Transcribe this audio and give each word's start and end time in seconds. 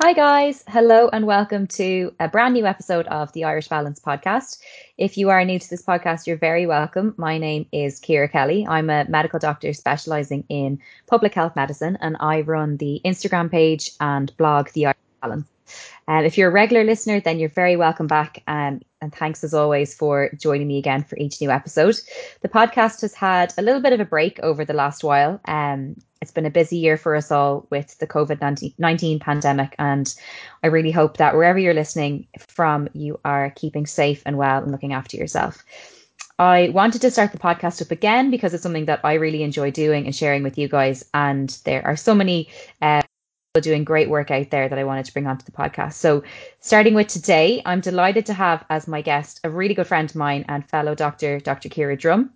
Hi, 0.00 0.12
guys. 0.12 0.62
Hello, 0.68 1.08
and 1.12 1.26
welcome 1.26 1.66
to 1.66 2.14
a 2.20 2.28
brand 2.28 2.54
new 2.54 2.66
episode 2.66 3.08
of 3.08 3.32
the 3.32 3.42
Irish 3.42 3.66
Balance 3.66 3.98
podcast. 3.98 4.60
If 4.96 5.18
you 5.18 5.28
are 5.28 5.44
new 5.44 5.58
to 5.58 5.68
this 5.68 5.82
podcast, 5.82 6.24
you're 6.24 6.36
very 6.36 6.68
welcome. 6.68 7.14
My 7.16 7.36
name 7.36 7.66
is 7.72 7.98
Ciara 7.98 8.28
Kelly. 8.28 8.64
I'm 8.64 8.90
a 8.90 9.06
medical 9.08 9.40
doctor 9.40 9.72
specializing 9.72 10.44
in 10.48 10.78
public 11.08 11.34
health 11.34 11.56
medicine, 11.56 11.98
and 12.00 12.16
I 12.20 12.42
run 12.42 12.76
the 12.76 13.00
Instagram 13.04 13.50
page 13.50 13.90
and 13.98 14.34
blog, 14.36 14.68
The 14.72 14.86
Irish 14.86 14.96
Balance. 15.20 15.57
Um, 16.06 16.24
if 16.24 16.38
you're 16.38 16.48
a 16.48 16.52
regular 16.52 16.84
listener, 16.84 17.20
then 17.20 17.38
you're 17.38 17.48
very 17.48 17.76
welcome 17.76 18.06
back. 18.06 18.42
Um, 18.46 18.80
and 19.00 19.14
thanks 19.14 19.44
as 19.44 19.54
always 19.54 19.94
for 19.94 20.30
joining 20.40 20.66
me 20.66 20.78
again 20.78 21.04
for 21.04 21.16
each 21.18 21.40
new 21.40 21.50
episode. 21.50 21.96
The 22.40 22.48
podcast 22.48 23.02
has 23.02 23.14
had 23.14 23.54
a 23.56 23.62
little 23.62 23.80
bit 23.80 23.92
of 23.92 24.00
a 24.00 24.04
break 24.04 24.40
over 24.40 24.64
the 24.64 24.72
last 24.72 25.04
while. 25.04 25.40
Um, 25.46 25.96
it's 26.20 26.32
been 26.32 26.46
a 26.46 26.50
busy 26.50 26.76
year 26.76 26.96
for 26.96 27.14
us 27.14 27.30
all 27.30 27.66
with 27.70 27.96
the 27.98 28.06
COVID 28.06 28.72
19 28.78 29.18
pandemic. 29.20 29.74
And 29.78 30.12
I 30.62 30.66
really 30.66 30.90
hope 30.90 31.18
that 31.18 31.34
wherever 31.34 31.58
you're 31.58 31.74
listening 31.74 32.26
from, 32.38 32.88
you 32.92 33.20
are 33.24 33.52
keeping 33.54 33.86
safe 33.86 34.22
and 34.26 34.36
well 34.36 34.62
and 34.62 34.72
looking 34.72 34.92
after 34.92 35.16
yourself. 35.16 35.64
I 36.40 36.68
wanted 36.68 37.00
to 37.02 37.10
start 37.10 37.32
the 37.32 37.38
podcast 37.38 37.82
up 37.82 37.90
again 37.90 38.30
because 38.30 38.54
it's 38.54 38.62
something 38.62 38.84
that 38.84 39.00
I 39.02 39.14
really 39.14 39.42
enjoy 39.42 39.72
doing 39.72 40.06
and 40.06 40.14
sharing 40.14 40.44
with 40.44 40.56
you 40.56 40.68
guys. 40.68 41.04
And 41.12 41.50
there 41.64 41.84
are 41.84 41.96
so 41.96 42.14
many 42.14 42.48
uh, 42.80 43.02
doing 43.60 43.84
great 43.84 44.08
work 44.08 44.30
out 44.30 44.50
there 44.50 44.68
that 44.68 44.78
I 44.78 44.84
wanted 44.84 45.04
to 45.06 45.12
bring 45.12 45.26
onto 45.26 45.44
the 45.44 45.52
podcast. 45.52 45.94
So, 45.94 46.22
starting 46.60 46.94
with 46.94 47.08
today, 47.08 47.62
I'm 47.64 47.80
delighted 47.80 48.26
to 48.26 48.34
have 48.34 48.64
as 48.70 48.88
my 48.88 49.02
guest 49.02 49.40
a 49.44 49.50
really 49.50 49.74
good 49.74 49.86
friend 49.86 50.08
of 50.08 50.16
mine 50.16 50.44
and 50.48 50.68
fellow 50.68 50.94
doctor, 50.94 51.40
Dr. 51.40 51.68
Ciara 51.68 51.96
Drumm. 51.96 52.30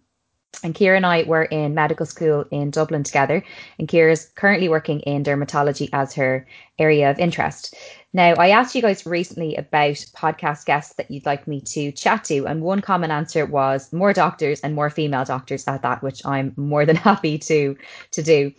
And 0.63 0.77
Ciara 0.77 0.99
and 0.99 1.07
I 1.07 1.23
were 1.23 1.45
in 1.45 1.75
medical 1.75 2.05
school 2.05 2.45
in 2.51 2.71
Dublin 2.71 3.03
together, 3.05 3.43
and 3.79 3.89
Ciara 3.89 4.13
is 4.13 4.31
currently 4.35 4.69
working 4.69 5.01
in 5.01 5.25
dermatology 5.25 5.89
as 5.95 6.15
her 6.15 6.47
area 6.79 7.11
of 7.11 7.19
interest. 7.19 7.75
Now, 8.13 8.35
I 8.35 8.51
asked 8.51 8.75
you 8.75 8.83
guys 8.83 9.07
recently 9.07 9.57
about 9.57 10.05
podcast 10.15 10.67
guests 10.67 10.95
that 10.97 11.11
you'd 11.11 11.25
like 11.25 11.49
me 11.49 11.63
to 11.63 11.91
chat 11.93 12.25
to, 12.25 12.47
and 12.47 12.61
one 12.61 12.83
common 12.83 13.11
answer 13.11 13.47
was 13.47 13.91
more 13.93 14.13
doctors 14.13 14.61
and 14.61 14.75
more 14.75 14.91
female 14.91 15.25
doctors 15.25 15.67
at 15.67 15.81
that, 15.83 16.03
which 16.03 16.25
I'm 16.27 16.53
more 16.57 16.85
than 16.85 16.97
happy 17.11 17.39
to 17.39 17.77
to 18.11 18.23
do. 18.23 18.53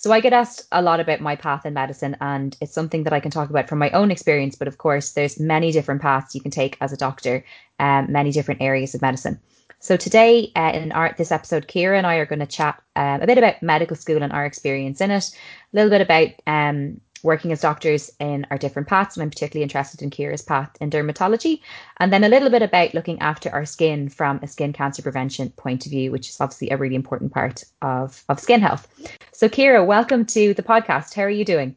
So 0.00 0.12
I 0.12 0.20
get 0.20 0.32
asked 0.32 0.66
a 0.72 0.80
lot 0.80 0.98
about 0.98 1.20
my 1.20 1.36
path 1.36 1.66
in 1.66 1.74
medicine, 1.74 2.16
and 2.22 2.56
it's 2.62 2.72
something 2.72 3.04
that 3.04 3.12
I 3.12 3.20
can 3.20 3.30
talk 3.30 3.50
about 3.50 3.68
from 3.68 3.78
my 3.78 3.90
own 3.90 4.10
experience. 4.10 4.56
But 4.56 4.66
of 4.66 4.78
course, 4.78 5.12
there's 5.12 5.38
many 5.38 5.72
different 5.72 6.00
paths 6.00 6.34
you 6.34 6.40
can 6.40 6.50
take 6.50 6.78
as 6.80 6.90
a 6.90 6.96
doctor, 6.96 7.44
um, 7.78 8.10
many 8.10 8.32
different 8.32 8.62
areas 8.62 8.94
of 8.94 9.02
medicine. 9.02 9.38
So 9.78 9.98
today 9.98 10.52
uh, 10.56 10.70
in 10.72 10.92
our 10.92 11.14
this 11.18 11.30
episode, 11.30 11.68
Ciara 11.68 11.98
and 11.98 12.06
I 12.06 12.14
are 12.14 12.24
going 12.24 12.38
to 12.38 12.46
chat 12.46 12.82
um, 12.96 13.20
a 13.20 13.26
bit 13.26 13.36
about 13.36 13.62
medical 13.62 13.94
school 13.94 14.22
and 14.22 14.32
our 14.32 14.46
experience 14.46 15.02
in 15.02 15.10
it, 15.10 15.36
a 15.74 15.76
little 15.76 15.90
bit 15.90 16.00
about 16.00 16.30
um, 16.46 16.98
working 17.22 17.52
as 17.52 17.60
doctors 17.60 18.10
in 18.20 18.46
our 18.50 18.58
different 18.58 18.88
paths. 18.88 19.16
And 19.16 19.22
I'm 19.22 19.30
particularly 19.30 19.62
interested 19.62 20.02
in 20.02 20.10
Ciara's 20.10 20.42
path 20.42 20.70
in 20.80 20.90
dermatology, 20.90 21.60
and 21.98 22.12
then 22.12 22.24
a 22.24 22.28
little 22.28 22.50
bit 22.50 22.62
about 22.62 22.94
looking 22.94 23.20
after 23.20 23.50
our 23.50 23.64
skin 23.64 24.08
from 24.08 24.40
a 24.42 24.48
skin 24.48 24.72
cancer 24.72 25.02
prevention 25.02 25.50
point 25.50 25.86
of 25.86 25.90
view, 25.90 26.10
which 26.10 26.28
is 26.28 26.40
obviously 26.40 26.70
a 26.70 26.76
really 26.76 26.94
important 26.94 27.32
part 27.32 27.64
of 27.82 28.24
of 28.28 28.40
skin 28.40 28.60
health. 28.60 28.88
So 29.32 29.48
Ciara, 29.48 29.84
welcome 29.84 30.24
to 30.26 30.54
the 30.54 30.62
podcast. 30.62 31.14
How 31.14 31.22
are 31.22 31.30
you 31.30 31.44
doing? 31.44 31.76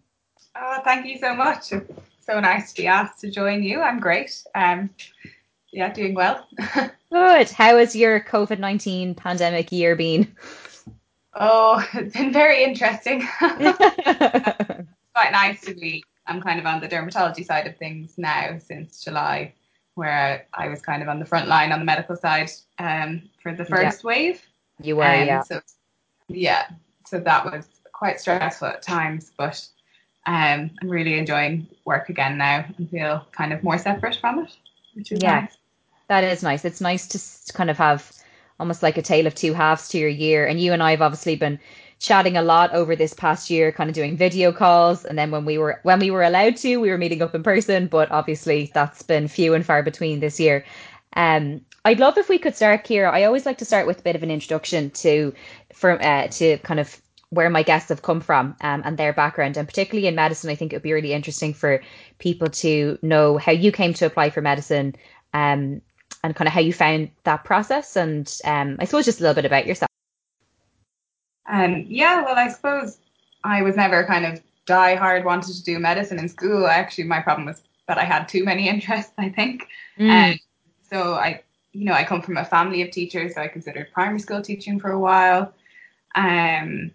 Oh, 0.55 0.79
thank 0.83 1.05
you 1.05 1.17
so 1.17 1.35
much. 1.35 1.71
So 2.25 2.39
nice 2.39 2.71
to 2.73 2.81
be 2.81 2.87
asked 2.87 3.19
to 3.21 3.31
join 3.31 3.63
you. 3.63 3.81
I'm 3.81 3.99
great. 3.99 4.43
Um, 4.55 4.89
yeah, 5.71 5.91
doing 5.91 6.13
well. 6.13 6.47
Good. 7.11 7.49
How 7.49 7.77
has 7.77 7.95
your 7.95 8.19
COVID 8.21 8.59
19 8.59 9.15
pandemic 9.15 9.71
year 9.71 9.95
been? 9.95 10.35
Oh, 11.33 11.85
it's 11.93 12.15
been 12.15 12.31
very 12.31 12.63
interesting. 12.63 13.27
nice 15.33 15.59
to 15.61 15.73
be. 15.73 16.03
I'm 16.25 16.41
kind 16.41 16.59
of 16.59 16.65
on 16.65 16.79
the 16.79 16.87
dermatology 16.87 17.45
side 17.45 17.67
of 17.67 17.75
things 17.75 18.13
now 18.17 18.57
since 18.57 19.03
July, 19.03 19.53
where 19.95 20.47
I 20.53 20.69
was 20.69 20.81
kind 20.81 21.01
of 21.01 21.09
on 21.09 21.19
the 21.19 21.25
front 21.25 21.49
line 21.49 21.73
on 21.73 21.79
the 21.79 21.85
medical 21.85 22.15
side 22.15 22.49
um, 22.79 23.23
for 23.41 23.53
the 23.53 23.65
first 23.65 24.03
yeah. 24.03 24.07
wave. 24.07 24.41
You 24.81 24.95
were, 24.95 25.03
um, 25.03 25.27
yeah. 25.27 25.43
So, 25.43 25.61
yeah. 26.29 26.67
So 27.05 27.19
that 27.19 27.43
was 27.45 27.67
quite 27.91 28.21
stressful 28.21 28.69
at 28.69 28.81
times, 28.81 29.33
but 29.37 29.67
um, 30.25 30.71
I'm 30.81 30.89
really 30.89 31.17
enjoying 31.19 31.67
work 31.83 32.07
again 32.07 32.37
now 32.37 32.65
and 32.77 32.89
feel 32.89 33.27
kind 33.33 33.51
of 33.51 33.61
more 33.61 33.77
separate 33.77 34.15
from 34.15 34.39
it, 34.39 34.55
which 34.93 35.11
is 35.11 35.19
yeah. 35.21 35.41
nice. 35.41 35.57
That 36.07 36.23
is 36.23 36.43
nice. 36.43 36.63
It's 36.63 36.81
nice 36.81 37.07
to 37.09 37.53
kind 37.53 37.69
of 37.69 37.77
have 37.77 38.11
almost 38.59 38.83
like 38.83 38.97
a 38.97 39.01
tale 39.01 39.27
of 39.27 39.35
two 39.35 39.53
halves 39.53 39.89
to 39.89 39.97
your 39.97 40.09
year. 40.09 40.45
And 40.45 40.59
you 40.59 40.73
and 40.73 40.81
I 40.81 40.91
have 40.91 41.01
obviously 41.01 41.35
been 41.35 41.59
chatting 42.03 42.35
a 42.35 42.41
lot 42.41 42.73
over 42.73 42.95
this 42.95 43.13
past 43.13 43.49
year, 43.49 43.71
kind 43.71 43.89
of 43.89 43.95
doing 43.95 44.17
video 44.17 44.51
calls. 44.51 45.05
And 45.05 45.17
then 45.17 45.31
when 45.31 45.45
we 45.45 45.57
were 45.57 45.79
when 45.83 45.99
we 45.99 46.11
were 46.11 46.21
allowed 46.21 46.57
to, 46.57 46.77
we 46.77 46.89
were 46.89 46.97
meeting 46.97 47.21
up 47.21 47.33
in 47.33 47.41
person. 47.41 47.87
But 47.87 48.11
obviously, 48.11 48.69
that's 48.73 49.01
been 49.01 49.27
few 49.27 49.53
and 49.55 49.65
far 49.65 49.81
between 49.81 50.19
this 50.19 50.39
year. 50.39 50.65
Um, 51.15 51.61
I'd 51.85 51.99
love 51.99 52.17
if 52.17 52.29
we 52.29 52.37
could 52.37 52.55
start, 52.55 52.85
Ciara. 52.85 53.11
I 53.11 53.23
always 53.23 53.45
like 53.45 53.57
to 53.59 53.65
start 53.65 53.87
with 53.87 53.99
a 53.99 54.03
bit 54.03 54.15
of 54.15 54.23
an 54.23 54.31
introduction 54.31 54.89
to, 54.91 55.33
from 55.73 55.99
uh, 56.01 56.27
to 56.27 56.57
kind 56.59 56.79
of 56.79 57.01
where 57.29 57.49
my 57.49 57.63
guests 57.63 57.89
have 57.89 58.03
come 58.03 58.21
from 58.21 58.55
um, 58.61 58.83
and 58.85 58.97
their 58.97 59.13
background, 59.13 59.57
and 59.57 59.67
particularly 59.67 60.07
in 60.07 60.15
medicine, 60.15 60.49
I 60.49 60.55
think 60.55 60.71
it 60.71 60.75
would 60.75 60.83
be 60.83 60.93
really 60.93 61.13
interesting 61.13 61.53
for 61.53 61.81
people 62.19 62.47
to 62.47 62.99
know 63.01 63.37
how 63.37 63.51
you 63.53 63.71
came 63.71 63.93
to 63.95 64.05
apply 64.05 64.29
for 64.29 64.41
medicine, 64.41 64.95
um, 65.33 65.81
and 66.23 66.35
kind 66.35 66.47
of 66.47 66.53
how 66.53 66.61
you 66.61 66.73
found 66.73 67.09
that 67.23 67.43
process, 67.43 67.95
and 67.95 68.31
um, 68.43 68.75
I 68.79 68.85
suppose 68.85 69.05
just 69.05 69.19
a 69.19 69.23
little 69.23 69.35
bit 69.35 69.45
about 69.45 69.65
yourself. 69.65 69.92
Um, 71.47 71.85
yeah, 71.87 72.23
well, 72.23 72.35
I 72.35 72.47
suppose 72.49 72.99
I 73.43 73.61
was 73.61 73.75
never 73.75 74.05
kind 74.05 74.25
of 74.25 74.41
die 74.65 74.95
hard 74.95 75.25
wanted 75.25 75.53
to 75.55 75.63
do 75.63 75.79
medicine 75.79 76.19
in 76.19 76.29
school. 76.29 76.67
Actually, 76.67 77.05
my 77.05 77.19
problem 77.19 77.45
was 77.47 77.61
that 77.87 77.97
I 77.97 78.03
had 78.05 78.27
too 78.29 78.43
many 78.43 78.69
interests. 78.73 79.13
I 79.17 79.29
think, 79.29 79.67
Mm. 79.99 80.33
um, 80.33 80.39
so 80.89 81.13
I, 81.13 81.41
you 81.71 81.85
know, 81.85 81.93
I 81.93 82.03
come 82.03 82.21
from 82.21 82.37
a 82.37 82.45
family 82.45 82.81
of 82.81 82.91
teachers, 82.91 83.35
so 83.35 83.41
I 83.41 83.47
considered 83.47 83.91
primary 83.93 84.19
school 84.19 84.41
teaching 84.41 84.79
for 84.79 84.91
a 84.91 84.99
while. 84.99 85.53
Um, 86.15 86.91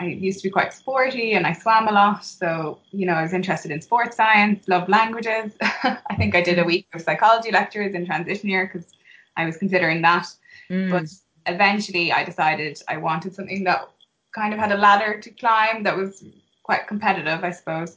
I 0.00 0.06
used 0.06 0.40
to 0.40 0.48
be 0.48 0.52
quite 0.52 0.72
sporty 0.72 1.32
and 1.32 1.46
I 1.46 1.52
swam 1.52 1.88
a 1.88 1.92
lot, 1.92 2.24
so 2.24 2.78
you 2.90 3.04
know, 3.06 3.14
I 3.14 3.22
was 3.22 3.32
interested 3.32 3.70
in 3.70 3.80
sports 3.80 4.16
science, 4.16 4.68
loved 4.68 4.88
languages. 4.88 5.52
I 5.60 6.14
think 6.16 6.34
I 6.36 6.40
did 6.40 6.58
a 6.58 6.64
week 6.64 6.86
of 6.94 7.00
psychology 7.02 7.50
lectures 7.50 7.94
in 7.94 8.06
transition 8.06 8.48
year 8.48 8.70
because 8.72 8.88
I 9.36 9.44
was 9.44 9.56
considering 9.56 10.02
that. 10.02 10.26
Mm. 10.70 10.90
But 10.90 11.10
eventually, 11.48 12.12
I 12.12 12.24
decided 12.24 12.82
I 12.88 12.96
wanted 12.96 13.34
something 13.34 13.64
that 13.64 13.88
kind 14.34 14.52
of 14.52 14.60
had 14.60 14.72
a 14.72 14.76
ladder 14.76 15.20
to 15.20 15.30
climb 15.30 15.82
that 15.84 15.96
was 15.96 16.24
quite 16.62 16.86
competitive, 16.86 17.42
I 17.44 17.50
suppose. 17.50 17.96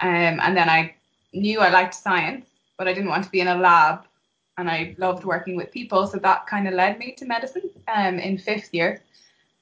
Um, 0.00 0.40
and 0.40 0.56
then 0.56 0.68
I 0.68 0.94
knew 1.32 1.60
I 1.60 1.70
liked 1.70 1.94
science, 1.94 2.46
but 2.78 2.88
I 2.88 2.94
didn't 2.94 3.10
want 3.10 3.24
to 3.24 3.30
be 3.30 3.40
in 3.40 3.48
a 3.48 3.56
lab, 3.56 4.04
and 4.56 4.68
I 4.70 4.94
loved 4.98 5.24
working 5.24 5.56
with 5.56 5.70
people, 5.70 6.06
so 6.06 6.18
that 6.18 6.46
kind 6.46 6.66
of 6.66 6.74
led 6.74 6.98
me 6.98 7.12
to 7.18 7.24
medicine 7.26 7.70
um, 7.94 8.18
in 8.18 8.38
fifth 8.38 8.72
year. 8.72 9.02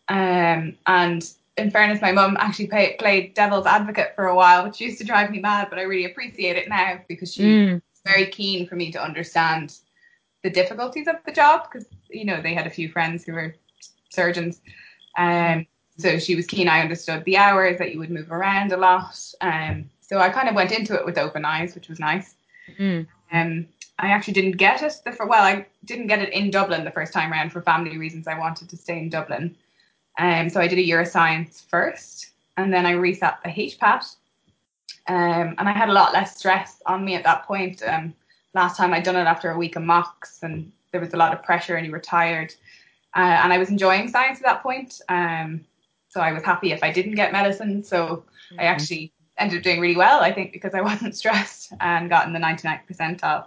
Um, 0.08 0.76
and 0.86 1.28
in 1.56 1.70
fairness, 1.70 2.00
my 2.00 2.12
mum 2.12 2.36
actually 2.38 2.68
pay, 2.68 2.96
played 2.98 3.34
devil's 3.34 3.66
advocate 3.66 4.12
for 4.14 4.26
a 4.26 4.34
while, 4.36 4.64
which 4.64 4.80
used 4.80 4.98
to 4.98 5.04
drive 5.04 5.30
me 5.30 5.40
mad, 5.40 5.68
but 5.70 5.78
I 5.78 5.82
really 5.82 6.04
appreciate 6.10 6.56
it 6.56 6.68
now 6.68 7.00
because 7.08 7.32
she's 7.32 7.44
Mm. 7.44 7.82
very 8.04 8.26
keen 8.26 8.66
for 8.68 8.76
me 8.76 8.92
to 8.92 9.02
understand 9.02 9.78
the 10.42 10.50
difficulties 10.50 11.08
of 11.08 11.16
the 11.24 11.32
job 11.32 11.66
because 11.66 11.88
you 12.10 12.24
know 12.24 12.40
they 12.40 12.54
had 12.54 12.66
a 12.66 12.70
few 12.70 12.88
friends 12.88 13.24
who 13.24 13.32
were 13.32 13.54
surgeons, 14.10 14.60
um, 15.18 15.66
so 15.98 16.18
she 16.18 16.34
was 16.34 16.46
keen 16.46 16.68
I 16.68 16.80
understood 16.80 17.24
the 17.24 17.36
hours 17.36 17.78
that 17.78 17.92
you 17.92 17.98
would 17.98 18.10
move 18.10 18.30
around 18.30 18.72
a 18.72 18.76
lot, 18.76 19.18
um, 19.40 19.90
so 20.00 20.18
I 20.18 20.28
kind 20.28 20.48
of 20.48 20.54
went 20.54 20.72
into 20.72 20.94
it 20.94 21.04
with 21.04 21.18
open 21.18 21.44
eyes, 21.44 21.74
which 21.74 21.88
was 21.88 21.98
nice. 21.98 22.34
Mm. 22.78 23.06
Um, 23.32 23.66
I 23.98 24.08
actually 24.08 24.34
didn't 24.34 24.58
get 24.58 24.82
it 24.82 24.94
the 25.04 25.16
well, 25.26 25.42
I 25.42 25.66
didn't 25.84 26.08
get 26.08 26.20
it 26.20 26.32
in 26.32 26.50
Dublin 26.50 26.84
the 26.84 26.90
first 26.90 27.12
time 27.12 27.32
around 27.32 27.50
for 27.50 27.62
family 27.62 27.96
reasons. 27.96 28.28
I 28.28 28.38
wanted 28.38 28.68
to 28.68 28.76
stay 28.76 28.98
in 28.98 29.08
Dublin. 29.08 29.56
Um, 30.18 30.48
so 30.48 30.60
I 30.60 30.68
did 30.68 30.78
a 30.78 30.84
year 30.84 31.00
of 31.00 31.08
science 31.08 31.64
first, 31.68 32.30
and 32.56 32.72
then 32.72 32.86
I 32.86 32.92
resat 32.92 33.42
the 33.42 33.50
HPAT. 33.50 34.16
Um, 35.08 35.54
and 35.58 35.68
I 35.68 35.72
had 35.72 35.88
a 35.88 35.92
lot 35.92 36.12
less 36.12 36.36
stress 36.36 36.82
on 36.86 37.04
me 37.04 37.14
at 37.14 37.24
that 37.24 37.44
point. 37.44 37.82
Um, 37.82 38.14
last 38.54 38.76
time 38.76 38.92
I'd 38.92 39.04
done 39.04 39.16
it 39.16 39.20
after 39.20 39.50
a 39.50 39.58
week 39.58 39.76
of 39.76 39.82
mocks, 39.82 40.42
and 40.42 40.72
there 40.92 41.00
was 41.00 41.14
a 41.14 41.16
lot 41.16 41.32
of 41.32 41.42
pressure, 41.42 41.76
and 41.76 41.86
you 41.86 41.92
were 41.92 42.00
tired. 42.00 42.54
Uh, 43.14 43.40
and 43.42 43.52
I 43.52 43.58
was 43.58 43.70
enjoying 43.70 44.08
science 44.08 44.38
at 44.38 44.44
that 44.44 44.62
point. 44.62 45.00
Um, 45.08 45.64
so 46.08 46.20
I 46.20 46.32
was 46.32 46.42
happy 46.42 46.72
if 46.72 46.82
I 46.82 46.90
didn't 46.92 47.14
get 47.14 47.32
medicine. 47.32 47.82
So 47.82 48.24
I 48.58 48.64
actually 48.64 49.12
ended 49.38 49.58
up 49.58 49.64
doing 49.64 49.80
really 49.80 49.96
well, 49.96 50.20
I 50.20 50.32
think, 50.32 50.52
because 50.52 50.74
I 50.74 50.80
wasn't 50.90 51.16
stressed 51.16 51.72
and 51.80 52.08
got 52.10 52.26
in 52.26 52.32
the 52.32 52.38
99th 52.38 52.80
percentile. 52.90 53.46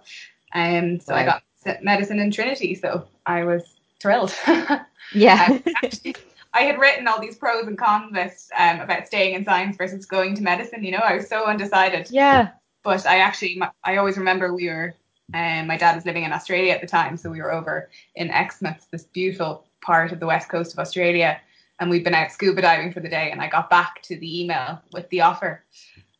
Um, 0.53 0.99
so 0.99 1.13
I 1.13 1.25
got 1.25 1.43
medicine 1.81 2.19
in 2.19 2.31
Trinity, 2.31 2.75
so 2.75 3.07
I 3.25 3.43
was 3.43 3.63
thrilled. 3.99 4.33
Yeah. 5.13 5.57
Actually, 5.83 6.15
I 6.53 6.61
had 6.61 6.79
written 6.79 7.07
all 7.07 7.19
these 7.19 7.35
pros 7.35 7.67
and 7.67 7.77
cons 7.77 8.11
lists 8.13 8.51
um, 8.57 8.79
about 8.79 9.07
staying 9.07 9.33
in 9.35 9.45
science 9.45 9.77
versus 9.77 10.05
going 10.05 10.35
to 10.35 10.43
medicine. 10.43 10.83
You 10.83 10.91
know, 10.91 10.99
I 10.99 11.15
was 11.15 11.27
so 11.27 11.45
undecided. 11.45 12.09
yeah. 12.11 12.49
But 12.83 13.05
I 13.05 13.19
actually, 13.19 13.61
I 13.83 13.97
always 13.97 14.17
remember 14.17 14.53
we 14.53 14.69
were, 14.69 14.93
um, 15.33 15.67
my 15.67 15.77
dad 15.77 15.95
was 15.95 16.05
living 16.05 16.23
in 16.23 16.33
Australia 16.33 16.73
at 16.73 16.81
the 16.81 16.87
time, 16.87 17.17
so 17.17 17.29
we 17.29 17.41
were 17.41 17.51
over 17.51 17.89
in 18.15 18.29
Exmouth, 18.29 18.87
this 18.91 19.03
beautiful 19.03 19.65
part 19.81 20.11
of 20.11 20.19
the 20.19 20.25
west 20.25 20.49
coast 20.49 20.73
of 20.73 20.79
Australia, 20.79 21.39
and 21.79 21.89
we'd 21.89 22.03
been 22.03 22.13
out 22.15 22.31
scuba 22.31 22.61
diving 22.61 22.91
for 22.91 22.99
the 22.99 23.09
day. 23.09 23.31
And 23.31 23.41
I 23.41 23.47
got 23.47 23.69
back 23.69 24.01
to 24.03 24.17
the 24.17 24.41
email 24.41 24.81
with 24.91 25.09
the 25.09 25.21
offer, 25.21 25.63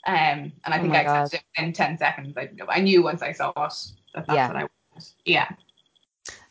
Um, 0.08 0.52
and 0.64 0.74
I 0.74 0.80
Oh 0.80 0.82
think 0.82 0.96
I 0.96 1.02
accepted 1.02 1.42
it 1.58 1.62
in 1.62 1.74
10 1.74 1.98
seconds. 1.98 2.38
I, 2.38 2.50
I 2.70 2.80
knew 2.80 3.04
once 3.04 3.22
I 3.22 3.34
saw 3.34 3.50
it 3.50 3.56
that 4.14 4.26
that's 4.28 4.30
Yeah. 4.30 4.48
what 4.48 4.56
I 4.56 4.62
wanted. 4.62 5.10
Yeah. 5.26 5.50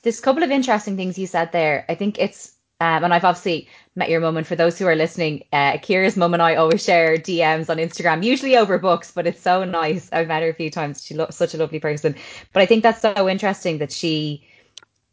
There's 0.03 0.19
a 0.19 0.23
couple 0.23 0.43
of 0.43 0.51
interesting 0.51 0.97
things 0.97 1.19
you 1.19 1.27
said 1.27 1.51
there. 1.53 1.85
I 1.89 1.95
think 1.95 2.19
it's, 2.19 2.53
um, 2.81 3.05
and 3.05 3.15
I've 3.15 3.25
obviously 3.25 3.69
met 3.99 4.09
your 4.09 4.21
mum, 4.21 4.37
and 4.37 4.47
for 4.47 4.57
those 4.57 4.79
who 4.79 4.87
are 4.87 4.97
listening, 4.97 5.45
uh, 5.53 5.77
Ciara's 5.79 6.17
mum 6.17 6.33
and 6.33 6.43
I 6.43 6.55
always 6.55 6.83
share 6.83 7.17
DMs 7.17 7.69
on 7.69 7.77
Instagram, 7.77 8.25
usually 8.25 8.57
over 8.57 8.79
books, 8.79 9.11
but 9.11 9.27
it's 9.27 9.43
so 9.43 9.65
nice. 9.65 10.09
I've 10.13 10.29
met 10.29 10.43
her 10.43 10.49
a 10.49 10.55
few 10.55 10.71
times. 10.71 11.05
She's 11.05 11.17
lo- 11.17 11.27
such 11.31 11.55
a 11.55 11.59
lovely 11.59 11.81
person. 11.81 12.15
But 12.53 12.63
I 12.63 12.67
think 12.67 12.83
that's 12.83 13.03
so 13.03 13.29
interesting 13.29 13.79
that 13.79 13.93
she 13.93 14.47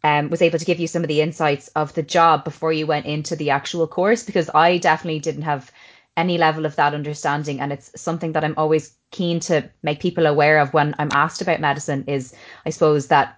um, 0.04 0.30
was 0.30 0.42
able 0.42 0.60
to 0.60 0.66
give 0.66 0.80
you 0.80 0.88
some 0.88 1.04
of 1.04 1.08
the 1.08 1.22
insights 1.22 1.68
of 1.70 1.94
the 1.96 2.04
job 2.04 2.44
before 2.44 2.72
you 2.72 2.86
went 2.86 3.08
into 3.08 3.36
the 3.36 3.50
actual 3.50 3.88
course, 3.88 4.24
because 4.24 4.50
I 4.54 4.78
definitely 4.78 5.20
didn't 5.20 5.42
have 5.42 5.72
any 6.16 6.38
level 6.38 6.66
of 6.66 6.76
that 6.78 6.94
understanding. 6.94 7.60
And 7.60 7.74
it's 7.74 7.92
something 8.00 8.32
that 8.34 8.44
I'm 8.44 8.54
always 8.56 8.96
keen 9.12 9.40
to 9.42 9.70
make 9.84 10.00
people 10.00 10.28
aware 10.28 10.60
of 10.60 10.74
when 10.74 10.96
I'm 11.00 11.12
asked 11.12 11.42
about 11.42 11.60
medicine 11.60 12.04
is, 12.08 12.34
I 12.66 12.70
suppose, 12.70 13.08
that 13.08 13.38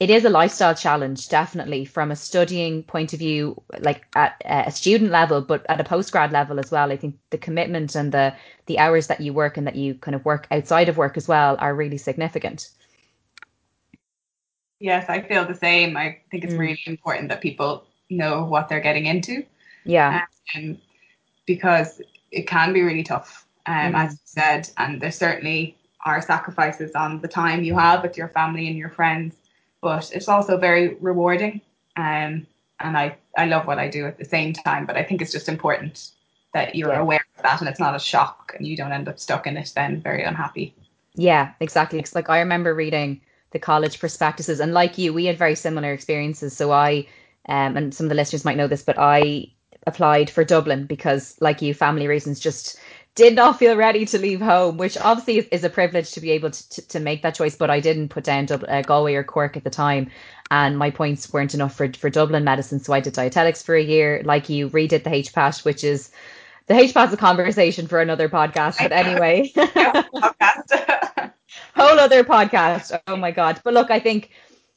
it 0.00 0.10
is 0.10 0.24
a 0.24 0.30
lifestyle 0.30 0.74
challenge, 0.74 1.28
definitely 1.28 1.84
from 1.84 2.10
a 2.10 2.16
studying 2.16 2.82
point 2.84 3.12
of 3.12 3.20
view, 3.20 3.62
like 3.80 4.06
at 4.16 4.40
a 4.46 4.70
student 4.72 5.10
level, 5.12 5.42
but 5.42 5.66
at 5.68 5.80
a 5.80 5.84
postgrad 5.84 6.32
level 6.32 6.58
as 6.58 6.70
well. 6.72 6.90
I 6.90 6.96
think 6.96 7.18
the 7.30 7.38
commitment 7.38 7.94
and 7.94 8.12
the 8.12 8.34
the 8.66 8.78
hours 8.78 9.08
that 9.08 9.20
you 9.20 9.32
work 9.34 9.56
and 9.58 9.66
that 9.66 9.76
you 9.76 9.94
kind 9.94 10.14
of 10.14 10.24
work 10.24 10.48
outside 10.50 10.88
of 10.88 10.96
work 10.96 11.16
as 11.18 11.28
well 11.28 11.56
are 11.60 11.74
really 11.74 11.98
significant. 11.98 12.70
Yes, 14.80 15.08
I 15.08 15.20
feel 15.22 15.44
the 15.46 15.54
same. 15.54 15.96
I 15.96 16.18
think 16.30 16.44
it's 16.44 16.54
Mm. 16.54 16.58
really 16.58 16.82
important 16.86 17.28
that 17.28 17.40
people 17.40 17.86
know 18.08 18.44
what 18.44 18.68
they're 18.68 18.80
getting 18.80 19.06
into 19.06 19.44
Yeah, 19.84 20.20
um, 20.56 20.78
because 21.46 22.00
it 22.32 22.46
can 22.46 22.72
be 22.72 22.82
really 22.82 23.04
tough, 23.04 23.46
um, 23.66 23.94
Mm. 23.94 23.94
as 23.94 24.12
you 24.12 24.18
said, 24.24 24.70
and 24.78 25.00
there 25.00 25.12
certainly 25.12 25.76
are 26.04 26.22
sacrifices 26.22 26.92
on 26.94 27.20
the 27.20 27.28
time 27.28 27.62
you 27.64 27.76
have 27.78 28.02
with 28.02 28.16
your 28.16 28.28
family 28.28 28.68
and 28.68 28.78
your 28.78 28.90
friends, 28.90 29.36
but 29.82 30.10
it's 30.14 30.28
also 30.28 30.56
very 30.58 30.94
rewarding. 30.96 31.60
Um, 31.96 32.46
and 32.80 32.96
I, 32.96 33.16
I 33.36 33.46
love 33.46 33.66
what 33.66 33.78
I 33.78 33.88
do 33.88 34.06
at 34.06 34.18
the 34.18 34.24
same 34.24 34.52
time, 34.52 34.86
but 34.86 34.96
I 34.96 35.02
think 35.04 35.22
it's 35.22 35.32
just 35.32 35.48
important 35.48 36.10
that 36.54 36.74
you're 36.74 36.92
Yeah. 36.92 36.98
aware 36.98 37.24
of 37.36 37.42
that 37.42 37.60
and 37.60 37.68
it's 37.68 37.80
not 37.80 37.94
a 37.94 37.98
shock 38.00 38.54
and 38.56 38.66
you 38.66 38.76
don't 38.76 38.92
end 38.92 39.08
up 39.08 39.18
stuck 39.20 39.46
in 39.46 39.56
it 39.56 39.72
then 39.74 40.00
very 40.00 40.22
unhappy. 40.24 40.74
yeah, 41.14 41.52
exactly. 41.60 41.98
It's 41.98 42.14
like 42.14 42.30
I 42.30 42.40
remember 42.40 42.74
reading 42.74 43.20
the 43.52 43.58
college 43.58 43.98
prospectuses, 44.00 44.60
and 44.60 44.72
like 44.74 44.98
you, 44.98 45.12
we 45.12 45.24
had 45.26 45.38
very 45.38 45.54
similar 45.54 45.92
experiences. 45.92 46.56
So 46.56 46.70
I, 46.72 47.06
um, 47.48 47.76
and 47.76 47.94
some 47.94 48.06
of 48.06 48.08
the 48.10 48.14
listeners 48.14 48.44
might 48.44 48.56
know 48.56 48.68
this, 48.68 48.82
but 48.82 48.98
I 48.98 49.48
applied 49.86 50.30
for 50.30 50.44
Dublin 50.44 50.86
because, 50.86 51.36
like 51.40 51.62
you, 51.62 51.74
family 51.74 52.06
reasons 52.06 52.38
just 52.40 52.78
did 53.20 53.34
not 53.34 53.58
feel 53.58 53.76
ready 53.76 54.06
to 54.06 54.18
leave 54.18 54.40
home, 54.40 54.78
which 54.78 54.96
obviously 54.96 55.36
is, 55.36 55.46
is 55.52 55.62
a 55.62 55.68
privilege 55.68 56.10
to 56.12 56.22
be 56.22 56.30
able 56.30 56.50
to, 56.50 56.70
to, 56.70 56.88
to 56.88 57.00
make 57.00 57.20
that 57.20 57.34
choice. 57.34 57.54
But 57.54 57.68
I 57.68 57.78
didn't 57.78 58.08
put 58.08 58.24
down 58.24 58.46
Dub- 58.46 58.64
uh, 58.66 58.80
Galway 58.80 59.14
or 59.14 59.22
Cork 59.22 59.58
at 59.58 59.64
the 59.64 59.68
time, 59.68 60.10
and 60.50 60.78
my 60.78 60.90
points 60.90 61.30
weren't 61.30 61.52
enough 61.52 61.76
for, 61.76 61.92
for 61.92 62.08
Dublin 62.08 62.44
medicine. 62.44 62.80
So 62.80 62.94
I 62.94 63.00
did 63.00 63.12
dietetics 63.12 63.62
for 63.62 63.74
a 63.74 63.82
year. 63.82 64.22
Like 64.24 64.48
you, 64.48 64.70
redid 64.70 65.04
the 65.04 65.10
HPAT, 65.10 65.66
which 65.66 65.84
is 65.84 66.10
the 66.66 66.72
HPAT's 66.72 67.12
a 67.12 67.18
conversation 67.18 67.86
for 67.86 68.00
another 68.00 68.26
podcast. 68.30 68.78
But 68.78 68.92
anyway, 68.92 69.52
Podcast. 69.54 71.32
whole 71.76 72.00
other 72.00 72.24
podcast. 72.24 72.98
Oh 73.06 73.16
my 73.16 73.32
god! 73.32 73.60
But 73.62 73.74
look, 73.74 73.90
I 73.90 74.00
think 74.00 74.30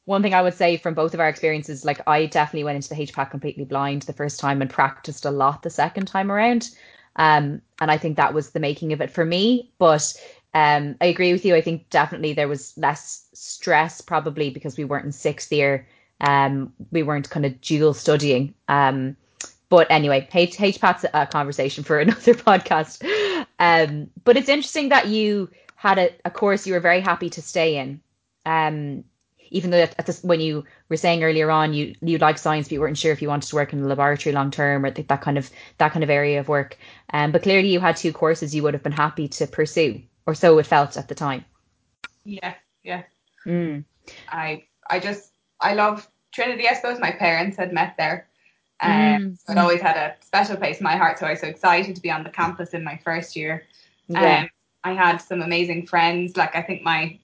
one 0.03 0.21
thing 0.21 0.33
I 0.33 0.41
would 0.41 0.53
say 0.53 0.75
from 0.75 0.95
both 0.95 1.13
of 1.13 1.21
our 1.21 1.29
experiences, 1.29 1.85
like 1.85 2.01
I 2.07 2.25
definitely 2.25 2.65
went 2.65 2.75
into 2.75 2.89
the 2.89 2.95
HPAT 2.95 3.31
completely 3.31 3.63
blind 3.63 4.01
the 4.01 4.11
first 4.11 4.37
time 4.37 4.61
and 4.61 4.69
practiced 4.69 5.23
a 5.23 5.31
lot 5.31 5.63
the 5.63 5.69
second 5.69 6.07
time 6.07 6.29
around. 6.29 6.71
Um, 7.15 7.61
and 7.79 7.91
I 7.91 7.97
think 7.97 8.17
that 8.17 8.33
was 8.33 8.51
the 8.51 8.59
making 8.59 8.93
of 8.93 9.01
it 9.01 9.11
for 9.11 9.25
me. 9.25 9.71
But 9.77 10.13
um, 10.53 10.95
I 11.01 11.05
agree 11.05 11.31
with 11.31 11.45
you. 11.45 11.55
I 11.55 11.61
think 11.61 11.89
definitely 11.89 12.33
there 12.33 12.47
was 12.47 12.77
less 12.77 13.27
stress, 13.33 14.01
probably 14.01 14.49
because 14.49 14.77
we 14.77 14.85
weren't 14.85 15.05
in 15.05 15.11
sixth 15.11 15.51
year. 15.51 15.87
Um, 16.21 16.73
we 16.91 17.03
weren't 17.03 17.29
kind 17.29 17.45
of 17.45 17.59
dual 17.61 17.93
studying. 17.93 18.53
Um, 18.67 19.17
but 19.69 19.87
anyway, 19.89 20.27
H 20.33 20.57
HPAT's 20.57 21.05
a 21.13 21.25
conversation 21.25 21.83
for 21.83 21.99
another 21.99 22.33
podcast. 22.33 23.03
Um, 23.59 24.09
but 24.23 24.37
it's 24.37 24.49
interesting 24.49 24.89
that 24.89 25.07
you 25.07 25.49
had 25.75 25.97
a, 25.97 26.11
a 26.25 26.31
course 26.31 26.67
you 26.67 26.73
were 26.73 26.79
very 26.79 27.01
happy 27.01 27.29
to 27.31 27.41
stay 27.41 27.77
in. 27.77 27.99
Um, 28.45 29.03
even 29.53 29.71
though 29.71 29.79
at 29.79 30.05
this, 30.05 30.23
when 30.23 30.41
you 30.41 30.65
were 30.89 30.97
saying 30.97 31.23
earlier 31.23 31.49
on 31.51 31.73
you 31.73 31.95
you 32.01 32.17
like 32.17 32.37
science, 32.37 32.67
but 32.67 32.73
you 32.73 32.81
weren't 32.81 32.97
sure 32.97 33.13
if 33.13 33.21
you 33.21 33.29
wanted 33.29 33.49
to 33.49 33.55
work 33.55 33.73
in 33.73 33.81
the 33.81 33.87
laboratory 33.87 34.33
long 34.35 34.51
term 34.51 34.85
or 34.85 34.91
th- 34.91 35.07
that 35.07 35.21
kind 35.21 35.37
of 35.37 35.49
that 35.77 35.91
kind 35.93 36.03
of 36.03 36.09
area 36.09 36.39
of 36.39 36.49
work. 36.49 36.77
Um, 37.13 37.31
but 37.31 37.43
clearly 37.43 37.69
you 37.69 37.79
had 37.79 37.95
two 37.95 38.13
courses 38.13 38.53
you 38.55 38.63
would 38.63 38.73
have 38.73 38.83
been 38.83 38.91
happy 38.91 39.27
to 39.29 39.47
pursue, 39.47 40.01
or 40.27 40.35
so 40.35 40.57
it 40.59 40.67
felt 40.67 40.97
at 40.97 41.07
the 41.07 41.15
time. 41.15 41.45
yeah, 42.25 42.55
yeah. 42.83 43.03
Mm. 43.45 43.85
I 44.29 44.65
I 44.89 44.99
just 44.99 45.31
I 45.61 45.73
love 45.75 46.07
Trinity. 46.33 46.67
I 46.67 46.73
suppose 46.73 46.99
my 46.99 47.11
parents 47.11 47.57
had 47.57 47.73
met 47.73 47.95
there. 47.97 48.27
Um, 48.81 48.91
Mm. 48.91 49.37
so 49.45 49.53
it 49.53 49.57
always 49.57 49.81
had 49.81 49.97
a 49.97 50.15
special 50.25 50.57
place 50.57 50.79
in 50.79 50.83
my 50.83 50.97
heart. 50.97 51.19
So 51.19 51.25
I 51.27 51.31
was 51.31 51.41
so 51.41 51.47
excited 51.47 51.95
to 51.95 52.01
be 52.01 52.11
on 52.11 52.23
the 52.23 52.29
campus 52.29 52.73
in 52.73 52.83
my 52.83 52.97
first 53.03 53.35
year. 53.35 53.63
Yeah. 54.09 54.41
Um, 54.43 54.49
I 54.83 54.93
had 54.93 55.17
some 55.17 55.41
amazing 55.41 55.85
friends. 55.87 56.35
Like 56.37 56.55
I 56.55 56.61
think 56.61 56.81
my 56.83 57.19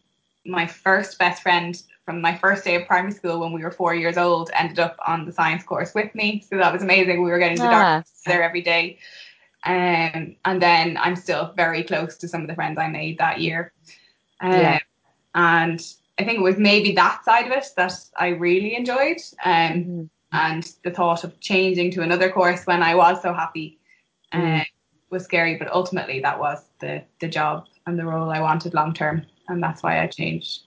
my 0.46 0.68
first 0.68 1.20
best 1.20 1.42
friend 1.44 1.82
from 2.10 2.22
my 2.22 2.36
first 2.36 2.64
day 2.64 2.74
of 2.74 2.88
primary 2.88 3.12
school 3.12 3.40
when 3.40 3.54
we 3.54 3.62
were 3.64 3.70
four 3.70 3.94
years 3.94 4.18
old 4.18 4.50
ended 4.56 4.80
up 4.80 4.98
on 5.06 5.26
the 5.26 5.32
science 5.32 5.64
course 5.64 5.94
with 5.94 6.16
me. 6.16 6.44
So 6.50 6.58
that 6.58 6.74
was 6.74 6.82
amazing. 6.82 7.22
We 7.22 7.30
were 7.30 7.38
getting 7.38 7.58
the 7.62 7.68
Ah. 7.68 7.70
DART 7.70 8.08
there 8.26 8.42
every 8.42 8.64
day. 8.64 8.98
Um, 9.64 10.36
and 10.44 10.60
then 10.60 10.98
I'm 10.98 11.16
still 11.16 11.54
very 11.56 11.84
close 11.84 12.18
to 12.18 12.28
some 12.28 12.42
of 12.42 12.48
the 12.48 12.56
friends 12.56 12.80
I 12.80 12.88
made 12.88 13.20
that 13.20 13.42
year. 13.42 13.74
Um, 14.42 14.58
Yeah. 14.58 14.80
And 15.36 15.80
I 16.18 16.24
think 16.24 16.40
it 16.40 16.42
was 16.42 16.58
maybe 16.58 16.94
that 16.94 17.24
side 17.24 17.46
of 17.46 17.52
it 17.52 17.68
that 17.78 17.94
I 18.18 18.30
really 18.30 18.76
enjoyed. 18.76 19.22
Um, 19.46 19.86
Mhm. 19.86 20.10
and 20.32 20.64
the 20.84 20.90
thought 20.90 21.24
of 21.24 21.40
changing 21.40 21.92
to 21.92 22.02
another 22.02 22.32
course 22.32 22.66
when 22.66 22.82
I 22.82 22.96
was 22.96 23.22
so 23.22 23.34
happy 23.34 23.78
uh, 24.32 24.38
Mm. 24.38 24.66
was 25.12 25.26
scary. 25.26 25.58
But 25.58 25.72
ultimately, 25.72 26.22
that 26.22 26.40
was 26.40 26.66
the 26.80 27.04
the 27.20 27.28
job 27.28 27.68
and 27.86 28.00
the 28.00 28.06
role 28.08 28.32
I 28.32 28.42
wanted 28.42 28.74
long 28.74 28.96
term, 28.96 29.28
and 29.48 29.62
that's 29.62 29.84
why 29.84 30.02
I 30.02 30.08
changed. 30.08 30.62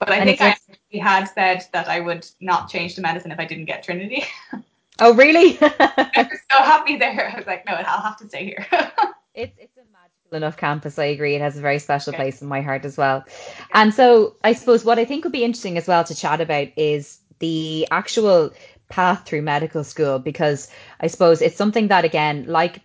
But 0.00 0.10
I 0.10 0.20
And 0.20 0.28
think 0.28 0.40
I 0.40 0.56
had 1.00 1.26
said 1.26 1.64
that 1.72 1.88
I 1.88 2.00
would 2.00 2.26
not 2.40 2.68
change 2.70 2.94
to 2.96 3.00
medicine 3.00 3.32
if 3.32 3.38
I 3.38 3.44
didn't 3.44 3.66
get 3.66 3.82
Trinity. 3.82 4.24
Oh 5.00 5.14
really? 5.14 5.58
I 6.14 6.22
was 6.22 6.40
so 6.50 6.58
happy 6.58 6.96
there. 6.96 7.30
I 7.32 7.36
was 7.36 7.46
like, 7.46 7.64
no, 7.66 7.74
I'll 7.74 8.02
have 8.02 8.18
to 8.18 8.28
stay 8.28 8.44
here. 8.46 8.66
It's 9.34 9.56
it's 9.58 9.76
a 9.76 9.84
magical 9.92 10.36
enough 10.36 10.56
campus. 10.56 10.98
I 10.98 11.04
agree. 11.06 11.34
It 11.36 11.40
has 11.40 11.56
a 11.56 11.60
very 11.60 11.78
special 11.78 12.12
Yeah. 12.12 12.22
place 12.22 12.42
in 12.42 12.48
my 12.48 12.60
heart 12.60 12.84
as 12.84 12.96
well. 12.96 13.24
And 13.72 13.94
so 13.94 14.36
I 14.42 14.52
suppose 14.52 14.84
what 14.84 14.98
I 14.98 15.04
think 15.04 15.24
would 15.24 15.32
be 15.32 15.44
interesting 15.44 15.78
as 15.78 15.86
well 15.86 16.04
to 16.04 16.14
chat 16.14 16.40
about 16.40 16.68
is 16.76 17.20
the 17.38 17.86
actual 17.90 18.52
path 18.88 19.26
through 19.26 19.42
medical 19.42 19.84
school 19.84 20.18
because 20.18 20.68
I 21.00 21.06
suppose 21.06 21.40
it's 21.42 21.56
something 21.56 21.88
that 21.88 22.04
again, 22.04 22.46
like 22.46 22.80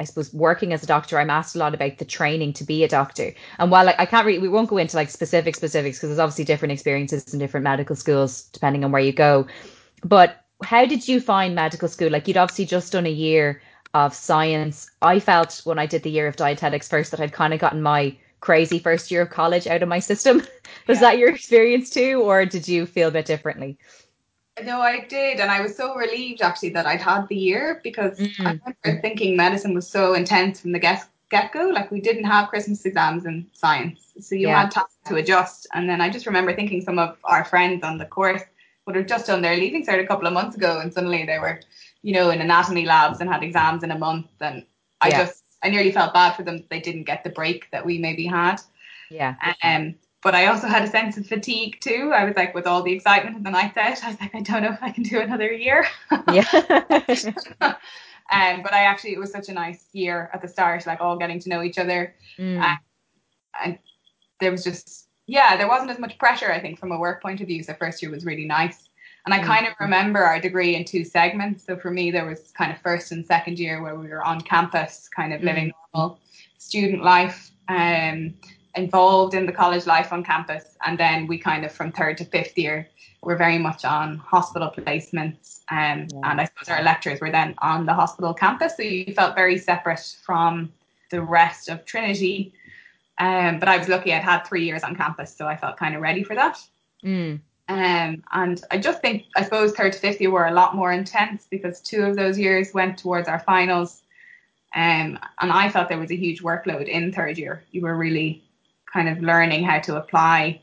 I 0.00 0.04
suppose 0.04 0.32
working 0.34 0.72
as 0.72 0.82
a 0.82 0.86
doctor, 0.86 1.18
I'm 1.18 1.30
asked 1.30 1.54
a 1.54 1.58
lot 1.58 1.74
about 1.74 1.98
the 1.98 2.04
training 2.04 2.52
to 2.54 2.64
be 2.64 2.84
a 2.84 2.88
doctor. 2.88 3.32
And 3.58 3.70
while 3.70 3.86
like, 3.86 3.98
I 3.98 4.06
can't 4.06 4.26
really, 4.26 4.38
we 4.38 4.48
won't 4.48 4.68
go 4.68 4.76
into 4.78 4.96
like 4.96 5.10
specific 5.10 5.54
specifics 5.56 5.98
because 5.98 6.10
there's 6.10 6.18
obviously 6.18 6.44
different 6.44 6.72
experiences 6.72 7.32
in 7.32 7.38
different 7.38 7.64
medical 7.64 7.96
schools 7.96 8.44
depending 8.52 8.84
on 8.84 8.92
where 8.92 9.02
you 9.02 9.12
go. 9.12 9.46
But 10.04 10.44
how 10.62 10.86
did 10.86 11.08
you 11.08 11.20
find 11.20 11.54
medical 11.54 11.88
school? 11.88 12.10
Like 12.10 12.28
you'd 12.28 12.36
obviously 12.36 12.66
just 12.66 12.92
done 12.92 13.06
a 13.06 13.10
year 13.10 13.62
of 13.94 14.14
science. 14.14 14.90
I 15.02 15.20
felt 15.20 15.60
when 15.64 15.78
I 15.78 15.86
did 15.86 16.02
the 16.02 16.10
year 16.10 16.26
of 16.26 16.36
dietetics 16.36 16.88
first 16.88 17.10
that 17.12 17.20
I'd 17.20 17.32
kind 17.32 17.54
of 17.54 17.60
gotten 17.60 17.82
my 17.82 18.16
crazy 18.40 18.78
first 18.78 19.10
year 19.10 19.22
of 19.22 19.30
college 19.30 19.66
out 19.66 19.82
of 19.82 19.88
my 19.88 19.98
system. 20.00 20.42
Was 20.88 21.00
Yeah. 21.00 21.00
that 21.00 21.18
your 21.18 21.30
experience 21.30 21.90
too, 21.90 22.20
or 22.22 22.44
did 22.46 22.68
you 22.68 22.86
feel 22.86 23.08
a 23.08 23.12
bit 23.12 23.26
differently? 23.26 23.78
No, 24.62 24.80
I 24.80 25.00
did, 25.06 25.40
and 25.40 25.50
I 25.50 25.60
was 25.60 25.76
so 25.76 25.96
relieved 25.96 26.40
actually 26.40 26.68
that 26.70 26.86
I'd 26.86 27.00
had 27.00 27.26
the 27.28 27.34
year 27.34 27.80
because 27.82 28.20
I 28.40 28.52
Mm. 28.52 28.60
remember 28.64 29.00
thinking 29.02 29.36
medicine 29.36 29.74
was 29.74 29.88
so 29.88 30.14
intense 30.14 30.60
from 30.60 30.70
the 30.72 30.78
get 30.78 31.04
get 31.28 31.50
go. 31.52 31.68
Like 31.70 31.90
we 31.90 32.00
didn't 32.00 32.24
have 32.24 32.48
Christmas 32.50 32.84
exams 32.84 33.26
in 33.26 33.46
science, 33.52 34.12
so 34.20 34.36
you 34.36 34.46
Yeah. 34.46 34.60
had 34.60 34.70
time 34.70 34.84
to 35.06 35.16
adjust. 35.16 35.66
And 35.74 35.88
then 35.88 36.00
I 36.00 36.08
just 36.08 36.26
remember 36.26 36.54
thinking 36.54 36.80
some 36.80 37.00
of 37.00 37.18
our 37.24 37.44
friends 37.44 37.82
on 37.82 37.98
the 37.98 38.06
course 38.06 38.42
would 38.86 38.94
have 38.94 39.06
just 39.06 39.26
done 39.26 39.42
their 39.42 39.56
leaving 39.56 39.84
cert 39.84 40.00
a 40.00 40.06
couple 40.06 40.26
of 40.28 40.32
months 40.32 40.56
ago, 40.56 40.78
and 40.78 40.92
suddenly 40.92 41.24
they 41.24 41.38
were, 41.40 41.58
you 42.02 42.12
know, 42.12 42.30
in 42.30 42.40
anatomy 42.40 42.84
labs 42.84 43.20
and 43.20 43.28
had 43.28 43.42
exams 43.42 43.82
in 43.82 43.90
a 43.90 43.98
month. 43.98 44.28
And 44.40 44.64
I 45.00 45.08
Yeah. 45.08 45.24
just 45.24 45.42
I 45.64 45.68
nearly 45.68 45.90
felt 45.90 46.14
bad 46.14 46.36
for 46.36 46.44
them 46.44 46.58
that 46.58 46.70
they 46.70 46.80
didn't 46.80 47.04
get 47.04 47.24
the 47.24 47.30
break 47.30 47.70
that 47.72 47.84
we 47.84 47.98
maybe 47.98 48.26
had. 48.26 48.60
Yeah. 49.10 49.34
Um, 49.62 49.96
but 50.24 50.34
I 50.34 50.46
also 50.46 50.66
had 50.66 50.82
a 50.82 50.86
sense 50.86 51.18
of 51.18 51.26
fatigue 51.26 51.76
too. 51.80 52.10
I 52.14 52.24
was 52.24 52.34
like, 52.34 52.54
with 52.54 52.66
all 52.66 52.82
the 52.82 52.92
excitement 52.92 53.36
of 53.36 53.44
the 53.44 53.50
night 53.50 53.76
out, 53.76 54.02
I 54.02 54.08
was 54.08 54.20
like, 54.20 54.34
I 54.34 54.40
don't 54.40 54.62
know 54.62 54.72
if 54.72 54.82
I 54.82 54.90
can 54.90 55.02
do 55.04 55.20
another 55.20 55.52
year. 55.52 55.86
Yeah. 56.32 56.48
um, 57.60 58.62
but 58.62 58.72
I 58.72 58.84
actually, 58.84 59.12
it 59.12 59.20
was 59.20 59.30
such 59.30 59.50
a 59.50 59.52
nice 59.52 59.84
year 59.92 60.30
at 60.32 60.40
the 60.40 60.48
start, 60.48 60.86
like 60.86 61.02
all 61.02 61.18
getting 61.18 61.38
to 61.40 61.48
know 61.50 61.62
each 61.62 61.78
other. 61.78 62.14
Mm. 62.38 62.78
And 63.62 63.78
there 64.40 64.50
was 64.50 64.64
just, 64.64 65.08
yeah, 65.26 65.56
there 65.58 65.68
wasn't 65.68 65.90
as 65.90 65.98
much 65.98 66.18
pressure, 66.18 66.50
I 66.50 66.58
think, 66.58 66.78
from 66.78 66.90
a 66.90 66.98
work 66.98 67.20
point 67.20 67.42
of 67.42 67.46
view. 67.46 67.62
So 67.62 67.74
first 67.74 68.00
year 68.00 68.10
was 68.10 68.24
really 68.24 68.46
nice. 68.46 68.88
And 69.26 69.34
I 69.34 69.40
Mm. 69.40 69.44
kind 69.44 69.66
of 69.66 69.74
remember 69.78 70.20
our 70.24 70.40
degree 70.40 70.74
in 70.74 70.84
two 70.84 71.04
segments. 71.04 71.66
So 71.66 71.76
for 71.76 71.90
me, 71.90 72.10
there 72.10 72.26
was 72.26 72.50
kind 72.56 72.72
of 72.72 72.78
first 72.80 73.12
and 73.12 73.26
second 73.26 73.58
year 73.58 73.82
where 73.82 73.94
we 73.94 74.08
were 74.08 74.24
on 74.24 74.40
campus, 74.40 75.08
kind 75.14 75.34
of 75.34 75.42
living 75.42 75.70
normal 75.94 76.18
student 76.56 77.02
life. 77.02 77.50
um, 77.68 78.34
involved 78.76 79.34
in 79.34 79.46
the 79.46 79.52
college 79.52 79.86
life 79.86 80.12
on 80.12 80.24
campus. 80.24 80.76
And 80.84 80.98
then 80.98 81.26
we 81.26 81.38
kind 81.38 81.64
of, 81.64 81.72
from 81.72 81.92
third 81.92 82.18
to 82.18 82.24
fifth 82.24 82.58
year, 82.58 82.88
were 83.22 83.36
very 83.36 83.58
much 83.58 83.84
on 83.84 84.18
hospital 84.18 84.72
placements. 84.76 85.60
Um, 85.70 86.06
yeah. 86.12 86.30
And 86.30 86.40
I 86.40 86.44
suppose 86.44 86.68
our 86.68 86.82
lectures 86.82 87.20
were 87.20 87.30
then 87.30 87.54
on 87.58 87.86
the 87.86 87.94
hospital 87.94 88.34
campus. 88.34 88.76
So 88.76 88.82
you 88.82 89.14
felt 89.14 89.34
very 89.34 89.58
separate 89.58 90.16
from 90.24 90.72
the 91.10 91.22
rest 91.22 91.68
of 91.68 91.84
Trinity. 91.84 92.52
Um, 93.18 93.58
but 93.58 93.68
I 93.68 93.78
was 93.78 93.88
lucky 93.88 94.12
I'd 94.12 94.22
had 94.22 94.44
three 94.44 94.64
years 94.64 94.82
on 94.82 94.96
campus, 94.96 95.34
so 95.34 95.46
I 95.46 95.56
felt 95.56 95.76
kind 95.76 95.94
of 95.94 96.02
ready 96.02 96.24
for 96.24 96.34
that. 96.34 96.58
Mm. 97.04 97.40
Um, 97.68 98.22
and 98.32 98.62
I 98.70 98.78
just 98.78 99.00
think, 99.00 99.24
I 99.36 99.44
suppose, 99.44 99.72
third 99.72 99.92
to 99.92 99.98
fifth 99.98 100.20
year 100.20 100.30
were 100.30 100.46
a 100.46 100.52
lot 100.52 100.74
more 100.74 100.92
intense 100.92 101.46
because 101.48 101.80
two 101.80 102.02
of 102.02 102.16
those 102.16 102.38
years 102.38 102.74
went 102.74 102.98
towards 102.98 103.28
our 103.28 103.38
finals. 103.38 104.02
Um, 104.74 105.18
and 105.40 105.52
I 105.52 105.68
felt 105.70 105.88
there 105.88 105.98
was 105.98 106.10
a 106.10 106.16
huge 106.16 106.42
workload 106.42 106.88
in 106.88 107.12
third 107.12 107.38
year. 107.38 107.62
You 107.70 107.82
were 107.82 107.96
really 107.96 108.43
kind 108.94 109.08
of 109.08 109.20
learning 109.20 109.64
how 109.64 109.80
to 109.80 109.96
apply 109.96 110.62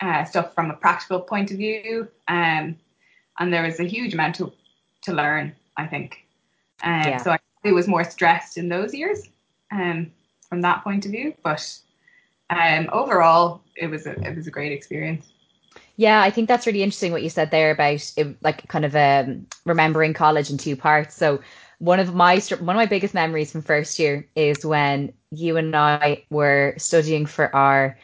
uh, 0.00 0.24
stuff 0.24 0.54
from 0.54 0.70
a 0.70 0.74
practical 0.74 1.20
point 1.20 1.50
of 1.52 1.58
view. 1.58 2.08
Um, 2.26 2.76
and 3.38 3.52
there 3.52 3.62
was 3.62 3.78
a 3.78 3.84
huge 3.84 4.14
amount 4.14 4.36
to, 4.36 4.52
to 5.02 5.12
learn, 5.12 5.54
I 5.76 5.86
think. 5.86 6.26
Um, 6.82 7.02
yeah. 7.02 7.16
So 7.18 7.30
I 7.30 7.38
it 7.64 7.72
was 7.72 7.88
more 7.88 8.04
stressed 8.04 8.58
in 8.58 8.68
those 8.68 8.94
years 8.94 9.22
um, 9.72 10.12
from 10.48 10.60
that 10.60 10.84
point 10.84 11.06
of 11.06 11.12
view. 11.12 11.34
But 11.42 11.76
um, 12.50 12.88
overall, 12.92 13.62
it 13.74 13.88
was 13.88 14.06
a, 14.06 14.12
it 14.20 14.36
was 14.36 14.46
a 14.46 14.50
great 14.50 14.70
experience. 14.70 15.32
Yeah, 15.96 16.20
I 16.20 16.30
think 16.30 16.48
that's 16.48 16.66
really 16.66 16.82
interesting 16.82 17.12
what 17.12 17.22
you 17.22 17.30
said 17.30 17.50
there 17.50 17.70
about 17.70 18.12
it, 18.16 18.36
like 18.42 18.68
kind 18.68 18.84
of 18.84 18.94
um, 18.94 19.46
remembering 19.64 20.12
college 20.12 20.50
in 20.50 20.58
two 20.58 20.76
parts. 20.76 21.14
So 21.14 21.40
one 21.78 22.00
of 22.00 22.14
my 22.14 22.38
one 22.60 22.76
of 22.76 22.80
my 22.80 22.86
biggest 22.86 23.14
memories 23.14 23.52
from 23.52 23.62
first 23.62 23.98
year 23.98 24.28
is 24.34 24.64
when 24.64 25.12
you 25.30 25.56
and 25.56 25.74
I 25.74 26.24
were 26.30 26.74
studying 26.78 27.26
for 27.26 27.54
our 27.54 27.98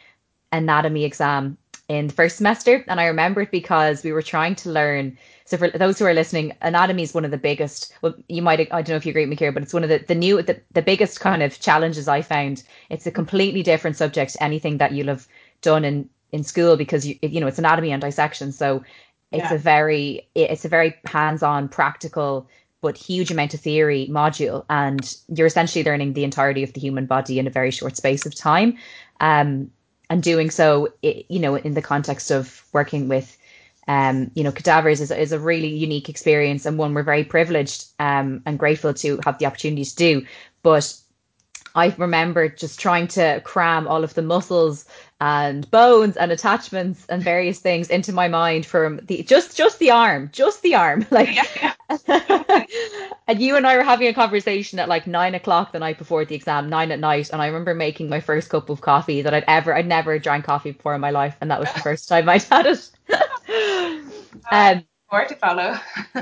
anatomy 0.51 1.05
exam 1.05 1.57
in 1.87 2.07
the 2.07 2.13
first 2.13 2.37
semester, 2.37 2.85
and 2.87 3.01
I 3.01 3.05
remember 3.05 3.41
it 3.41 3.51
because 3.51 4.03
we 4.03 4.13
were 4.13 4.21
trying 4.21 4.55
to 4.55 4.69
learn. 4.69 5.17
So 5.45 5.57
for 5.57 5.69
those 5.69 5.99
who 5.99 6.05
are 6.05 6.13
listening, 6.13 6.53
anatomy 6.61 7.03
is 7.03 7.13
one 7.13 7.25
of 7.25 7.31
the 7.31 7.37
biggest. 7.37 7.93
Well, 8.01 8.15
you 8.29 8.41
might 8.41 8.59
I 8.59 8.81
don't 8.81 8.89
know 8.89 8.95
if 8.95 9.05
you 9.05 9.09
agree 9.09 9.23
with 9.23 9.31
me 9.31 9.35
here, 9.35 9.51
but 9.51 9.63
it's 9.63 9.73
one 9.73 9.83
of 9.83 9.89
the 9.89 9.99
the 9.99 10.15
new 10.15 10.41
the, 10.41 10.61
the 10.71 10.81
biggest 10.81 11.19
kind 11.19 11.43
of 11.43 11.59
challenges 11.59 12.07
I 12.07 12.21
found. 12.21 12.63
It's 12.89 13.07
a 13.07 13.11
completely 13.11 13.63
different 13.63 13.97
subject 13.97 14.33
to 14.33 14.43
anything 14.43 14.77
that 14.77 14.93
you'll 14.93 15.07
have 15.07 15.27
done 15.61 15.83
in 15.83 16.09
in 16.31 16.43
school 16.43 16.77
because 16.77 17.05
you 17.05 17.17
you 17.21 17.41
know 17.41 17.47
it's 17.47 17.59
anatomy 17.59 17.91
and 17.91 18.01
dissection, 18.01 18.51
so 18.51 18.83
it's 19.31 19.49
yeah. 19.49 19.53
a 19.53 19.57
very 19.57 20.27
it's 20.35 20.65
a 20.65 20.69
very 20.69 20.95
hands-on 21.05 21.67
practical 21.69 22.47
but 22.81 22.97
huge 22.97 23.31
amount 23.31 23.53
of 23.53 23.59
theory 23.59 24.07
module 24.11 24.65
and 24.69 25.15
you're 25.29 25.47
essentially 25.47 25.83
learning 25.83 26.13
the 26.13 26.23
entirety 26.23 26.63
of 26.63 26.73
the 26.73 26.81
human 26.81 27.05
body 27.05 27.39
in 27.39 27.47
a 27.47 27.51
very 27.51 27.71
short 27.71 27.95
space 27.95 28.25
of 28.25 28.35
time. 28.35 28.77
Um, 29.19 29.71
and 30.11 30.21
doing 30.21 30.49
so 30.51 30.89
you 31.01 31.39
know 31.39 31.55
in 31.55 31.73
the 31.73 31.81
context 31.81 32.31
of 32.31 32.65
working 32.73 33.07
with 33.07 33.37
um, 33.87 34.29
you 34.35 34.43
know 34.43 34.51
cadavers 34.51 34.99
is, 34.99 35.09
is 35.09 35.31
a 35.31 35.39
really 35.39 35.69
unique 35.69 36.09
experience 36.09 36.65
and 36.65 36.77
one 36.77 36.93
we're 36.93 37.01
very 37.01 37.23
privileged 37.23 37.85
um, 37.97 38.43
and 38.45 38.59
grateful 38.59 38.93
to 38.93 39.19
have 39.25 39.37
the 39.39 39.45
opportunity 39.45 39.85
to 39.85 39.95
do. 39.95 40.25
But 40.63 40.93
I 41.73 41.95
remember 41.97 42.49
just 42.49 42.79
trying 42.79 43.07
to 43.09 43.41
cram 43.45 43.87
all 43.87 44.03
of 44.03 44.13
the 44.13 44.21
muscles 44.21 44.85
and 45.21 45.69
bones 45.69 46.17
and 46.17 46.31
attachments 46.31 47.05
and 47.07 47.21
various 47.23 47.59
things 47.59 47.91
into 47.91 48.11
my 48.11 48.27
mind 48.27 48.65
from 48.65 48.99
the 49.05 49.21
just 49.21 49.55
just 49.55 49.77
the 49.77 49.91
arm, 49.91 50.29
just 50.33 50.61
the 50.63 50.75
arm. 50.75 51.05
Like 51.11 51.35
yeah. 51.35 51.73
and 53.27 53.39
you 53.41 53.55
and 53.55 53.67
I 53.67 53.77
were 53.77 53.83
having 53.83 54.07
a 54.07 54.13
conversation 54.13 54.79
at 54.79 54.89
like 54.89 55.05
nine 55.05 55.35
o'clock 55.35 55.73
the 55.73 55.79
night 55.79 55.97
before 55.97 56.25
the 56.25 56.33
exam, 56.35 56.69
nine 56.69 56.91
at 56.91 56.99
night, 56.99 57.29
and 57.31 57.41
I 57.41 57.47
remember 57.47 57.75
making 57.75 58.09
my 58.09 58.19
first 58.19 58.49
cup 58.49 58.69
of 58.69 58.81
coffee 58.81 59.21
that 59.21 59.33
I'd 59.33 59.43
ever 59.47 59.75
I'd 59.75 59.87
never 59.87 60.17
drank 60.17 60.45
coffee 60.45 60.71
before 60.71 60.95
in 60.95 61.01
my 61.01 61.11
life, 61.11 61.35
and 61.41 61.51
that 61.51 61.59
was 61.59 61.71
the 61.71 61.79
first 61.87 62.07
time 62.09 62.27
I'd 62.27 62.43
had 62.43 62.65
it. 62.65 62.89
um 64.51 64.83
more 65.11 65.25
to 65.25 65.35
follow. 65.35 65.77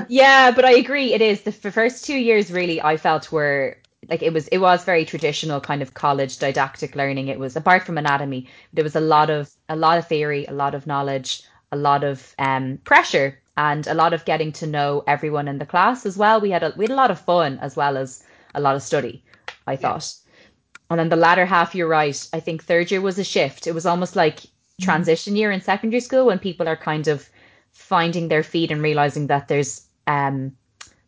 yeah, 0.08 0.50
but 0.50 0.64
I 0.64 0.72
agree. 0.72 1.14
It 1.14 1.22
is 1.22 1.42
the, 1.42 1.52
the 1.52 1.72
first 1.72 2.04
two 2.04 2.18
years 2.18 2.50
really 2.50 2.82
I 2.82 2.96
felt 2.98 3.32
were 3.32 3.78
like 4.10 4.22
it 4.22 4.32
was 4.32 4.48
it 4.48 4.58
was 4.58 4.84
very 4.84 5.04
traditional 5.04 5.60
kind 5.60 5.80
of 5.80 5.94
college 5.94 6.38
didactic 6.38 6.96
learning. 6.96 7.28
It 7.28 7.38
was 7.38 7.56
apart 7.56 7.84
from 7.84 7.96
anatomy 7.96 8.48
there 8.72 8.84
was 8.84 8.96
a 8.96 9.00
lot 9.00 9.30
of 9.30 9.50
a 9.68 9.76
lot 9.76 9.98
of 9.98 10.08
theory 10.08 10.44
a 10.46 10.52
lot 10.52 10.74
of 10.74 10.86
knowledge 10.86 11.42
a 11.72 11.76
lot 11.76 12.02
of 12.02 12.34
um, 12.38 12.78
pressure 12.84 13.38
and 13.56 13.86
a 13.86 13.94
lot 13.94 14.12
of 14.12 14.24
getting 14.24 14.52
to 14.52 14.66
know 14.66 15.04
everyone 15.06 15.46
in 15.46 15.58
the 15.58 15.66
class 15.66 16.06
as 16.06 16.16
well. 16.16 16.40
We 16.40 16.50
had 16.50 16.62
a 16.62 16.72
we 16.76 16.84
had 16.84 16.90
a 16.90 17.02
lot 17.02 17.10
of 17.10 17.20
fun 17.20 17.58
as 17.60 17.76
well 17.76 17.96
as 17.96 18.24
a 18.54 18.60
lot 18.60 18.74
of 18.74 18.82
study 18.82 19.22
i 19.66 19.76
thought. 19.76 20.12
Yeah. 20.12 20.86
and 20.90 20.98
then 20.98 21.08
the 21.08 21.16
latter 21.16 21.46
half 21.46 21.74
you're 21.74 21.86
right 21.86 22.28
i 22.32 22.40
think 22.40 22.64
third 22.64 22.90
year 22.90 23.00
was 23.00 23.18
a 23.18 23.24
shift. 23.24 23.66
It 23.66 23.74
was 23.74 23.86
almost 23.86 24.16
like 24.16 24.40
mm-hmm. 24.40 24.84
transition 24.84 25.36
year 25.36 25.52
in 25.52 25.60
secondary 25.60 26.00
school 26.00 26.26
when 26.26 26.38
people 26.38 26.68
are 26.68 26.76
kind 26.76 27.06
of 27.06 27.28
finding 27.72 28.28
their 28.28 28.42
feet 28.42 28.70
and 28.72 28.82
realizing 28.82 29.28
that 29.28 29.46
there's 29.46 29.86
um 30.06 30.56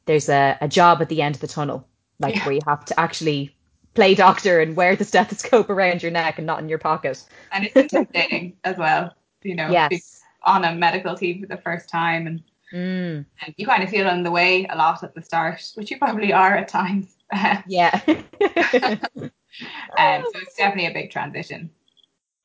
there's 0.05 0.29
a, 0.29 0.57
a 0.61 0.69
job 0.69 1.03
at 1.03 1.09
the 1.09 1.23
end 1.23 1.35
of 1.35 1.41
the 1.41 1.49
tunnel 1.49 1.89
like 2.23 2.37
yeah. 2.37 2.45
where 2.45 2.55
you 2.55 2.61
have 2.67 2.85
to 2.87 2.99
actually 2.99 3.55
play 3.95 4.15
doctor 4.15 4.61
and 4.61 4.77
wear 4.77 4.97
the 4.97 5.05
stethoscope 5.05 5.69
around 5.69 6.03
your 6.03 6.13
neck 6.13 6.39
and 6.39 6.47
not 6.47 6.61
in 6.61 6.69
your 6.69 6.79
pocket. 6.79 7.23
And 7.53 7.65
it's 7.65 7.77
intimidating 7.77 8.57
as 8.65 8.79
well, 8.79 9.15
you 9.43 9.55
know, 9.55 9.69
yes. 9.69 10.23
on 10.45 10.65
a 10.65 10.75
medical 10.75 11.15
team 11.15 11.41
for 11.41 11.47
the 11.47 11.61
first 11.61 11.89
time 11.89 12.27
and, 12.27 12.43
mm. 12.73 13.25
and 13.45 13.55
you 13.57 13.67
kind 13.67 13.83
of 13.83 13.91
feel 13.91 14.09
on 14.09 14.23
the 14.23 14.31
way 14.31 14.67
a 14.71 14.77
lot 14.77 15.03
at 15.03 15.15
the 15.15 15.23
start, 15.23 15.63
which 15.75 15.91
you 15.91 15.99
probably 15.99 16.33
are 16.33 16.57
at 16.57 16.69
times. 16.69 17.17
yeah. 17.67 18.01
um, 18.07 18.25
so 18.41 20.41
it's 20.41 20.57
definitely 20.57 20.87
a 20.87 20.95
big 20.95 21.11
transition. 21.11 21.71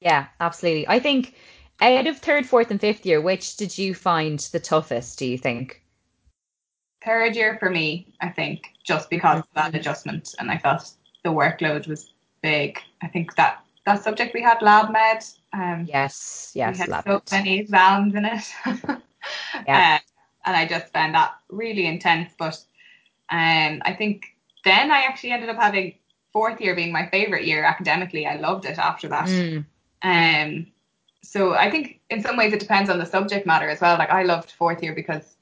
Yeah, 0.01 0.27
absolutely. 0.39 0.87
I 0.87 0.99
think 0.99 1.35
out 1.81 2.07
of 2.07 2.17
third, 2.17 2.45
fourth, 2.45 2.71
and 2.71 2.81
fifth 2.81 3.05
year, 3.05 3.21
which 3.21 3.57
did 3.57 3.77
you 3.77 3.93
find 3.93 4.39
the 4.39 4.59
toughest, 4.59 5.19
do 5.19 5.25
you 5.25 5.37
think? 5.37 5.81
Third 7.07 7.35
year 7.35 7.57
for 7.57 7.69
me, 7.69 8.13
I 8.21 8.29
think, 8.29 8.73
just 8.83 9.09
because 9.09 9.39
of 9.39 9.47
that 9.55 9.73
adjustment, 9.73 10.35
and 10.39 10.51
I 10.51 10.57
felt 10.57 10.91
the 11.23 11.29
workload 11.29 11.87
was 11.87 12.11
big. 12.41 12.79
I 13.01 13.07
think 13.07 13.35
that 13.35 13.63
that 13.85 14.03
subject 14.03 14.33
we 14.33 14.41
had 14.41 14.61
lab 14.61 14.91
med. 14.91 15.23
Um, 15.53 15.85
yes, 15.87 16.51
yes, 16.53 16.73
we 16.75 16.91
had 16.91 17.03
so 17.03 17.11
med. 17.11 17.31
many 17.31 17.59
exams 17.59 18.13
in 18.13 18.25
it. 18.25 18.43
yeah. 19.65 19.99
Uh, 19.99 19.99
and 20.45 20.55
I 20.55 20.65
just 20.65 20.91
found 20.93 21.15
that 21.15 21.35
really 21.49 21.85
intense. 21.87 22.33
But 22.37 22.55
um, 23.29 23.81
I 23.89 23.95
think 23.97 24.25
then 24.63 24.91
I 24.91 25.01
actually 25.01 25.31
ended 25.31 25.49
up 25.49 25.57
having 25.57 25.95
fourth 26.33 26.59
year 26.59 26.75
being 26.75 26.91
my 26.91 27.07
favorite 27.09 27.45
year 27.45 27.63
academically. 27.63 28.25
I 28.25 28.35
loved 28.35 28.65
it 28.65 28.77
after 28.77 29.07
that. 29.07 29.27
Mm. 29.27 29.65
Um, 30.03 30.67
so 31.23 31.53
I 31.53 31.71
think 31.71 31.99
in 32.09 32.21
some 32.21 32.37
ways 32.37 32.53
it 32.53 32.59
depends 32.59 32.89
on 32.89 32.99
the 32.99 33.05
subject 33.05 33.45
matter 33.45 33.69
as 33.69 33.81
well. 33.81 33.97
Like 33.97 34.09
I 34.09 34.23
loved 34.23 34.51
fourth 34.51 34.83
year 34.83 34.93
because 34.93 35.37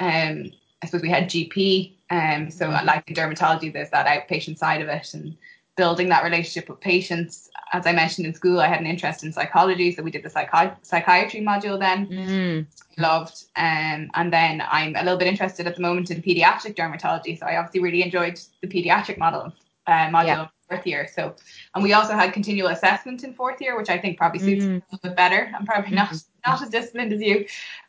um, 0.00 0.50
I 0.82 0.86
suppose 0.86 1.02
we 1.02 1.10
had 1.10 1.28
GP, 1.28 1.92
um, 2.10 2.50
so 2.50 2.68
mm-hmm. 2.68 2.86
like 2.86 3.08
in 3.08 3.14
dermatology, 3.14 3.72
there's 3.72 3.90
that 3.90 4.06
outpatient 4.06 4.58
side 4.58 4.80
of 4.80 4.88
it 4.88 5.14
and 5.14 5.36
building 5.76 6.08
that 6.08 6.24
relationship 6.24 6.68
with 6.68 6.80
patients. 6.80 7.48
As 7.72 7.86
I 7.86 7.92
mentioned 7.92 8.26
in 8.26 8.34
school, 8.34 8.60
I 8.60 8.66
had 8.66 8.80
an 8.80 8.86
interest 8.86 9.22
in 9.22 9.32
psychology, 9.32 9.92
so 9.92 10.02
we 10.02 10.10
did 10.10 10.22
the 10.22 10.28
psychi- 10.28 10.76
psychiatry 10.82 11.40
module 11.40 11.78
then. 11.78 12.06
Mm-hmm. 12.06 13.00
Loved, 13.00 13.44
um, 13.56 14.10
and 14.14 14.32
then 14.32 14.62
I'm 14.68 14.96
a 14.96 15.02
little 15.02 15.18
bit 15.18 15.28
interested 15.28 15.66
at 15.66 15.76
the 15.76 15.82
moment 15.82 16.10
in 16.10 16.20
pediatric 16.20 16.74
dermatology, 16.74 17.38
so 17.38 17.46
I 17.46 17.56
obviously 17.56 17.80
really 17.80 18.02
enjoyed 18.02 18.40
the 18.60 18.68
pediatric 18.68 19.16
model 19.16 19.52
uh, 19.86 20.08
module 20.08 20.26
yeah. 20.26 20.48
fourth 20.68 20.86
year. 20.86 21.08
So, 21.12 21.34
and 21.74 21.82
we 21.84 21.92
also 21.92 22.14
had 22.14 22.32
continual 22.32 22.68
assessment 22.68 23.24
in 23.24 23.32
fourth 23.34 23.60
year, 23.60 23.76
which 23.78 23.88
I 23.88 23.98
think 23.98 24.18
probably 24.18 24.40
suits 24.40 24.64
mm-hmm. 24.64 24.76
a 24.76 24.82
little 24.92 25.10
bit 25.10 25.16
better. 25.16 25.52
I'm 25.56 25.64
probably 25.64 25.94
not 25.94 26.08
mm-hmm. 26.08 26.50
not 26.50 26.62
as 26.62 26.68
disciplined 26.68 27.12
as 27.12 27.22
you, 27.22 27.46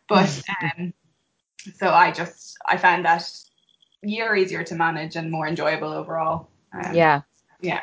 but 0.07 0.41
um, 0.62 0.93
so 1.77 1.89
I 1.89 2.12
just 2.12 2.58
I 2.68 2.77
found 2.77 3.06
that 3.06 3.30
year 4.03 4.36
easier 4.36 4.63
to 4.63 4.75
manage 4.75 5.15
and 5.15 5.32
more 5.32 5.48
enjoyable 5.48 5.89
overall. 5.89 6.50
Um, 6.74 6.94
yeah. 6.94 7.22
Yeah. 7.62 7.82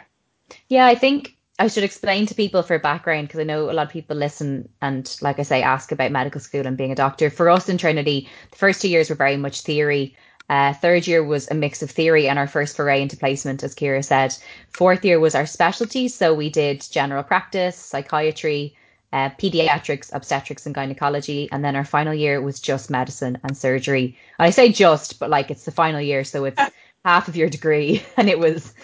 Yeah, 0.68 0.87
I 0.87 0.94
think 0.94 1.37
I 1.58 1.68
should 1.68 1.85
explain 1.85 2.26
to 2.26 2.35
people 2.35 2.62
for 2.62 2.78
background 2.78 3.28
because 3.28 3.40
I 3.40 3.44
know 3.44 3.70
a 3.70 3.73
lot 3.73 3.87
of 3.87 3.92
people 3.92 4.16
listen 4.16 4.68
and, 4.80 5.16
like 5.20 5.38
I 5.38 5.42
say, 5.42 5.62
ask 5.62 5.92
about 5.92 6.12
medical 6.12 6.40
school 6.40 6.66
and 6.66 6.76
being 6.76 6.92
a 6.92 6.97
doctor. 6.97 7.30
For 7.30 7.50
us 7.50 7.68
in 7.68 7.78
Trinity, 7.78 8.28
the 8.50 8.56
first 8.56 8.80
two 8.80 8.88
years 8.88 9.11
were 9.11 9.16
very 9.16 9.37
much 9.37 9.62
theory. 9.62 10.16
Uh, 10.49 10.73
third 10.73 11.06
year 11.06 11.23
was 11.23 11.50
a 11.50 11.54
mix 11.54 11.82
of 11.82 11.90
theory 11.90 12.28
and 12.28 12.38
our 12.38 12.47
first 12.47 12.76
foray 12.76 13.02
into 13.02 13.16
placement, 13.16 13.62
as 13.62 13.75
Ciara 13.75 14.02
said. 14.02 14.35
Fourth 14.70 15.04
year 15.04 15.20
was 15.20 15.35
our 15.35 15.47
specialty, 15.47 16.08
so 16.08 16.32
we 16.32 16.49
did 16.49 16.87
general 16.90 17.23
practice, 17.23 17.76
psychiatry, 17.76 18.75
uh, 19.12 19.30
pediatrics, 19.30 20.10
obstetrics, 20.12 20.66
and 20.66 20.74
gynecology. 20.74 21.48
And 21.50 21.64
then 21.64 21.76
our 21.76 21.84
final 21.84 22.14
year 22.14 22.40
was 22.40 22.60
just 22.60 22.90
medicine 22.90 23.38
and 23.42 23.56
surgery. 23.56 24.16
And 24.38 24.46
I 24.46 24.50
say 24.50 24.70
just, 24.70 25.18
but 25.18 25.30
like 25.30 25.50
it's 25.50 25.64
the 25.64 25.72
final 25.72 26.00
year, 26.00 26.24
so 26.24 26.44
it's 26.44 26.60
half 27.04 27.28
of 27.28 27.36
your 27.36 27.48
degree, 27.48 28.04
and 28.16 28.28
it 28.28 28.38
was 28.38 28.74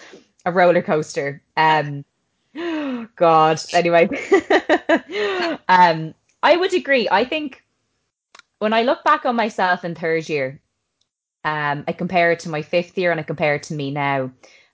a 0.47 0.53
roller 0.53 0.83
coaster. 0.83 1.43
Um, 1.57 2.05
God. 3.17 3.61
Anyway, 3.73 4.09
um, 5.69 6.15
I 6.43 6.57
would 6.57 6.75
agree. 6.75 7.09
I 7.11 7.25
think 7.25 7.63
when 8.59 8.73
I 8.73 8.83
look 8.83 9.05
back 9.05 9.27
on 9.27 9.37
myself 9.37 9.85
in 9.85 9.95
third 9.95 10.29
year, 10.29 10.61
um, 11.45 11.85
I 11.87 11.93
compare 11.93 12.33
it 12.33 12.41
to 12.41 12.49
my 12.49 12.63
fifth 12.63 12.97
year 12.97 13.11
and 13.11 13.21
I 13.21 13.25
compare 13.25 13.57
it 13.57 13.65
to 13.65 13.75
me 13.75 13.91
now. 13.91 14.31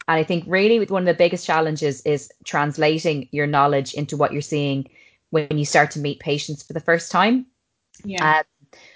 And 0.07 0.19
I 0.19 0.23
think 0.23 0.45
really 0.47 0.85
one 0.87 1.03
of 1.03 1.07
the 1.07 1.15
biggest 1.15 1.47
challenges 1.47 2.01
is 2.03 2.31
translating 2.45 3.29
your 3.33 3.47
knowledge 3.47 3.95
into 3.95 4.17
what 4.17 4.33
you're 4.33 4.43
seeing 4.43 4.89
when 5.31 5.57
you 5.57 5.65
start 5.65 5.91
to 5.93 6.01
meet 6.01 6.21
patients 6.21 6.63
for 6.63 6.73
the 6.73 6.81
first 6.81 7.11
time. 7.11 7.47
Yeah. 8.05 8.41
Uh, 8.41 8.43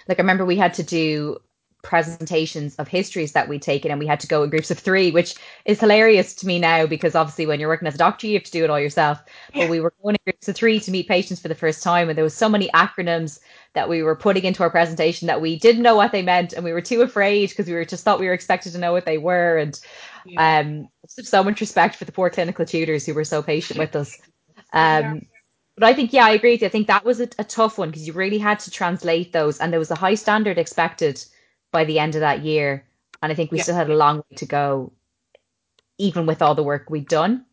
like 0.07 0.19
I 0.19 0.21
remember 0.21 0.45
we 0.45 0.57
had 0.57 0.73
to 0.75 0.83
do 0.83 1.39
presentations 1.85 2.75
of 2.75 2.87
histories 2.87 3.33
that 3.33 3.47
we'd 3.47 3.61
taken 3.61 3.91
and 3.91 3.99
we 3.99 4.07
had 4.07 4.19
to 4.19 4.27
go 4.27 4.41
in 4.41 4.49
groups 4.49 4.71
of 4.71 4.79
three, 4.79 5.11
which 5.11 5.35
is 5.65 5.79
hilarious 5.79 6.33
to 6.33 6.47
me 6.47 6.57
now 6.57 6.87
because 6.87 7.13
obviously 7.13 7.45
when 7.45 7.59
you're 7.59 7.69
working 7.69 7.87
as 7.87 7.93
a 7.93 7.99
doctor, 7.99 8.25
you 8.25 8.33
have 8.33 8.43
to 8.43 8.51
do 8.51 8.63
it 8.63 8.71
all 8.71 8.79
yourself. 8.79 9.21
Yeah. 9.53 9.61
But 9.61 9.69
we 9.69 9.79
were 9.79 9.93
going 10.01 10.15
in 10.15 10.31
groups 10.31 10.47
of 10.47 10.55
three 10.55 10.79
to 10.79 10.89
meet 10.89 11.07
patients 11.07 11.39
for 11.39 11.47
the 11.47 11.55
first 11.55 11.83
time 11.83 12.09
and 12.09 12.17
there 12.17 12.23
was 12.23 12.35
so 12.35 12.49
many 12.49 12.69
acronyms 12.69 13.39
that 13.73 13.87
we 13.87 14.01
were 14.01 14.15
putting 14.15 14.45
into 14.45 14.63
our 14.63 14.69
presentation 14.71 15.27
that 15.27 15.41
we 15.41 15.59
didn't 15.59 15.83
know 15.83 15.95
what 15.95 16.11
they 16.11 16.23
meant 16.23 16.53
and 16.53 16.65
we 16.65 16.73
were 16.73 16.81
too 16.81 17.03
afraid 17.03 17.49
because 17.49 17.67
we 17.67 17.73
were 17.73 17.85
just 17.85 18.03
thought 18.03 18.19
we 18.19 18.25
were 18.25 18.33
expected 18.33 18.71
to 18.71 18.79
know 18.79 18.91
what 18.91 19.05
they 19.05 19.19
were 19.19 19.57
and 19.57 19.79
yeah. 20.25 20.61
um 20.61 20.87
so 21.07 21.43
much 21.43 21.61
respect 21.61 21.95
for 21.95 22.05
the 22.05 22.11
poor 22.11 22.31
clinical 22.31 22.65
tutors 22.65 23.05
who 23.05 23.13
were 23.13 23.23
so 23.23 23.43
patient 23.43 23.77
with 23.77 23.95
us. 23.95 24.17
Um 24.73 25.03
yeah. 25.03 25.19
But 25.77 25.83
I 25.83 25.93
think, 25.93 26.13
yeah, 26.13 26.25
I 26.25 26.31
agree 26.31 26.51
with 26.51 26.61
you. 26.61 26.67
I 26.67 26.71
think 26.71 26.87
that 26.87 27.03
was 27.03 27.19
a, 27.19 27.27
a 27.37 27.43
tough 27.43 27.77
one 27.77 27.89
because 27.89 28.07
you 28.07 28.13
really 28.13 28.37
had 28.37 28.59
to 28.59 28.71
translate 28.71 29.33
those, 29.33 29.59
and 29.59 29.71
there 29.71 29.79
was 29.79 29.91
a 29.91 29.95
high 29.95 30.15
standard 30.15 30.57
expected 30.57 31.23
by 31.71 31.83
the 31.83 31.99
end 31.99 32.15
of 32.15 32.21
that 32.21 32.43
year. 32.43 32.85
And 33.21 33.31
I 33.31 33.35
think 33.35 33.51
we 33.51 33.57
yeah. 33.57 33.63
still 33.63 33.75
had 33.75 33.89
a 33.89 33.95
long 33.95 34.17
way 34.17 34.35
to 34.37 34.45
go, 34.45 34.93
even 35.97 36.25
with 36.25 36.41
all 36.41 36.55
the 36.55 36.63
work 36.63 36.89
we'd 36.89 37.07
done. 37.07 37.45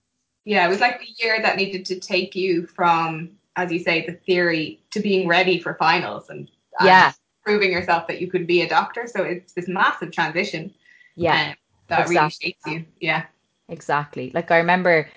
Yeah, 0.44 0.66
it 0.66 0.68
was 0.68 0.80
like 0.80 1.00
the 1.00 1.24
year 1.24 1.40
that 1.42 1.56
needed 1.56 1.84
to 1.86 1.98
take 1.98 2.34
you 2.36 2.66
from, 2.66 3.30
as 3.56 3.72
you 3.72 3.78
say, 3.78 4.04
the 4.06 4.12
theory 4.12 4.82
to 4.90 5.00
being 5.00 5.28
ready 5.28 5.58
for 5.58 5.74
finals 5.74 6.30
and, 6.30 6.50
and 6.78 6.86
yeah, 6.86 7.12
proving 7.44 7.72
yourself 7.72 8.06
that 8.08 8.20
you 8.20 8.28
could 8.28 8.46
be 8.46 8.62
a 8.62 8.68
doctor. 8.68 9.06
So 9.06 9.22
it's 9.22 9.52
this 9.52 9.68
massive 9.68 10.12
transition. 10.12 10.72
Yeah, 11.16 11.50
um, 11.50 11.54
that 11.88 12.00
exactly. 12.00 12.16
really 12.16 12.30
shapes 12.30 12.66
you. 12.66 12.84
Yeah, 13.00 13.24
exactly. 13.68 14.30
Like 14.34 14.50
I 14.50 14.58
remember 14.58 15.08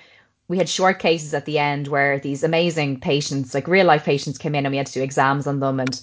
we 0.47 0.57
had 0.57 0.69
short 0.69 0.99
cases 0.99 1.33
at 1.33 1.45
the 1.45 1.57
end 1.57 1.87
where 1.87 2.19
these 2.19 2.43
amazing 2.43 2.99
patients, 2.99 3.53
like 3.53 3.67
real 3.67 3.85
life 3.85 4.03
patients, 4.03 4.37
came 4.37 4.55
in 4.55 4.65
and 4.65 4.71
we 4.71 4.77
had 4.77 4.87
to 4.87 4.93
do 4.93 5.01
exams 5.01 5.47
on 5.47 5.59
them. 5.59 5.79
And 5.79 6.01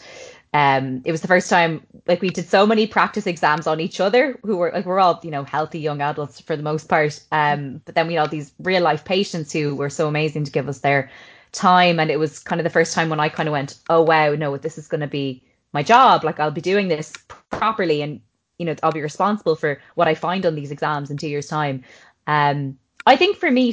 um, 0.54 1.02
it 1.04 1.12
was 1.12 1.20
the 1.20 1.28
first 1.28 1.48
time, 1.48 1.86
like 2.06 2.20
we 2.20 2.30
did 2.30 2.48
so 2.48 2.66
many 2.66 2.86
practice 2.86 3.26
exams 3.26 3.66
on 3.66 3.80
each 3.80 4.00
other 4.00 4.38
who 4.42 4.56
were 4.56 4.72
like, 4.72 4.84
we're 4.84 4.98
all, 4.98 5.20
you 5.22 5.30
know, 5.30 5.44
healthy 5.44 5.78
young 5.78 6.00
adults 6.00 6.40
for 6.40 6.56
the 6.56 6.62
most 6.62 6.88
part. 6.88 7.20
Um, 7.30 7.80
but 7.84 7.94
then 7.94 8.06
we 8.06 8.14
had 8.14 8.22
all 8.22 8.28
these 8.28 8.52
real 8.58 8.82
life 8.82 9.04
patients 9.04 9.52
who 9.52 9.76
were 9.76 9.90
so 9.90 10.08
amazing 10.08 10.44
to 10.44 10.52
give 10.52 10.68
us 10.68 10.80
their 10.80 11.10
time. 11.52 12.00
And 12.00 12.10
it 12.10 12.18
was 12.18 12.38
kind 12.38 12.60
of 12.60 12.64
the 12.64 12.70
first 12.70 12.94
time 12.94 13.08
when 13.08 13.20
I 13.20 13.28
kind 13.28 13.48
of 13.48 13.52
went, 13.52 13.78
oh, 13.88 14.02
wow, 14.02 14.34
no, 14.34 14.56
this 14.56 14.76
is 14.76 14.88
going 14.88 15.00
to 15.02 15.06
be 15.06 15.42
my 15.72 15.82
job. 15.82 16.24
Like 16.24 16.40
I'll 16.40 16.50
be 16.50 16.60
doing 16.60 16.88
this 16.88 17.12
properly 17.50 18.02
and, 18.02 18.20
you 18.58 18.66
know, 18.66 18.74
I'll 18.82 18.92
be 18.92 19.00
responsible 19.00 19.54
for 19.54 19.80
what 19.94 20.08
I 20.08 20.14
find 20.14 20.44
on 20.44 20.54
these 20.54 20.72
exams 20.72 21.10
in 21.10 21.16
two 21.16 21.28
years' 21.28 21.48
time. 21.48 21.84
Um, 22.26 22.76
I 23.06 23.16
think 23.16 23.38
for 23.38 23.50
me, 23.50 23.72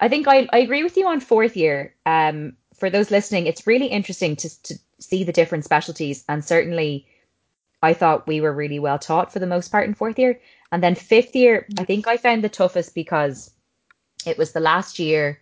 I 0.00 0.08
think 0.08 0.28
I, 0.28 0.48
I 0.52 0.58
agree 0.58 0.82
with 0.82 0.96
you 0.96 1.06
on 1.06 1.20
fourth 1.20 1.56
year. 1.56 1.94
Um, 2.04 2.56
for 2.74 2.90
those 2.90 3.10
listening, 3.10 3.46
it's 3.46 3.66
really 3.66 3.86
interesting 3.86 4.36
to, 4.36 4.62
to 4.64 4.78
see 4.98 5.24
the 5.24 5.32
different 5.32 5.64
specialties. 5.64 6.24
And 6.28 6.44
certainly, 6.44 7.06
I 7.82 7.94
thought 7.94 8.26
we 8.26 8.40
were 8.40 8.52
really 8.52 8.78
well 8.78 8.98
taught 8.98 9.32
for 9.32 9.38
the 9.38 9.46
most 9.46 9.70
part 9.70 9.86
in 9.86 9.94
fourth 9.94 10.18
year. 10.18 10.40
And 10.72 10.82
then 10.82 10.94
fifth 10.94 11.34
year, 11.34 11.66
I 11.78 11.84
think 11.84 12.06
I 12.06 12.16
found 12.16 12.42
the 12.42 12.48
toughest 12.48 12.94
because 12.94 13.50
it 14.26 14.36
was 14.36 14.52
the 14.52 14.60
last 14.60 14.98
year. 14.98 15.40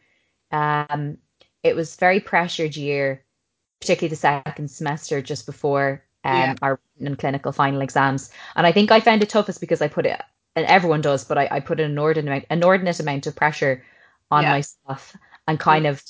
Um, 0.53 1.19
it 1.63 1.75
was 1.75 1.97
very 1.97 2.21
pressured 2.21 2.77
year, 2.77 3.25
particularly 3.81 4.11
the 4.11 4.17
second 4.17 4.71
semester 4.71 5.23
just 5.23 5.47
before 5.47 6.03
um, 6.25 6.35
yeah. 6.37 6.55
our 6.63 6.81
clinical 7.19 7.53
final 7.53 7.81
exams. 7.81 8.31
And 8.55 8.67
I 8.67 8.73
think 8.73 8.93
I 8.93 9.01
found 9.01 9.23
it 9.23 9.31
toughest 9.31 9.61
because 9.61 9.81
I 9.83 9.89
put 9.89 10.07
it, 10.07 10.21
and 10.55 10.67
everyone 10.67 11.01
does, 11.01 11.25
but 11.25 11.39
I, 11.39 11.49
I 11.51 11.61
put 11.61 11.81
an 11.81 11.91
inordinate, 11.91 12.47
inordinate 12.51 13.01
amount 13.01 13.27
of 13.27 13.35
pressure 13.35 13.83
on 14.31 14.43
yeah. 14.43 14.51
myself 14.51 15.17
and 15.47 15.61
kind 15.61 15.87
of 15.87 16.03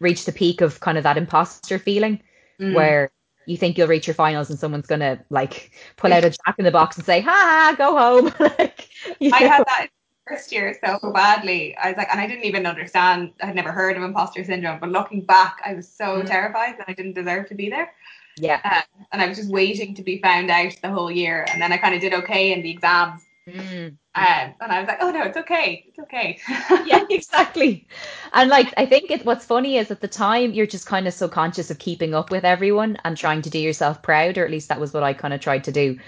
reach 0.00 0.24
the 0.24 0.32
peak 0.32 0.60
of 0.60 0.80
kind 0.80 0.98
of 0.98 1.04
that 1.04 1.16
imposter 1.16 1.78
feeling 1.78 2.20
mm. 2.60 2.74
where 2.74 3.10
you 3.46 3.56
think 3.56 3.76
you'll 3.76 3.88
reach 3.88 4.06
your 4.06 4.14
finals 4.14 4.50
and 4.50 4.58
someone's 4.58 4.86
gonna 4.86 5.22
like 5.30 5.72
pull 5.96 6.12
out 6.12 6.24
a 6.24 6.30
jack 6.46 6.56
in 6.58 6.64
the 6.64 6.70
box 6.70 6.96
and 6.96 7.04
say, 7.04 7.20
"Ha, 7.20 7.74
go 7.76 7.96
home." 7.96 8.34
like, 8.58 8.88
I 9.32 9.38
had 9.38 9.64
that 9.66 9.88
first 10.26 10.52
year 10.52 10.76
so 10.84 11.12
badly. 11.12 11.76
I 11.76 11.88
was 11.88 11.96
like, 11.96 12.08
and 12.10 12.20
I 12.20 12.26
didn't 12.26 12.44
even 12.44 12.66
understand. 12.66 13.32
I'd 13.42 13.54
never 13.54 13.72
heard 13.72 13.96
of 13.96 14.02
imposter 14.02 14.44
syndrome, 14.44 14.78
but 14.78 14.90
looking 14.90 15.22
back, 15.22 15.60
I 15.64 15.74
was 15.74 15.88
so 15.88 16.22
mm. 16.22 16.26
terrified 16.26 16.78
that 16.78 16.88
I 16.88 16.92
didn't 16.92 17.14
deserve 17.14 17.48
to 17.48 17.54
be 17.54 17.68
there. 17.68 17.92
Yeah. 18.36 18.60
Uh, 18.64 18.82
and 19.12 19.20
I 19.20 19.26
was 19.26 19.36
just 19.36 19.50
waiting 19.50 19.94
to 19.96 20.02
be 20.02 20.20
found 20.20 20.50
out 20.50 20.76
the 20.80 20.90
whole 20.90 21.10
year, 21.10 21.44
and 21.52 21.60
then 21.60 21.72
I 21.72 21.76
kind 21.76 21.94
of 21.94 22.00
did 22.00 22.14
okay 22.14 22.52
in 22.52 22.62
the 22.62 22.70
exams, 22.70 23.22
Mm. 23.48 23.96
Um, 24.14 24.54
and 24.60 24.72
I 24.72 24.80
was 24.80 24.88
like, 24.88 24.98
oh 25.00 25.10
no, 25.10 25.22
it's 25.22 25.36
okay, 25.36 25.84
it's 25.88 25.98
okay. 25.98 26.38
yeah, 26.84 27.04
exactly. 27.10 27.86
And 28.32 28.50
like, 28.50 28.72
I 28.76 28.86
think 28.86 29.10
it, 29.10 29.24
what's 29.24 29.44
funny 29.44 29.76
is 29.76 29.90
at 29.90 30.00
the 30.00 30.08
time 30.08 30.52
you're 30.52 30.66
just 30.66 30.86
kind 30.86 31.06
of 31.08 31.14
so 31.14 31.28
conscious 31.28 31.70
of 31.70 31.78
keeping 31.78 32.14
up 32.14 32.30
with 32.30 32.44
everyone 32.44 32.98
and 33.04 33.16
trying 33.16 33.42
to 33.42 33.50
do 33.50 33.58
yourself 33.58 34.02
proud, 34.02 34.36
or 34.36 34.44
at 34.44 34.50
least 34.50 34.68
that 34.68 34.80
was 34.80 34.92
what 34.92 35.02
I 35.02 35.12
kind 35.14 35.34
of 35.34 35.40
tried 35.40 35.64
to 35.64 35.72
do. 35.72 35.98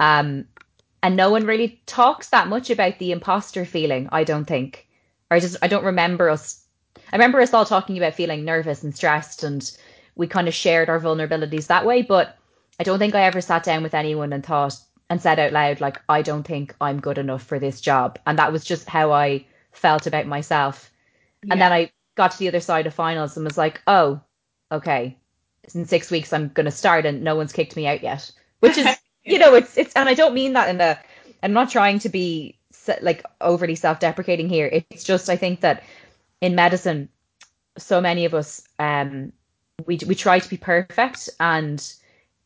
Um, 0.00 0.46
and 1.02 1.16
no 1.16 1.30
one 1.30 1.46
really 1.46 1.80
talks 1.86 2.28
that 2.28 2.48
much 2.48 2.70
about 2.70 2.98
the 2.98 3.12
imposter 3.12 3.64
feeling. 3.64 4.08
I 4.12 4.24
don't 4.24 4.44
think, 4.44 4.86
or 5.30 5.36
I 5.36 5.40
just 5.40 5.56
I 5.62 5.68
don't 5.68 5.84
remember 5.84 6.30
us. 6.30 6.64
I 7.12 7.16
remember 7.16 7.40
us 7.40 7.54
all 7.54 7.64
talking 7.64 7.96
about 7.98 8.14
feeling 8.14 8.44
nervous 8.44 8.82
and 8.82 8.94
stressed, 8.94 9.42
and 9.42 9.70
we 10.14 10.26
kind 10.26 10.46
of 10.46 10.54
shared 10.54 10.88
our 10.88 11.00
vulnerabilities 11.00 11.66
that 11.68 11.86
way. 11.86 12.02
But 12.02 12.36
I 12.78 12.84
don't 12.84 12.98
think 12.98 13.14
I 13.14 13.22
ever 13.22 13.40
sat 13.40 13.64
down 13.64 13.82
with 13.82 13.94
anyone 13.94 14.32
and 14.32 14.44
thought, 14.44 14.78
and 15.12 15.20
said 15.20 15.38
out 15.38 15.52
loud, 15.52 15.78
like, 15.78 16.00
I 16.08 16.22
don't 16.22 16.42
think 16.42 16.74
I'm 16.80 16.98
good 16.98 17.18
enough 17.18 17.42
for 17.42 17.58
this 17.58 17.82
job. 17.82 18.18
And 18.24 18.38
that 18.38 18.50
was 18.50 18.64
just 18.64 18.88
how 18.88 19.12
I 19.12 19.44
felt 19.72 20.06
about 20.06 20.26
myself. 20.26 20.90
Yeah. 21.42 21.52
And 21.52 21.60
then 21.60 21.70
I 21.70 21.92
got 22.14 22.30
to 22.30 22.38
the 22.38 22.48
other 22.48 22.60
side 22.60 22.86
of 22.86 22.94
finals 22.94 23.36
and 23.36 23.44
was 23.44 23.58
like, 23.58 23.82
oh, 23.86 24.22
okay, 24.72 25.18
in 25.74 25.84
six 25.84 26.10
weeks 26.10 26.32
I'm 26.32 26.48
going 26.48 26.64
to 26.64 26.70
start 26.70 27.04
and 27.04 27.22
no 27.22 27.36
one's 27.36 27.52
kicked 27.52 27.76
me 27.76 27.86
out 27.86 28.02
yet. 28.02 28.30
Which 28.60 28.78
is, 28.78 28.86
you 29.24 29.38
know, 29.38 29.54
it's, 29.54 29.76
it's, 29.76 29.92
and 29.96 30.08
I 30.08 30.14
don't 30.14 30.32
mean 30.32 30.54
that 30.54 30.70
in 30.70 30.80
a, 30.80 30.98
I'm 31.42 31.52
not 31.52 31.68
trying 31.68 31.98
to 31.98 32.08
be 32.08 32.56
like 33.02 33.22
overly 33.42 33.74
self 33.74 34.00
deprecating 34.00 34.48
here. 34.48 34.70
It's 34.72 35.04
just, 35.04 35.28
I 35.28 35.36
think 35.36 35.60
that 35.60 35.82
in 36.40 36.54
medicine, 36.54 37.10
so 37.76 38.00
many 38.00 38.24
of 38.24 38.32
us, 38.32 38.66
um, 38.78 39.34
we, 39.84 39.98
we 40.06 40.14
try 40.14 40.38
to 40.38 40.48
be 40.48 40.56
perfect 40.56 41.28
and 41.38 41.86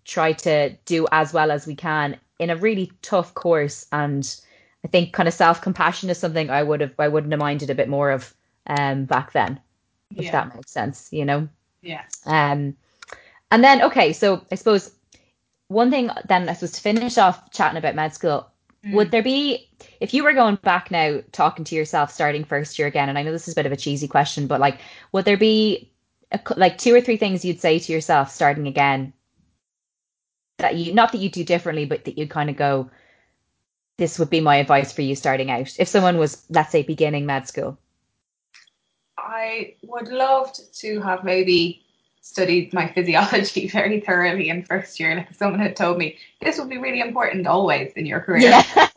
try 0.05 0.33
to 0.33 0.71
do 0.85 1.07
as 1.13 1.33
well 1.33 1.53
as 1.53 1.65
we 1.65 1.77
can 1.77 2.19
in 2.39 2.51
a 2.51 2.57
really 2.57 2.93
tough 3.03 3.35
course 3.35 3.87
and 3.93 4.41
I 4.85 4.89
think 4.89 5.13
kind 5.13 5.27
of 5.27 5.35
self 5.35 5.61
compassion 5.61 6.11
is 6.11 6.19
something 6.19 6.51
I 6.51 6.63
would 6.63 6.81
have 6.81 6.95
I 6.99 7.09
wouldn't 7.09 7.33
have 7.33 7.41
minded 7.41 7.71
a 7.71 7.75
bit 7.75 7.89
more 7.89 8.11
of 8.11 8.33
um 8.67 9.05
back 9.05 9.33
then. 9.33 9.61
If 10.15 10.27
yeah. 10.27 10.33
that 10.33 10.55
makes 10.55 10.71
sense, 10.71 11.09
you 11.11 11.25
know? 11.25 11.49
Yeah. 11.83 12.03
Um 12.25 12.77
and 13.51 13.65
then 13.65 13.83
okay, 13.83 14.13
so 14.13 14.45
I 14.53 14.55
suppose 14.55 14.93
one 15.69 15.91
thing 15.91 16.11
then 16.29 16.49
I 16.49 16.53
suppose 16.53 16.73
to 16.73 16.81
finish 16.81 17.19
off 17.19 17.51
chatting 17.51 17.79
about 17.79 17.95
med 17.95 18.15
school, 18.15 18.49
mm. 18.85 18.93
would 18.93 19.11
there 19.11 19.23
be 19.23 19.69
if 20.01 20.15
you 20.15 20.23
were 20.23 20.33
going 20.33 20.57
back 20.57 20.91
now 20.91 21.21
talking 21.33 21.65
to 21.65 21.75
yourself 21.75 22.13
starting 22.13 22.45
first 22.45 22.79
year 22.79 22.87
again, 22.87 23.09
and 23.09 23.19
I 23.19 23.23
know 23.23 23.33
this 23.33 23.49
is 23.49 23.55
a 23.55 23.57
bit 23.57 23.67
of 23.67 23.73
a 23.73 23.77
cheesy 23.77 24.09
question, 24.09 24.47
but 24.47 24.61
like 24.61 24.79
would 25.13 25.25
there 25.25 25.37
be 25.37 25.91
a, 26.31 26.41
like 26.57 26.79
two 26.79 26.95
or 26.95 27.01
three 27.01 27.17
things 27.17 27.45
you'd 27.45 27.61
say 27.61 27.79
to 27.79 27.93
yourself 27.93 28.31
starting 28.31 28.67
again 28.69 29.13
that 30.59 30.77
you 30.77 30.95
not 30.95 31.13
that 31.13 31.19
you 31.19 31.29
do 31.29 31.45
differently, 31.45 31.85
but 31.85 32.05
that 32.05 32.19
you 32.19 32.27
kind 32.27 32.51
of 32.51 32.57
go, 32.57 32.91
this 33.99 34.19
would 34.19 34.31
be 34.31 34.41
my 34.41 34.57
advice 34.57 34.93
for 34.93 35.03
you 35.03 35.15
starting 35.15 35.51
out. 35.51 35.75
If 35.79 35.89
someone 35.89 36.19
was, 36.19 36.45
let's 36.51 36.73
say, 36.73 36.83
beginning 36.83 37.27
med 37.27 37.49
school. 37.49 37.79
I 39.19 39.75
would 39.83 40.09
love 40.09 40.53
to 40.75 41.01
have 41.01 41.25
maybe 41.25 41.83
studied 42.21 42.73
my 42.73 42.89
physiology 42.95 43.69
very 43.69 44.01
thoroughly 44.01 44.49
in 44.49 44.65
first 44.65 44.99
year. 44.99 45.15
Like 45.15 45.31
if 45.31 45.37
someone 45.37 45.61
had 45.61 45.77
told 45.77 45.99
me 45.99 46.19
this 46.41 46.59
would 46.59 46.69
be 46.69 46.79
really 46.79 47.01
important 47.01 47.47
always 47.47 47.93
in 47.95 48.07
your 48.07 48.21
career. 48.21 48.63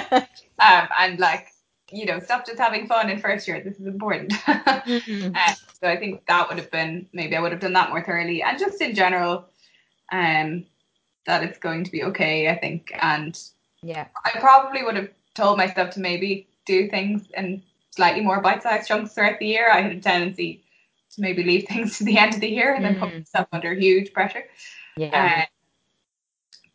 um, 0.58 0.88
and 0.98 1.18
like, 1.18 1.48
you 1.90 2.04
know, 2.04 2.18
stop 2.18 2.46
just 2.46 2.58
having 2.58 2.86
fun 2.86 3.10
in 3.10 3.18
first 3.18 3.46
year. 3.46 3.60
This 3.62 3.78
is 3.78 3.86
important. 3.86 4.32
mm-hmm. 4.46 5.32
uh, 5.34 5.54
so 5.80 5.88
I 5.88 5.96
think 5.96 6.26
that 6.26 6.48
would 6.48 6.58
have 6.58 6.70
been 6.70 7.06
maybe 7.12 7.36
I 7.36 7.40
would 7.40 7.52
have 7.52 7.60
done 7.60 7.72
that 7.74 7.90
more 7.90 8.02
thoroughly. 8.02 8.42
And 8.42 8.58
just 8.58 8.80
in 8.80 8.94
general, 8.94 9.46
um, 10.12 10.66
that 11.26 11.42
it's 11.42 11.58
going 11.58 11.84
to 11.84 11.92
be 11.92 12.04
okay, 12.04 12.48
I 12.48 12.56
think. 12.56 12.92
And 13.00 13.38
yeah, 13.82 14.06
I 14.24 14.38
probably 14.38 14.82
would 14.82 14.96
have 14.96 15.10
told 15.34 15.58
myself 15.58 15.90
to 15.90 16.00
maybe 16.00 16.48
do 16.64 16.88
things 16.88 17.26
in 17.36 17.62
slightly 17.90 18.22
more 18.22 18.40
bite-sized 18.40 18.88
chunks 18.88 19.14
throughout 19.14 19.38
the 19.38 19.46
year. 19.46 19.70
I 19.70 19.80
had 19.80 19.92
a 19.92 20.00
tendency 20.00 20.62
to 21.14 21.20
maybe 21.20 21.42
leave 21.42 21.64
things 21.68 21.98
to 21.98 22.04
the 22.04 22.18
end 22.18 22.34
of 22.34 22.40
the 22.40 22.48
year 22.48 22.74
and 22.74 22.84
then 22.84 22.98
put 22.98 23.10
mm. 23.10 23.18
myself 23.18 23.48
under 23.52 23.74
huge 23.74 24.12
pressure. 24.12 24.44
Yeah. 24.96 25.44
Uh, 25.44 25.46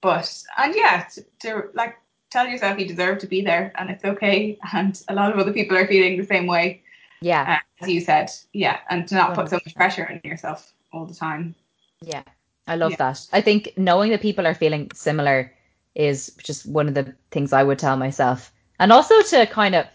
but 0.01 0.43
and 0.57 0.75
yeah, 0.75 1.05
to, 1.13 1.25
to, 1.41 1.63
like 1.73 1.95
tell 2.31 2.47
yourself 2.47 2.79
you 2.79 2.87
deserve 2.87 3.19
to 3.19 3.27
be 3.27 3.41
there 3.41 3.71
and 3.75 3.89
it's 3.89 4.03
okay. 4.03 4.57
And 4.73 4.99
a 5.07 5.13
lot 5.13 5.31
of 5.31 5.39
other 5.39 5.53
people 5.53 5.77
are 5.77 5.87
feeling 5.87 6.17
the 6.17 6.25
same 6.25 6.47
way. 6.47 6.81
Yeah. 7.21 7.59
Uh, 7.59 7.83
as 7.83 7.89
you 7.89 8.01
said, 8.01 8.31
yeah, 8.51 8.79
and 8.89 9.07
to 9.07 9.15
not 9.15 9.35
put 9.35 9.49
so 9.49 9.57
much 9.57 9.75
pressure 9.75 10.07
on 10.09 10.21
yourself 10.23 10.73
all 10.91 11.05
the 11.05 11.13
time. 11.13 11.53
Yeah. 12.01 12.23
I 12.71 12.75
love 12.75 12.91
yeah. 12.91 12.97
that. 12.97 13.27
I 13.33 13.41
think 13.41 13.73
knowing 13.75 14.11
that 14.11 14.21
people 14.21 14.47
are 14.47 14.55
feeling 14.55 14.89
similar 14.93 15.53
is 15.93 16.31
just 16.41 16.65
one 16.65 16.87
of 16.87 16.93
the 16.93 17.13
things 17.29 17.51
I 17.51 17.63
would 17.63 17.79
tell 17.79 17.97
myself. 17.97 18.51
and 18.79 18.93
also 18.93 19.21
to 19.21 19.45
kind 19.45 19.75
of 19.75 19.85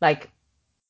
like 0.00 0.28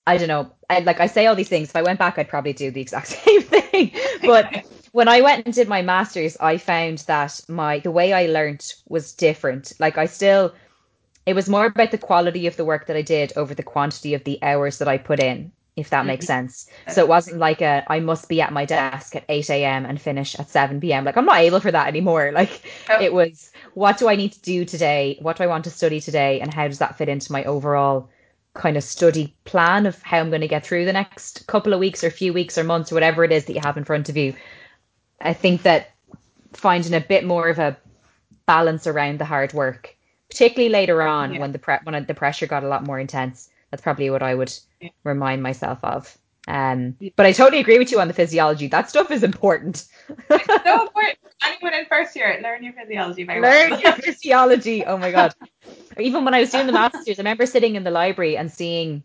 I 0.06 0.16
don't 0.16 0.28
know, 0.28 0.50
I, 0.68 0.80
like 0.80 1.00
I 1.00 1.06
say 1.06 1.26
all 1.26 1.36
these 1.36 1.50
things. 1.50 1.68
If 1.68 1.76
I 1.76 1.82
went 1.82 1.98
back, 1.98 2.18
I'd 2.18 2.28
probably 2.28 2.54
do 2.54 2.70
the 2.70 2.80
exact 2.80 3.06
same 3.24 3.42
thing. 3.42 3.92
But 4.22 4.64
when 4.92 5.06
I 5.06 5.20
went 5.20 5.44
and 5.44 5.54
did 5.54 5.68
my 5.68 5.82
masters, 5.82 6.36
I 6.40 6.56
found 6.56 6.98
that 7.00 7.40
my 7.46 7.78
the 7.78 7.92
way 7.92 8.12
I 8.12 8.26
learned 8.26 8.64
was 8.88 9.12
different. 9.12 9.72
Like 9.78 9.98
I 9.98 10.06
still, 10.06 10.54
it 11.26 11.34
was 11.34 11.48
more 11.48 11.66
about 11.66 11.90
the 11.90 11.98
quality 11.98 12.46
of 12.46 12.56
the 12.56 12.64
work 12.64 12.86
that 12.86 12.96
I 12.96 13.02
did 13.02 13.32
over 13.36 13.54
the 13.54 13.62
quantity 13.74 14.14
of 14.14 14.24
the 14.24 14.38
hours 14.42 14.78
that 14.78 14.88
I 14.88 14.98
put 14.98 15.20
in 15.20 15.52
if 15.76 15.90
that 15.90 16.06
makes 16.06 16.26
mm-hmm. 16.26 16.48
sense. 16.48 16.70
So 16.88 17.02
it 17.02 17.08
wasn't 17.08 17.38
like 17.38 17.62
a 17.62 17.84
I 17.88 18.00
must 18.00 18.28
be 18.28 18.40
at 18.40 18.52
my 18.52 18.64
desk 18.64 19.16
at 19.16 19.24
8 19.28 19.48
a.m. 19.50 19.86
and 19.86 20.00
finish 20.00 20.38
at 20.38 20.50
7 20.50 20.80
p.m. 20.80 21.04
Like 21.04 21.16
I'm 21.16 21.24
not 21.24 21.38
able 21.38 21.60
for 21.60 21.70
that 21.70 21.88
anymore. 21.88 22.32
Like 22.42 22.62
oh. 22.88 23.00
it 23.00 23.12
was 23.12 23.52
what 23.74 23.98
do 23.98 24.08
I 24.08 24.16
need 24.16 24.32
to 24.32 24.40
do 24.40 24.64
today? 24.64 25.16
What 25.20 25.36
do 25.36 25.44
I 25.44 25.46
want 25.46 25.64
to 25.64 25.70
study 25.70 26.00
today? 26.00 26.40
And 26.40 26.52
how 26.52 26.66
does 26.66 26.78
that 26.78 26.98
fit 26.98 27.08
into 27.08 27.30
my 27.30 27.44
overall 27.44 28.08
kind 28.54 28.76
of 28.76 28.84
study 28.84 29.34
plan 29.44 29.86
of 29.86 30.02
how 30.02 30.18
I'm 30.18 30.28
going 30.28 30.40
to 30.40 30.48
get 30.48 30.66
through 30.66 30.84
the 30.84 30.92
next 30.92 31.46
couple 31.46 31.72
of 31.72 31.80
weeks 31.80 32.04
or 32.04 32.10
few 32.10 32.32
weeks 32.32 32.58
or 32.58 32.64
months 32.64 32.92
or 32.92 32.96
whatever 32.96 33.24
it 33.24 33.32
is 33.32 33.46
that 33.46 33.54
you 33.54 33.60
have 33.62 33.76
in 33.76 33.84
front 33.84 34.08
of 34.08 34.16
you. 34.16 34.34
I 35.20 35.32
think 35.32 35.62
that 35.62 35.92
finding 36.52 36.94
a 36.94 37.00
bit 37.00 37.24
more 37.24 37.48
of 37.48 37.58
a 37.58 37.76
balance 38.46 38.86
around 38.86 39.20
the 39.20 39.24
hard 39.24 39.52
work, 39.52 39.96
particularly 40.28 40.70
later 40.70 41.02
on 41.02 41.34
yeah. 41.34 41.40
when 41.40 41.52
the 41.52 41.58
pre- 41.58 41.78
when 41.84 42.04
the 42.04 42.14
pressure 42.14 42.46
got 42.46 42.64
a 42.64 42.68
lot 42.68 42.84
more 42.84 42.98
intense, 42.98 43.48
that's 43.72 43.82
probably 43.82 44.10
what 44.10 44.22
I 44.22 44.34
would 44.34 44.52
remind 45.02 45.42
myself 45.42 45.78
of. 45.82 46.16
Um, 46.46 46.96
but 47.16 47.24
I 47.24 47.32
totally 47.32 47.60
agree 47.60 47.78
with 47.78 47.90
you 47.90 48.00
on 48.00 48.08
the 48.08 48.14
physiology. 48.14 48.66
That 48.66 48.90
stuff 48.90 49.10
is 49.10 49.22
important. 49.22 49.86
it's 50.30 50.64
so 50.64 50.82
important. 50.82 51.18
Anyone 51.42 51.74
in 51.74 51.86
first 51.86 52.14
year, 52.14 52.38
learn 52.42 52.62
your 52.62 52.74
physiology. 52.74 53.24
Very 53.24 53.40
learn 53.40 53.70
well. 53.70 53.80
your 53.80 53.92
physiology. 53.94 54.84
Oh 54.84 54.98
my 54.98 55.10
god. 55.10 55.34
Even 55.98 56.24
when 56.24 56.34
I 56.34 56.40
was 56.40 56.50
doing 56.50 56.66
the 56.66 56.72
masters, 56.72 57.18
I 57.18 57.22
remember 57.22 57.46
sitting 57.46 57.74
in 57.76 57.84
the 57.84 57.90
library 57.90 58.36
and 58.36 58.52
seeing 58.52 59.02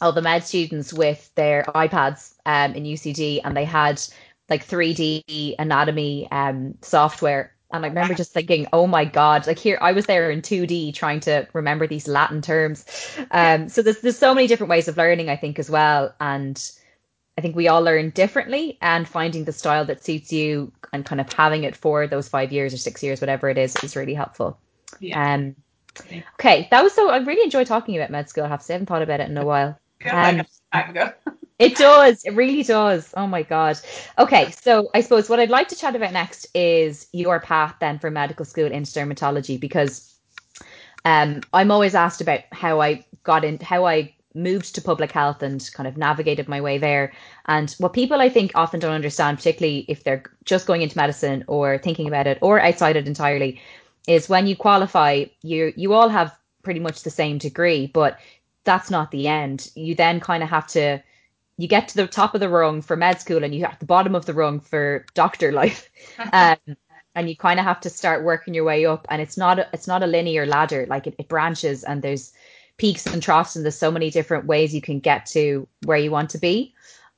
all 0.00 0.12
the 0.12 0.22
med 0.22 0.44
students 0.44 0.92
with 0.92 1.34
their 1.34 1.64
iPads 1.64 2.34
um, 2.46 2.74
in 2.74 2.84
UCD, 2.84 3.40
and 3.42 3.56
they 3.56 3.64
had 3.64 4.00
like 4.48 4.66
3D 4.66 5.56
anatomy 5.58 6.28
um, 6.30 6.74
software 6.82 7.53
and 7.74 7.84
I 7.84 7.88
remember 7.88 8.14
just 8.14 8.32
thinking, 8.32 8.68
oh 8.72 8.86
my 8.86 9.04
God, 9.04 9.48
like 9.48 9.58
here, 9.58 9.78
I 9.80 9.90
was 9.90 10.06
there 10.06 10.30
in 10.30 10.42
2D 10.42 10.94
trying 10.94 11.18
to 11.20 11.46
remember 11.52 11.88
these 11.88 12.06
Latin 12.06 12.40
terms. 12.40 12.84
Um, 13.32 13.68
so 13.68 13.82
there's, 13.82 14.00
there's 14.00 14.16
so 14.16 14.32
many 14.32 14.46
different 14.46 14.70
ways 14.70 14.86
of 14.86 14.96
learning, 14.96 15.28
I 15.28 15.34
think, 15.34 15.58
as 15.58 15.68
well. 15.68 16.14
And 16.20 16.56
I 17.36 17.40
think 17.40 17.56
we 17.56 17.66
all 17.66 17.82
learn 17.82 18.10
differently 18.10 18.78
and 18.80 19.08
finding 19.08 19.44
the 19.44 19.52
style 19.52 19.84
that 19.86 20.04
suits 20.04 20.32
you 20.32 20.70
and 20.92 21.04
kind 21.04 21.20
of 21.20 21.32
having 21.32 21.64
it 21.64 21.74
for 21.74 22.06
those 22.06 22.28
five 22.28 22.52
years 22.52 22.72
or 22.72 22.76
six 22.76 23.02
years, 23.02 23.20
whatever 23.20 23.48
it 23.48 23.58
is, 23.58 23.74
is 23.82 23.96
really 23.96 24.14
helpful. 24.14 24.56
Yeah. 25.00 25.34
Um, 25.34 25.56
okay, 26.34 26.68
that 26.70 26.84
was 26.84 26.92
so, 26.92 27.10
I 27.10 27.16
really 27.16 27.42
enjoyed 27.42 27.66
talking 27.66 27.96
about 27.96 28.10
med 28.10 28.28
school. 28.28 28.44
I 28.44 28.48
have 28.48 28.60
to 28.60 28.66
say, 28.66 28.74
I 28.74 28.76
haven't 28.76 28.86
thought 28.86 29.02
about 29.02 29.18
it 29.18 29.28
in 29.28 29.36
a 29.36 29.44
while. 29.44 29.76
Um, 30.08 30.44
time 30.72 30.90
ago. 30.90 31.12
It 31.64 31.76
does. 31.76 32.22
It 32.24 32.34
really 32.34 32.62
does. 32.62 33.12
Oh 33.16 33.26
my 33.26 33.42
God. 33.42 33.78
Okay. 34.18 34.50
So 34.50 34.90
I 34.94 35.00
suppose 35.00 35.28
what 35.28 35.40
I'd 35.40 35.50
like 35.50 35.68
to 35.68 35.76
chat 35.76 35.96
about 35.96 36.12
next 36.12 36.46
is 36.54 37.06
your 37.12 37.40
path 37.40 37.76
then 37.80 37.98
for 37.98 38.10
medical 38.10 38.44
school 38.44 38.70
into 38.70 38.90
dermatology 38.92 39.58
because 39.58 40.14
um, 41.04 41.40
I'm 41.52 41.70
always 41.70 41.94
asked 41.94 42.20
about 42.20 42.40
how 42.52 42.80
I 42.80 43.04
got 43.22 43.44
in, 43.44 43.58
how 43.60 43.86
I 43.86 44.14
moved 44.34 44.74
to 44.74 44.82
public 44.82 45.12
health 45.12 45.42
and 45.42 45.70
kind 45.74 45.86
of 45.86 45.96
navigated 45.96 46.48
my 46.48 46.60
way 46.60 46.78
there. 46.78 47.12
And 47.46 47.70
what 47.78 47.92
people 47.92 48.20
I 48.20 48.28
think 48.28 48.52
often 48.54 48.80
don't 48.80 48.92
understand, 48.92 49.38
particularly 49.38 49.84
if 49.88 50.04
they're 50.04 50.24
just 50.44 50.66
going 50.66 50.82
into 50.82 50.98
medicine 50.98 51.44
or 51.46 51.78
thinking 51.78 52.08
about 52.08 52.26
it 52.26 52.38
or 52.42 52.60
outside 52.60 52.96
it 52.96 53.06
entirely, 53.06 53.60
is 54.08 54.28
when 54.28 54.46
you 54.46 54.56
qualify, 54.56 55.24
you 55.42 55.72
you 55.76 55.92
all 55.94 56.08
have 56.08 56.36
pretty 56.62 56.80
much 56.80 57.02
the 57.02 57.10
same 57.10 57.38
degree, 57.38 57.86
but 57.86 58.18
that's 58.64 58.90
not 58.90 59.10
the 59.10 59.28
end. 59.28 59.70
You 59.74 59.94
then 59.94 60.20
kind 60.20 60.42
of 60.42 60.48
have 60.48 60.66
to 60.68 61.02
you 61.56 61.68
get 61.68 61.88
to 61.88 61.96
the 61.96 62.06
top 62.06 62.34
of 62.34 62.40
the 62.40 62.48
rung 62.48 62.82
for 62.82 62.96
med 62.96 63.20
school 63.20 63.44
and 63.44 63.54
you 63.54 63.64
at 63.64 63.80
the 63.80 63.86
bottom 63.86 64.14
of 64.14 64.26
the 64.26 64.34
rung 64.34 64.60
for 64.60 65.06
doctor 65.14 65.52
life. 65.52 65.88
Um, 66.32 66.76
and 67.16 67.28
you 67.28 67.36
kind 67.36 67.60
of 67.60 67.64
have 67.64 67.80
to 67.80 67.90
start 67.90 68.24
working 68.24 68.54
your 68.54 68.64
way 68.64 68.86
up 68.86 69.06
and 69.08 69.22
it's 69.22 69.36
not 69.36 69.60
a, 69.60 69.68
it's 69.72 69.86
not 69.86 70.02
a 70.02 70.06
linear 70.06 70.46
ladder. 70.46 70.84
Like 70.88 71.06
it, 71.06 71.14
it 71.16 71.28
branches 71.28 71.84
and 71.84 72.02
there's 72.02 72.32
peaks 72.76 73.06
and 73.06 73.22
troughs 73.22 73.54
and 73.54 73.64
there's 73.64 73.78
so 73.78 73.92
many 73.92 74.10
different 74.10 74.46
ways 74.46 74.74
you 74.74 74.80
can 74.80 74.98
get 74.98 75.26
to 75.26 75.68
where 75.84 75.96
you 75.96 76.10
want 76.10 76.30
to 76.30 76.38
be 76.38 76.74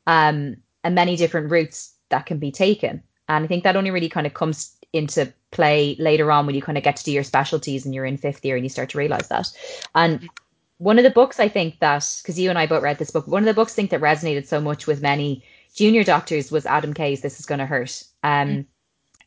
um, 0.06 0.56
and 0.84 0.94
many 0.94 1.16
different 1.16 1.50
routes 1.50 1.94
that 2.10 2.26
can 2.26 2.38
be 2.38 2.52
taken. 2.52 3.02
And 3.28 3.44
i 3.44 3.46
think 3.48 3.64
that 3.64 3.76
only 3.76 3.90
really 3.90 4.10
kind 4.10 4.26
of 4.26 4.34
comes 4.34 4.76
into 4.92 5.32
play 5.50 5.96
later 5.98 6.30
on 6.30 6.46
when 6.46 6.54
you 6.54 6.62
kind 6.62 6.78
of 6.78 6.84
get 6.84 6.96
to 6.96 7.04
do 7.04 7.12
your 7.12 7.24
specialties 7.24 7.84
and 7.84 7.94
you're 7.94 8.04
in 8.04 8.16
fifth 8.16 8.44
year 8.44 8.56
and 8.56 8.64
you 8.64 8.68
start 8.68 8.90
to 8.90 8.98
realize 8.98 9.28
that. 9.28 9.50
And 9.94 10.28
one 10.78 10.98
of 10.98 11.04
the 11.04 11.10
books 11.10 11.40
I 11.40 11.48
think 11.48 11.78
that 11.80 12.20
because 12.22 12.38
you 12.38 12.50
and 12.50 12.58
I 12.58 12.66
both 12.66 12.82
read 12.82 12.98
this 12.98 13.10
book, 13.10 13.26
one 13.26 13.42
of 13.42 13.46
the 13.46 13.54
books 13.54 13.72
I 13.72 13.76
think 13.76 13.90
that 13.90 14.00
resonated 14.00 14.46
so 14.46 14.60
much 14.60 14.86
with 14.86 15.00
many 15.00 15.42
junior 15.74 16.04
doctors 16.04 16.50
was 16.50 16.66
Adam 16.66 16.92
Kay's 16.92 17.22
This 17.22 17.40
Is 17.40 17.46
Gonna 17.46 17.66
Hurt. 17.66 18.02
Um, 18.22 18.48
mm. 18.48 18.66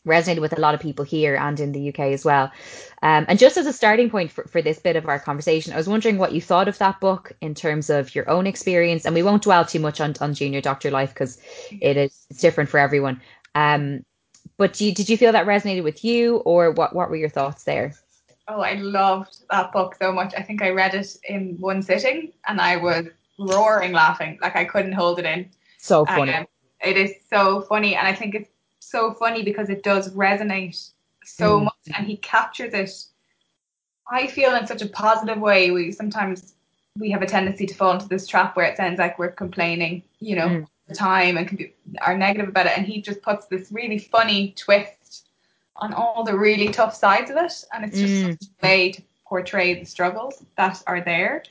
resonated 0.06 0.42
with 0.42 0.58
a 0.58 0.62
lot 0.62 0.76
of 0.76 0.80
people 0.80 1.06
here 1.06 1.36
and 1.36 1.60
in 1.60 1.72
the 1.72 1.90
UK 1.90 2.00
as 2.00 2.24
well. 2.24 2.52
Um, 3.02 3.26
and 3.28 3.40
just 3.40 3.58
as 3.58 3.66
a 3.66 3.74
starting 3.74 4.10
point 4.10 4.32
for, 4.32 4.44
for 4.46 4.62
this 4.62 4.80
bit 4.80 4.96
of 4.96 5.08
our 5.08 5.20
conversation, 5.20 5.74
I 5.74 5.78
was 5.78 5.90
wondering 5.90 6.18
what 6.18 6.34
you 6.34 6.42
thought 6.42 6.68
of 6.68 6.78
that 6.78 7.00
book 7.00 7.32
in 7.42 7.56
terms 7.56 7.90
of 7.90 8.14
your 8.14 8.30
own 8.30 8.46
experience. 8.46 9.06
And 9.06 9.16
we 9.16 9.24
won't 9.24 9.44
dwell 9.44 9.66
too 9.66 9.80
much 9.80 10.00
on, 10.00 10.16
on 10.22 10.34
junior 10.34 10.62
doctor 10.62 10.92
life 10.92 11.14
because 11.14 11.40
it 11.72 11.98
is 11.98 12.26
it's 12.30 12.42
different 12.42 12.70
for 12.70 12.80
everyone. 12.80 13.22
Um, 13.56 14.06
but 14.58 14.80
you, 14.82 14.94
did 14.94 15.10
you 15.10 15.18
feel 15.18 15.32
that 15.32 15.48
resonated 15.48 15.84
with 15.84 16.04
you, 16.04 16.38
or 16.38 16.72
what? 16.72 16.94
What 16.94 17.10
were 17.10 17.16
your 17.16 17.30
thoughts 17.30 17.64
there? 17.64 17.96
Oh, 18.52 18.62
I 18.62 18.74
loved 18.74 19.44
that 19.52 19.72
book 19.72 19.96
so 20.02 20.12
much. 20.12 20.34
I 20.36 20.42
think 20.42 20.64
I 20.64 20.72
read 20.72 20.96
it 20.96 21.18
in 21.24 21.56
one 21.60 21.84
sitting 21.84 22.34
and 22.48 22.60
I 22.60 22.78
was 22.78 23.06
roaring 23.38 23.92
laughing. 23.92 24.40
Like 24.42 24.56
I 24.56 24.66
couldn't 24.66 24.94
hold 24.94 25.20
it 25.20 25.26
in. 25.26 25.50
So 25.78 26.04
funny. 26.06 26.34
Um, 26.34 26.48
it 26.84 26.98
is 26.98 27.14
so 27.30 27.62
funny. 27.62 27.96
And 27.96 28.08
I 28.08 28.14
think 28.14 28.34
it's 28.34 28.50
so 28.80 29.14
funny 29.14 29.44
because 29.44 29.70
it 29.70 29.84
does 29.84 30.12
resonate 30.14 30.90
so 31.24 31.60
mm. 31.60 31.66
much 31.66 31.96
and 31.96 32.08
he 32.08 32.18
captures 32.18 32.74
it, 32.74 32.92
I 34.12 34.26
feel, 34.26 34.56
in 34.56 34.66
such 34.66 34.82
a 34.82 34.88
positive 34.88 35.38
way. 35.38 35.70
We 35.70 35.92
sometimes 35.92 36.54
we 36.98 37.12
have 37.12 37.22
a 37.22 37.28
tendency 37.28 37.68
to 37.68 37.76
fall 37.76 37.94
into 37.94 38.08
this 38.08 38.26
trap 38.26 38.56
where 38.56 38.66
it 38.66 38.78
sounds 38.78 38.98
like 38.98 39.20
we're 39.20 39.32
complaining, 39.32 40.02
you 40.20 40.36
know, 40.36 40.48
mm. 40.48 40.68
the 40.88 40.96
time 40.96 41.38
and 41.38 41.48
can 41.48 41.58
be, 41.58 41.74
are 42.02 42.18
negative 42.18 42.50
about 42.50 42.66
it. 42.66 42.78
And 42.78 42.88
he 42.88 43.00
just 43.00 43.22
puts 43.22 43.46
this 43.46 43.72
really 43.72 44.00
funny 44.00 44.56
twist 44.58 45.29
on 45.80 45.94
all 45.94 46.24
the 46.24 46.38
really 46.38 46.70
tough 46.70 46.96
sides 46.96 47.32
of 47.32 47.38
it, 47.38 47.64
and 47.74 47.86
it's 47.86 47.98
just 47.98 48.14
mm. 48.14 48.30
such 48.32 48.50
a 48.62 48.66
way 48.66 48.92
to 48.92 49.02
portray 49.26 49.80
the 49.80 49.86
struggles 49.86 50.44
that 50.58 50.82
are 50.88 51.02
there. 51.02 51.44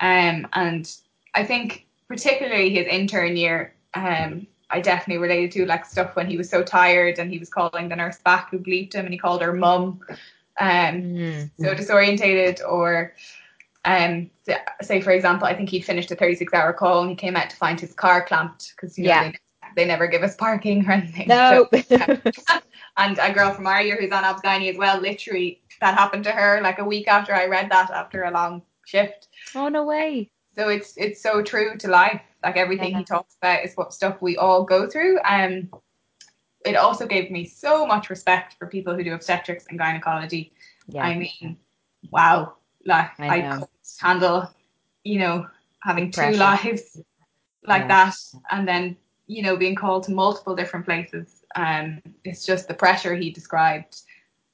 Um, 0.00 0.46
and 0.52 0.90
I 1.34 1.44
think 1.44 1.86
particularly 2.08 2.70
his 2.70 2.86
intern 2.86 3.36
year, 3.36 3.74
um, 3.94 4.46
I 4.70 4.80
definitely 4.80 5.22
related 5.22 5.52
to 5.52 5.66
like 5.66 5.84
stuff 5.84 6.16
when 6.16 6.26
he 6.26 6.36
was 6.36 6.48
so 6.48 6.62
tired 6.62 7.18
and 7.18 7.30
he 7.30 7.38
was 7.38 7.48
calling 7.48 7.88
the 7.88 7.96
nurse 7.96 8.18
back 8.18 8.50
who 8.50 8.58
bleeped 8.58 8.94
him 8.94 9.04
and 9.04 9.12
he 9.12 9.18
called 9.18 9.42
her 9.42 9.52
mum, 9.52 10.00
um, 10.58 10.68
mm. 10.68 11.50
so 11.58 11.74
disorientated 11.74 12.60
or. 12.66 13.14
Um, 13.84 14.32
say 14.82 15.00
for 15.00 15.12
example, 15.12 15.46
I 15.46 15.54
think 15.54 15.68
he'd 15.68 15.84
finished 15.84 16.10
a 16.10 16.16
36 16.16 16.52
hour 16.52 16.72
call 16.72 17.02
and 17.02 17.10
he 17.10 17.14
came 17.14 17.36
out 17.36 17.50
to 17.50 17.56
find 17.56 17.78
his 17.78 17.94
car 17.94 18.26
clamped 18.26 18.74
because 18.74 18.98
you 18.98 19.04
know, 19.04 19.10
yeah. 19.10 19.32
They, 19.76 19.84
never 19.84 20.06
give 20.08 20.22
us 20.22 20.34
parking 20.34 20.86
or 20.86 20.92
anything. 20.92 21.28
No. 21.28 21.68
So, 21.72 21.98
and 22.96 23.18
a 23.18 23.32
girl 23.32 23.52
from 23.52 23.66
our 23.66 23.82
year 23.82 23.96
who's 24.00 24.12
on 24.12 24.24
Obs 24.24 24.40
as 24.44 24.76
well. 24.76 25.00
Literally, 25.00 25.62
that 25.80 25.94
happened 25.94 26.24
to 26.24 26.32
her 26.32 26.60
like 26.62 26.78
a 26.78 26.84
week 26.84 27.08
after 27.08 27.34
I 27.34 27.46
read 27.46 27.70
that 27.70 27.90
after 27.90 28.24
a 28.24 28.30
long 28.30 28.62
shift. 28.84 29.28
Oh 29.54 29.68
no 29.68 29.84
way! 29.84 30.30
So 30.56 30.68
it's 30.68 30.94
it's 30.96 31.22
so 31.22 31.42
true 31.42 31.76
to 31.76 31.88
life. 31.88 32.20
Like 32.42 32.56
everything 32.56 32.92
yeah. 32.92 32.98
he 32.98 33.04
talks 33.04 33.36
about 33.36 33.64
is 33.64 33.74
what 33.76 33.92
stuff 33.92 34.20
we 34.20 34.36
all 34.36 34.64
go 34.64 34.88
through. 34.88 35.18
Um, 35.24 35.70
it 36.64 36.76
also 36.76 37.06
gave 37.06 37.30
me 37.30 37.46
so 37.46 37.86
much 37.86 38.10
respect 38.10 38.56
for 38.58 38.66
people 38.66 38.94
who 38.94 39.04
do 39.04 39.14
obstetrics 39.14 39.66
and 39.68 39.78
gynecology. 39.78 40.52
Yeah. 40.88 41.04
I 41.04 41.16
mean, 41.16 41.56
wow, 42.10 42.54
like 42.84 43.10
I, 43.18 43.42
I 43.42 43.58
could 43.58 43.68
handle, 44.00 44.50
you 45.04 45.20
know, 45.20 45.46
having 45.80 46.10
Pressure. 46.10 46.32
two 46.32 46.38
lives 46.38 47.00
like 47.64 47.82
yeah. 47.82 47.88
that, 47.88 48.16
and 48.50 48.66
then 48.66 48.96
you 49.26 49.42
know 49.42 49.56
being 49.56 49.74
called 49.74 50.04
to 50.04 50.12
multiple 50.12 50.54
different 50.54 50.84
places 50.84 51.36
um, 51.56 52.02
it's 52.24 52.44
just 52.44 52.68
the 52.68 52.74
pressure 52.74 53.14
he 53.14 53.30
described. 53.30 54.02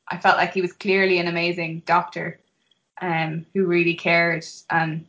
I 0.09 0.19
felt 0.19 0.37
like 0.37 0.55
he 0.55 0.63
was 0.63 0.73
clearly 0.73 1.19
an 1.19 1.27
amazing 1.27 1.83
doctor 1.85 2.39
um, 3.01 3.45
who 3.53 3.67
really 3.67 3.95
cared. 3.95 4.47
And 4.71 5.05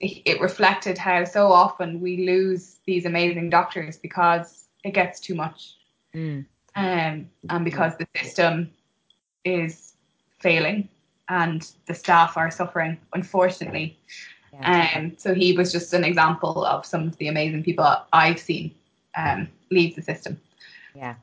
it, 0.00 0.22
it 0.24 0.40
reflected 0.40 0.96
how 0.96 1.24
so 1.24 1.52
often 1.52 2.00
we 2.00 2.26
lose 2.26 2.78
these 2.86 3.04
amazing 3.04 3.50
doctors 3.50 3.98
because 3.98 4.64
it 4.84 4.94
gets 4.94 5.20
too 5.20 5.34
much. 5.34 5.74
Mm. 6.14 6.46
Um, 6.74 7.30
and 7.50 7.64
because 7.64 7.96
the 7.96 8.06
system 8.16 8.70
is 9.44 9.94
failing 10.40 10.88
and 11.28 11.70
the 11.86 11.94
staff 11.94 12.36
are 12.36 12.50
suffering, 12.50 12.98
unfortunately. 13.12 13.98
Yeah. 14.60 14.90
Um, 14.96 15.12
so 15.18 15.34
he 15.34 15.56
was 15.56 15.72
just 15.72 15.92
an 15.92 16.04
example 16.04 16.64
of 16.64 16.86
some 16.86 17.08
of 17.08 17.16
the 17.18 17.28
amazing 17.28 17.62
people 17.62 17.84
I've 18.12 18.38
seen 18.38 18.74
um, 19.16 19.48
leave 19.70 19.94
the 19.96 20.02
system. 20.02 20.40
Yeah. 20.94 21.14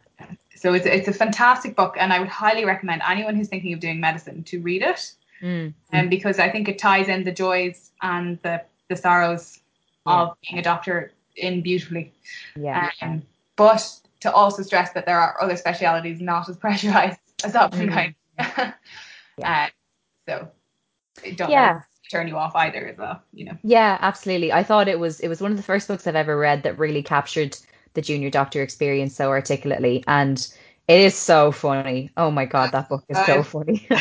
So 0.55 0.73
it's 0.73 0.85
it's 0.85 1.07
a 1.07 1.13
fantastic 1.13 1.75
book, 1.75 1.95
and 1.99 2.13
I 2.13 2.19
would 2.19 2.29
highly 2.29 2.63
recommend 2.63 3.01
anyone 3.07 3.35
who's 3.35 3.49
thinking 3.49 3.73
of 3.73 3.79
doing 3.79 3.99
medicine 3.99 4.43
to 4.45 4.61
read 4.61 4.81
it. 4.81 5.13
Mm. 5.41 5.73
and 5.91 6.09
because 6.09 6.39
I 6.39 6.49
think 6.49 6.69
it 6.69 6.79
ties 6.79 7.09
in 7.09 7.25
the 7.25 7.31
joys 7.33 7.91
and 8.01 8.39
the 8.43 8.61
the 8.87 8.95
sorrows 8.95 9.59
Yeah. 10.07 10.21
of 10.21 10.37
being 10.41 10.57
a 10.59 10.61
doctor 10.63 11.11
in 11.35 11.61
beautifully. 11.61 12.13
Yeah. 12.55 12.91
Um, 13.01 13.23
but 13.57 13.83
to 14.21 14.31
also 14.31 14.63
stress 14.63 14.93
that 14.93 15.05
there 15.05 15.19
are 15.19 15.41
other 15.41 15.57
specialities 15.57 16.21
not 16.21 16.47
as 16.47 16.55
pressurized 16.65 17.19
as 17.43 17.55
option 17.57 17.89
Mhm. 17.89 17.93
kind. 17.93 18.15
Yeah. 19.37 19.65
Uh, 19.65 19.67
so 20.29 20.51
don't 21.35 21.49
Yeah. 21.49 21.81
Turn 22.09 22.27
you 22.27 22.37
off 22.37 22.55
either 22.55 22.87
as 22.87 22.97
well. 22.97 23.11
Uh, 23.11 23.19
you 23.33 23.45
know. 23.45 23.57
Yeah, 23.63 23.97
absolutely. 24.01 24.51
I 24.51 24.63
thought 24.63 24.87
it 24.87 24.99
was 24.99 25.19
it 25.19 25.27
was 25.27 25.41
one 25.41 25.51
of 25.51 25.57
the 25.57 25.63
first 25.63 25.87
books 25.87 26.07
I've 26.07 26.15
ever 26.15 26.37
read 26.37 26.63
that 26.63 26.77
really 26.77 27.03
captured 27.03 27.57
the 27.93 28.01
junior 28.01 28.29
doctor 28.29 28.61
experience 28.61 29.15
so 29.15 29.29
articulately, 29.29 30.03
and 30.07 30.37
it 30.87 30.99
is 30.99 31.15
so 31.15 31.51
funny. 31.51 32.11
Oh 32.17 32.31
my 32.31 32.45
god, 32.45 32.71
that 32.71 32.89
book 32.89 33.03
is 33.09 33.17
so 33.25 33.43
funny. 33.43 33.87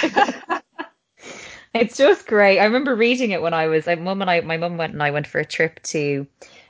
It's 1.75 1.97
just 1.97 2.27
great. 2.27 2.59
I 2.59 2.65
remember 2.65 2.95
reading 2.95 3.31
it 3.31 3.41
when 3.41 3.55
I 3.55 3.67
was, 3.67 3.87
my 3.87 3.95
mum 3.95 4.21
and 4.21 4.31
I, 4.31 4.41
my 4.43 4.59
mum 4.59 4.77
went 4.77 4.93
and 4.93 5.03
I 5.03 5.11
went 5.11 5.27
for 5.27 5.39
a 5.39 5.45
trip 5.45 5.81
to 5.85 6.27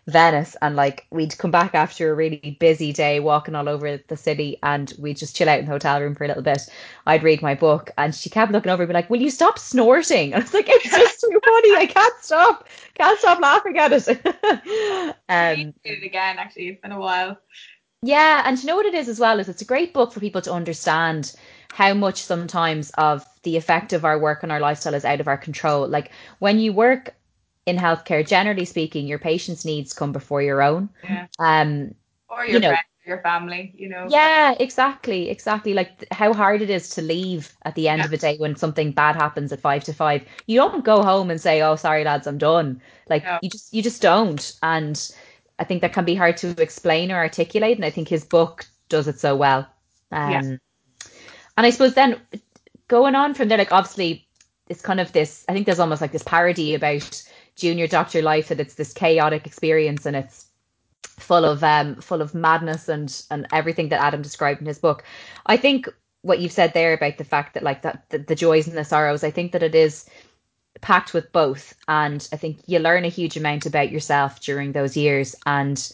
Venice 0.09 0.57
and 0.61 0.75
like 0.75 1.07
we'd 1.11 1.38
come 1.38 1.53
back 1.53 1.75
after 1.75 2.11
a 2.11 2.15
really 2.15 2.57
busy 2.59 2.93
day 2.93 3.21
walking 3.21 3.55
all 3.55 3.69
over 3.69 3.99
the 4.09 4.17
city 4.17 4.59
and 4.62 4.93
we'd 4.99 5.17
just 5.17 5.37
chill 5.37 5.49
out 5.49 5.61
in 5.61 5.65
the 5.67 5.71
hotel 5.71 6.01
room 6.01 6.15
for 6.17 6.25
a 6.25 6.29
little 6.29 6.43
bit. 6.43 6.62
I'd 7.07 7.23
read 7.23 7.41
my 7.41 7.55
book 7.55 7.91
and 7.97 8.12
she 8.15 8.29
kept 8.29 8.51
looking 8.51 8.73
over 8.73 8.83
and 8.83 8.88
be 8.88 8.95
like, 8.95 9.11
will 9.11 9.21
you 9.23 9.31
stop 9.31 9.59
snorting? 9.61 10.33
And 10.35 10.43
I 10.43 10.45
was 10.45 10.55
like, 10.55 10.67
it's 10.69 10.91
just 10.97 11.21
too 11.21 11.41
funny. 11.45 11.77
I 11.77 11.87
can't 11.87 12.15
stop. 12.21 12.67
Can't 12.95 13.19
stop 13.21 13.41
laughing 13.41 13.79
at 13.79 13.93
it. 13.93 15.17
Um, 15.29 15.73
it 15.85 16.03
again. 16.05 16.38
Actually, 16.38 16.69
it's 16.69 16.81
been 16.83 16.93
a 16.93 17.01
while. 17.01 17.38
yeah, 18.03 18.43
and 18.45 18.59
you 18.61 18.67
know 18.67 18.77
what 18.77 18.87
it 18.87 18.95
is 18.95 19.09
as 19.09 19.21
well 19.21 19.38
is 19.41 19.49
it's 19.49 19.62
a 19.62 19.67
great 19.67 19.95
book 19.95 20.12
for 20.12 20.21
people 20.21 20.43
to 20.43 20.53
understand 20.53 21.33
how 21.73 21.95
much 21.95 22.21
sometimes 22.23 22.91
of 22.99 23.25
the 23.45 23.57
effect 23.57 23.93
of 23.93 24.05
our 24.05 24.19
work 24.19 24.43
and 24.43 24.53
our 24.53 24.61
lifestyle 24.61 24.95
is 24.95 25.05
out 25.05 25.21
of 25.21 25.29
our 25.29 25.38
control. 25.38 25.88
Like 25.88 26.11
when 26.38 26.59
you 26.59 26.73
work 26.73 27.15
in 27.66 27.77
healthcare, 27.77 28.27
generally 28.27 28.64
speaking, 28.64 29.07
your 29.07 29.18
patient's 29.18 29.64
needs 29.64 29.92
come 29.92 30.12
before 30.12 30.42
your 30.42 30.62
own. 30.62 30.88
Yeah. 31.05 31.27
Um, 31.38 31.94
Or 32.29 32.44
You 32.44 32.53
your 32.53 32.61
know. 32.61 32.68
friends, 32.68 32.87
your 33.07 33.20
family. 33.22 33.72
You 33.77 33.88
know. 33.88 34.07
yeah, 34.09 34.55
exactly, 34.59 35.29
exactly. 35.31 35.75
Like 35.75 35.98
th- 35.98 36.09
how 36.12 36.33
hard 36.33 36.62
it 36.62 36.70
is 36.70 36.88
to 36.90 37.03
leave 37.03 37.55
at 37.64 37.75
the 37.75 37.88
end 37.88 38.01
Yeah. 38.01 38.07
of 38.07 38.12
a 38.12 38.16
day 38.16 38.37
when 38.38 38.57
something 38.57 38.90
bad 38.92 39.16
happens 39.16 39.53
at 39.53 39.61
five 39.61 39.85
to 39.85 39.92
five. 39.92 40.22
You 40.46 40.59
don't 40.59 40.85
go 40.85 41.03
home 41.03 41.31
and 41.31 41.40
say, 41.40 41.62
"Oh, 41.62 41.77
sorry, 41.77 42.05
lads, 42.05 42.27
I'm 42.27 42.38
done." 42.38 42.81
Like 43.09 43.25
No. 43.25 43.38
you 43.42 43.51
just 43.51 43.72
you 43.75 43.83
just 43.83 44.01
don't. 44.03 44.53
And 44.62 44.96
I 45.59 45.64
think 45.64 45.83
that 45.83 45.92
can 45.92 46.05
be 46.05 46.14
hard 46.14 46.37
to 46.38 46.48
explain 46.61 47.12
or 47.12 47.16
articulate. 47.16 47.77
And 47.77 47.85
I 47.85 47.90
think 47.90 48.09
his 48.09 48.25
book 48.25 48.66
does 48.88 49.07
it 49.09 49.20
so 49.20 49.37
well. 49.37 49.68
Um, 50.11 50.31
Yeah. 50.33 50.40
And 51.57 51.66
I 51.66 51.70
suppose 51.70 51.94
then 51.94 52.20
going 52.88 53.14
on 53.14 53.35
from 53.35 53.48
there, 53.48 53.59
like 53.59 53.72
obviously 53.72 54.27
it's 54.68 54.81
kind 54.83 55.01
of 55.01 55.12
this. 55.12 55.44
I 55.48 55.53
think 55.53 55.66
there's 55.66 55.81
almost 55.81 56.01
like 56.01 56.12
this 56.12 56.22
parody 56.22 56.75
about 56.75 57.22
junior 57.57 57.87
doctor 57.87 58.23
life 58.23 58.49
that 58.49 58.61
it's 58.61 58.75
this 58.75 58.93
chaotic 58.93 59.47
experience 59.47 60.07
and 60.07 60.17
it's 60.17 60.47
full 61.19 61.45
of 61.45 61.62
um 61.62 61.97
full 61.97 62.23
of 62.23 62.35
madness 62.35 62.88
and 62.88 63.25
and 63.31 63.47
everything 63.53 63.88
that 63.88 64.01
Adam 64.03 64.23
described 64.23 64.61
in 64.61 64.67
his 64.67 64.79
book. 64.79 65.05
I 65.47 65.57
think 65.57 65.88
what 66.23 66.38
you've 66.38 66.53
said 66.53 66.73
there 66.73 66.93
about 66.93 67.19
the 67.19 67.25
fact 67.25 67.55
that 67.55 67.62
like 67.62 67.83
that 67.83 68.09
the, 68.11 68.19
the 68.19 68.35
joys 68.35 68.69
and 68.69 68.77
the 68.77 68.85
sorrows, 68.85 69.25
I 69.25 69.31
think 69.31 69.53
that 69.53 69.62
it 69.62 69.75
is 69.75 70.09
packed 70.81 71.12
with 71.12 71.31
both 71.33 71.75
and 71.88 72.27
I 72.33 72.37
think 72.37 72.61
you 72.67 72.79
learn 72.79 73.05
a 73.05 73.09
huge 73.09 73.37
amount 73.37 73.67
about 73.67 73.91
yourself 73.91 74.41
during 74.41 74.73
those 74.73 74.97
years 74.97 75.35
and 75.47 75.93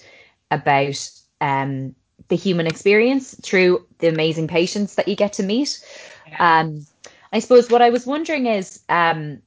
about 0.51 1.11
um 1.40 1.94
the 2.29 2.37
human 2.37 2.66
experience 2.66 3.35
through 3.42 3.85
the 3.99 4.09
amazing 4.09 4.49
patients 4.49 4.94
that 4.97 5.09
you 5.09 5.16
get 5.16 5.33
to 5.35 5.42
meet. 5.42 5.83
Yeah. 6.29 6.61
Um, 6.61 6.87
I 7.33 7.38
suppose 7.38 7.71
what 7.71 7.83
I 7.83 7.90
was 7.90 8.07
wondering 8.07 8.47
is, 8.47 8.81
um, 8.88 9.40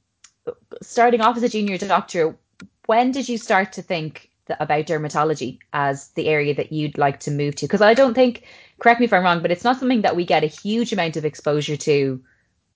starting 0.81 1.21
off 1.21 1.37
as 1.37 1.43
a 1.43 1.49
junior 1.49 1.77
doctor, 1.77 2.35
when 2.85 3.11
did 3.11 3.29
you 3.29 3.37
start 3.37 3.73
to 3.73 3.81
think 3.81 4.29
th- 4.47 4.57
about 4.59 4.85
dermatology 4.85 5.59
as 5.73 6.09
the 6.09 6.27
area 6.27 6.53
that 6.55 6.71
you'd 6.71 6.97
like 6.97 7.19
to 7.21 7.31
move 7.31 7.55
to? 7.55 7.65
Because 7.65 7.81
I 7.81 7.93
don't 7.93 8.13
think, 8.13 8.45
correct 8.79 8.99
me 8.99 9.05
if 9.05 9.13
I'm 9.13 9.23
wrong, 9.23 9.41
but 9.41 9.51
it's 9.51 9.63
not 9.63 9.77
something 9.79 10.01
that 10.01 10.15
we 10.15 10.25
get 10.25 10.43
a 10.43 10.47
huge 10.47 10.91
amount 10.93 11.17
of 11.17 11.25
exposure 11.25 11.77
to 11.77 12.21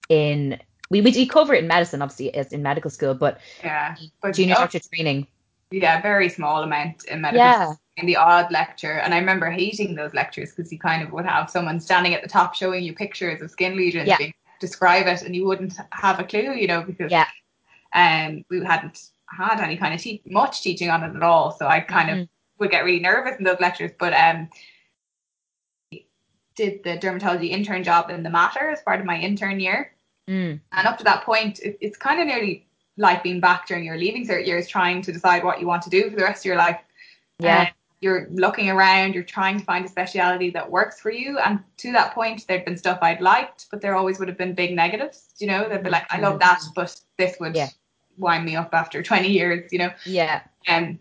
in. 0.10 0.60
We, 0.92 1.02
we 1.02 1.10
do 1.12 1.26
cover 1.28 1.56
it 1.56 1.64
in 1.64 1.68
medicine, 1.68 2.04
obviously, 2.04 2.34
as 2.36 2.54
in 2.54 2.62
medical 2.62 2.92
school, 2.92 3.16
but 3.16 3.40
yeah. 3.64 3.96
But 4.22 4.36
junior 4.36 4.54
doctor 4.54 4.80
training. 4.94 5.26
yeah, 5.72 6.00
very 6.02 6.30
small 6.30 6.62
amount 6.62 7.06
in 7.06 7.22
medical 7.22 7.44
Yeah. 7.44 7.74
in 7.98 8.06
the 8.06 8.18
odd 8.18 8.52
lecture. 8.52 9.00
And 9.00 9.12
I 9.12 9.18
remember 9.18 9.50
hating 9.50 9.96
those 9.96 10.14
lectures 10.14 10.52
because 10.54 10.72
you 10.72 10.78
kind 10.78 11.02
of 11.02 11.12
would 11.12 11.26
have 11.26 11.50
someone 11.50 11.80
standing 11.80 12.14
at 12.14 12.22
the 12.22 12.30
top 12.30 12.54
showing 12.54 12.84
you 12.84 12.94
pictures 12.94 13.42
of 13.42 13.50
skin 13.50 13.76
lesions, 13.76 14.08
Yeah. 14.08 14.18
being, 14.18 14.34
describe 14.60 15.08
it, 15.08 15.24
and 15.24 15.36
you 15.36 15.46
wouldn't 15.48 15.74
have 15.92 16.20
a 16.20 16.24
clue, 16.24 16.54
you 16.54 16.68
know, 16.68 16.84
because 16.84 17.12
Yeah. 17.12 17.26
Um, 17.96 18.46
we 18.50 18.64
hadn't 18.64 19.10
had 19.28 19.60
any 19.60 19.78
kind 19.78 19.94
of 19.94 20.02
te- 20.02 20.22
much 20.26 20.62
teaching 20.62 20.90
on 20.92 21.04
it 21.04 21.16
at 21.16 21.24
all. 21.24 21.52
So 21.52 21.68
I 21.68 21.80
kind 21.80 22.10
of 22.12 22.18
Mhm. 22.18 22.30
would 22.60 22.72
get 22.72 22.84
really 22.86 23.00
nervous 23.00 23.38
in 23.38 23.44
those 23.44 23.60
lectures. 23.60 23.92
But 23.98 24.14
um, 24.14 24.50
did 26.56 26.84
the 26.84 26.98
dermatology 26.98 27.50
intern 27.50 27.84
job 27.84 28.10
in 28.10 28.24
the 28.24 28.30
Mater 28.30 28.70
as 28.70 28.82
part 28.82 29.00
of 29.00 29.06
my 29.06 29.20
intern 29.20 29.60
year. 29.60 29.92
Mm. 30.30 30.60
And 30.72 30.88
up 30.88 30.98
to 30.98 31.04
that 31.04 31.24
point, 31.24 31.60
it, 31.60 31.78
it's 31.82 31.98
kind 31.98 32.20
of 32.20 32.28
nearly 32.28 32.66
like 32.98 33.24
being 33.24 33.42
back 33.42 33.68
during 33.68 33.84
your 33.84 33.98
leaving 33.98 34.26
cert 34.26 34.48
years, 34.48 34.68
trying 34.68 35.02
to 35.02 35.12
decide 35.12 35.44
what 35.44 35.60
you 35.60 35.68
want 35.68 35.82
to 35.84 35.90
do 35.90 36.10
for 36.10 36.16
the 36.16 36.24
rest 36.24 36.42
of 36.42 36.46
your 36.46 36.56
life. 36.56 36.80
Yeah. 37.40 37.64
Uh, 37.64 37.66
you're 38.02 38.28
looking 38.32 38.70
around, 38.70 39.14
you're 39.14 39.24
trying 39.24 39.60
to 39.60 39.66
find 39.66 39.86
a 39.86 39.90
speciality 39.90 40.50
that 40.52 40.70
works 40.70 41.00
for 41.00 41.12
you. 41.12 41.40
And 41.40 41.60
to 41.78 41.92
that 41.92 42.14
point, 42.14 42.46
there'd 42.48 42.66
been 42.66 42.78
stuff 42.78 43.00
I'd 43.02 43.22
liked, 43.22 43.68
but 43.72 43.82
there 43.82 43.96
always 43.96 44.20
would 44.20 44.28
have 44.28 44.38
been 44.38 44.54
big 44.54 44.76
negatives. 44.76 45.34
You 45.40 45.48
know, 45.48 45.68
they'd 45.68 45.84
be 45.84 45.90
like, 45.90 46.06
I 46.10 46.20
love 46.20 46.40
that, 46.40 46.62
but 46.76 46.96
this 47.18 47.38
would 47.40 47.56
Yeah. 47.56 47.70
Wind 48.18 48.46
me 48.46 48.56
up 48.56 48.74
after 48.74 49.02
20 49.04 49.28
years, 49.28 49.72
you 49.72 49.80
know. 49.80 49.92
Yeah. 50.06 50.42
Um, 50.68 51.00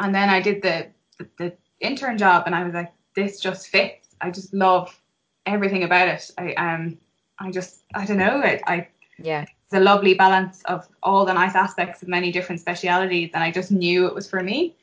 and 0.00 0.14
then 0.14 0.28
I 0.28 0.40
did 0.40 0.62
the, 0.62 0.88
the, 1.18 1.28
the 1.38 1.56
intern 1.80 2.18
job, 2.18 2.44
and 2.46 2.54
I 2.54 2.64
was 2.64 2.74
like, 2.74 2.92
this 3.14 3.40
just 3.40 3.68
fits. 3.68 4.14
I 4.20 4.30
just 4.30 4.52
love 4.52 4.98
everything 5.46 5.84
about 5.84 6.08
it. 6.08 6.30
I 6.38 6.52
um, 6.54 6.98
I 7.38 7.50
just, 7.50 7.82
I 7.94 8.04
don't 8.06 8.18
know, 8.18 8.40
I, 8.42 8.60
I 8.66 8.88
Yeah. 9.18 9.42
it's 9.42 9.74
a 9.74 9.80
lovely 9.80 10.14
balance 10.14 10.62
of 10.64 10.88
all 11.02 11.24
the 11.24 11.34
nice 11.34 11.54
aspects 11.54 12.02
of 12.02 12.08
many 12.08 12.32
different 12.32 12.60
specialities, 12.60 13.30
and 13.34 13.42
I 13.44 13.50
just 13.50 13.70
knew 13.70 14.06
it 14.06 14.14
was 14.14 14.28
for 14.28 14.42
me. 14.42 14.74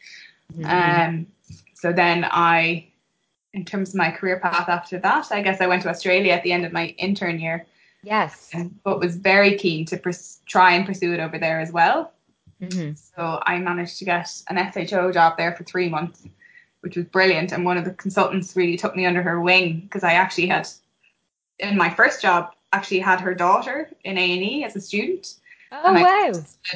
Mhm. 0.57 0.69
Um, 0.69 1.27
so 1.73 1.91
then 1.91 2.25
I, 2.31 2.87
in 3.53 3.65
terms 3.65 3.89
of 3.89 3.95
my 3.95 4.11
career 4.11 4.39
path 4.39 4.69
after 4.69 4.99
that, 4.99 5.31
I 5.31 5.41
guess 5.41 5.61
I 5.61 5.67
went 5.67 5.81
to 5.83 5.89
Australia 5.89 6.33
at 6.33 6.43
the 6.43 6.51
end 6.51 6.65
of 6.65 6.71
my 6.71 6.87
intern 6.97 7.39
year, 7.39 7.65
yes. 8.03 8.51
but 8.83 8.99
was 8.99 9.15
very 9.15 9.57
keen 9.57 9.85
to 9.85 9.97
pers- 9.97 10.39
try 10.45 10.73
and 10.73 10.85
pursue 10.85 11.13
it 11.13 11.19
over 11.19 11.37
there 11.39 11.59
as 11.59 11.71
well. 11.71 12.11
hmm 12.61 12.91
So 12.93 13.41
I 13.45 13.57
managed 13.59 13.97
to 13.99 14.05
get 14.05 14.29
an 14.49 14.57
SHO 14.71 15.11
job 15.11 15.37
there 15.37 15.55
for 15.55 15.63
three 15.63 15.89
months, 15.89 16.23
which 16.81 16.95
was 16.97 17.05
brilliant. 17.05 17.51
And 17.51 17.65
one 17.65 17.77
of 17.77 17.85
the 17.85 17.93
consultants 17.93 18.55
really 18.55 18.77
took 18.77 18.95
me 18.95 19.05
under 19.05 19.21
her 19.23 19.41
wing 19.41 19.81
because 19.81 20.03
I 20.03 20.13
actually 20.13 20.47
had, 20.47 20.67
in 21.59 21.77
my 21.77 21.89
first 21.89 22.21
job, 22.21 22.53
actually 22.71 22.99
had 22.99 23.19
her 23.21 23.33
daughter 23.33 23.89
in 24.03 24.17
A 24.17 24.33
and 24.33 24.43
E 24.43 24.63
as 24.63 24.75
a 24.75 24.81
student. 24.81 25.35
Oh 25.71 25.81
And 25.85 25.97
I- 25.97 26.03
wow. 26.03 26.31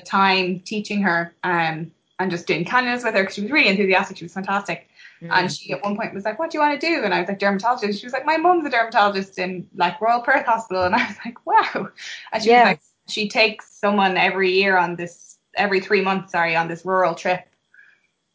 Time 0.06 0.60
teaching 0.62 1.02
her 1.02 1.34
um, 1.44 1.92
and 2.20 2.32
just 2.32 2.48
doing 2.48 2.66
candidates 2.66 3.04
with 3.04 3.13
her 3.13 3.22
because 3.22 3.36
she 3.36 3.42
was 3.42 3.52
really 3.52 3.68
enthusiastic. 3.70 4.18
She 4.18 4.26
was 4.26 4.34
fantastic. 4.34 4.87
Mm. 5.21 5.30
And 5.32 5.51
she 5.51 5.71
at 5.73 5.84
one 5.84 5.95
point 5.95 6.13
was 6.13 6.25
like, 6.25 6.38
"What 6.39 6.51
do 6.51 6.58
you 6.58 6.62
want 6.62 6.80
to 6.80 6.88
do?" 6.88 7.03
And 7.03 7.13
I 7.13 7.19
was 7.19 7.27
like, 7.27 7.39
"Dermatologist." 7.39 7.99
She 7.99 8.06
was 8.06 8.13
like, 8.13 8.25
"My 8.25 8.38
mum's 8.38 8.65
a 8.65 8.69
dermatologist 8.69 9.39
in 9.39 9.67
like 9.75 9.99
Royal 9.99 10.21
Perth 10.21 10.45
Hospital," 10.45 10.84
and 10.84 10.95
I 10.95 11.08
was 11.08 11.17
like, 11.25 11.45
"Wow." 11.45 11.89
And 12.32 12.43
she 12.43 12.49
Yeah. 12.49 12.60
was 12.60 12.65
like, 12.65 12.82
she 13.08 13.30
takes 13.30 13.69
someone 13.71 14.17
every 14.17 14.51
year 14.51 14.77
on 14.77 14.95
this, 14.95 15.38
every 15.56 15.80
three 15.80 16.01
months, 16.01 16.34
sorry, 16.34 16.56
on 16.56 16.67
this 16.67 16.86
rural 16.86 17.15
trip 17.15 17.47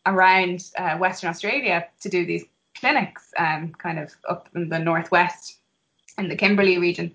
around 0.06 0.70
uh, 0.78 0.96
Western 0.96 1.30
Australia 1.30 1.86
to 2.00 2.08
do 2.08 2.24
these 2.26 2.44
clinics, 2.78 3.32
um, 3.36 3.72
kind 3.78 3.98
of 3.98 4.12
up 4.28 4.48
in 4.54 4.68
the 4.68 4.78
northwest, 4.78 5.58
in 6.18 6.28
the 6.28 6.36
Kimberley 6.36 6.78
region. 6.78 7.14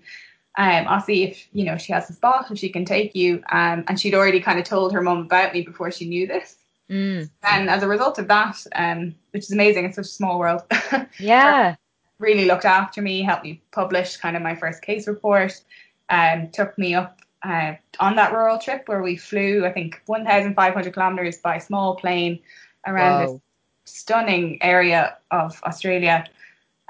Um, 0.56 0.86
I'll 0.88 1.00
see 1.00 1.24
if 1.24 1.46
you 1.52 1.64
know 1.64 1.76
she 1.76 1.92
has 1.92 2.08
a 2.10 2.12
spot, 2.14 2.50
if 2.50 2.58
she 2.58 2.68
can 2.68 2.84
take 2.84 3.14
you. 3.14 3.42
Um, 3.50 3.84
and 3.86 4.00
she'd 4.00 4.14
already 4.14 4.40
kind 4.40 4.58
of 4.58 4.64
told 4.64 4.92
her 4.92 5.02
mum 5.02 5.18
about 5.18 5.52
me 5.52 5.62
before 5.62 5.90
she 5.90 6.08
knew 6.08 6.26
this. 6.26 6.56
Mm. 6.90 7.30
And 7.42 7.68
as 7.68 7.82
a 7.82 7.88
result 7.88 8.18
of 8.18 8.28
that, 8.28 8.64
um, 8.74 9.14
which 9.32 9.44
is 9.44 9.52
amazing, 9.52 9.84
it's 9.84 9.96
such 9.96 10.06
a 10.06 10.08
small 10.08 10.38
world, 10.38 10.62
Yeah. 11.18 11.76
really 12.18 12.46
looked 12.46 12.64
after 12.64 13.02
me, 13.02 13.22
helped 13.22 13.44
me 13.44 13.62
publish 13.72 14.16
kind 14.16 14.36
of 14.36 14.42
my 14.42 14.54
first 14.54 14.82
case 14.82 15.06
report, 15.06 15.60
um, 16.08 16.48
took 16.50 16.76
me 16.78 16.94
up 16.94 17.20
uh, 17.42 17.74
on 18.00 18.16
that 18.16 18.32
rural 18.32 18.58
trip 18.58 18.88
where 18.88 19.02
we 19.02 19.16
flew, 19.16 19.64
I 19.64 19.72
think, 19.72 20.02
1,500 20.06 20.92
kilometers 20.92 21.38
by 21.38 21.58
small 21.58 21.96
plane 21.96 22.40
around 22.86 23.20
this 23.20 23.40
stunning 23.84 24.58
area 24.62 25.16
of 25.30 25.60
Australia. 25.64 26.24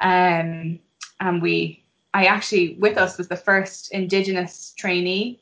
Um, 0.01 0.79
and 1.21 1.43
we, 1.43 1.83
I 2.15 2.27
actually, 2.27 2.77
with 2.79 2.97
us 2.97 3.19
was 3.19 3.29
the 3.29 3.37
first 3.37 3.93
Indigenous 3.93 4.75
trainee, 4.77 5.41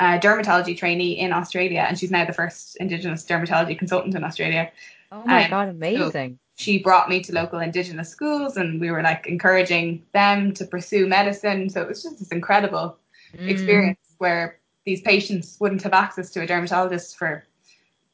uh, 0.00 0.18
dermatology 0.18 0.76
trainee 0.76 1.18
in 1.18 1.32
Australia, 1.32 1.84
and 1.86 1.98
she's 1.98 2.10
now 2.10 2.24
the 2.24 2.32
first 2.32 2.76
Indigenous 2.76 3.24
dermatology 3.24 3.78
consultant 3.78 4.14
in 4.14 4.24
Australia. 4.24 4.72
Oh 5.12 5.22
my 5.24 5.44
Um, 5.44 5.50
god, 5.50 5.68
amazing. 5.68 6.38
She 6.56 6.78
brought 6.78 7.08
me 7.08 7.22
to 7.22 7.32
local 7.32 7.60
Indigenous 7.60 8.08
schools, 8.08 8.56
and 8.56 8.80
we 8.80 8.90
were 8.90 9.02
like 9.02 9.26
encouraging 9.26 10.04
them 10.12 10.52
to 10.54 10.64
pursue 10.64 11.06
medicine. 11.06 11.68
So 11.70 11.82
it 11.82 11.88
was 11.88 12.02
just 12.02 12.18
this 12.18 12.32
incredible 12.32 12.96
Mm. 13.36 13.48
experience 13.48 14.14
where 14.18 14.58
these 14.84 15.02
patients 15.02 15.56
wouldn't 15.60 15.82
have 15.82 15.92
access 15.92 16.30
to 16.30 16.40
a 16.40 16.46
dermatologist 16.46 17.16
for, 17.16 17.44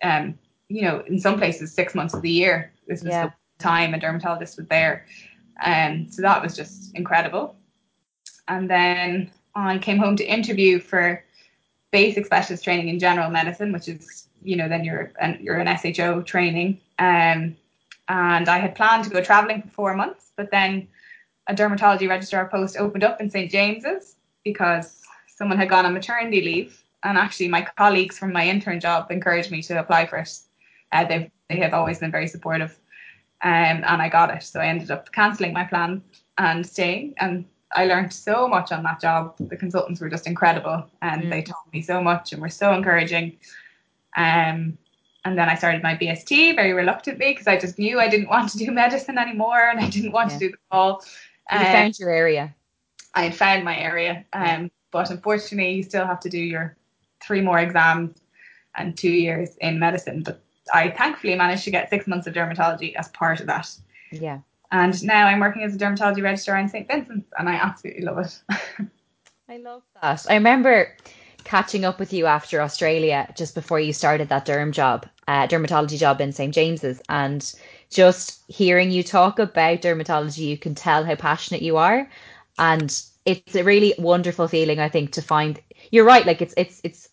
um, 0.03 0.39
you 0.69 0.83
know, 0.83 1.01
in 1.07 1.19
some 1.19 1.39
places 1.39 1.73
six 1.73 1.95
months 1.95 2.13
of 2.13 2.21
the 2.21 2.31
year. 2.31 2.73
This 2.87 3.03
was 3.03 3.15
Yeah. 3.15 3.27
the 3.27 3.33
time 3.59 3.95
a 3.95 3.99
dermatologist 3.99 4.59
was 4.59 4.67
there. 4.67 5.07
Um, 5.65 6.09
so 6.11 6.21
that 6.23 6.43
was 6.43 6.55
just 6.55 6.95
incredible. 6.95 7.57
And 8.47 8.69
then 8.69 9.31
I 9.55 9.79
came 9.79 9.97
home 9.97 10.17
to 10.17 10.25
interview 10.25 10.79
for 10.81 11.25
basic 11.97 12.27
specialist 12.27 12.63
training 12.63 12.89
in 12.89 12.99
general 12.99 13.31
medicine, 13.31 13.73
which 13.73 13.89
is, 13.89 14.29
you 14.43 14.55
know, 14.55 14.69
then 14.69 14.85
you're 14.85 15.13
an, 15.19 15.39
you're 15.41 15.57
an 15.57 15.71
SHO 15.79 16.21
training. 16.33 16.79
Um, 16.99 17.57
and 18.09 18.47
I 18.57 18.59
had 18.59 18.75
planned 18.75 19.05
to 19.05 19.11
go 19.11 19.23
traveling 19.23 19.63
for 19.63 19.71
four 19.79 19.95
months, 19.95 20.33
but 20.37 20.51
then 20.51 20.89
a 21.47 21.55
dermatology 21.55 22.07
registrar 22.07 22.49
post 22.49 22.77
opened 22.77 23.03
up 23.03 23.19
in 23.23 23.31
St. 23.31 23.51
James's 23.51 24.17
because 24.45 25.03
someone 25.39 25.57
had 25.57 25.71
gone 25.71 25.87
on 25.87 25.95
maternity 25.95 26.43
leave. 26.43 26.83
And 27.03 27.17
actually, 27.17 27.49
my 27.49 27.67
colleagues 27.79 28.19
from 28.19 28.31
my 28.31 28.47
intern 28.47 28.79
job 28.79 29.11
encouraged 29.11 29.51
me 29.51 29.63
to 29.63 29.81
apply 29.81 30.07
for 30.07 30.19
it. 30.19 30.39
Uh, 30.93 31.05
they 31.05 31.31
they 31.49 31.59
have 31.65 31.73
always 31.73 31.99
been 32.01 32.11
very 32.11 32.29
supportive, 32.29 32.73
um, 33.43 33.79
and 33.91 34.03
I 34.07 34.09
got 34.09 34.35
it. 34.35 34.43
So 34.43 34.61
I 34.61 34.67
ended 34.67 34.91
up 34.91 35.13
cancelling 35.13 35.53
my 35.53 35.65
plan 35.65 36.03
and 36.37 36.67
staying. 36.67 37.15
And 37.19 37.45
I 37.75 37.87
learned 37.87 38.13
so 38.13 38.47
much 38.49 38.73
on 38.73 38.83
that 38.85 39.01
job. 39.01 39.35
The 39.39 39.57
consultants 39.57 40.01
were 40.01 40.09
just 40.09 40.27
incredible, 40.27 40.89
and 41.03 41.25
Mm. 41.25 41.31
they 41.31 41.43
taught 41.43 41.73
me 41.73 41.83
so 41.83 42.01
much 42.03 42.33
and 42.33 42.41
were 42.41 42.49
so 42.49 42.73
encouraging. 42.73 43.37
Um, 44.17 44.79
and 45.25 45.37
then 45.37 45.49
I 45.49 45.57
started 45.57 45.83
my 45.83 45.97
BST 45.97 46.55
very 46.55 46.73
reluctantly 46.73 47.33
because 47.33 47.49
I 47.49 47.59
just 47.59 47.79
knew 47.79 47.99
I 47.99 48.09
didn't 48.09 48.29
want 48.35 48.51
to 48.51 48.59
do 48.59 48.71
medicine 48.71 49.19
anymore, 49.19 49.69
and 49.69 49.81
I 49.81 49.89
didn't 49.89 50.13
want 50.13 50.31
Yeah. 50.31 50.39
to 50.39 50.45
do 50.47 50.51
the 50.53 50.59
all. 50.71 51.03
You 51.53 51.59
Um, 51.59 51.67
found 51.67 51.99
your 51.99 52.11
area. 52.11 52.55
I 53.15 53.25
had 53.25 53.35
found 53.35 53.65
my 53.65 53.77
area. 53.77 54.25
Um, 54.33 54.71
but 54.91 55.11
unfortunately, 55.11 55.73
you 55.73 55.83
still 55.83 56.07
have 56.07 56.21
to 56.21 56.29
do 56.29 56.39
your 56.39 56.77
three 57.21 57.41
more 57.41 57.59
exams 57.59 58.17
and 58.77 58.97
two 58.97 59.11
years 59.11 59.57
in 59.57 59.79
medicine. 59.79 60.23
But 60.23 60.41
I 60.73 60.91
thankfully 60.91 61.35
managed 61.35 61.65
to 61.65 61.71
get 61.71 61.89
six 61.91 62.07
months 62.07 62.27
of 62.27 62.35
dermatology 62.35 62.95
as 62.95 63.09
part 63.09 63.41
of 63.41 63.47
that. 63.47 63.75
Yeah. 64.11 64.39
And 64.77 65.03
now 65.03 65.27
I'm 65.27 65.41
working 65.41 65.63
as 65.63 65.75
a 65.75 65.79
dermatology 65.79 66.23
registrar 66.23 66.59
in 66.59 66.69
St. 66.69 66.87
Vincent's, 66.87 67.33
and 67.39 67.49
I 67.49 67.55
absolutely 67.55 68.03
love 68.05 68.19
it. 68.19 68.39
I 69.49 69.57
love 69.57 69.83
that. 70.03 70.27
I 70.29 70.35
remember 70.35 70.95
catching 71.45 71.87
up 71.87 71.99
with 71.99 72.13
you 72.13 72.27
after 72.27 72.61
Australia 72.61 73.33
just 73.35 73.55
before 73.55 73.81
you 73.81 73.95
started 73.95 74.29
that 74.29 74.45
derm 74.45 74.73
job, 74.73 75.07
uh, 75.29 75.47
dermatology 75.47 75.97
job 75.97 76.21
in 76.21 76.31
St. 76.31 76.55
James's, 76.55 77.01
and 77.09 77.55
just 77.89 78.43
hearing 78.49 78.91
you 78.91 79.03
talk 79.03 79.39
about 79.39 79.81
dermatology, 79.81 80.47
you 80.47 80.59
can 80.59 80.75
tell 80.75 81.07
how 81.07 81.15
passionate 81.15 81.63
you 81.63 81.79
are, 81.79 82.07
and 82.59 83.03
it's 83.25 83.55
a 83.57 83.65
really 83.65 83.95
wonderful 83.99 84.47
feeling. 84.47 84.79
I 84.79 84.91
think 84.91 85.13
to 85.13 85.23
find 85.23 85.59
you're 85.91 86.05
right. 86.05 86.27
Like 86.27 86.43
it's 86.43 86.53
it's 86.59 86.83
it's 86.85 87.09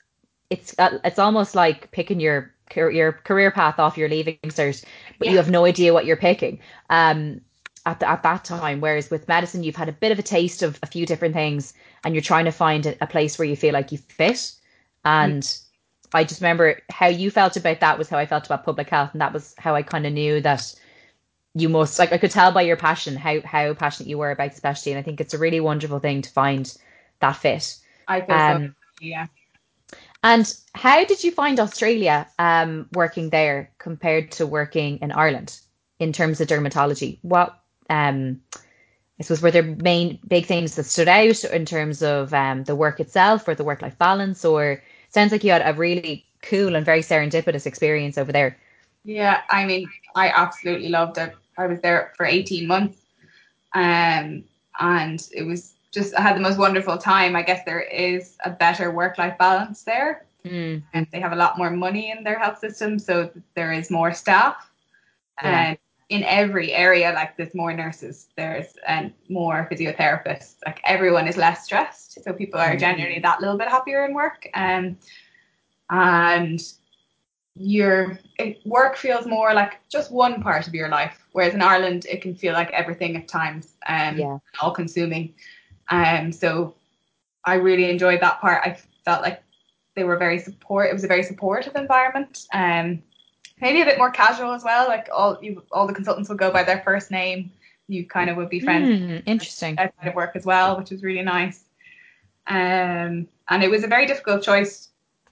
it's 0.49 0.75
uh, 0.77 0.99
it's 1.05 1.19
almost 1.19 1.55
like 1.55 1.91
picking 1.91 2.19
your 2.19 2.53
your 2.75 3.13
career 3.13 3.51
path 3.51 3.79
off 3.79 3.97
your 3.97 4.09
leaving 4.09 4.37
cert, 4.47 4.83
but 5.17 5.29
you 5.29 5.37
have 5.37 5.49
no 5.49 5.63
idea 5.63 5.93
what 5.93 6.05
you're 6.05 6.17
picking. 6.17 6.59
Um, 6.89 7.39
at 7.85 7.99
the, 7.99 8.09
at 8.09 8.23
that 8.23 8.45
time, 8.45 8.79
whereas 8.81 9.09
with 9.09 9.27
medicine, 9.27 9.63
you've 9.63 9.75
had 9.75 9.89
a 9.89 9.93
bit 9.93 10.11
of 10.11 10.19
a 10.19 10.23
taste 10.23 10.63
of 10.63 10.79
a 10.83 10.87
few 10.87 11.05
different 11.05 11.33
things, 11.33 11.73
and 12.03 12.15
you're 12.15 12.21
trying 12.21 12.45
to 12.45 12.51
find 12.51 12.85
a, 12.85 12.95
a 13.01 13.07
place 13.07 13.37
where 13.37 13.47
you 13.47 13.55
feel 13.55 13.73
like 13.73 13.91
you 13.91 13.97
fit. 13.97 14.53
And 15.03 15.57
I 16.13 16.23
just 16.23 16.41
remember 16.41 16.79
how 16.89 17.07
you 17.07 17.29
felt 17.29 17.57
about 17.57 17.79
that 17.81 17.97
was 17.97 18.09
how 18.09 18.17
I 18.17 18.25
felt 18.25 18.45
about 18.45 18.63
public 18.63 18.89
health, 18.89 19.09
and 19.13 19.21
that 19.21 19.33
was 19.33 19.53
how 19.57 19.75
I 19.75 19.81
kind 19.81 20.05
of 20.05 20.13
knew 20.13 20.39
that 20.41 20.73
you 21.55 21.69
must 21.69 21.99
like 21.99 22.11
I 22.11 22.17
could 22.17 22.31
tell 22.31 22.51
by 22.51 22.63
your 22.63 22.77
passion 22.77 23.15
how 23.15 23.41
how 23.41 23.73
passionate 23.73 24.09
you 24.09 24.17
were 24.17 24.31
about 24.31 24.51
the 24.51 24.57
specialty, 24.57 24.91
and 24.91 24.99
I 24.99 25.03
think 25.03 25.19
it's 25.19 25.33
a 25.33 25.37
really 25.39 25.59
wonderful 25.59 25.99
thing 25.99 26.21
to 26.21 26.29
find 26.29 26.75
that 27.19 27.33
fit. 27.33 27.77
I 28.07 28.21
feel 28.21 28.35
Um, 28.35 28.75
so 28.99 29.05
yeah. 29.05 29.27
And 30.23 30.51
how 30.73 31.03
did 31.03 31.23
you 31.23 31.31
find 31.31 31.59
Australia 31.59 32.27
um, 32.39 32.87
working 32.93 33.29
there 33.29 33.71
compared 33.77 34.31
to 34.33 34.47
working 34.47 34.99
in 34.99 35.11
Ireland 35.11 35.59
in 35.99 36.13
terms 36.13 36.39
of 36.39 36.47
dermatology? 36.47 37.19
What 37.23 37.59
um, 37.89 38.41
I 39.19 39.23
suppose 39.23 39.41
were 39.41 39.51
there 39.51 39.63
main 39.63 40.19
big 40.27 40.45
things 40.45 40.75
that 40.75 40.85
stood 40.85 41.07
out 41.07 41.43
in 41.45 41.65
terms 41.65 42.01
of 42.01 42.33
um, 42.33 42.63
the 42.63 42.75
work 42.75 42.99
itself 42.99 43.47
or 43.47 43.55
the 43.55 43.63
work 43.63 43.81
life 43.81 43.97
balance? 43.97 44.43
Or 44.43 44.81
sounds 45.09 45.31
like 45.31 45.43
you 45.43 45.51
had 45.51 45.61
a 45.65 45.77
really 45.77 46.25
cool 46.41 46.75
and 46.75 46.85
very 46.85 47.01
serendipitous 47.01 47.65
experience 47.65 48.17
over 48.17 48.31
there. 48.31 48.57
Yeah, 49.03 49.41
I 49.49 49.65
mean, 49.65 49.89
I 50.15 50.29
absolutely 50.29 50.89
loved 50.89 51.17
it. 51.17 51.33
I 51.57 51.67
was 51.67 51.79
there 51.81 52.13
for 52.17 52.25
18 52.25 52.67
months. 52.67 52.97
Um, 53.73 54.43
and 54.79 55.27
it 55.33 55.43
was 55.43 55.73
just, 55.91 56.15
I 56.15 56.21
had 56.21 56.35
the 56.35 56.41
most 56.41 56.57
wonderful 56.57 56.97
time. 56.97 57.35
I 57.35 57.43
guess 57.43 57.63
there 57.65 57.81
is 57.81 58.37
a 58.43 58.49
better 58.49 58.91
work 58.91 59.17
life 59.17 59.37
balance 59.37 59.83
there. 59.83 60.25
Mm, 60.45 60.83
And 60.93 61.07
they 61.11 61.19
have 61.19 61.31
a 61.31 61.37
lot 61.37 61.57
more 61.57 61.69
money 61.69 62.11
in 62.11 62.23
their 62.23 62.37
health 62.37 62.59
system, 62.59 62.99
so 62.99 63.29
there 63.55 63.71
is 63.71 63.89
more 63.89 64.13
staff. 64.13 64.69
Yeah. 65.41 65.69
And 65.69 65.77
in 66.13 66.23
every 66.25 66.71
area, 66.73 67.11
like 67.15 67.35
there's 67.37 67.55
more 67.55 67.73
nurses, 67.73 68.27
there's 68.37 68.77
and 68.87 69.11
more 69.29 69.67
physiotherapists. 69.71 70.57
Like 70.63 70.79
everyone 70.85 71.27
is 71.27 71.37
less 71.37 71.65
stressed, 71.65 72.23
so 72.23 72.31
people 72.33 72.59
are 72.59 72.75
Mhm. 72.75 72.79
generally 72.79 73.19
that 73.19 73.41
little 73.41 73.57
bit 73.57 73.67
happier 73.67 74.05
in 74.05 74.13
work. 74.13 74.47
Um, 74.53 74.95
and 75.89 76.61
your 77.55 78.19
it, 78.37 78.59
work 78.63 78.95
feels 78.95 79.25
more 79.25 79.55
like 79.55 79.79
just 79.89 80.11
one 80.11 80.43
part 80.43 80.67
of 80.67 80.75
your 80.75 80.89
life, 80.89 81.17
whereas 81.31 81.55
in 81.55 81.63
Ireland 81.63 82.05
it 82.07 82.21
can 82.21 82.35
feel 82.35 82.53
like 82.53 82.69
everything 82.71 83.17
at 83.17 83.27
times, 83.27 83.73
um, 83.87 84.17
Yeah. 84.19 84.37
all 84.61 84.71
consuming. 84.71 85.33
Um, 85.89 86.31
so 86.31 86.75
I 87.45 87.55
really 87.55 87.89
enjoyed 87.89 88.21
that 88.21 88.39
part. 88.39 88.61
I 88.63 88.77
felt 89.03 89.23
like 89.23 89.41
they 89.95 90.03
were 90.03 90.17
very 90.17 90.37
support. 90.37 90.89
It 90.91 90.93
was 90.93 91.03
a 91.03 91.07
very 91.15 91.23
supportive 91.23 91.75
environment. 91.75 92.45
Um, 92.53 93.01
maybe 93.63 93.81
a 93.81 93.85
bit 93.85 93.97
more 93.97 94.11
casual 94.11 94.51
as 94.51 94.63
well. 94.63 94.87
Like 94.87 95.07
all 95.11 95.39
you, 95.41 95.63
all 95.71 95.87
the 95.87 95.93
consultants 95.93 96.29
would 96.29 96.37
go 96.37 96.51
by 96.51 96.63
their 96.63 96.81
first 96.83 97.09
name. 97.09 97.51
You 97.87 98.05
kind 98.05 98.29
of 98.29 98.35
would 98.37 98.49
be 98.49 98.59
friends 98.59 98.89
Mm, 98.89 99.23
interesting. 99.25 99.79
outside 99.79 100.09
of 100.09 100.15
work 100.15 100.35
as 100.35 100.45
well, 100.45 100.77
which 100.77 100.91
was 100.91 101.01
really 101.01 101.23
nice. 101.23 101.63
Um, 102.47 103.27
and 103.49 103.63
it 103.63 103.69
was 103.71 103.83
a 103.83 103.87
very 103.87 104.05
difficult 104.05 104.43
choice 104.43 104.89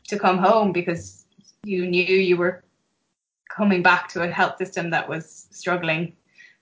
to 0.07 0.17
come 0.17 0.37
home 0.37 0.71
because 0.71 1.25
you 1.63 1.85
knew 1.85 2.03
you 2.03 2.37
were 2.37 2.63
coming 3.49 3.83
back 3.83 4.07
to 4.13 4.23
a 4.23 4.29
health 4.29 4.57
system 4.57 4.89
that 4.91 5.07
was 5.07 5.47
struggling 5.51 6.13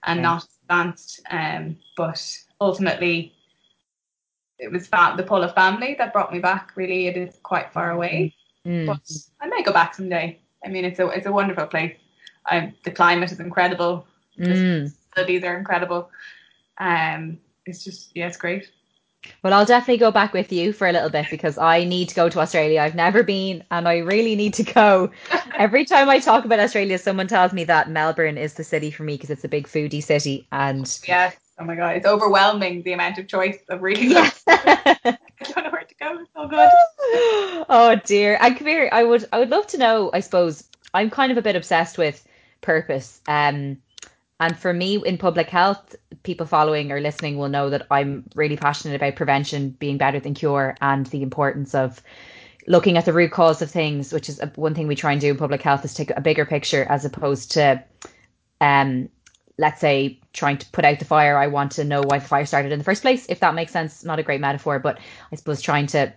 and 0.03 0.17
Yeah. 0.17 0.23
not 0.23 0.47
advanced. 0.63 1.21
Um, 1.29 1.77
but 1.95 2.19
ultimately, 2.59 3.33
it 4.57 4.71
was 4.71 4.87
fa- 4.87 5.13
the 5.15 5.23
pull 5.23 5.43
of 5.43 5.53
family 5.53 5.95
that 5.99 6.13
brought 6.13 6.33
me 6.33 6.39
back. 6.39 6.71
Really, 6.75 7.07
it 7.07 7.15
is 7.15 7.39
quite 7.43 7.71
far 7.71 7.91
away, 7.91 8.33
Mm, 8.65 8.85
but 8.87 9.05
I 9.39 9.47
may 9.47 9.61
go 9.63 9.71
back 9.71 9.93
someday. 9.95 10.39
I 10.63 10.69
mean, 10.69 10.85
it's 10.85 10.99
a 10.99 11.07
it's 11.07 11.25
a 11.25 11.31
wonderful 11.31 11.67
place. 11.67 11.95
I, 12.45 12.73
the 12.83 12.91
climate 12.91 13.31
is 13.31 13.39
incredible. 13.39 14.05
mm. 14.37 14.91
Facilities 15.09 15.43
are 15.43 15.57
incredible. 15.57 16.09
Um, 16.77 17.39
it's 17.65 17.83
just 17.83 18.11
yeah, 18.15 18.27
it's 18.27 18.37
great. 18.37 18.71
Well, 19.43 19.53
I'll 19.53 19.65
definitely 19.65 19.97
go 19.97 20.11
back 20.11 20.33
with 20.33 20.51
you 20.51 20.71
for 20.71 20.87
a 20.87 20.93
little 20.93 21.09
bit 21.09 21.27
because 21.29 21.57
I 21.57 21.83
need 21.83 22.09
to 22.09 22.15
go 22.15 22.29
to 22.29 22.39
Australia. 22.39 22.81
I've 22.81 22.95
never 22.95 23.21
been 23.21 23.63
and 23.69 23.87
I 23.87 23.97
really 23.97 24.35
need 24.35 24.53
to 24.55 24.63
go. 24.63 25.11
Every 25.57 25.83
time 25.85 26.09
I 26.09 26.19
talk 26.19 26.45
about 26.45 26.59
Australia, 26.59 26.97
someone 26.97 27.27
tells 27.27 27.51
me 27.51 27.65
that 27.65 27.89
Melbourne 27.89 28.37
is 28.37 28.53
the 28.53 28.63
city 28.63 28.91
for 28.91 29.03
me 29.03 29.15
because 29.15 29.29
it's 29.29 29.43
a 29.43 29.49
big 29.49 29.67
foodie 29.67 30.03
city. 30.03 30.47
And 30.51 30.99
Yes. 31.05 31.35
Oh 31.59 31.65
my 31.65 31.75
god, 31.75 31.97
it's 31.97 32.05
overwhelming 32.05 32.83
the 32.83 32.93
amount 32.93 33.17
of 33.17 33.27
choice 33.27 33.57
of 33.67 33.81
really 33.81 34.07
yes. 34.07 34.43
I 34.47 35.17
don't 35.41 35.65
know 35.65 35.71
where 35.71 35.83
to 35.83 35.95
go. 35.95 36.19
It's 36.21 36.29
so 36.33 36.47
good. 36.47 36.69
Oh 37.01 37.99
dear. 38.05 38.37
And 38.39 38.57
come 38.57 38.67
here, 38.67 38.89
I 38.91 39.03
would 39.03 39.25
I 39.31 39.39
would 39.39 39.49
love 39.49 39.67
to 39.67 39.77
know, 39.77 40.09
I 40.13 40.19
suppose, 40.19 40.63
I'm 40.93 41.09
kind 41.09 41.31
of 41.31 41.37
a 41.37 41.41
bit 41.41 41.55
obsessed 41.55 41.97
with 41.97 42.25
purpose. 42.61 43.21
Um 43.27 43.77
and 44.39 44.57
for 44.57 44.73
me 44.73 45.01
in 45.05 45.17
public 45.17 45.49
health, 45.49 45.95
people 46.23 46.45
following 46.45 46.91
or 46.91 47.01
listening 47.01 47.37
will 47.37 47.49
know 47.49 47.69
that 47.69 47.87
I'm 47.91 48.23
really 48.35 48.55
passionate 48.55 48.95
about 48.95 49.15
prevention 49.17 49.71
being 49.71 49.97
better 49.97 50.19
than 50.19 50.33
cure 50.33 50.77
and 50.81 51.05
the 51.07 51.21
importance 51.21 51.75
of 51.75 52.01
looking 52.67 52.97
at 52.97 53.05
the 53.05 53.13
root 53.13 53.31
cause 53.31 53.61
of 53.61 53.69
things, 53.69 54.13
which 54.13 54.29
is 54.29 54.39
one 54.55 54.75
thing 54.75 54.87
we 54.87 54.95
try 54.95 55.11
and 55.11 55.19
do 55.19 55.31
in 55.31 55.37
public 55.37 55.61
health 55.61 55.83
is 55.83 55.93
take 55.93 56.11
a 56.11 56.21
bigger 56.21 56.45
picture 56.45 56.85
as 56.87 57.03
opposed 57.03 57.51
to, 57.51 57.83
um, 58.61 59.09
let's 59.57 59.81
say, 59.81 60.19
trying 60.31 60.57
to 60.57 60.69
put 60.71 60.85
out 60.85 60.99
the 60.99 61.05
fire. 61.05 61.37
I 61.37 61.47
want 61.47 61.73
to 61.73 61.83
know 61.83 62.01
why 62.01 62.19
the 62.19 62.27
fire 62.27 62.45
started 62.45 62.71
in 62.71 62.79
the 62.79 62.85
first 62.85 63.01
place, 63.01 63.25
if 63.27 63.41
that 63.41 63.55
makes 63.55 63.73
sense. 63.73 64.05
Not 64.05 64.19
a 64.19 64.23
great 64.23 64.39
metaphor, 64.39 64.79
but 64.79 64.99
I 65.31 65.35
suppose 65.35 65.61
trying 65.61 65.87
to 65.87 66.13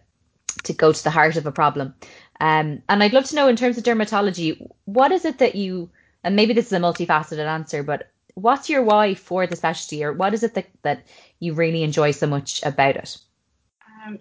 to 0.65 0.73
go 0.73 0.93
to 0.93 1.05
the 1.05 1.11
heart 1.11 1.37
of 1.37 1.47
a 1.47 1.53
problem. 1.53 1.95
Um, 2.41 2.83
and 2.89 3.03
I'd 3.03 3.13
love 3.13 3.25
to 3.27 3.37
know 3.37 3.49
in 3.49 3.57
terms 3.57 3.79
of 3.79 3.85
dermatology, 3.85 4.69
what 4.85 5.13
is 5.13 5.25
it 5.25 5.39
that 5.39 5.55
you, 5.55 5.91
and 6.25 6.37
maybe 6.37 6.53
this 6.55 6.67
is 6.67 6.73
a 6.73 6.79
multifaceted 6.79 7.47
answer, 7.47 7.83
but 7.83 8.11
what's 8.35 8.69
your 8.69 8.83
why 8.83 9.15
for 9.15 9.47
the 9.47 9.57
specialty, 9.57 10.03
or 10.05 10.13
what 10.13 10.35
is 10.35 10.43
it 10.43 10.55
that, 10.55 10.67
that 10.83 11.07
you 11.39 11.55
really 11.55 11.83
enjoy 11.83 12.11
so 12.11 12.27
much 12.27 12.63
about 12.65 12.97
it? 12.97 13.19
Um, 14.07 14.19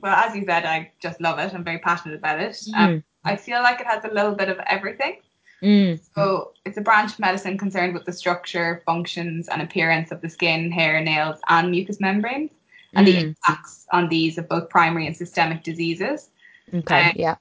well, 0.00 0.14
as 0.14 0.34
you 0.34 0.44
said, 0.44 0.64
I 0.64 0.92
just 1.00 1.20
love 1.20 1.38
it. 1.38 1.54
I'm 1.54 1.64
very 1.64 1.78
passionate 1.78 2.16
about 2.16 2.40
it. 2.40 2.62
Um, 2.76 3.04
I 3.24 3.36
feel 3.36 3.62
like 3.62 3.80
it 3.80 3.86
has 3.86 4.04
a 4.04 4.12
little 4.12 4.34
bit 4.34 4.48
of 4.48 4.58
everything. 4.66 5.18
Mm, 5.62 6.00
So 6.14 6.52
it's 6.64 6.76
a 6.76 6.80
branch 6.80 7.12
of 7.12 7.20
medicine 7.20 7.56
concerned 7.56 7.94
with 7.94 8.04
the 8.04 8.12
structure, 8.12 8.82
functions, 8.84 9.48
and 9.48 9.62
appearance 9.62 10.10
of 10.10 10.20
the 10.20 10.28
skin, 10.28 10.72
hair, 10.72 11.00
nails, 11.00 11.38
and 11.48 11.70
mucous 11.70 12.00
membranes, 12.00 12.50
and 12.94 13.06
the 13.06 13.14
Mm. 13.14 13.22
impacts 13.22 13.86
on 13.92 14.08
these 14.08 14.38
of 14.38 14.48
both 14.48 14.68
primary 14.68 15.06
and 15.06 15.16
systemic 15.16 15.62
diseases. 15.62 16.30
Okay. 16.72 17.10
Um, 17.10 17.12
yeah. 17.16 17.36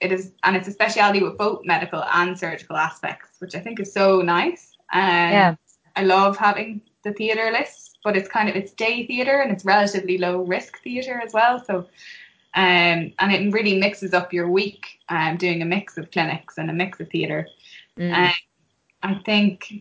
It 0.00 0.12
is, 0.12 0.32
and 0.44 0.56
it's 0.56 0.68
a 0.68 0.72
specialty 0.72 1.22
with 1.22 1.38
both 1.38 1.64
medical 1.64 2.04
and 2.04 2.38
surgical 2.38 2.76
aspects, 2.76 3.40
which 3.40 3.54
I 3.54 3.60
think 3.60 3.80
is 3.80 3.92
so 3.92 4.20
nice. 4.20 4.72
Um, 4.92 5.32
Yeah. 5.32 5.54
I 5.96 6.02
love 6.02 6.36
having 6.36 6.82
the 7.04 7.12
theatre 7.14 7.50
list, 7.50 7.98
but 8.04 8.16
it's 8.16 8.28
kind 8.28 8.48
of 8.48 8.56
it's 8.56 8.72
day 8.72 9.06
theatre 9.06 9.40
and 9.40 9.50
it's 9.50 9.64
relatively 9.64 10.18
low 10.18 10.42
risk 10.42 10.82
theatre 10.82 11.20
as 11.24 11.32
well. 11.32 11.64
So, 11.64 11.88
um, 12.54 13.12
and 13.18 13.32
it 13.32 13.52
really 13.52 13.78
mixes 13.78 14.12
up 14.12 14.32
your 14.32 14.50
week, 14.50 15.00
um, 15.08 15.36
doing 15.38 15.62
a 15.62 15.64
mix 15.64 15.96
of 15.96 16.10
clinics 16.10 16.58
and 16.58 16.70
a 16.70 16.74
mix 16.74 17.00
of 17.00 17.08
theatre. 17.08 17.48
Mm. 17.98 18.12
Um, 18.12 18.32
I 19.02 19.14
think 19.24 19.72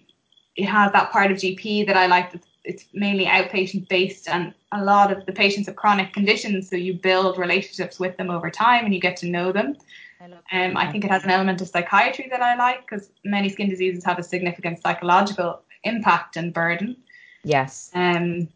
it 0.56 0.66
has 0.66 0.92
that 0.94 1.12
part 1.12 1.32
of 1.32 1.38
GP 1.38 1.88
that 1.88 1.98
I 1.98 2.06
like. 2.08 2.32
That 2.32 2.46
it's 2.66 2.86
mainly 2.94 3.26
outpatient 3.26 3.88
based, 3.88 4.28
and 4.28 4.54
a 4.72 4.84
lot 4.84 5.12
of 5.12 5.26
the 5.26 5.32
patients 5.32 5.68
have 5.68 5.76
chronic 5.76 6.14
conditions, 6.14 6.70
so 6.70 6.76
you 6.76 6.94
build 6.94 7.38
relationships 7.38 8.00
with 8.00 8.18
them 8.18 8.30
over 8.30 8.50
time 8.50 8.86
and 8.86 8.94
you 8.94 9.00
get 9.00 9.18
to 9.18 9.28
know 9.28 9.52
them. 9.52 9.78
I 10.20 10.26
Um, 10.52 10.78
I 10.78 10.92
think 10.92 11.06
it 11.06 11.12
has 11.12 11.24
an 11.24 11.30
element 11.30 11.62
of 11.62 11.68
psychiatry 11.68 12.28
that 12.32 12.42
I 12.42 12.56
like 12.56 12.82
because 12.82 13.12
many 13.24 13.50
skin 13.50 13.70
diseases 13.70 14.04
have 14.06 14.18
a 14.20 14.24
significant 14.24 14.82
psychological 14.82 15.62
impact 15.84 16.36
and 16.36 16.54
burden. 16.54 16.98
Yes. 17.44 17.92
Um, 17.94 18.48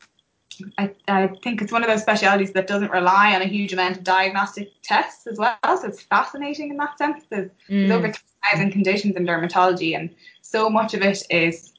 I, 0.77 0.91
I 1.07 1.27
think 1.43 1.61
it's 1.61 1.71
one 1.71 1.83
of 1.83 1.89
those 1.89 2.01
specialities 2.01 2.51
that 2.51 2.67
doesn't 2.67 2.91
rely 2.91 3.35
on 3.35 3.41
a 3.41 3.45
huge 3.45 3.71
amount 3.71 3.97
of 3.97 4.03
diagnostic 4.03 4.71
tests 4.83 5.27
as 5.27 5.37
well. 5.37 5.57
So 5.63 5.87
it's 5.87 6.01
fascinating 6.01 6.71
in 6.71 6.77
that 6.77 6.97
sense. 6.97 7.23
There's, 7.29 7.49
there's 7.69 7.91
Mm. 7.91 7.95
over 7.95 8.11
3,000 8.11 8.71
conditions 8.71 9.15
in 9.15 9.25
dermatology, 9.25 9.95
and 9.95 10.09
so 10.41 10.69
much 10.69 10.93
of 10.93 11.01
it 11.01 11.23
is 11.29 11.73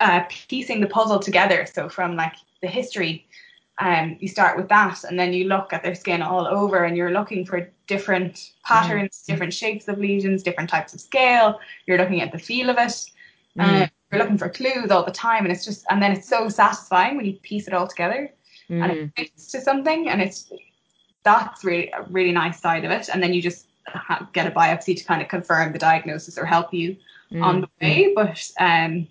uh, 0.00 0.22
piecing 0.48 0.80
the 0.80 0.86
puzzle 0.86 1.18
together. 1.18 1.66
So 1.72 1.88
from 1.88 2.16
like 2.16 2.34
the 2.62 2.68
history, 2.68 3.26
um, 3.80 4.16
you 4.20 4.28
start 4.28 4.56
with 4.56 4.68
that, 4.68 5.04
and 5.04 5.18
then 5.18 5.32
you 5.32 5.44
look 5.44 5.72
at 5.72 5.82
their 5.84 5.94
skin 5.94 6.20
all 6.20 6.46
over, 6.46 6.84
and 6.84 6.96
you're 6.96 7.12
looking 7.12 7.44
for 7.46 7.70
different 7.86 8.50
patterns, 8.64 9.22
different 9.26 9.54
shapes 9.54 9.86
of 9.88 9.98
lesions, 9.98 10.42
different 10.42 10.68
types 10.68 10.94
of 10.94 11.00
scale. 11.00 11.60
You're 11.86 11.98
looking 11.98 12.20
at 12.20 12.32
the 12.32 12.38
feel 12.38 12.70
of 12.70 12.76
it. 12.78 13.10
Mm. 13.56 13.82
Um, 13.84 13.88
you're 14.10 14.20
looking 14.20 14.38
for 14.38 14.48
clues 14.48 14.90
all 14.90 15.04
the 15.04 15.12
time, 15.12 15.44
and 15.44 15.52
it's 15.52 15.64
just, 15.64 15.84
and 15.90 16.02
then 16.02 16.12
it's 16.12 16.28
so 16.28 16.48
satisfying 16.48 17.16
when 17.16 17.26
you 17.26 17.34
piece 17.34 17.68
it 17.68 17.74
all 17.74 17.86
together 17.86 18.32
and 18.68 18.92
Mm. 18.92 19.12
it 19.16 19.30
fits 19.30 19.52
to 19.52 19.60
something, 19.60 20.08
and 20.08 20.20
it's 20.20 20.52
that's 21.22 21.64
really 21.64 21.90
a 21.90 22.02
really 22.10 22.32
nice 22.32 22.60
side 22.60 22.84
of 22.84 22.90
it. 22.90 23.08
And 23.08 23.22
then 23.22 23.32
you 23.32 23.40
just 23.40 23.66
ha- 23.86 24.28
get 24.32 24.46
a 24.46 24.50
biopsy 24.50 24.96
to 24.96 25.04
kind 25.04 25.22
of 25.22 25.28
confirm 25.28 25.72
the 25.72 25.78
diagnosis 25.78 26.36
or 26.36 26.44
help 26.44 26.74
you 26.74 26.96
on 27.42 27.60
Mm. 27.60 27.60
the 27.62 27.68
way. 27.80 28.12
But 28.14 28.50
um, 28.58 29.06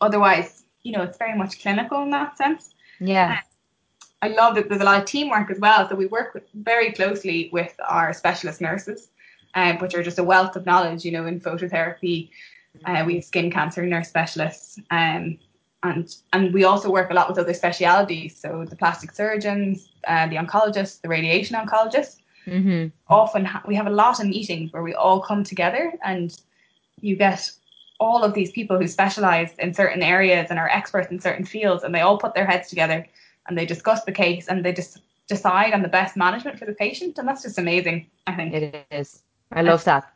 otherwise, 0.00 0.64
you 0.82 0.92
know, 0.92 1.02
it's 1.02 1.18
very 1.18 1.36
much 1.36 1.60
clinical 1.60 2.02
in 2.02 2.10
that 2.10 2.36
sense. 2.36 2.74
Yeah. 3.00 3.40
I 4.20 4.28
love 4.28 4.54
that 4.54 4.68
there's 4.68 4.80
a 4.80 4.84
lot 4.84 5.00
of 5.00 5.06
teamwork 5.06 5.50
as 5.50 5.58
well. 5.58 5.88
So 5.88 5.96
we 5.96 6.06
work 6.06 6.34
with, 6.34 6.44
very 6.54 6.92
closely 6.92 7.50
with 7.52 7.74
our 7.88 8.12
specialist 8.12 8.60
nurses, 8.60 9.08
um, 9.54 9.78
which 9.78 9.94
are 9.94 10.02
just 10.02 10.18
a 10.18 10.24
wealth 10.24 10.54
of 10.54 10.64
knowledge, 10.64 11.04
you 11.04 11.10
know, 11.10 11.26
in 11.26 11.40
phototherapy. 11.40 12.30
Uh, 12.84 13.02
we 13.04 13.16
have 13.16 13.24
skin 13.24 13.50
cancer 13.50 13.84
nurse 13.84 14.08
specialists, 14.08 14.78
um, 14.90 15.38
and 15.82 16.16
and 16.32 16.54
we 16.54 16.64
also 16.64 16.90
work 16.90 17.10
a 17.10 17.14
lot 17.14 17.28
with 17.28 17.38
other 17.38 17.52
specialities. 17.52 18.34
So 18.40 18.64
the 18.64 18.76
plastic 18.76 19.12
surgeons, 19.12 19.90
uh, 20.06 20.26
the 20.28 20.36
oncologists, 20.36 21.00
the 21.00 21.08
radiation 21.08 21.56
oncologists. 21.56 22.16
Mm-hmm. 22.46 22.88
Often 23.08 23.44
ha- 23.44 23.62
we 23.66 23.74
have 23.74 23.86
a 23.86 23.90
lot 23.90 24.20
of 24.20 24.26
meetings 24.26 24.72
where 24.72 24.82
we 24.82 24.94
all 24.94 25.20
come 25.20 25.44
together, 25.44 25.92
and 26.02 26.34
you 27.00 27.16
get 27.16 27.50
all 28.02 28.24
of 28.24 28.34
these 28.34 28.50
people 28.50 28.76
who 28.78 28.88
specialize 28.88 29.54
in 29.60 29.72
certain 29.72 30.02
areas 30.02 30.48
and 30.50 30.58
are 30.58 30.68
experts 30.68 31.10
in 31.12 31.20
certain 31.20 31.44
fields, 31.44 31.84
and 31.84 31.94
they 31.94 32.00
all 32.00 32.18
put 32.18 32.34
their 32.34 32.44
heads 32.44 32.68
together 32.68 33.06
and 33.46 33.56
they 33.56 33.64
discuss 33.64 34.04
the 34.04 34.12
case 34.12 34.48
and 34.48 34.64
they 34.64 34.72
just 34.72 34.98
decide 35.28 35.72
on 35.72 35.82
the 35.82 35.88
best 35.88 36.16
management 36.16 36.58
for 36.58 36.66
the 36.66 36.74
patient, 36.74 37.18
and 37.18 37.28
that's 37.28 37.42
just 37.42 37.58
amazing. 37.58 38.06
I 38.26 38.34
think. 38.34 38.54
It 38.54 38.86
is. 38.90 39.22
I 39.52 39.62
love 39.62 39.84
that. 39.84 40.12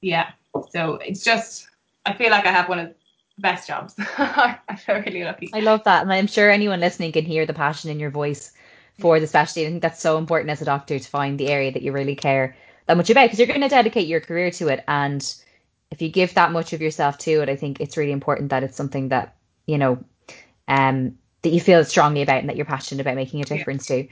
Yeah. 0.00 0.30
So 0.70 0.96
it's 0.96 1.22
just, 1.22 1.68
I 2.06 2.12
feel 2.12 2.30
like 2.30 2.46
I 2.46 2.52
have 2.52 2.68
one 2.68 2.80
of 2.80 2.88
the 2.88 2.94
best 3.38 3.68
jobs. 3.68 3.94
I 4.18 4.58
feel 4.76 4.96
really 4.96 5.24
lucky. 5.24 5.50
I 5.54 5.60
love 5.60 5.84
that. 5.84 6.02
And 6.02 6.12
I'm 6.12 6.26
sure 6.26 6.50
anyone 6.50 6.80
listening 6.80 7.12
can 7.12 7.24
hear 7.24 7.46
the 7.46 7.54
passion 7.54 7.90
in 7.90 8.00
your 8.00 8.10
voice 8.10 8.52
for 8.98 9.20
the 9.20 9.26
specialty. 9.26 9.66
I 9.66 9.70
think 9.70 9.82
that's 9.82 10.00
so 10.00 10.18
important 10.18 10.50
as 10.50 10.62
a 10.62 10.64
doctor 10.64 10.98
to 10.98 11.08
find 11.08 11.38
the 11.38 11.48
area 11.48 11.70
that 11.70 11.82
you 11.82 11.92
really 11.92 12.16
care 12.16 12.56
that 12.86 12.96
much 12.96 13.10
about 13.10 13.26
because 13.26 13.38
you're 13.38 13.46
going 13.46 13.60
to 13.60 13.68
dedicate 13.68 14.08
your 14.08 14.20
career 14.20 14.50
to 14.52 14.68
it. 14.68 14.82
And 14.88 15.22
if 15.90 16.02
you 16.02 16.08
give 16.08 16.34
that 16.34 16.52
much 16.52 16.72
of 16.72 16.80
yourself 16.82 17.18
to 17.18 17.40
it, 17.42 17.48
I 17.48 17.56
think 17.56 17.80
it's 17.80 17.96
really 17.96 18.12
important 18.12 18.50
that 18.50 18.62
it's 18.62 18.76
something 18.76 19.08
that, 19.08 19.36
you 19.66 19.78
know, 19.78 20.02
um, 20.66 21.16
that 21.42 21.50
you 21.50 21.60
feel 21.60 21.84
strongly 21.84 22.22
about 22.22 22.38
and 22.40 22.48
that 22.48 22.56
you're 22.56 22.66
passionate 22.66 23.00
about 23.00 23.16
making 23.16 23.40
a 23.40 23.46
Yeah. 23.48 23.56
difference 23.56 23.86
to. 23.86 24.06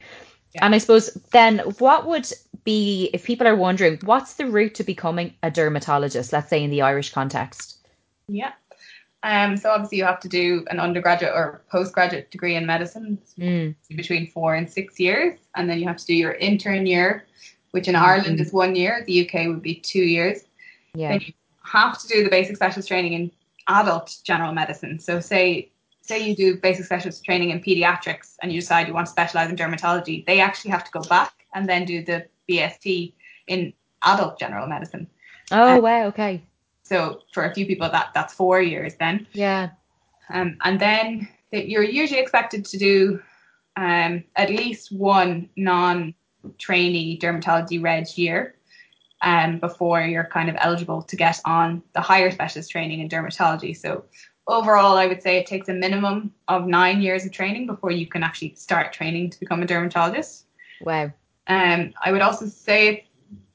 Yeah. 0.54 0.64
And 0.64 0.74
I 0.74 0.78
suppose 0.78 1.12
then 1.32 1.58
what 1.78 2.06
would 2.06 2.30
be, 2.64 3.10
if 3.12 3.24
people 3.24 3.46
are 3.46 3.56
wondering, 3.56 3.98
what's 4.04 4.34
the 4.34 4.46
route 4.46 4.74
to 4.76 4.84
becoming 4.84 5.34
a 5.42 5.50
dermatologist, 5.50 6.32
let's 6.32 6.48
say 6.48 6.62
in 6.62 6.70
the 6.70 6.82
Irish 6.82 7.12
context? 7.12 7.86
Yeah. 8.28 8.52
Um, 9.22 9.56
so 9.56 9.70
obviously 9.70 9.98
you 9.98 10.04
have 10.04 10.20
to 10.20 10.28
do 10.28 10.64
an 10.70 10.78
undergraduate 10.78 11.32
or 11.34 11.62
postgraduate 11.70 12.30
degree 12.30 12.54
in 12.54 12.64
medicine 12.64 13.18
Mm, 13.38 13.74
between 13.96 14.28
four 14.28 14.54
and 14.54 14.70
six 14.70 15.00
years, 15.00 15.38
and 15.56 15.68
then 15.68 15.78
you 15.80 15.86
have 15.88 15.96
to 15.96 16.06
do 16.06 16.14
your 16.14 16.32
intern 16.34 16.86
year, 16.86 17.26
which 17.72 17.88
in. 17.88 17.96
Ireland 17.96 18.40
is 18.40 18.52
one 18.52 18.76
year. 18.76 19.02
The 19.06 19.28
UK 19.28 19.48
would 19.48 19.62
be 19.62 19.74
two 19.74 20.02
years. 20.02 20.44
yeah. 20.94 21.10
Then 21.10 21.20
you 21.22 21.32
have 21.66 21.98
to 22.00 22.08
do 22.08 22.24
the 22.24 22.30
basic 22.30 22.56
specialist 22.56 22.88
training 22.88 23.12
in 23.12 23.30
adult 23.68 24.18
general 24.24 24.52
medicine. 24.52 24.98
So 24.98 25.20
say 25.20 25.70
say 26.02 26.20
you 26.20 26.36
do 26.36 26.56
basic 26.56 26.84
specialist 26.84 27.24
training 27.24 27.50
in 27.50 27.60
pediatrics 27.60 28.36
and 28.40 28.52
you 28.52 28.60
decide 28.60 28.86
you 28.86 28.94
want 28.94 29.06
to 29.06 29.10
specialize 29.10 29.50
in 29.50 29.56
dermatology, 29.56 30.24
they 30.26 30.40
actually 30.40 30.70
have 30.70 30.84
to 30.84 30.90
go 30.92 31.00
back 31.08 31.32
and 31.54 31.68
then 31.68 31.84
do 31.84 32.04
the 32.04 32.26
BST 32.48 33.12
in 33.48 33.72
adult 34.04 34.38
general 34.38 34.66
medicine. 34.66 35.06
Oh, 35.50 35.80
wow. 35.80 36.06
Okay. 36.06 36.42
So 36.82 37.22
for 37.32 37.44
a 37.44 37.54
few 37.54 37.66
people 37.66 37.90
that 37.90 38.10
that's 38.14 38.34
four 38.34 38.60
years 38.60 38.94
then. 38.94 39.26
Yeah. 39.32 39.70
Um, 40.32 40.56
and 40.64 40.78
then 40.78 41.28
you're 41.50 41.82
usually 41.82 42.20
expected 42.20 42.64
to 42.66 42.78
do 42.78 43.20
um, 43.76 44.24
at 44.36 44.50
least 44.50 44.92
one 44.92 45.48
non-trainee 45.56 47.18
dermatology 47.18 47.82
reg 47.82 48.06
year 48.16 48.55
um, 49.22 49.58
before 49.58 50.02
you're 50.02 50.24
kind 50.24 50.48
of 50.48 50.56
eligible 50.58 51.02
to 51.02 51.16
get 51.16 51.40
on 51.44 51.82
the 51.94 52.00
higher 52.00 52.30
specialist 52.30 52.70
training 52.70 53.00
in 53.00 53.08
dermatology. 53.08 53.76
So 53.76 54.04
overall, 54.46 54.96
I 54.96 55.06
would 55.06 55.22
say 55.22 55.38
it 55.38 55.46
takes 55.46 55.68
a 55.68 55.74
minimum 55.74 56.32
of 56.48 56.66
nine 56.66 57.00
years 57.00 57.24
of 57.24 57.32
training 57.32 57.66
before 57.66 57.90
you 57.90 58.06
can 58.06 58.22
actually 58.22 58.54
start 58.54 58.92
training 58.92 59.30
to 59.30 59.40
become 59.40 59.62
a 59.62 59.66
dermatologist. 59.66 60.44
Wow. 60.80 61.12
Um, 61.46 61.94
I 62.04 62.12
would 62.12 62.22
also 62.22 62.46
say 62.46 62.88
it's 62.88 63.06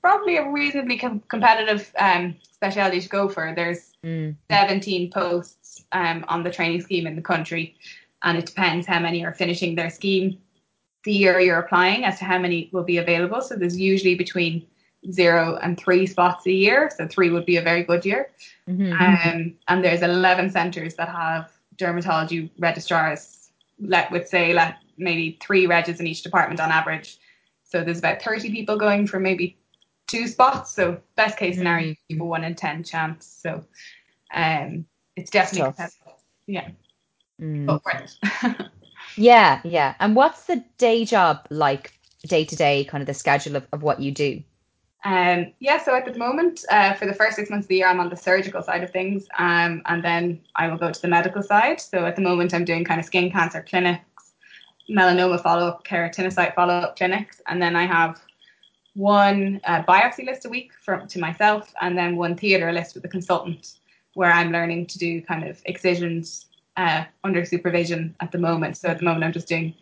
probably 0.02 0.38
a 0.38 0.50
reasonably 0.50 0.98
com- 0.98 1.22
competitive 1.28 1.92
um, 1.98 2.36
specialty 2.52 3.02
to 3.02 3.10
go 3.10 3.30
for. 3.30 3.54
There's 3.56 3.92
Mm. 4.04 4.36
17 4.50 5.12
posts 5.12 5.86
um, 5.92 6.26
on 6.28 6.42
the 6.42 6.50
training 6.50 6.82
scheme 6.82 7.06
in 7.06 7.16
the 7.16 7.22
country, 7.22 7.76
and 8.24 8.36
it 8.38 8.48
depends 8.48 8.88
how 8.88 9.00
many 9.00 9.24
are 9.24 9.34
finishing 9.34 9.76
their 9.76 9.92
scheme 9.92 10.40
the 11.04 11.12
year 11.14 11.40
you're 11.40 11.60
applying 11.60 12.04
as 12.04 12.20
to 12.20 12.26
how 12.26 12.38
many 12.38 12.70
will 12.72 12.84
be 12.84 12.98
available. 12.98 13.42
So 13.42 13.56
there's 13.56 13.80
usually 13.80 14.16
between 14.16 14.66
zero 15.10 15.58
and 15.62 15.80
three 15.80 16.06
spots 16.06 16.46
a 16.46 16.52
year. 16.52 16.92
So 16.96 17.08
three 17.08 17.30
would 17.32 17.46
be 17.46 17.58
a 17.58 17.62
very 17.62 17.84
good 17.84 18.06
year. 18.06 18.30
Mhm. 18.68 18.92
Um, 19.00 19.56
and 19.68 19.84
there's 19.84 20.02
11 20.02 20.52
centres 20.52 20.96
that 20.96 21.10
have 21.10 21.52
dermatology 21.78 22.50
registrars, 22.60 23.52
let 23.80 24.12
would 24.12 24.28
say 24.28 24.54
let 24.54 24.78
maybe 24.98 25.40
three 25.42 25.66
regs 25.66 26.00
in 26.00 26.06
each 26.06 26.22
department 26.22 26.60
on 26.60 26.72
average. 26.72 27.18
So 27.64 27.84
there's 27.84 28.00
about 28.00 28.22
30 28.22 28.52
people 28.52 28.78
going 28.78 29.08
for 29.08 29.20
maybe 29.20 29.58
two 30.08 30.28
spots. 30.28 30.72
So 30.72 31.02
best 31.16 31.38
case 31.38 31.58
scenario, 31.58 31.92
Mhm. 31.92 31.98
you 32.10 32.18
have 32.18 32.22
a 32.22 32.26
one 32.26 32.44
in 32.44 32.54
10 32.56 32.84
chance. 32.84 33.26
So 33.26 33.66
um, 34.34 34.86
it's 35.16 35.32
definitely 35.32 35.72
Tough. 35.72 35.76
competitive. 35.76 36.24
Yeah, 36.48 36.70
Mm. 37.42 37.66
go 37.66 37.80
for 37.80 37.92
it. 37.92 38.18
Yeah, 39.18 39.60
yeah. 39.64 39.96
And 40.00 40.16
what's 40.16 40.46
the 40.46 40.64
day 40.78 41.06
job 41.06 41.46
like, 41.50 41.92
day 42.28 42.46
to 42.46 42.56
day, 42.56 42.86
kind 42.86 43.02
of 43.02 43.08
the 43.08 43.14
schedule 43.14 43.56
of, 43.56 43.68
of 43.74 43.84
what 43.84 44.00
you 44.00 44.12
do? 44.12 44.42
Um, 45.04 45.52
yeah, 45.60 45.82
so 45.84 45.96
at 45.96 46.06
the 46.06 46.18
moment, 46.18 46.64
uh, 46.70 46.94
for 46.94 47.08
the 47.08 47.14
first 47.14 47.36
six 47.36 47.50
months 47.50 47.66
of 47.66 47.70
the 47.70 47.78
year, 47.78 47.88
I'm 47.88 48.00
on 48.00 48.10
the 48.10 48.16
surgical 48.16 48.62
side 48.62 48.84
of 48.84 48.92
things, 48.92 49.28
um, 49.40 49.82
and 49.86 50.04
then 50.04 50.40
I 50.56 50.68
will 50.68 50.78
go 50.78 50.92
to 50.92 51.02
the 51.02 51.08
medical 51.08 51.42
side. 51.42 51.82
So 51.82 52.06
at 52.06 52.16
the 52.16 52.22
moment, 52.22 52.54
I'm 52.54 52.66
doing 52.66 52.84
kind 52.86 53.00
of 53.00 53.06
skin 53.06 53.32
cancer 53.32 53.66
clinics, 53.68 54.34
melanoma 54.90 55.42
follow 55.42 55.68
up, 55.68 55.86
keratinocyte 55.86 56.54
follow 56.54 56.76
up 56.76 56.98
clinics, 56.98 57.42
and 57.48 57.60
then 57.60 57.76
I 57.76 57.86
have 57.86 58.22
one 58.94 59.60
uh, 59.64 59.82
biopsy 59.84 60.26
list 60.26 60.46
a 60.46 60.50
week 60.50 60.72
to 60.86 61.20
myself, 61.20 61.74
and 61.82 61.98
then 61.98 62.16
one 62.16 62.36
theatre 62.36 62.72
list 62.72 62.94
with 62.94 63.04
a 63.06 63.10
consultant, 63.10 63.80
where 64.14 64.32
I'm 64.32 64.52
learning 64.52 64.86
to 64.88 65.00
do 65.00 65.22
kind 65.22 65.48
of 65.48 65.62
excisions 65.66 66.46
uh, 66.78 67.06
under 67.24 67.44
supervision 67.44 68.14
at 68.20 68.32
the 68.32 68.38
moment. 68.38 68.78
So 68.78 68.90
at 68.90 69.00
the 69.00 69.06
moment, 69.06 69.24
I'm 69.24 69.34
just 69.34 69.48
doing 69.48 69.74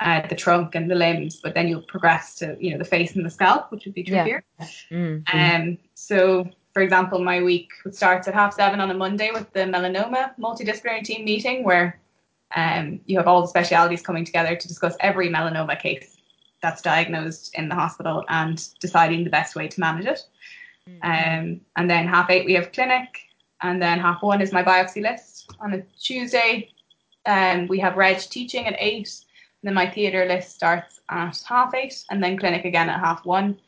uh, 0.00 0.26
the 0.28 0.34
trunk 0.34 0.74
and 0.74 0.90
the 0.90 0.94
limbs, 0.94 1.36
but 1.36 1.54
then 1.54 1.68
you'll 1.68 1.82
progress 1.82 2.34
to 2.36 2.56
you 2.60 2.70
know 2.72 2.78
the 2.78 2.84
face 2.84 3.14
and 3.16 3.24
the 3.24 3.30
scalp, 3.30 3.70
which 3.70 3.84
would 3.84 3.94
be 3.94 4.02
Yeah. 4.02 4.24
trickier. 4.24 4.44
Mm. 4.90 5.22
Um, 5.34 5.78
so, 5.94 6.48
for 6.72 6.82
example, 6.82 7.18
my 7.22 7.42
week 7.42 7.68
starts 7.90 8.26
at 8.28 8.34
half 8.34 8.54
seven 8.54 8.80
on 8.80 8.90
a 8.90 8.94
Monday 8.94 9.30
with 9.32 9.52
the 9.52 9.60
melanoma 9.60 10.32
multidisciplinary 10.38 11.04
team 11.04 11.24
meeting, 11.24 11.64
where 11.64 12.00
um, 12.56 13.00
you 13.06 13.16
have 13.18 13.28
all 13.28 13.42
the 13.42 13.48
specialities 13.48 14.02
coming 14.02 14.24
together 14.24 14.56
to 14.56 14.68
discuss 14.68 14.96
every 15.00 15.28
melanoma 15.28 15.78
case. 15.78 16.16
that's 16.62 16.82
diagnosed 16.82 17.54
in 17.54 17.68
the 17.70 17.74
hospital 17.74 18.22
and 18.28 18.68
deciding 18.80 19.24
the 19.24 19.30
best 19.30 19.56
way 19.56 19.66
to 19.68 19.80
manage 19.80 20.04
it. 20.06 20.20
Um, 21.02 21.60
and 21.76 21.88
then 21.88 22.06
half 22.08 22.28
eight 22.30 22.44
we 22.44 22.54
have 22.54 22.72
clinic, 22.72 23.08
and 23.62 23.80
then 23.80 23.98
half 24.00 24.22
one 24.22 24.40
is 24.42 24.52
my 24.52 24.62
biopsy 24.62 25.00
list. 25.02 25.50
On 25.60 25.72
a 25.72 25.80
Tuesday, 25.98 26.70
um, 27.26 27.66
we 27.68 27.78
have 27.78 27.96
reg 27.96 28.18
teaching 28.18 28.66
at 28.66 28.74
eight, 28.78 29.10
then 29.62 29.74
my 29.74 29.88
theatre 29.88 30.26
list 30.26 30.54
starts 30.54 31.00
at 31.08 31.40
half 31.46 31.74
eight, 31.74 32.04
and 32.10 32.22
then 32.22 32.38
clinic 32.38 32.64
again 32.64 32.88
at 32.88 33.00
half 33.00 33.24
one. 33.24 33.58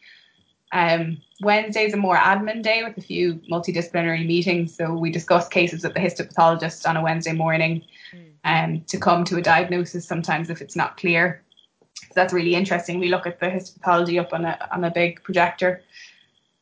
Um, 0.72 1.18
Wednesday's 1.42 1.92
a 1.92 1.98
more 1.98 2.16
admin 2.16 2.62
day 2.62 2.82
with 2.82 2.96
a 2.96 3.02
few 3.02 3.34
multidisciplinary 3.50 4.26
meetings. 4.26 4.74
So 4.74 4.94
we 4.94 5.10
discuss 5.10 5.48
cases 5.48 5.82
with 5.82 5.94
the 5.94 6.00
histopathologist 6.00 6.88
on 6.88 6.96
a 6.96 7.02
Wednesday 7.02 7.32
morning 7.32 7.82
um, 8.44 8.80
to 8.88 8.98
come 8.98 9.24
to 9.24 9.36
a 9.36 9.42
diagnosis 9.42 10.06
sometimes 10.06 10.48
if 10.48 10.62
it's 10.62 10.76
not 10.76 10.96
clear. 10.96 11.42
So 11.94 12.12
that's 12.14 12.32
really 12.32 12.54
interesting. 12.54 12.98
We 12.98 13.08
look 13.08 13.26
at 13.26 13.38
the 13.38 13.46
histopathology 13.46 14.18
up 14.18 14.32
on 14.32 14.44
a, 14.44 14.68
on 14.72 14.84
a 14.84 14.90
big 14.90 15.22
projector. 15.22 15.82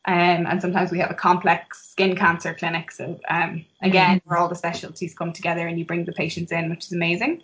Um, 0.05 0.47
and 0.47 0.59
sometimes 0.59 0.91
we 0.91 0.99
have 0.99 1.11
a 1.11 1.15
complex 1.15 1.89
skin 1.91 2.15
cancer 2.15 2.53
clinic. 2.53 2.91
So 2.91 3.19
um, 3.29 3.63
again, 3.81 4.17
mm-hmm. 4.17 4.29
where 4.29 4.39
all 4.39 4.49
the 4.49 4.55
specialties 4.55 5.13
come 5.13 5.31
together 5.31 5.67
and 5.67 5.77
you 5.77 5.85
bring 5.85 6.05
the 6.05 6.11
patients 6.11 6.51
in, 6.51 6.69
which 6.69 6.85
is 6.85 6.91
amazing. 6.91 7.43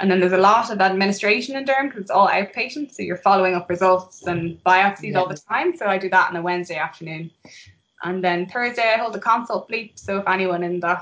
And 0.00 0.10
then 0.10 0.18
there's 0.18 0.32
a 0.32 0.38
lot 0.38 0.70
of 0.70 0.80
administration 0.80 1.56
in 1.56 1.66
Derm 1.66 1.88
because 1.88 2.00
it's 2.00 2.10
all 2.10 2.28
outpatient. 2.28 2.92
So 2.92 3.02
you're 3.02 3.18
following 3.18 3.54
up 3.54 3.68
results 3.68 4.26
and 4.26 4.62
biopsies 4.64 5.12
yeah. 5.12 5.18
all 5.18 5.28
the 5.28 5.36
time. 5.36 5.76
So 5.76 5.86
I 5.86 5.98
do 5.98 6.08
that 6.08 6.30
on 6.30 6.36
a 6.36 6.42
Wednesday 6.42 6.76
afternoon. 6.76 7.30
And 8.02 8.24
then 8.24 8.46
Thursday 8.46 8.94
I 8.94 8.98
hold 8.98 9.14
a 9.14 9.20
consult 9.20 9.70
bleep. 9.70 9.98
So 9.98 10.18
if 10.18 10.28
anyone 10.28 10.64
in 10.64 10.80
the 10.80 11.00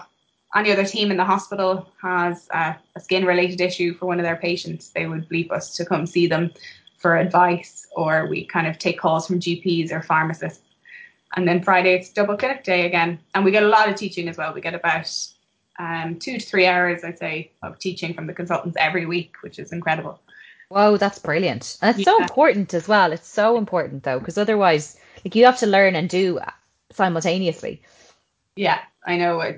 any 0.55 0.73
other 0.73 0.85
team 0.85 1.11
in 1.11 1.17
the 1.17 1.25
hospital 1.25 1.87
has 2.03 2.49
uh, 2.53 2.73
a 2.97 3.01
skin 3.01 3.25
related 3.25 3.61
issue 3.61 3.95
for 3.95 4.07
one 4.07 4.19
of 4.19 4.25
their 4.25 4.37
patients, 4.37 4.91
they 4.91 5.07
would 5.07 5.29
bleep 5.29 5.53
us 5.53 5.77
to 5.77 5.85
come 5.85 6.07
see 6.07 6.27
them 6.27 6.51
for 6.97 7.17
advice, 7.17 7.87
or 7.95 8.27
we 8.27 8.45
kind 8.45 8.67
of 8.67 8.79
take 8.79 8.99
calls 8.99 9.27
from 9.27 9.41
GPs 9.41 9.93
or 9.93 10.03
pharmacists. 10.03 10.65
And 11.37 11.47
then 11.47 11.63
Friday 11.63 11.95
it's 11.95 12.11
double 12.11 12.37
clinic 12.37 12.65
day 12.65 12.87
again, 12.87 13.21
and 13.35 13.45
we 13.45 13.51
get 13.51 13.63
a 13.63 13.69
lot 13.69 13.89
of 13.89 13.95
teaching 13.95 14.27
as 14.29 14.39
well. 14.39 14.55
We 14.55 14.61
get 14.61 14.75
about 14.75 15.07
um, 15.79 16.18
two 16.18 16.39
to 16.39 16.45
three 16.45 16.66
hours, 16.66 17.05
I'd 17.05 17.18
say, 17.18 17.53
of 17.62 17.79
teaching 17.79 18.14
from 18.14 18.26
the 18.26 18.35
consultants 18.35 18.76
every 18.79 19.07
week, 19.07 19.37
which 19.43 19.59
is 19.59 19.72
incredible. 19.72 20.20
Whoa, 20.68 20.97
that's 20.97 21.18
brilliant. 21.18 21.79
And 21.81 21.91
it's 21.91 22.07
yeah. 22.07 22.12
so 22.12 22.20
important 22.20 22.74
as 22.74 22.89
well. 22.89 23.12
It's 23.12 23.29
so 23.29 23.57
important 23.57 24.03
though, 24.03 24.18
because 24.18 24.37
otherwise, 24.37 24.99
like 25.24 25.35
you 25.35 25.45
have 25.45 25.59
to 25.61 25.66
learn 25.66 25.97
and 25.97 26.09
do 26.09 26.41
simultaneously. 26.93 27.83
Yeah, 28.57 28.81
I 29.07 29.16
know. 29.16 29.41
I, 29.41 29.57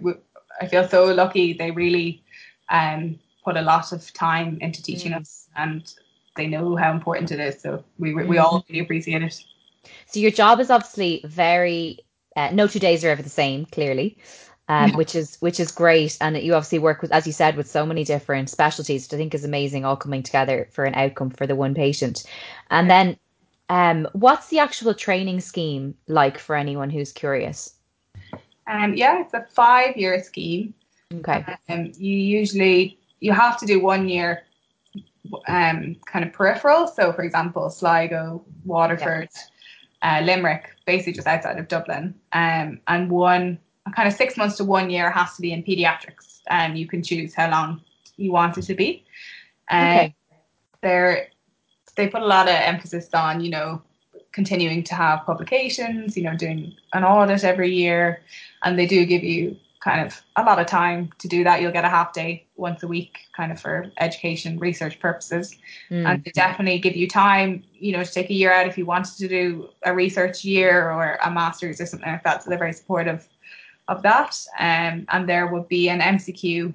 I 0.61 0.67
feel 0.67 0.87
so 0.89 1.07
lucky. 1.07 1.55
They 1.55 1.71
really 1.71 2.23
um, 2.69 3.19
put 3.45 3.57
a 3.57 3.63
lot 3.63 3.93
of 3.93 4.13
time 4.13 4.59
into 4.61 4.83
teaching 4.83 5.13
mm. 5.13 5.21
us, 5.21 5.49
and 5.57 5.93
they 6.37 6.47
know 6.47 6.77
how 6.77 6.93
important 6.93 7.33
it 7.33 7.41
is. 7.41 7.61
So 7.61 7.83
we 7.99 8.15
we 8.15 8.37
mm. 8.37 8.43
all 8.43 8.65
really 8.69 8.81
appreciate 8.81 9.23
it. 9.23 9.43
So 10.07 10.21
your 10.21 10.31
job 10.31 10.61
is 10.61 10.71
obviously 10.71 11.23
very. 11.25 12.01
Uh, 12.37 12.51
no 12.53 12.69
two 12.69 12.79
days 12.79 13.05
are 13.05 13.09
ever 13.09 13.23
the 13.23 13.29
same, 13.29 13.67
clearly 13.67 14.17
um, 14.71 14.93
which 14.93 15.17
is 15.17 15.37
which 15.41 15.59
is 15.59 15.73
great. 15.73 16.17
And 16.21 16.39
you 16.39 16.55
obviously 16.55 16.79
work 16.79 17.03
with, 17.03 17.11
as 17.11 17.27
you 17.27 17.33
said, 17.33 17.57
with 17.57 17.69
so 17.69 17.85
many 17.85 18.05
different 18.05 18.49
specialties, 18.49 19.05
which 19.05 19.15
I 19.15 19.17
think 19.17 19.35
is 19.35 19.45
amazing, 19.45 19.85
all 19.85 19.97
coming 19.97 20.23
together 20.23 20.69
for 20.71 20.85
an 20.85 20.95
outcome 20.95 21.31
for 21.31 21.47
the 21.47 21.57
one 21.57 21.75
patient. 21.75 22.23
And 22.71 22.89
then, 22.89 23.17
um, 23.69 24.09
what's 24.13 24.47
the 24.49 24.61
actual 24.61 24.95
training 24.95 25.41
scheme 25.41 25.95
like 26.07 26.39
for 26.39 26.55
anyone 26.55 26.89
who's 26.89 27.11
curious? 27.11 27.75
Um, 28.69 28.95
yeah, 28.95 29.21
it's 29.21 29.35
a 29.35 29.45
five-year 29.51 30.23
scheme. 30.23 30.73
Okay. 31.13 31.45
Um, 31.69 31.91
you 31.99 32.17
usually 32.17 32.97
you 33.19 33.33
have 33.33 33.59
to 33.59 33.67
do 33.67 33.81
one 33.81 34.09
year 34.09 34.45
um, 35.49 35.97
kind 36.07 36.25
of 36.25 36.33
peripheral. 36.33 36.87
So, 36.87 37.13
for 37.13 37.25
example, 37.25 37.69
Sligo, 37.71 38.45
Waterford, 38.65 39.31
yeah. 40.01 40.21
uh, 40.21 40.25
Limerick, 40.25 40.77
basically 40.87 41.15
just 41.15 41.27
outside 41.27 41.59
of 41.59 41.67
Dublin, 41.67 42.15
um, 42.33 42.81
and 42.87 43.11
one 43.11 43.59
kind 43.93 44.09
of 44.09 44.15
six 44.15 44.37
months 44.37 44.57
to 44.57 44.65
one 44.65 44.91
year 44.91 45.11
has 45.11 45.35
to 45.37 45.43
be 45.43 45.53
in 45.53 45.63
pediatrics, 45.63 46.41
and 46.49 46.79
you 46.79 46.87
can 46.87 47.03
choose 47.03 47.35
how 47.35 47.51
long 47.51 47.81
you 48.17 48.33
want 48.33 48.59
it 48.59 48.63
to 48.63 48.75
be. 48.75 49.05
Um, 49.71 49.83
okay. 49.83 50.15
They're, 50.83 51.29
they 51.97 52.09
put 52.09 52.23
a 52.23 52.27
lot 52.27 52.49
of 52.49 52.55
emphasis 52.55 53.09
on, 53.13 53.41
you 53.41 53.51
know, 53.51 53.83
continuing 54.33 54.83
to 54.85 54.95
have 54.95 55.27
publications, 55.27 56.17
you 56.17 56.23
know, 56.23 56.37
doing 56.37 56.75
an 56.93 57.05
audit 57.05 57.45
every 57.45 57.73
year, 57.73 58.23
and 58.63 58.79
they 58.79 58.87
do 58.87 59.05
give 59.05 59.25
you 59.25 59.57
kind 59.81 60.07
of 60.07 60.23
a 60.37 60.43
lot 60.43 60.59
of 60.59 60.67
time 60.67 61.11
to 61.19 61.27
do 61.27 61.43
that. 61.43 61.61
You'll 61.61 61.73
get 61.73 61.85
a 61.85 61.89
half 61.89 62.13
day 62.13 62.47
once 62.57 62.83
a 62.83 62.87
week, 62.87 63.19
kind 63.35 63.51
of 63.51 63.59
for 63.59 63.91
education 63.99 64.59
research 64.59 65.01
purposes, 65.01 65.57
mm. 65.91 66.07
and 66.07 66.23
they 66.23 66.31
definitely 66.33 66.79
give 66.79 66.95
you 66.95 67.09
time, 67.09 67.65
you 67.73 67.93
know, 67.93 68.05
to 68.05 68.13
take 68.13 68.31
a 68.31 68.35
year 68.35 68.53
out 68.53 68.67
if 68.67 68.77
you 68.79 68.87
wanted 68.87 69.17
to 69.17 69.29
do 69.29 69.69
a 69.85 69.95
research 69.95 70.45
year 70.45 70.91
or 70.91 71.19
a 71.25 71.31
master's 71.31 71.81
or 71.81 71.87
something 71.87 72.09
like 72.09 72.23
that. 72.25 72.43
So 72.43 72.51
they're 72.51 72.59
very 72.59 72.75
supportive 72.75 73.27
of 73.91 74.03
that. 74.03 74.39
Um, 74.59 75.05
and 75.11 75.29
there 75.29 75.49
would 75.49 75.69
be 75.69 75.91
an 75.91 76.01
MCQ 76.01 76.73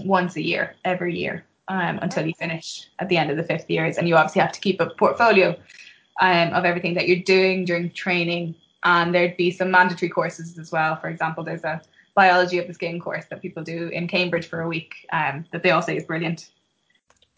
once 0.00 0.34
a 0.36 0.42
year, 0.42 0.74
every 0.84 1.16
year, 1.16 1.44
um, 1.68 1.98
until 2.02 2.26
you 2.26 2.32
finish 2.34 2.88
at 2.98 3.08
the 3.08 3.16
end 3.16 3.30
of 3.30 3.36
the 3.36 3.44
fifth 3.44 3.70
years. 3.70 3.98
And 3.98 4.08
you 4.08 4.16
obviously 4.16 4.40
have 4.40 4.52
to 4.52 4.60
keep 4.60 4.80
a 4.80 4.86
portfolio 4.86 5.56
um, 6.20 6.52
of 6.54 6.64
everything 6.64 6.94
that 6.94 7.06
you're 7.06 7.22
doing 7.22 7.64
during 7.64 7.90
training. 7.90 8.56
And 8.82 9.14
there'd 9.14 9.36
be 9.36 9.52
some 9.52 9.70
mandatory 9.70 10.08
courses 10.08 10.58
as 10.58 10.72
well. 10.72 10.96
For 10.96 11.08
example, 11.08 11.44
there's 11.44 11.64
a 11.64 11.80
biology 12.14 12.58
of 12.58 12.66
the 12.66 12.74
skin 12.74 12.98
course 12.98 13.26
that 13.30 13.40
people 13.40 13.62
do 13.62 13.88
in 13.88 14.08
Cambridge 14.08 14.46
for 14.46 14.62
a 14.62 14.68
week 14.68 15.06
um, 15.12 15.44
that 15.52 15.62
they 15.62 15.70
all 15.70 15.82
say 15.82 15.96
is 15.96 16.04
brilliant. 16.04 16.50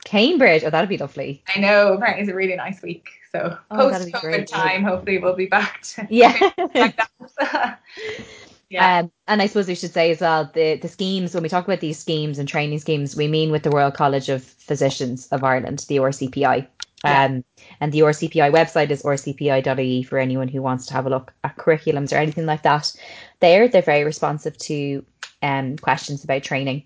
Cambridge, 0.04 0.64
oh, 0.64 0.70
that'd 0.70 0.88
be 0.88 0.98
lovely. 0.98 1.42
I 1.54 1.60
know, 1.60 1.94
apparently 1.94 2.22
it's 2.22 2.30
a 2.30 2.34
really 2.34 2.56
nice 2.56 2.82
week. 2.82 3.08
So 3.32 3.58
oh, 3.70 3.76
post 3.90 4.08
COVID 4.08 4.46
time, 4.46 4.84
hopefully 4.84 5.18
we'll 5.18 5.34
be 5.34 5.46
back 5.46 5.82
to 5.82 6.06
yeah. 6.10 6.38
like 6.74 6.98
Yeah. 8.74 8.98
Um, 8.98 9.12
and 9.28 9.40
I 9.40 9.46
suppose 9.46 9.68
we 9.68 9.76
should 9.76 9.92
say 9.92 10.10
as 10.10 10.20
well 10.20 10.50
the 10.52 10.74
the 10.74 10.88
schemes 10.88 11.32
when 11.32 11.44
we 11.44 11.48
talk 11.48 11.64
about 11.64 11.78
these 11.78 11.96
schemes 11.96 12.40
and 12.40 12.48
training 12.48 12.80
schemes, 12.80 13.14
we 13.14 13.28
mean 13.28 13.52
with 13.52 13.62
the 13.62 13.70
Royal 13.70 13.92
College 13.92 14.28
of 14.28 14.42
Physicians 14.42 15.28
of 15.28 15.44
Ireland, 15.44 15.86
the 15.88 15.98
RCPI. 15.98 16.66
Yeah. 17.04 17.24
Um, 17.24 17.44
and 17.80 17.92
the 17.92 18.00
RCPI 18.00 18.50
website 18.50 18.90
is 18.90 19.02
rcpi.ie 19.04 20.02
for 20.02 20.18
anyone 20.18 20.48
who 20.48 20.60
wants 20.60 20.86
to 20.86 20.94
have 20.94 21.06
a 21.06 21.10
look 21.10 21.32
at 21.44 21.56
curriculums 21.56 22.12
or 22.12 22.16
anything 22.16 22.46
like 22.46 22.62
that. 22.62 22.92
There, 23.38 23.68
they're 23.68 23.82
very 23.82 24.02
responsive 24.02 24.58
to 24.58 25.04
um, 25.42 25.76
questions 25.76 26.24
about 26.24 26.42
training. 26.42 26.82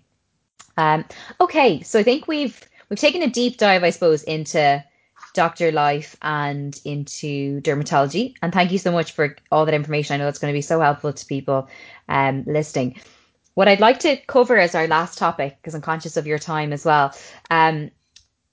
Um, 0.77 1.05
okay, 1.41 1.81
so 1.81 1.97
I 1.97 2.03
think 2.03 2.27
we've 2.27 2.61
we've 2.89 2.99
taken 2.99 3.23
a 3.23 3.29
deep 3.29 3.57
dive, 3.57 3.83
I 3.83 3.89
suppose, 3.89 4.21
into 4.23 4.83
doctor 5.39 5.71
life 5.71 6.17
and 6.21 6.81
into 6.83 7.61
dermatology. 7.61 8.33
And 8.41 8.51
thank 8.51 8.73
you 8.73 8.77
so 8.77 8.91
much 8.91 9.13
for 9.13 9.37
all 9.53 9.65
that 9.65 9.73
information. 9.73 10.13
I 10.13 10.17
know 10.17 10.27
it's 10.27 10.37
going 10.37 10.51
to 10.51 10.57
be 10.57 10.61
so 10.61 10.81
helpful 10.81 11.13
to 11.13 11.25
people 11.25 11.69
um, 12.09 12.43
listening. 12.45 12.99
What 13.53 13.69
I'd 13.69 13.79
like 13.79 13.99
to 13.99 14.17
cover 14.27 14.57
as 14.57 14.75
our 14.75 14.85
last 14.87 15.17
topic, 15.17 15.55
because 15.55 15.75
I'm 15.75 15.81
conscious 15.81 16.17
of 16.17 16.27
your 16.27 16.39
time 16.39 16.73
as 16.73 16.83
well, 16.83 17.15
um, 17.49 17.89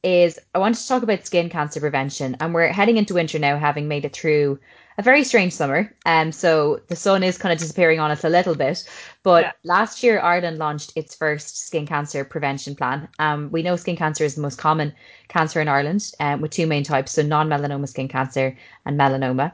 is 0.05 0.39
I 0.55 0.61
wanted 0.61 0.79
to 0.79 0.87
talk 0.87 1.03
about 1.03 1.27
skin 1.27 1.51
cancer 1.51 1.81
prevention. 1.81 2.37
And 2.39 2.55
we're 2.55 2.69
heading 2.69 2.99
into 2.99 3.15
winter 3.15 3.41
now, 3.41 3.59
having 3.59 3.89
made 3.89 4.05
it 4.05 4.13
through 4.13 4.61
a 4.99 5.03
very 5.03 5.25
strange 5.25 5.53
summer. 5.53 5.93
Um, 6.07 6.33
so 6.33 6.81
the 6.89 6.97
sun 6.97 7.23
is 7.23 7.39
kind 7.39 7.53
of 7.53 7.59
disappearing 7.59 8.01
on 8.01 8.11
us 8.11 8.25
a 8.25 8.29
little 8.29 8.55
bit. 8.55 8.89
But 9.23 9.45
yeah. 9.45 9.53
last 9.65 10.03
year, 10.03 10.21
Ireland 10.21 10.59
launched 10.59 10.93
its 10.97 11.15
first 11.15 11.67
skin 11.67 11.87
cancer 11.87 12.25
prevention 12.25 12.75
plan. 12.75 13.09
Um, 13.19 13.51
we 13.51 13.63
know 13.63 13.77
skin 13.77 13.97
cancer 13.97 14.25
is 14.25 14.35
the 14.35 14.41
most 14.41 14.59
common 14.59 14.95
cancer 15.29 15.61
in 15.61 15.69
Ireland, 15.69 16.13
um, 16.21 16.41
with 16.41 16.53
two 16.53 16.67
main 16.67 16.85
types, 16.85 17.13
so 17.13 17.23
non-melanoma 17.23 17.89
skin 17.89 18.09
cancer 18.09 18.57
and 18.85 18.99
melanoma. 18.99 19.53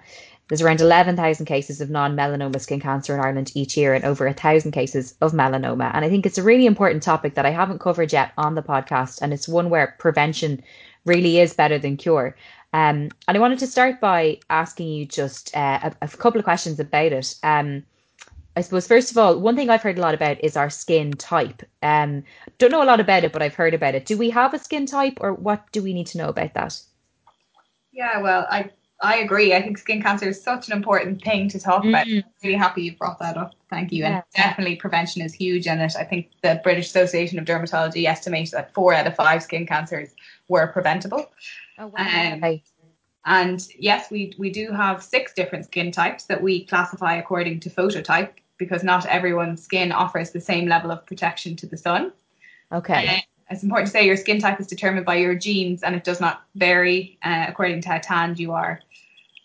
There's 0.49 0.61
around 0.61 0.81
11,000 0.81 1.47
cases 1.47 1.81
of 1.81 1.89
non-melanoma 1.89 2.61
skin 2.61 2.79
cancer 2.79 3.15
in 3.15 3.21
Ireland 3.21 3.53
each 3.55 3.77
year 3.77 3.95
and 3.95 4.05
over 4.05 4.27
1,000 4.27 4.71
cases 4.73 5.15
of 5.21 5.33
melanoma. 5.33 5.91
And 5.95 6.05
I 6.05 6.11
think 6.11 6.27
it's 6.27 6.37
a 6.37 6.43
really 6.43 6.67
important 6.67 7.03
topic 7.03 7.35
that 7.35 7.47
I 7.47 7.51
haven't 7.51 7.81
covered 7.81 8.13
yet 8.13 8.33
on 8.37 8.55
the 8.55 8.63
podcast. 8.63 9.23
And 9.23 9.33
it's 9.33 9.49
one 9.49 9.71
where 9.71 9.97
prevention 9.99 10.63
really 11.07 11.41
is 11.41 11.55
better 11.55 11.79
than 11.79 11.97
cure. 11.97 12.37
Um, 12.73 13.11
and 13.29 13.37
I 13.37 13.39
wanted 13.39 13.59
to 13.61 13.67
start 13.67 14.01
by 14.01 14.39
asking 14.49 14.89
you 14.89 15.05
just 15.05 15.55
uh, 15.55 15.81
a, 15.83 15.95
a, 16.03 16.09
couple 16.09 16.39
of 16.39 16.45
questions 16.45 16.81
about 16.81 17.13
it. 17.13 17.35
Um, 17.43 17.85
I 18.57 18.63
suppose 18.63 18.87
first 18.87 19.11
of 19.11 19.19
all, 19.19 19.39
one 19.39 19.57
thing 19.57 19.69
I've 19.71 19.83
heard 19.83 19.99
a 19.99 20.01
lot 20.01 20.15
about 20.15 20.43
is 20.43 20.57
our 20.57 20.71
skin 20.71 21.13
type. 21.13 21.63
Um, 21.83 22.25
don't 22.59 22.71
know 22.71 22.83
a 22.83 22.85
lot 22.85 23.01
about 23.01 23.25
it, 23.25 23.33
but 23.33 23.43
I've 23.43 23.55
heard 23.55 23.75
about 23.75 23.95
it. 23.95 24.07
Do 24.07 24.17
we 24.17 24.31
have 24.31 24.55
a 24.55 24.59
skin 24.59 24.87
type, 24.87 25.19
or 25.21 25.35
what 25.35 25.71
do 25.73 25.83
we 25.83 25.93
need 25.93 26.07
to 26.09 26.19
know 26.19 26.29
about 26.29 26.55
that? 26.55 26.81
Yeah, 27.93 28.21
well, 28.21 28.47
I 28.51 28.71
I 29.03 29.17
agree. 29.17 29.53
I 29.53 29.61
think 29.61 29.79
skin 29.79 30.01
cancer 30.01 30.29
is 30.29 30.41
such 30.41 30.69
an 30.69 30.77
important 30.77 31.23
thing 31.23 31.49
to 31.49 31.59
talk 31.59 31.85
about. 31.85 32.07
Mm. 32.07 32.19
I'm 32.25 32.33
really 32.43 32.57
happy 32.57 32.83
you 32.83 32.97
brought 32.97 33.19
that 33.19 33.37
up. 33.37 33.55
Thank 33.69 33.91
you. 33.91 34.05
Yeah. 34.05 34.17
And 34.17 34.23
definitely 34.37 34.77
prevention 34.77 35.23
is 35.23 35.35
huge 35.35 35.67
in 35.67 35.81
it. 35.81 35.95
I 35.99 36.05
think 36.05 36.31
the 36.43 36.61
British 36.63 36.87
Association 36.87 37.39
of 37.39 37.45
Dermatology 37.45 38.07
estimates 38.07 38.53
that 38.53 38.73
four 38.73 38.95
out 38.95 39.07
of 39.07 39.17
five 39.17 39.43
skin 39.43 39.67
cancers 39.67 40.11
were 40.49 40.69
preventable. 40.69 41.27
Oh, 41.83 41.89
wow. 41.89 42.39
Um, 42.43 42.61
and 43.25 43.67
yes, 43.79 44.11
we, 44.11 44.35
we 44.39 44.51
do 44.51 44.71
have 44.73 45.03
six 45.03 45.33
different 45.33 45.65
skin 45.65 45.91
types 45.91 46.25
that 46.25 46.41
we 46.41 46.65
classify 46.65 47.17
according 47.17 47.61
to 47.61 47.71
phototype 47.71 48.39
because 48.57 48.85
not 48.85 49.05
everyone's 49.07 49.63
skin 49.63 49.91
offers 49.91 50.31
the 50.31 50.41
same 50.41 50.69
level 50.69 50.93
of 50.93 51.05
protection 51.07 51.57
to 51.57 51.67
the 51.67 51.77
sun. 51.77 52.13
Okay. 52.71 53.09
Uh, 53.09 53.21
it's 53.51 53.65
important 53.65 53.89
to 53.89 53.93
say 53.93 54.07
your 54.07 54.17
skin 54.17 54.41
type 54.41 54.61
is 54.61 54.67
determined 54.67 55.05
by 55.05 55.17
your 55.17 55.35
genes 55.35 55.83
and 55.83 55.97
it 55.97 56.05
does 56.05 56.21
not 56.21 56.45
vary 56.55 57.19
uh, 57.25 57.47
according 57.49 57.81
to 57.83 57.89
how 57.89 57.99
tanned 57.99 58.39
you 58.39 58.53
are. 58.53 58.81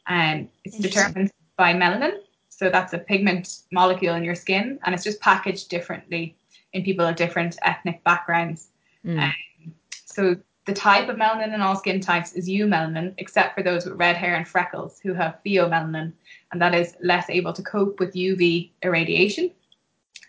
And 0.08 0.42
um, 0.42 0.50
it's 0.64 0.78
determined 0.78 1.32
by 1.58 1.74
melanin. 1.74 2.20
So 2.50 2.70
that's 2.70 2.94
a 2.94 3.00
pigment 3.00 3.64
molecule 3.72 4.16
in 4.16 4.24
your 4.24 4.36
skin 4.36 4.80
and 4.84 4.94
it's 4.94 5.04
just 5.04 5.20
packaged 5.22 5.70
differently 5.70 6.36
in 6.74 6.84
people 6.84 7.06
of 7.06 7.16
different 7.16 7.58
ethnic 7.64 8.04
backgrounds. 8.04 8.68
Mm. 9.04 9.24
Um, 9.24 9.74
so 10.06 10.38
the 10.68 10.74
type 10.74 11.08
of 11.08 11.16
melanin 11.16 11.56
in 11.56 11.62
all 11.62 11.78
skin 11.78 12.02
types 12.02 12.34
is 12.34 12.50
eumelanin, 12.50 13.14
except 13.18 13.56
for 13.56 13.64
those 13.64 13.86
with 13.86 13.98
red 13.98 14.18
hair 14.18 14.36
and 14.36 14.46
freckles 14.46 15.00
who 15.00 15.14
have 15.14 15.40
pheomelanin, 15.46 16.12
and 16.52 16.62
that 16.62 16.76
is 16.76 16.94
less 17.02 17.30
able 17.30 17.54
to 17.54 17.64
cope 17.64 18.02
with 18.02 18.14
UV 18.14 18.72
irradiation. 18.84 19.50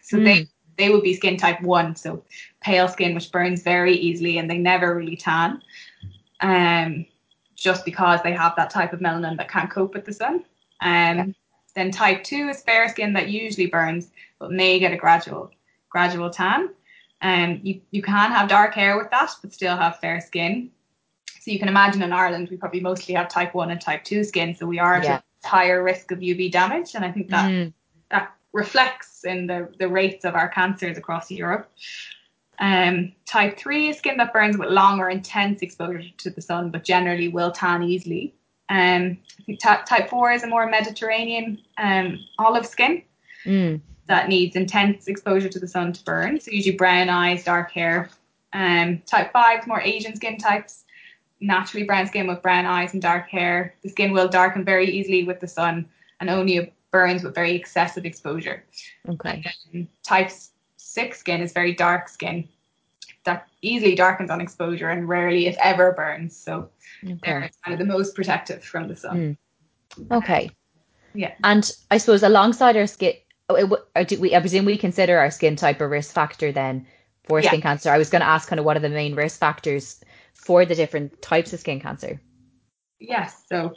So 0.03 0.17
mm. 0.17 0.25
they 0.25 0.49
they 0.77 0.91
would 0.91 1.03
be 1.03 1.15
skin 1.15 1.37
type 1.37 1.61
one, 1.61 1.97
so 1.97 2.23
pale 2.61 2.87
skin 2.87 3.17
which 3.17 3.33
burns 3.33 3.63
very 3.63 3.97
easily 3.97 4.39
and 4.39 4.49
they 4.49 4.59
never 4.59 4.95
really 4.95 5.17
tan. 5.17 5.61
Um, 6.41 7.05
just 7.57 7.85
because 7.85 8.23
they 8.23 8.33
have 8.33 8.55
that 8.57 8.71
type 8.71 8.93
of 8.93 9.01
melanin 9.01 9.37
that 9.39 9.51
can't 9.51 9.69
cope 9.69 9.93
with 9.93 10.05
the 10.05 10.13
sun. 10.13 10.45
Um, 10.81 11.17
yeah. 11.17 11.27
Then 11.75 11.91
type 11.91 12.23
two 12.23 12.49
is 12.49 12.63
fair 12.63 12.89
skin 12.89 13.13
that 13.15 13.29
usually 13.29 13.67
burns 13.67 14.13
but 14.39 14.53
may 14.53 14.79
get 14.79 14.93
a 14.93 14.97
gradual 14.97 15.51
gradual 15.91 16.31
tan. 16.31 16.71
Um, 17.21 17.61
you, 17.63 17.81
you 17.91 18.03
can 18.03 18.31
have 18.31 18.49
dark 18.49 18.75
hair 18.75 18.97
with 18.97 19.11
that, 19.11 19.31
but 19.43 19.53
still 19.53 19.77
have 19.77 19.99
fair 19.99 20.21
skin. 20.21 20.71
So 21.41 21.51
you 21.51 21.59
can 21.59 21.69
imagine 21.69 22.03
in 22.03 22.13
Ireland, 22.13 22.49
we 22.51 22.57
probably 22.57 22.81
mostly 22.81 23.15
have 23.15 23.29
type 23.29 23.55
1 23.55 23.71
and 23.71 23.81
type 23.81 24.05
2 24.05 24.25
skin, 24.25 24.55
so 24.55 24.67
we 24.67 24.79
are 24.79 24.95
at 24.95 25.05
yeah. 25.05 25.21
a 25.45 25.49
higher 25.49 25.83
risk 25.83 26.11
of 26.11 26.19
UV 26.19 26.53
damage. 26.53 26.95
And 26.95 27.05
I 27.05 27.11
think 27.11 27.29
that 27.31 27.51
mm. 27.51 27.73
that 28.11 28.35
reflects 28.53 29.25
in 29.25 29.47
the, 29.47 29.69
the 29.79 29.89
rates 29.89 30.25
of 30.25 30.35
our 30.35 30.49
cancers 30.49 30.99
across 30.99 31.31
Europe. 31.31 31.71
Um, 32.61 33.13
type 33.25 33.57
3 33.57 33.89
is 33.89 33.99
skin 33.99 34.17
that 34.19 34.33
burns 34.33 34.59
with 34.59 34.69
long 34.69 35.01
or 35.01 35.11
intense 35.11 35.63
exposure 35.63 36.03
to 36.19 36.31
the 36.31 36.41
sun, 36.41 36.71
but 36.71 36.85
generally 36.85 37.29
will 37.29 37.53
tan 37.53 37.83
easily. 37.83 38.35
Um, 38.69 39.19
t- 39.47 39.57
type 39.57 40.11
4 40.11 40.33
is 40.33 40.43
a 40.43 40.47
more 40.47 40.69
Mediterranean 40.69 41.59
um, 41.79 42.19
olive 42.39 42.67
skin. 42.67 43.03
Mm 43.45 43.81
that 44.09 44.29
needs 44.29 44.57
intense 44.57 45.07
exposure 45.07 45.49
to 45.51 45.59
the 45.59 45.69
sun 45.69 45.93
to 45.93 46.05
burn. 46.05 46.41
So 46.41 46.51
usually 46.51 46.77
brown 46.77 47.09
eyes, 47.09 47.45
dark 47.45 47.71
hair. 47.71 48.11
Um, 48.55 49.03
type 49.07 49.33
five, 49.33 49.67
more 49.67 49.81
Asian 49.83 50.17
skin 50.17 50.39
types, 50.39 50.85
naturally 51.41 51.85
brown 51.85 52.07
skin 52.07 52.27
with 52.27 52.43
brown 52.43 52.65
eyes 52.65 52.95
and 52.95 53.03
dark 53.03 53.29
hair. 53.29 53.75
The 53.83 53.91
skin 53.91 54.13
will 54.13 54.29
darken 54.29 54.65
very 54.65 54.91
easily 54.91 55.25
with 55.25 55.41
the 55.41 55.49
sun 55.49 55.87
and 56.21 56.31
only 56.31 56.73
burns 56.91 57.23
with 57.23 57.35
very 57.35 57.55
excessive 57.55 58.07
exposure. 58.07 58.65
Okay. 59.09 59.45
type 60.03 60.31
six 60.79 61.19
skin 61.19 61.43
is 61.43 61.53
very 61.53 61.75
dark 61.75 62.09
skin 62.09 62.49
that 63.25 63.47
easily 63.61 63.95
darkens 63.95 64.31
on 64.31 64.41
exposure 64.41 64.89
and 64.89 65.07
rarely, 65.07 65.47
if 65.47 65.57
ever, 65.63 65.93
burns. 65.93 66.35
So 66.35 66.71
okay. 67.05 67.19
they're 67.23 67.51
kind 67.63 67.75
of 67.75 67.79
the 67.79 67.93
most 67.93 68.15
protective 68.15 68.65
from 68.65 68.89
the 68.89 68.97
sun. 68.97 69.37
Mm. 69.99 70.13
Okay. 70.17 70.51
Yeah. 71.13 71.35
And 71.45 71.71
I 71.91 71.99
suppose 71.99 72.23
alongside 72.23 72.77
our 72.77 72.87
skin, 72.87 73.15
do 73.49 74.21
we, 74.21 74.35
I 74.35 74.41
presume 74.41 74.65
we 74.65 74.77
consider 74.77 75.19
our 75.19 75.31
skin 75.31 75.57
type 75.57 75.81
a 75.81 75.89
risk 75.89 76.15
factor 76.15 76.53
then 76.53 76.87
for 77.25 77.41
yeah. 77.41 77.49
skin 77.49 77.61
cancer. 77.61 77.91
I 77.91 77.99
was 77.99 78.11
going 78.11 78.21
to 78.21 78.27
ask 78.27 78.49
kind 78.49 78.59
of 78.59 78.65
what 78.65 78.77
are 78.77 78.81
the 78.81 78.89
main 78.89 79.15
risk 79.15 79.39
factors 79.39 80.01
for 80.35 80.65
the 80.65 80.75
different 80.75 81.21
types 81.23 81.53
of 81.53 81.61
skin 81.61 81.81
cancer. 81.81 82.21
Yes, 83.01 83.45
so 83.49 83.75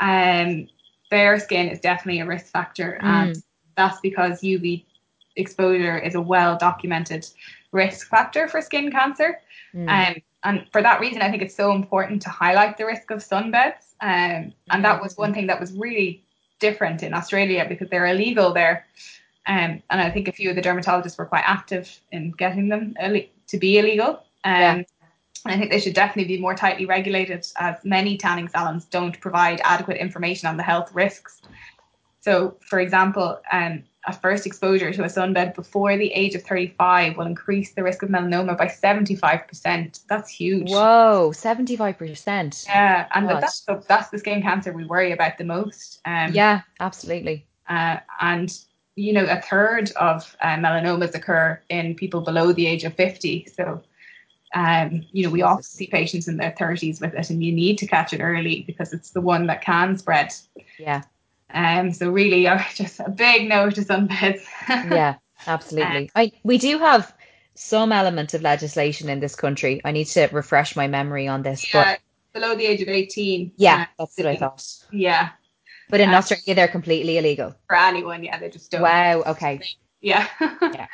um, 0.00 0.68
fair 1.10 1.38
skin 1.40 1.68
is 1.68 1.80
definitely 1.80 2.20
a 2.20 2.26
risk 2.26 2.46
factor, 2.46 2.98
mm. 3.02 3.06
and 3.06 3.36
that's 3.76 4.00
because 4.00 4.40
UV 4.40 4.84
exposure 5.36 5.98
is 5.98 6.14
a 6.14 6.20
well 6.20 6.58
documented 6.58 7.26
risk 7.72 8.08
factor 8.08 8.48
for 8.48 8.60
skin 8.60 8.90
cancer. 8.90 9.40
Mm. 9.74 9.88
Um, 9.88 10.22
and 10.44 10.66
for 10.70 10.82
that 10.82 11.00
reason, 11.00 11.22
I 11.22 11.30
think 11.30 11.42
it's 11.42 11.54
so 11.54 11.72
important 11.72 12.22
to 12.22 12.30
highlight 12.30 12.76
the 12.76 12.86
risk 12.86 13.10
of 13.10 13.18
sunbeds. 13.18 13.94
Um, 14.00 14.52
and 14.70 14.84
that 14.84 15.02
was 15.02 15.16
one 15.16 15.34
thing 15.34 15.48
that 15.48 15.58
was 15.58 15.72
really 15.72 16.24
different 16.58 17.02
in 17.02 17.14
Australia 17.14 17.66
because 17.68 17.88
they're 17.90 18.06
illegal 18.06 18.52
there. 18.52 18.86
Um, 19.46 19.82
and 19.90 20.00
I 20.00 20.10
think 20.10 20.28
a 20.28 20.32
few 20.32 20.50
of 20.50 20.56
the 20.56 20.62
dermatologists 20.62 21.16
were 21.16 21.24
quite 21.24 21.44
active 21.46 22.00
in 22.12 22.32
getting 22.32 22.68
them 22.68 22.94
to 23.48 23.58
be 23.58 23.78
illegal. 23.78 24.24
Um, 24.44 24.60
yeah. 24.60 24.82
And 25.46 25.54
I 25.54 25.56
think 25.56 25.70
they 25.70 25.80
should 25.80 25.94
definitely 25.94 26.36
be 26.36 26.40
more 26.40 26.54
tightly 26.54 26.84
regulated 26.84 27.46
as 27.56 27.76
many 27.84 28.18
tanning 28.18 28.48
salons 28.48 28.84
don't 28.84 29.18
provide 29.20 29.60
adequate 29.64 29.96
information 29.96 30.48
on 30.48 30.56
the 30.56 30.62
health 30.62 30.94
risks. 30.94 31.40
So, 32.20 32.56
for 32.60 32.80
example, 32.80 33.40
um, 33.52 33.84
a 34.06 34.12
first 34.12 34.46
exposure 34.46 34.92
to 34.92 35.02
a 35.02 35.06
sunbed 35.06 35.54
before 35.54 35.96
the 35.96 36.10
age 36.12 36.34
of 36.34 36.42
35 36.42 37.16
will 37.16 37.26
increase 37.26 37.74
the 37.74 37.82
risk 37.82 38.02
of 38.02 38.08
melanoma 38.08 38.56
by 38.56 38.66
75%. 38.66 40.00
That's 40.08 40.30
huge. 40.30 40.70
Whoa, 40.70 41.30
75%. 41.34 42.66
Yeah, 42.66 43.06
and 43.14 43.28
that's, 43.28 43.60
the, 43.60 43.84
that's 43.86 44.08
the 44.08 44.18
skin 44.18 44.42
cancer 44.42 44.72
we 44.72 44.84
worry 44.84 45.12
about 45.12 45.38
the 45.38 45.44
most. 45.44 46.00
Um, 46.04 46.32
yeah, 46.32 46.62
absolutely. 46.80 47.46
Uh, 47.68 47.98
and, 48.20 48.58
you 48.96 49.12
know, 49.12 49.24
a 49.24 49.40
third 49.42 49.92
of 49.92 50.36
uh, 50.40 50.56
melanomas 50.56 51.14
occur 51.14 51.60
in 51.68 51.94
people 51.94 52.22
below 52.22 52.52
the 52.52 52.66
age 52.66 52.84
of 52.84 52.94
50. 52.94 53.46
So, 53.54 53.82
um, 54.54 55.04
you 55.12 55.24
know, 55.24 55.30
we 55.30 55.42
often 55.42 55.62
see 55.62 55.86
patients 55.86 56.28
in 56.28 56.38
their 56.38 56.52
30s 56.52 57.00
with 57.00 57.14
it, 57.14 57.30
and 57.30 57.44
you 57.44 57.52
need 57.52 57.76
to 57.78 57.86
catch 57.86 58.12
it 58.14 58.20
early 58.20 58.64
because 58.66 58.94
it's 58.94 59.10
the 59.10 59.20
one 59.20 59.46
that 59.48 59.60
can 59.60 59.98
spread. 59.98 60.32
Yeah. 60.78 61.02
Um, 61.52 61.92
so 61.92 62.10
really, 62.10 62.46
uh, 62.48 62.62
just 62.74 63.00
a 63.00 63.10
big 63.10 63.48
no 63.48 63.70
to 63.70 63.80
sunbeds. 63.80 64.42
yeah, 64.68 65.16
absolutely. 65.46 66.04
Um, 66.04 66.10
I 66.14 66.32
we 66.42 66.58
do 66.58 66.78
have 66.78 67.14
some 67.54 67.92
element 67.92 68.34
of 68.34 68.42
legislation 68.42 69.08
in 69.08 69.20
this 69.20 69.34
country. 69.34 69.80
I 69.84 69.92
need 69.92 70.06
to 70.06 70.28
refresh 70.32 70.76
my 70.76 70.86
memory 70.86 71.28
on 71.28 71.42
this. 71.42 71.72
Yeah, 71.72 71.96
but 72.32 72.40
below 72.40 72.54
the 72.54 72.66
age 72.66 72.82
of 72.82 72.88
eighteen. 72.88 73.52
Yeah, 73.56 73.82
uh, 73.82 73.86
that's 73.98 74.16
what 74.16 74.26
I 74.26 74.36
thought. 74.36 74.64
Yeah. 74.92 75.30
But 75.90 76.00
in 76.00 76.10
uh, 76.10 76.18
Australia, 76.18 76.54
they're 76.54 76.68
completely 76.68 77.16
illegal. 77.16 77.54
For 77.66 77.76
anyone, 77.76 78.22
yeah, 78.22 78.38
they 78.38 78.50
just 78.50 78.70
don't. 78.70 78.82
Wow. 78.82 79.22
Okay. 79.26 79.60
Yeah. 80.00 80.28
yeah. 80.40 80.86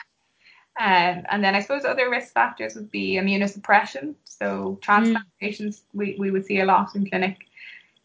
Um, 0.79 1.25
and 1.31 1.45
then 1.45 1.55
I 1.55 1.61
suppose 1.61 1.85
other 1.85 2.11
risk 2.11 2.33
factors 2.33 2.75
would 2.75 2.91
be 2.91 3.15
immunosuppression. 3.15 4.15
So 4.25 4.79
transplant 4.83 5.27
mm. 5.27 5.41
patients 5.41 5.83
we, 5.93 6.17
we 6.19 6.31
would 6.31 6.47
see 6.47 6.61
a 6.61 6.65
lot 6.65 6.95
in 6.95 7.09
clinic 7.09 7.39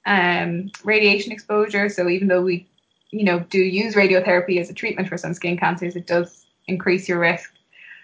um, 0.06 0.72
radiation 0.84 1.32
exposure. 1.32 1.90
So 1.90 2.10
even 2.10 2.28
though 2.28 2.42
we, 2.42 2.68
you 3.12 3.24
know, 3.24 3.40
do 3.40 3.60
use 3.60 3.96
radiotherapy 3.96 4.60
as 4.60 4.70
a 4.70 4.74
treatment 4.74 5.10
for 5.10 5.18
some 5.18 5.34
skin 5.34 5.58
cancers, 5.58 5.96
it 5.96 6.08
does 6.08 6.46
increase 6.68 7.08
your 7.08 7.20
risk. 7.20 7.52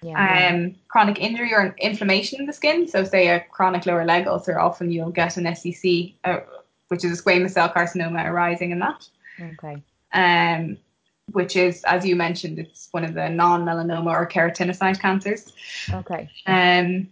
Yeah, 0.02 0.12
um, 0.12 0.62
yeah. 0.62 0.70
Chronic 0.88 1.20
injury 1.20 1.54
or 1.54 1.76
inflammation 1.80 2.40
in 2.40 2.46
the 2.46 2.54
skin. 2.54 2.88
So 2.88 3.04
say 3.04 3.30
a 3.30 3.40
chronic 3.40 3.86
lower 3.86 4.06
leg 4.06 4.28
ulcer, 4.28 4.60
often 4.60 4.92
you'll 4.92 5.12
get 5.12 5.38
an 5.38 5.46
SCC, 5.46 6.14
uh, 6.24 6.40
which 6.90 7.04
is 7.04 7.20
a 7.20 7.24
squamous 7.24 7.52
cell 7.52 7.70
carcinoma 7.70 8.26
arising 8.26 8.72
in 8.72 8.80
that. 8.80 9.08
Okay. 9.40 9.82
Um, 10.14 10.78
which 11.32 11.56
is, 11.56 11.84
as 11.86 12.06
you 12.06 12.16
mentioned, 12.16 12.60
it's 12.60 12.88
one 12.92 13.04
of 13.04 13.16
the 13.16 13.30
non-melanoma 13.30 14.12
or 14.12 14.28
keratinocyte 14.28 15.00
cancers. 15.00 15.54
Okay. 15.92 16.30
Um, 16.46 17.10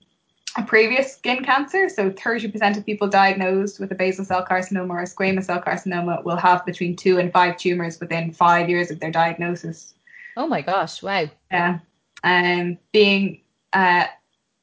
a 0.56 0.64
previous 0.64 1.14
skin 1.14 1.44
cancer. 1.44 1.90
So 1.90 2.12
30% 2.12 2.78
of 2.78 2.86
people 2.86 3.08
diagnosed 3.08 3.80
with 3.80 3.92
a 3.92 3.96
basal 3.96 4.26
cell 4.26 4.46
carcinoma 4.46 4.90
or 4.90 5.02
a 5.02 5.06
squamous 5.06 5.46
cell 5.46 5.62
carcinoma 5.62 6.24
will 6.24 6.36
have 6.36 6.66
between 6.66 6.96
two 6.96 7.18
and 7.20 7.32
five 7.32 7.58
tumors 7.58 8.00
within 8.00 8.32
five 8.32 8.70
years 8.70 8.92
of 8.92 9.00
their 9.00 9.12
diagnosis. 9.12 9.94
Oh 10.38 10.48
my 10.48 10.62
gosh! 10.62 11.02
Wow. 11.02 11.30
Yeah. 11.52 11.80
Um, 12.24 12.78
being 12.92 13.42
uh, 13.74 14.06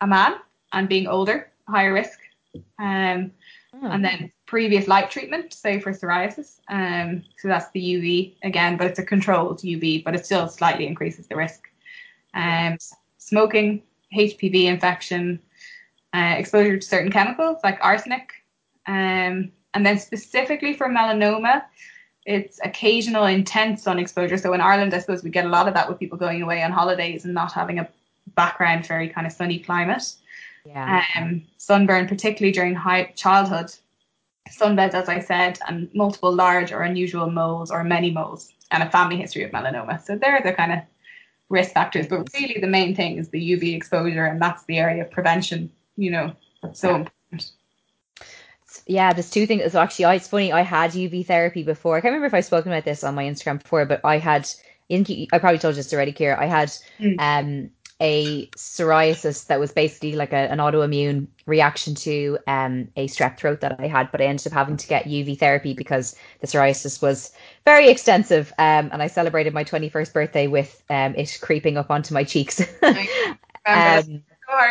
a 0.01 0.07
man 0.07 0.35
and 0.73 0.89
being 0.89 1.07
older, 1.07 1.51
higher 1.69 1.93
risk. 1.93 2.19
Um, 2.79 3.33
oh. 3.75 3.91
and 3.91 4.05
then 4.05 4.33
previous 4.47 4.89
light 4.89 5.11
treatment, 5.11 5.53
say 5.53 5.79
for 5.79 5.93
psoriasis. 5.93 6.59
Um, 6.69 7.23
so 7.39 7.49
that's 7.49 7.71
the 7.71 7.81
UV 7.81 8.35
again, 8.43 8.77
but 8.77 8.89
it's 8.89 8.99
a 8.99 9.05
controlled 9.05 9.61
UV, 9.61 10.03
but 10.03 10.15
it 10.15 10.27
still 10.27 10.49
slightly 10.49 10.87
increases 10.87 11.27
the 11.29 11.37
risk. 11.37 11.69
Um, 12.35 12.79
smoking, 13.19 13.83
HPV 14.17 14.65
infection, 14.65 15.41
uh, 16.15 16.35
exposure 16.37 16.79
to 16.79 16.87
certain 16.87 17.11
chemicals 17.11 17.59
like 17.63 17.79
arsenic. 17.83 18.33
Um, 18.87 19.53
and 19.75 19.87
then 19.87 19.99
specifically 19.99 20.75
for 20.75 20.89
melanoma, 20.89 21.63
it's 22.27 22.61
occasional 22.63 23.25
intense 23.25 23.83
sun 23.83 23.99
exposure. 23.99 24.37
So 24.37 24.53
in 24.53 24.61
Ireland, 24.61 24.93
I 24.95 24.99
suppose 24.99 25.23
we 25.23 25.31
get 25.31 25.47
a 25.47 25.49
lot 25.49 25.69
of 25.69 25.75
that 25.75 25.89
with 25.89 25.99
people 25.99 26.19
going 26.19 26.43
away 26.43 26.63
on 26.63 26.73
holidays 26.73 27.25
and 27.25 27.35
not 27.35 27.53
having 27.53 27.79
a 27.79 27.89
background 28.35 28.87
very 28.87 29.09
kind 29.09 29.27
of 29.27 29.33
sunny 29.33 29.59
climate. 29.59 30.15
Yeah. 30.65 31.03
Um, 31.17 31.43
sunburn, 31.57 32.07
particularly 32.07 32.53
during 32.53 32.75
high 32.75 33.13
childhood, 33.17 33.75
sunbeds, 34.51 34.95
as 34.95 35.09
I 35.09 35.21
said, 35.21 35.59
and 35.69 35.89
multiple 35.95 36.35
large 36.35 36.73
or 36.73 36.83
unusual 36.83 37.31
moles 37.31 37.71
or 37.71 37.83
many 37.85 38.11
moles, 38.11 38.53
and 38.71 38.83
a 38.83 38.91
family 38.91 39.17
history 39.17 39.45
of 39.45 39.53
melanoma. 39.53 40.05
So 40.05 40.17
they're 40.17 40.43
the 40.45 40.53
kind 40.53 40.73
of 40.73 40.81
risk 41.49 41.73
factors. 41.73 42.07
But 42.07 42.29
really, 42.35 42.61
the 42.61 42.67
main 42.67 42.95
thing 42.95 43.17
is 43.17 43.31
the 43.31 43.53
UV 43.53 43.75
exposure, 43.75 44.27
and 44.27 44.41
that's 44.41 44.65
the 44.65 44.79
area 44.79 45.03
of 45.03 45.11
prevention 45.11 45.71
you 46.01 46.11
know, 46.11 46.33
so 46.73 46.91
yeah. 46.91 46.97
important. 46.97 47.53
Yeah, 48.87 49.13
there's 49.13 49.31
two 49.31 49.47
things. 49.47 49.73
So 49.73 49.81
actually, 49.81 50.07
I, 50.07 50.15
it's 50.15 50.29
funny. 50.29 50.53
I 50.53 50.63
had 50.63 50.93
UV 50.93 51.27
therapy 51.27 51.63
before. 51.63 51.97
I 51.97 52.01
can't 52.01 52.13
remember 52.13 52.27
if 52.27 52.35
I've 52.35 52.45
spoken 52.45 52.73
about 52.73 52.85
this 52.85 53.05
on 53.05 53.15
my 53.15 53.25
Instagram 53.25 53.63
before, 53.63 53.85
but 53.85 54.01
I 54.05 54.19
had. 54.19 54.49
I 54.93 55.39
probably 55.39 55.59
told 55.59 55.77
you 55.77 55.83
this 55.83 55.93
already, 55.93 56.13
Ciara. 56.13 56.43
I 56.43 56.47
had 56.47 56.73
mm. 56.99 57.15
um 57.21 57.71
a 58.01 58.47
psoriasis 58.57 59.47
that 59.49 59.61
was 59.61 59.73
basically 59.73 60.13
like 60.13 60.33
a, 60.33 60.51
an 60.51 60.59
autoimmune 60.59 61.27
reaction 61.45 61.95
to 61.95 62.39
um, 62.47 62.89
a 62.97 63.07
strep 63.09 63.37
throat 63.37 63.61
that 63.61 63.79
I 63.79 63.89
had, 63.89 64.11
but 64.11 64.23
I 64.23 64.25
ended 64.25 64.47
up 64.47 64.55
having 64.55 64.79
to 64.79 64.89
get 64.89 65.05
UV 65.05 65.39
therapy 65.39 65.75
because 65.75 66.17
the 66.41 66.47
psoriasis 66.47 67.03
was 67.03 67.31
very 67.67 67.91
extensive. 67.91 68.53
Um, 68.59 68.89
and 68.91 69.03
I 69.03 69.07
celebrated 69.07 69.53
my 69.53 69.65
21st 69.65 70.13
birthday 70.15 70.47
with 70.47 70.83
um, 70.89 71.15
it 71.15 71.39
creeping 71.43 71.77
up 71.77 71.91
onto 71.91 72.15
my 72.15 72.25
cheeks. 72.25 72.61
um, 73.67 74.23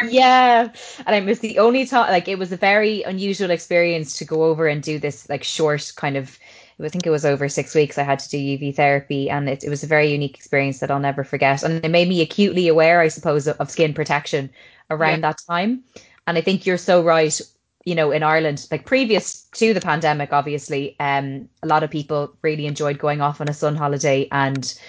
yeah, 0.09 0.69
and 1.05 1.15
it 1.15 1.25
was 1.27 1.39
the 1.39 1.59
only 1.59 1.85
time. 1.85 2.11
Like, 2.11 2.27
it 2.27 2.37
was 2.37 2.51
a 2.51 2.57
very 2.57 3.03
unusual 3.03 3.51
experience 3.51 4.17
to 4.17 4.25
go 4.25 4.43
over 4.43 4.67
and 4.67 4.81
do 4.81 4.99
this 4.99 5.29
like 5.29 5.43
short 5.43 5.91
kind 5.95 6.17
of 6.17 6.37
I 6.85 6.89
think 6.89 7.05
it 7.05 7.09
was 7.09 7.25
over 7.25 7.49
six 7.49 7.75
weeks 7.75 7.97
I 7.97 8.03
had 8.03 8.19
to 8.19 8.29
do 8.29 8.37
UV 8.37 8.75
therapy, 8.75 9.29
and 9.29 9.49
it, 9.49 9.63
it 9.63 9.69
was 9.69 9.83
a 9.83 9.87
very 9.87 10.11
unique 10.11 10.35
experience 10.35 10.79
that 10.79 10.89
I'll 10.89 10.99
never 10.99 11.23
forget. 11.23 11.63
And 11.63 11.83
it 11.83 11.89
made 11.89 12.07
me 12.07 12.21
acutely 12.21 12.67
aware, 12.67 13.01
I 13.01 13.09
suppose, 13.09 13.47
of, 13.47 13.57
of 13.57 13.69
skin 13.69 13.93
protection 13.93 14.49
around 14.89 15.21
yeah. 15.21 15.29
that 15.29 15.41
time. 15.47 15.83
And 16.27 16.37
I 16.37 16.41
think 16.41 16.65
you're 16.65 16.77
so 16.77 17.03
right. 17.03 17.39
You 17.85 17.95
know, 17.95 18.11
in 18.11 18.23
Ireland, 18.23 18.67
like 18.71 18.85
previous 18.85 19.43
to 19.53 19.73
the 19.73 19.81
pandemic, 19.81 20.31
obviously, 20.31 20.95
um, 20.99 21.49
a 21.63 21.67
lot 21.67 21.81
of 21.81 21.89
people 21.89 22.35
really 22.41 22.65
enjoyed 22.65 22.99
going 22.99 23.19
off 23.21 23.41
on 23.41 23.49
a 23.49 23.53
sun 23.53 23.75
holiday 23.75 24.27
and 24.31 24.79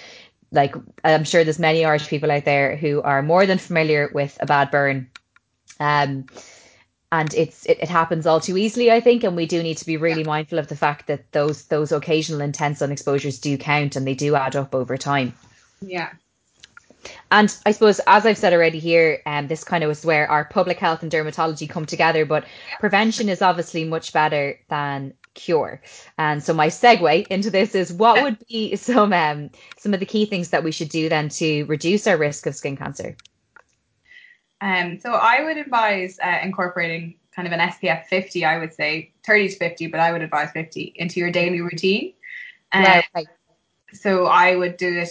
like 0.51 0.75
I'm 1.03 1.23
sure 1.23 1.43
there's 1.43 1.59
many 1.59 1.85
Irish 1.85 2.07
people 2.07 2.31
out 2.31 2.45
there 2.45 2.75
who 2.75 3.01
are 3.01 3.21
more 3.21 3.45
than 3.45 3.57
familiar 3.57 4.09
with 4.13 4.37
a 4.41 4.45
bad 4.45 4.71
burn. 4.71 5.09
Um, 5.79 6.25
and 7.11 7.33
it's 7.33 7.65
it, 7.65 7.79
it, 7.81 7.89
happens 7.89 8.25
all 8.25 8.39
too 8.39 8.57
easily, 8.57 8.91
I 8.91 9.01
think, 9.01 9.23
and 9.23 9.35
we 9.35 9.45
do 9.45 9.61
need 9.61 9.77
to 9.77 9.85
be 9.85 9.97
really 9.97 10.21
yeah. 10.21 10.27
mindful 10.27 10.59
of 10.59 10.67
the 10.67 10.75
fact 10.75 11.07
that 11.07 11.31
those 11.31 11.65
those 11.65 11.91
occasional 11.91 12.41
intense 12.41 12.79
sun 12.79 12.91
exposures 12.91 13.39
do 13.39 13.57
count 13.57 13.95
and 13.95 14.07
they 14.07 14.13
do 14.13 14.35
add 14.35 14.55
up 14.55 14.73
over 14.73 14.97
time. 14.97 15.33
Yeah. 15.81 16.09
And 17.31 17.55
I 17.65 17.71
suppose, 17.71 17.99
as 18.05 18.25
I've 18.25 18.37
said 18.37 18.53
already 18.53 18.79
here, 18.79 19.21
um, 19.25 19.47
this 19.47 19.63
kind 19.63 19.83
of 19.83 19.89
is 19.89 20.05
where 20.05 20.29
our 20.29 20.45
public 20.45 20.77
health 20.77 21.01
and 21.01 21.11
dermatology 21.11 21.67
come 21.67 21.85
together. 21.85 22.25
But 22.25 22.45
prevention 22.79 23.27
is 23.27 23.41
obviously 23.41 23.83
much 23.83 24.13
better 24.13 24.59
than 24.69 25.13
cure. 25.33 25.81
And 26.17 26.43
so 26.43 26.53
my 26.53 26.67
segue 26.67 27.27
into 27.27 27.49
this 27.49 27.75
is 27.75 27.93
what 27.93 28.21
would 28.21 28.37
be 28.47 28.75
some 28.75 29.13
um, 29.13 29.49
some 29.77 29.93
of 29.93 29.99
the 29.99 30.05
key 30.05 30.25
things 30.25 30.49
that 30.49 30.63
we 30.63 30.71
should 30.71 30.89
do 30.89 31.09
then 31.09 31.29
to 31.29 31.63
reduce 31.65 32.07
our 32.07 32.17
risk 32.17 32.45
of 32.45 32.55
skin 32.55 32.77
cancer? 32.77 33.15
Um, 34.61 34.99
so 34.99 35.13
I 35.13 35.43
would 35.43 35.57
advise 35.57 36.19
uh, 36.23 36.39
incorporating 36.43 37.15
kind 37.35 37.47
of 37.47 37.53
an 37.53 37.59
SPF 37.59 38.05
50, 38.05 38.45
I 38.45 38.57
would 38.59 38.73
say 38.73 39.11
30 39.25 39.49
to 39.49 39.55
50, 39.55 39.87
but 39.87 39.99
I 39.99 40.11
would 40.11 40.21
advise 40.21 40.51
50 40.51 40.93
into 40.97 41.19
your 41.19 41.31
daily 41.31 41.61
routine. 41.61 42.13
Um, 42.73 43.01
right. 43.15 43.27
So 43.93 44.27
I 44.27 44.55
would 44.55 44.77
do 44.77 44.99
it 44.99 45.09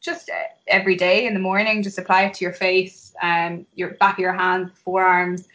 just 0.00 0.30
every 0.68 0.94
day 0.94 1.26
in 1.26 1.34
the 1.34 1.40
morning, 1.40 1.82
just 1.82 1.98
apply 1.98 2.24
it 2.24 2.34
to 2.34 2.44
your 2.44 2.54
face, 2.54 3.14
um, 3.22 3.66
your 3.74 3.94
back 3.94 4.14
of 4.14 4.20
your 4.20 4.32
hands, 4.32 4.70
forearms, 4.84 5.48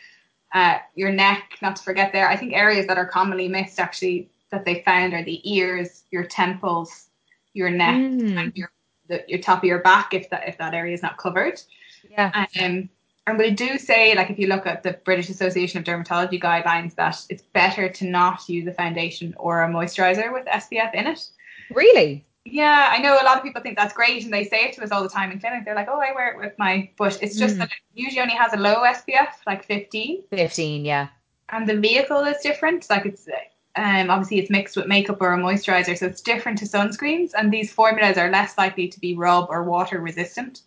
uh, 0.54 0.78
your 0.96 1.12
neck, 1.12 1.58
not 1.62 1.76
to 1.78 1.84
forget 1.84 2.12
there. 2.12 2.28
I 2.28 2.36
think 2.36 2.54
areas 2.54 2.88
that 2.88 2.98
are 2.98 3.06
commonly 3.06 3.48
missed 3.48 3.80
actually 3.80 4.30
that 4.52 4.66
they 4.66 4.82
found 4.84 5.14
are 5.14 5.24
the 5.24 5.42
ears, 5.50 6.04
your 6.12 6.26
temples, 6.26 7.08
your 7.54 7.70
neck, 7.70 7.96
mm. 7.96 8.38
and 8.38 8.56
your 8.56 8.72
the, 9.08 9.24
your 9.28 9.40
top 9.40 9.60
of 9.60 9.64
your 9.66 9.80
back 9.80 10.14
if 10.14 10.30
that 10.30 10.48
if 10.48 10.58
that 10.58 10.74
area 10.74 10.94
is 10.94 11.02
not 11.02 11.18
covered. 11.18 11.62
Yeah. 12.10 12.48
Um, 12.60 12.90
and 13.28 13.38
we 13.38 13.52
do 13.52 13.78
say, 13.78 14.16
like, 14.16 14.32
if 14.32 14.40
you 14.40 14.48
look 14.48 14.66
at 14.66 14.82
the 14.82 14.94
British 15.06 15.30
Association 15.30 15.78
of 15.80 15.86
Dermatology 15.86 16.42
guidelines, 16.42 16.96
that 16.96 17.24
it's 17.30 17.44
better 17.44 17.88
to 17.88 18.06
not 18.06 18.50
use 18.50 18.68
a 18.68 18.74
foundation 18.74 19.36
or 19.38 19.62
a 19.62 19.70
moisturizer 19.70 20.34
with 20.34 20.46
SPF 20.48 20.94
in 20.96 21.08
it. 21.08 21.30
Really? 21.70 22.26
Yeah, 22.44 22.90
I 22.92 22.98
know 22.98 23.14
a 23.14 23.24
lot 23.24 23.38
of 23.38 23.44
people 23.44 23.62
think 23.62 23.78
that's 23.78 23.94
great, 23.94 24.24
and 24.24 24.34
they 24.34 24.46
say 24.46 24.66
it 24.66 24.74
to 24.74 24.84
us 24.84 24.92
all 24.92 25.04
the 25.04 25.10
time 25.10 25.32
in 25.32 25.40
clinic. 25.40 25.64
They're 25.64 25.76
like, 25.76 25.88
"Oh, 25.90 26.00
I 26.00 26.12
wear 26.12 26.32
it 26.32 26.38
with 26.38 26.58
my," 26.58 26.90
but 26.98 27.22
it's 27.22 27.38
just 27.38 27.56
mm. 27.56 27.60
that 27.60 27.70
it 27.70 27.78
usually 27.94 28.22
only 28.22 28.34
has 28.34 28.54
a 28.54 28.58
low 28.58 28.84
SPF, 28.84 29.34
like 29.46 29.64
15. 29.64 30.24
15, 30.32 30.84
yeah. 30.84 31.10
And 31.50 31.70
the 31.70 31.78
vehicle 31.78 32.24
is 32.24 32.42
different. 32.42 32.90
Like 32.90 33.06
it's 33.06 33.28
um, 33.76 34.10
obviously 34.10 34.40
it's 34.40 34.50
mixed 34.50 34.76
with 34.76 34.88
makeup 34.88 35.22
or 35.22 35.34
a 35.34 35.38
moisturizer, 35.38 35.96
so 35.96 36.08
it's 36.08 36.22
different 36.22 36.58
to 36.60 36.66
sunscreens. 36.66 37.32
And 37.38 37.54
these 37.54 37.72
formulas 37.72 38.18
are 38.18 38.32
less 38.32 38.58
likely 38.58 38.88
to 38.88 39.00
be 39.00 39.16
rub 39.16 39.48
or 39.50 39.64
water 39.64 40.00
resistant. 40.00 40.62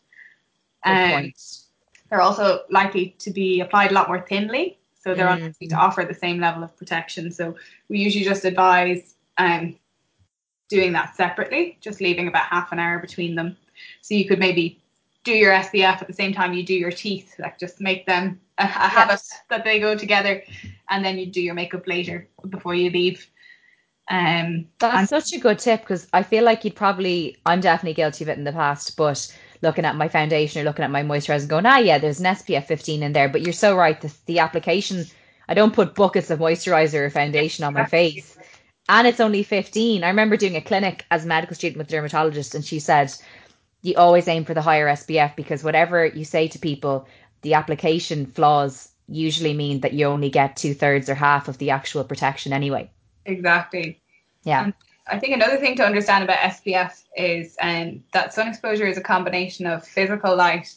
Good 0.85 0.93
um, 0.93 1.33
they're 2.09 2.21
also 2.21 2.61
likely 2.71 3.17
to 3.19 3.31
be 3.31 3.61
applied 3.61 3.91
a 3.91 3.95
lot 3.95 4.07
more 4.07 4.21
thinly, 4.21 4.79
so 5.01 5.15
they're 5.15 5.27
mm. 5.27 5.37
unlikely 5.37 5.69
to 5.69 5.75
offer 5.75 6.05
the 6.05 6.15
same 6.15 6.39
level 6.39 6.63
of 6.63 6.77
protection. 6.77 7.33
So 7.33 7.57
we 7.89 7.99
usually 7.99 8.25
just 8.25 8.45
advise 8.45 9.17
um, 9.39 9.77
doing 10.69 10.93
that 10.93 11.17
separately, 11.17 11.79
just 11.81 12.01
leaving 12.01 12.29
about 12.29 12.47
half 12.47 12.73
an 12.73 12.79
hour 12.79 12.99
between 12.99 13.35
them. 13.35 13.57
So 14.01 14.15
you 14.15 14.27
could 14.27 14.39
maybe 14.39 14.81
do 15.25 15.33
your 15.33 15.53
SPF 15.53 16.01
at 16.03 16.07
the 16.07 16.13
same 16.13 16.33
time 16.33 16.53
you 16.53 16.65
do 16.65 16.75
your 16.75 16.93
teeth, 16.93 17.35
like 17.39 17.59
just 17.59 17.81
make 17.81 18.07
them 18.07 18.41
a, 18.59 18.65
a 18.65 18.67
habit 18.67 19.21
that 19.49 19.65
they 19.65 19.81
go 19.81 19.97
together, 19.97 20.43
and 20.91 21.05
then 21.05 21.19
you 21.19 21.27
do 21.27 21.41
your 21.41 21.55
makeup 21.55 21.87
later 21.87 22.29
before 22.49 22.75
you 22.75 22.91
leave. 22.91 23.27
Um, 24.11 24.67
That's 24.81 24.99
and- 24.99 25.09
such 25.09 25.33
a 25.33 25.41
good 25.41 25.59
tip 25.59 25.81
because 25.81 26.07
I 26.13 26.23
feel 26.23 26.45
like 26.45 26.65
you'd 26.65 26.77
probably, 26.77 27.39
I'm 27.47 27.61
definitely 27.61 27.95
guilty 27.95 28.25
of 28.25 28.29
it 28.29 28.39
in 28.39 28.45
the 28.45 28.53
past, 28.53 28.97
but 28.97 29.35
looking 29.63 29.87
at 29.87 29.97
my 29.97 30.09
foundation 30.09 30.61
or 30.61 30.65
looking 30.65 30.85
at 30.85 30.91
my 30.91 31.03
moisturizer 31.03 31.41
and 31.41 31.49
going, 31.49 31.67
ah, 31.67 31.79
yeah, 31.79 31.99
there's 31.99 32.21
an 32.21 32.27
SPF 32.27 32.67
15 32.67 33.03
in 33.03 33.13
there. 33.15 33.31
But 33.31 33.41
you're 33.43 33.55
so 33.55 33.75
right. 33.75 33.99
The, 33.99 34.15
the 34.27 34.41
application, 34.41 35.07
I 35.49 35.55
don't 35.55 35.73
put 35.73 35.95
buckets 35.95 36.31
of 36.31 36.39
moisturizer 36.39 37.01
or 37.01 37.11
foundation 37.11 37.65
on 37.65 37.73
my 37.73 37.87
face. 37.87 38.37
And 38.89 39.07
it's 39.07 39.21
only 39.21 39.43
15. 39.43 40.05
I 40.05 40.09
remember 40.09 40.37
doing 40.37 40.57
a 40.57 40.61
clinic 40.61 41.07
as 41.11 41.25
a 41.25 41.29
medical 41.29 41.57
student 41.57 41.79
with 41.79 41.89
a 41.89 41.91
dermatologist, 41.91 42.55
and 42.55 42.65
she 42.65 42.79
said, 42.79 43.13
you 43.83 43.95
always 43.97 44.29
aim 44.29 44.45
for 44.45 44.55
the 44.55 44.63
higher 44.63 44.87
SPF 44.89 45.37
because 45.37 45.63
whatever 45.63 46.07
you 46.07 46.25
say 46.25 46.49
to 46.49 46.59
people, 46.59 47.07
the 47.43 47.55
application 47.55 48.27
flaws 48.27 48.91
usually 49.09 49.53
mean 49.53 49.81
that 49.81 49.93
you 49.93 50.07
only 50.07 50.31
get 50.31 50.57
two 50.57 50.75
thirds 50.75 51.09
or 51.09 51.15
half 51.15 51.49
of 51.49 51.59
the 51.59 51.71
actual 51.71 52.03
protection 52.05 52.53
anyway. 52.53 52.91
Exactly. 53.27 54.01
Yeah. 54.45 54.65
And 54.65 54.75
I 55.07 55.19
think 55.19 55.35
another 55.35 55.59
thing 55.59 55.77
to 55.77 55.85
understand 55.85 56.25
about 56.25 56.39
SPF 56.39 57.03
is 57.17 57.57
um, 57.61 58.03
that 58.13 58.33
sun 58.33 58.49
exposure 58.49 58.87
is 58.87 58.97
a 58.97 59.03
combination 59.03 59.67
of 59.67 59.87
physical 59.87 60.35
light, 60.35 60.75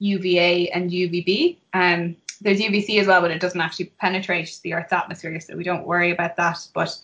UVA, 0.00 0.68
and 0.70 0.90
UVB. 0.90 1.58
Um, 1.74 2.16
there's 2.40 2.60
UVC 2.60 3.00
as 3.00 3.06
well, 3.06 3.20
but 3.20 3.30
it 3.30 3.40
doesn't 3.40 3.60
actually 3.60 3.86
penetrate 4.00 4.58
the 4.62 4.74
Earth's 4.74 4.92
atmosphere, 4.92 5.38
so 5.40 5.56
we 5.56 5.64
don't 5.64 5.86
worry 5.86 6.10
about 6.10 6.36
that. 6.36 6.66
But 6.74 6.96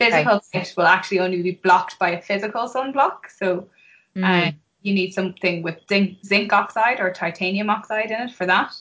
physical 0.00 0.32
right. 0.32 0.54
light 0.54 0.74
will 0.76 0.86
actually 0.86 1.20
only 1.20 1.42
be 1.42 1.52
blocked 1.52 1.98
by 1.98 2.10
a 2.10 2.22
physical 2.22 2.68
sunblock. 2.68 3.30
So 3.36 3.68
mm. 4.16 4.24
uh, 4.24 4.52
you 4.82 4.94
need 4.94 5.12
something 5.12 5.62
with 5.62 5.76
zinc, 5.88 6.18
zinc, 6.24 6.52
oxide 6.52 7.00
or 7.00 7.12
titanium 7.12 7.68
oxide 7.68 8.10
in 8.10 8.22
it 8.22 8.30
for 8.32 8.46
that. 8.46 8.74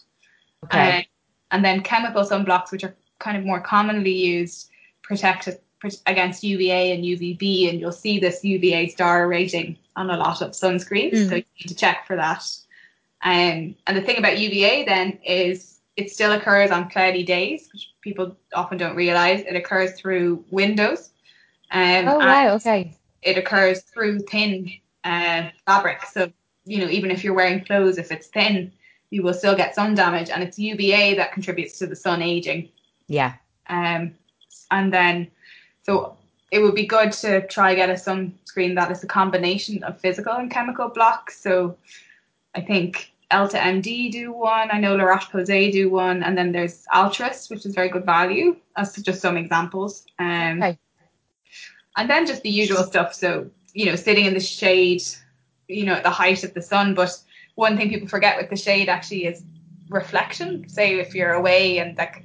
Okay. 0.66 1.00
Uh, 1.00 1.02
and 1.52 1.66
then 1.66 1.82
chemical 1.82 2.24
sunblocks, 2.24 2.72
which 2.72 2.84
are 2.84 2.96
kind 3.20 3.38
of 3.38 3.44
more 3.44 3.60
commonly 3.60 4.14
used, 4.14 4.70
protect 5.04 5.50
against 6.06 6.44
UVA 6.44 6.94
and 6.94 7.04
UVB, 7.04 7.70
and 7.70 7.80
you'll 7.80 7.92
see 7.92 8.20
this 8.20 8.44
UVA 8.44 8.88
star 8.90 9.28
rating 9.28 9.78
on 9.96 10.10
a 10.10 10.18
lot 10.18 10.42
of 10.42 10.52
sunscreens. 10.52 11.14
Mm. 11.14 11.30
So 11.30 11.36
you 11.36 11.44
need 11.60 11.68
to 11.68 11.76
check 11.76 12.08
for 12.08 12.16
that. 12.16 12.44
Um, 13.22 13.76
and 13.86 13.98
the 13.98 14.02
thing 14.02 14.18
about 14.18 14.40
UVA 14.40 14.86
then 14.86 15.20
is 15.26 15.79
it 16.00 16.10
still 16.10 16.32
occurs 16.32 16.72
on 16.72 16.90
cloudy 16.90 17.24
days, 17.24 17.70
which 17.74 17.92
people 18.02 18.36
often 18.54 18.78
don't 18.78 18.96
realize. 18.96 19.42
It 19.42 19.56
occurs 19.56 19.92
through 20.00 20.46
windows. 20.50 21.12
Um, 21.72 22.08
oh 22.08 22.18
wow! 22.18 22.56
Okay. 22.56 22.98
It 23.22 23.38
occurs 23.38 23.82
through 23.82 24.20
thin 24.20 24.72
uh, 25.04 25.50
fabric. 25.66 26.04
So 26.06 26.32
you 26.66 26.80
know, 26.80 26.90
even 26.90 27.12
if 27.12 27.24
you're 27.24 27.34
wearing 27.34 27.64
clothes, 27.66 27.98
if 27.98 28.12
it's 28.12 28.28
thin, 28.28 28.72
you 29.10 29.24
will 29.24 29.34
still 29.34 29.56
get 29.56 29.76
sun 29.76 29.94
damage, 29.94 30.30
and 30.30 30.42
it's 30.42 30.58
UVA 30.58 31.16
that 31.16 31.34
contributes 31.34 31.78
to 31.80 31.88
the 31.88 31.96
sun 31.96 32.22
aging. 32.22 32.70
Yeah. 33.08 33.34
Um, 33.68 34.14
and 34.72 34.94
then 34.94 35.30
so 35.84 36.16
it 36.52 36.60
would 36.60 36.76
be 36.76 36.86
good 36.86 37.12
to 37.12 37.46
try 37.48 37.76
get 37.76 37.90
a 37.90 37.94
sunscreen 37.94 38.76
that 38.76 38.90
is 38.90 39.04
a 39.04 39.08
combination 39.08 39.84
of 39.84 40.00
physical 40.00 40.34
and 40.34 40.50
chemical 40.50 40.88
blocks. 40.88 41.40
So 41.40 41.78
I 42.56 42.62
think 42.62 43.12
Elta 43.32 43.60
MD 43.60 44.12
do 44.12 44.32
one. 44.32 44.70
I 44.72 44.80
know 44.80 44.96
La 44.96 45.04
Roche 45.04 45.30
Posay 45.30 45.72
do 45.72 45.90
one, 45.90 46.24
and 46.24 46.38
then 46.38 46.52
there's 46.52 46.86
Altruist, 46.94 47.50
which 47.50 47.66
is 47.66 47.76
very 47.76 47.90
good 47.90 48.06
value. 48.06 48.56
That's 48.76 49.00
just 49.02 49.22
some 49.22 49.38
examples. 49.38 50.06
Um, 50.18 50.64
okay. 50.64 50.80
And 51.96 52.10
then 52.10 52.26
just 52.26 52.42
the 52.42 52.50
usual 52.50 52.84
stuff. 52.84 53.14
So 53.14 53.50
you 53.74 53.86
know, 53.86 53.96
sitting 53.96 54.26
in 54.26 54.34
the 54.34 54.40
shade, 54.40 55.04
you 55.68 55.86
know, 55.86 55.94
at 55.94 56.04
the 56.04 56.10
height 56.10 56.44
of 56.44 56.54
the 56.54 56.62
sun. 56.62 56.94
But 56.96 57.18
one 57.56 57.78
thing 57.78 57.90
people 57.90 58.08
forget 58.08 58.38
with 58.38 58.50
the 58.50 58.56
shade 58.56 58.90
actually 58.90 59.26
is 59.26 59.44
reflection. 59.90 60.68
Say 60.68 61.00
if 61.00 61.14
you're 61.14 61.34
away 61.34 61.80
and 61.80 61.98
like 61.98 62.24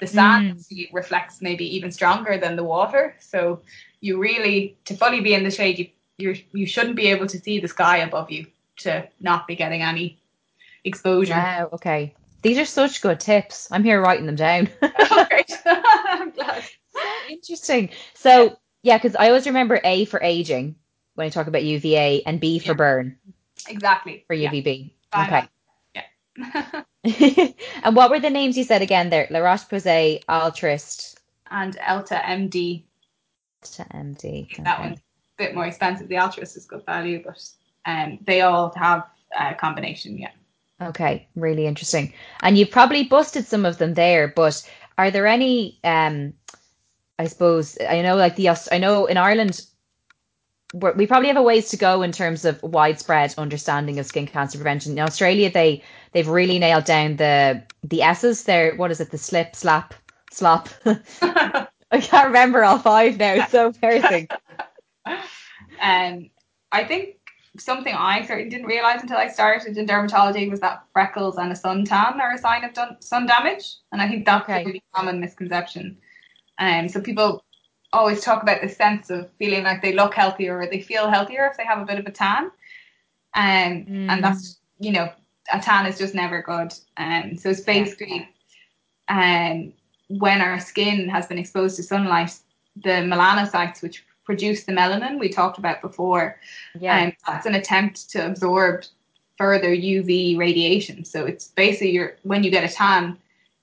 the 0.00 0.06
sand 0.06 0.56
mm. 0.56 0.92
reflects 0.92 1.42
maybe 1.42 1.64
even 1.76 1.90
stronger 1.90 2.38
than 2.38 2.56
the 2.56 2.64
water. 2.64 3.16
So 3.20 3.60
you 4.00 4.18
really, 4.18 4.76
to 4.86 4.94
fully 4.94 5.20
be 5.20 5.34
in 5.34 5.44
the 5.44 5.50
shade, 5.50 5.78
you 5.78 5.88
you 6.18 6.36
you 6.52 6.66
shouldn't 6.66 6.96
be 6.96 7.08
able 7.08 7.26
to 7.26 7.38
see 7.38 7.60
the 7.60 7.68
sky 7.68 7.98
above 7.98 8.30
you 8.30 8.46
to 8.78 9.08
not 9.20 9.46
be 9.46 9.56
getting 9.56 9.82
any 9.82 10.20
exposure. 10.84 11.34
Wow. 11.34 11.68
Okay. 11.74 12.14
These 12.42 12.58
are 12.58 12.64
such 12.64 13.00
good 13.00 13.20
tips. 13.20 13.68
I'm 13.70 13.82
here 13.82 14.00
writing 14.00 14.26
them 14.26 14.36
down. 14.36 14.68
oh, 14.82 15.26
great. 15.28 15.50
I'm 15.66 16.30
glad. 16.30 16.62
So 16.92 17.00
interesting. 17.28 17.90
So 18.14 18.58
yeah, 18.82 18.96
because 18.96 19.16
I 19.16 19.28
always 19.28 19.46
remember 19.46 19.80
A 19.82 20.04
for 20.04 20.22
aging 20.22 20.76
when 21.14 21.26
I 21.26 21.30
talk 21.30 21.46
about 21.46 21.64
UVA 21.64 22.22
and 22.24 22.40
B 22.40 22.58
for 22.58 22.68
yeah. 22.68 22.74
burn. 22.74 23.16
Exactly. 23.68 24.24
For 24.26 24.36
UVB. 24.36 24.92
Yeah. 25.12 25.24
Okay. 25.24 25.48
Yeah. 25.94 27.52
and 27.82 27.96
what 27.96 28.10
were 28.10 28.20
the 28.20 28.30
names 28.30 28.56
you 28.56 28.64
said 28.64 28.82
again 28.82 29.10
there? 29.10 29.26
La 29.30 29.40
Roche 29.40 29.68
Posay, 29.68 30.22
Altruist, 30.28 31.18
and 31.50 31.76
Elta 31.78 32.22
MD. 32.22 32.84
Elta 33.62 33.90
MD. 33.92 34.44
Okay. 34.44 34.62
That 34.62 34.80
one's 34.80 34.98
a 34.98 35.02
bit 35.36 35.54
more 35.54 35.66
expensive. 35.66 36.08
The 36.08 36.18
Altruist 36.18 36.56
is 36.56 36.66
good 36.66 36.86
value, 36.86 37.22
but 37.24 37.44
um, 37.84 38.18
they 38.24 38.42
all 38.42 38.72
have 38.76 39.08
a 39.36 39.54
combination, 39.54 40.18
yeah. 40.18 40.30
Okay, 40.80 41.28
really 41.34 41.66
interesting. 41.66 42.12
And 42.42 42.56
you've 42.56 42.70
probably 42.70 43.04
busted 43.04 43.46
some 43.46 43.64
of 43.64 43.78
them 43.78 43.94
there, 43.94 44.28
but 44.28 44.62
are 44.96 45.10
there 45.10 45.26
any? 45.26 45.78
Um, 45.82 46.34
I 47.18 47.26
suppose 47.26 47.76
I 47.88 48.00
know, 48.02 48.16
like 48.16 48.36
the 48.36 48.50
I 48.70 48.78
know 48.78 49.06
in 49.06 49.16
Ireland, 49.16 49.62
we 50.72 51.06
probably 51.06 51.28
have 51.28 51.36
a 51.36 51.42
ways 51.42 51.68
to 51.70 51.76
go 51.76 52.02
in 52.02 52.12
terms 52.12 52.44
of 52.44 52.62
widespread 52.62 53.34
understanding 53.38 53.98
of 53.98 54.06
skin 54.06 54.26
cancer 54.26 54.58
prevention. 54.58 54.92
In 54.92 55.00
Australia, 55.00 55.50
they 55.50 55.82
they've 56.12 56.28
really 56.28 56.58
nailed 56.58 56.84
down 56.84 57.16
the 57.16 57.62
the 57.82 58.02
S's. 58.02 58.44
There, 58.44 58.76
what 58.76 58.92
is 58.92 59.00
it? 59.00 59.10
The 59.10 59.18
slip, 59.18 59.56
slap, 59.56 59.94
slop. 60.30 60.68
I 61.20 62.00
can't 62.00 62.26
remember 62.26 62.64
all 62.64 62.78
five 62.78 63.16
now. 63.16 63.34
It's 63.34 63.50
so 63.50 63.66
embarrassing. 63.68 64.28
um, 65.80 66.30
I 66.70 66.84
think 66.84 67.17
something 67.56 67.94
I 67.94 68.24
certainly 68.24 68.50
didn't 68.50 68.66
realize 68.66 69.00
until 69.00 69.16
I 69.16 69.28
started 69.28 69.76
in 69.76 69.86
dermatology 69.86 70.50
was 70.50 70.60
that 70.60 70.84
freckles 70.92 71.38
and 71.38 71.50
a 71.50 71.54
suntan 71.54 72.18
are 72.20 72.34
a 72.34 72.38
sign 72.38 72.64
of 72.64 72.72
dun- 72.74 73.00
sun 73.00 73.26
damage, 73.26 73.76
and 73.92 74.02
I 74.02 74.08
think 74.08 74.26
that's 74.26 74.48
okay. 74.48 74.62
a 74.62 74.66
really 74.66 74.82
common 74.94 75.20
misconception. 75.20 75.96
Um, 76.58 76.88
so 76.88 77.00
people 77.00 77.44
always 77.92 78.20
talk 78.20 78.42
about 78.42 78.60
the 78.60 78.68
sense 78.68 79.10
of 79.10 79.30
feeling 79.38 79.64
like 79.64 79.80
they 79.80 79.94
look 79.94 80.14
healthier 80.14 80.58
or 80.58 80.66
they 80.66 80.80
feel 80.80 81.08
healthier 81.08 81.46
if 81.46 81.56
they 81.56 81.64
have 81.64 81.78
a 81.78 81.86
bit 81.86 81.98
of 81.98 82.06
a 82.06 82.10
tan, 82.10 82.44
um, 83.34 83.84
mm. 83.86 84.08
and 84.10 84.22
that's 84.22 84.58
you 84.78 84.92
know 84.92 85.10
a 85.52 85.60
tan 85.60 85.86
is 85.86 85.98
just 85.98 86.14
never 86.14 86.42
good. 86.42 86.74
Um, 86.96 87.36
so 87.36 87.50
it's 87.50 87.60
basically 87.60 88.28
um, 89.08 89.72
when 90.08 90.40
our 90.40 90.60
skin 90.60 91.08
has 91.08 91.26
been 91.26 91.38
exposed 91.38 91.76
to 91.76 91.82
sunlight, 91.82 92.38
the 92.76 92.90
melanocytes, 92.90 93.82
which 93.82 94.04
produce 94.28 94.64
the 94.64 94.72
melanin 94.72 95.18
we 95.18 95.30
talked 95.30 95.56
about 95.56 95.80
before. 95.80 96.38
Yeah. 96.78 96.98
And 96.98 97.16
that's 97.26 97.46
an 97.46 97.54
attempt 97.54 98.10
to 98.10 98.26
absorb 98.26 98.84
further 99.38 99.74
UV 99.74 100.36
radiation. 100.36 101.02
So 101.06 101.24
it's 101.24 101.48
basically 101.48 101.92
your 101.92 102.18
when 102.24 102.44
you 102.44 102.50
get 102.50 102.62
a 102.62 102.68
tan, 102.68 103.16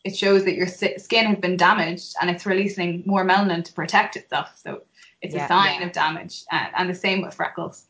it 0.03 0.17
shows 0.17 0.43
that 0.45 0.55
your 0.55 0.65
skin 0.65 1.25
has 1.27 1.37
been 1.37 1.55
damaged 1.55 2.15
and 2.19 2.31
it's 2.31 2.47
releasing 2.47 3.03
more 3.05 3.23
melanin 3.23 3.63
to 3.63 3.73
protect 3.73 4.15
itself. 4.15 4.59
So 4.63 4.81
it's 5.21 5.35
yeah, 5.35 5.45
a 5.45 5.47
sign 5.47 5.81
yeah. 5.81 5.85
of 5.85 5.91
damage, 5.91 6.45
and, 6.51 6.67
and, 6.75 6.89
the 6.89 6.95
same 6.95 7.21
with 7.21 7.35
freckles. 7.35 7.85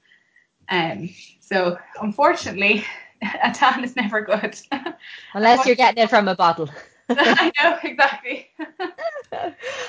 Um, 0.67 1.09
so 1.39 1.77
unfortunately, 2.01 2.83
a 3.43 3.51
tan 3.53 3.85
is 3.85 3.95
never 3.95 4.19
good 4.19 4.59
unless 5.33 5.65
you're 5.65 5.77
getting 5.77 6.03
it 6.03 6.09
from 6.09 6.27
a 6.27 6.35
bottle. 6.35 6.69
I 7.09 7.51
know 7.61 7.77
exactly. 7.83 8.49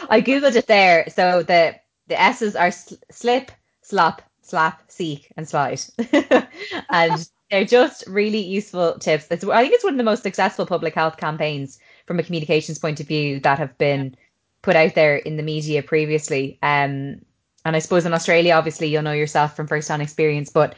I 0.08 0.20
googled 0.20 0.54
it 0.54 0.68
there. 0.68 1.06
So 1.08 1.42
the 1.42 1.80
the 2.08 2.20
S's 2.20 2.56
are 2.56 2.70
sl- 2.70 2.94
slip, 3.10 3.50
slop, 3.82 4.22
slap, 4.42 4.82
seek, 4.88 5.32
and 5.36 5.48
slide. 5.48 5.80
and 6.90 7.28
they're 7.50 7.64
just 7.64 8.04
really 8.06 8.40
useful 8.40 8.98
tips. 8.98 9.26
It's, 9.30 9.44
I 9.44 9.62
think 9.62 9.74
it's 9.74 9.84
one 9.84 9.94
of 9.94 9.98
the 9.98 10.04
most 10.04 10.22
successful 10.22 10.66
public 10.66 10.94
health 10.94 11.16
campaigns 11.16 11.78
from 12.06 12.18
a 12.18 12.22
communications 12.22 12.78
point 12.78 13.00
of 13.00 13.06
view 13.06 13.40
that 13.40 13.58
have 13.58 13.76
been 13.78 14.16
put 14.62 14.76
out 14.76 14.94
there 14.94 15.16
in 15.16 15.36
the 15.36 15.42
media 15.42 15.82
previously. 15.82 16.58
Um, 16.62 17.20
and 17.64 17.74
I 17.74 17.78
suppose 17.80 18.06
in 18.06 18.14
Australia, 18.14 18.54
obviously, 18.54 18.88
you'll 18.88 19.02
know 19.02 19.12
yourself 19.12 19.56
from 19.56 19.66
first-hand 19.66 20.02
experience, 20.02 20.50
but 20.50 20.76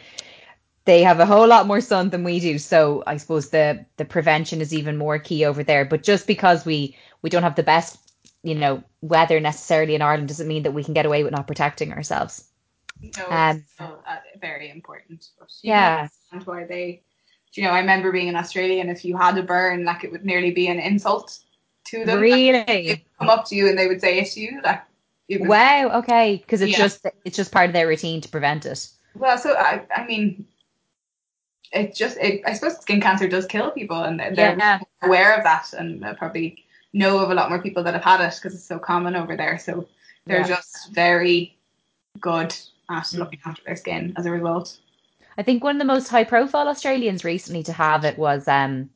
they 0.89 1.03
have 1.03 1.21
a 1.21 1.27
whole 1.27 1.47
lot 1.47 1.67
more 1.67 1.83
sun 1.83 2.09
than 2.09 2.25
we 2.25 2.41
do. 2.41 2.59
So 2.59 3.03
I 3.07 3.19
suppose 3.19 3.51
the 3.51 3.85
the 3.99 4.07
prevention 4.07 4.63
is 4.63 4.73
even 4.73 4.97
more 4.97 5.19
key 5.19 5.45
over 5.45 5.63
there. 5.63 5.85
But 5.85 6.03
just 6.03 6.27
because 6.27 6.65
we 6.65 6.97
we 7.21 7.29
don't 7.29 7.43
have 7.43 7.57
the 7.57 7.63
best 7.63 8.08
you 8.49 8.55
know 8.55 8.83
weather 9.01 9.41
necessarily 9.41 9.95
in 9.95 10.03
Ireland 10.03 10.29
doesn't 10.29 10.49
mean 10.49 10.63
that 10.63 10.73
we 10.73 10.85
can 10.85 10.95
get 10.95 11.07
away 11.07 11.23
with 11.23 11.33
not 11.33 11.47
protecting 11.47 11.93
ourselves. 11.93 12.45
No, 13.01 13.27
um, 13.29 13.65
so, 13.79 13.85
uh, 14.07 14.17
very 14.41 14.71
important. 14.71 15.29
But 15.39 15.51
yeah, 15.63 16.09
and 16.33 16.45
why 16.45 16.65
they, 16.65 17.03
you 17.53 17.63
know, 17.63 17.71
I 17.71 17.79
remember 17.79 18.11
being 18.11 18.29
in 18.29 18.37
Australia, 18.37 18.81
and 18.81 18.91
if 18.91 19.05
you 19.05 19.17
had 19.17 19.39
a 19.39 19.43
burn, 19.43 19.85
like 19.85 20.05
it 20.05 20.11
would 20.11 20.25
nearly 20.25 20.51
be 20.51 20.69
an 20.69 20.81
insult 20.81 21.39
to 21.87 22.05
them. 22.05 22.21
Really, 22.21 22.53
like, 22.53 23.07
come 23.19 23.29
up 23.29 23.47
to 23.47 23.55
you 23.55 23.69
and 23.69 23.79
they 23.79 23.87
would 23.87 24.01
say 24.01 24.19
it 24.19 24.31
to 24.33 24.41
you. 24.41 24.61
Like, 24.65 24.83
was, 25.29 25.49
wow, 25.49 25.99
okay, 25.99 26.39
because 26.39 26.61
it's 26.61 26.73
yeah. 26.73 26.79
just 26.79 27.07
it's 27.25 27.37
just 27.37 27.53
part 27.53 27.69
of 27.69 27.73
their 27.73 27.87
routine 27.87 28.21
to 28.23 28.29
prevent 28.29 28.67
it. 28.67 28.89
Well, 29.15 29.39
so 29.39 29.55
I, 29.55 29.83
I 29.95 30.07
mean, 30.07 30.47
it 31.73 31.95
just, 31.95 32.17
it, 32.19 32.43
I 32.47 32.55
suppose 32.55 32.79
skin 32.79 33.01
cancer 33.01 33.29
does 33.29 33.47
kill 33.47 33.71
people, 33.71 34.03
and 34.03 34.19
they're 34.19 34.57
yeah. 34.57 34.81
aware 35.03 35.37
of 35.37 35.45
that, 35.45 35.73
and 35.73 36.05
probably 36.19 36.65
know 36.93 37.19
of 37.19 37.31
a 37.31 37.35
lot 37.35 37.51
more 37.51 37.61
people 37.61 37.83
that 37.85 37.95
have 37.95 38.05
had 38.05 38.21
it 38.21 38.35
because 38.35 38.55
it's 38.55 38.65
so 38.65 38.79
common 38.79 39.15
over 39.15 39.37
there. 39.37 39.59
So 39.59 39.87
they're 40.27 40.41
yeah. 40.41 40.47
just 40.47 40.93
very 40.93 41.57
good 42.21 42.55
at 42.91 43.05
mm. 43.05 43.19
looking 43.19 43.41
after 43.45 43.63
their 43.65 43.77
skin 43.77 44.15
as 44.17 44.27
a 44.27 44.31
result. 44.31 44.79
I 45.37 45.43
think 45.43 45.63
one 45.63 45.77
of 45.77 45.79
the 45.79 45.85
most 45.85 46.09
high 46.09 46.25
profile 46.25 46.69
Australians 46.69 47.25
recently 47.25 47.63
to 47.65 47.73
have 47.73 48.05
it 48.05 48.19
was 48.19 48.49
um 48.49 48.91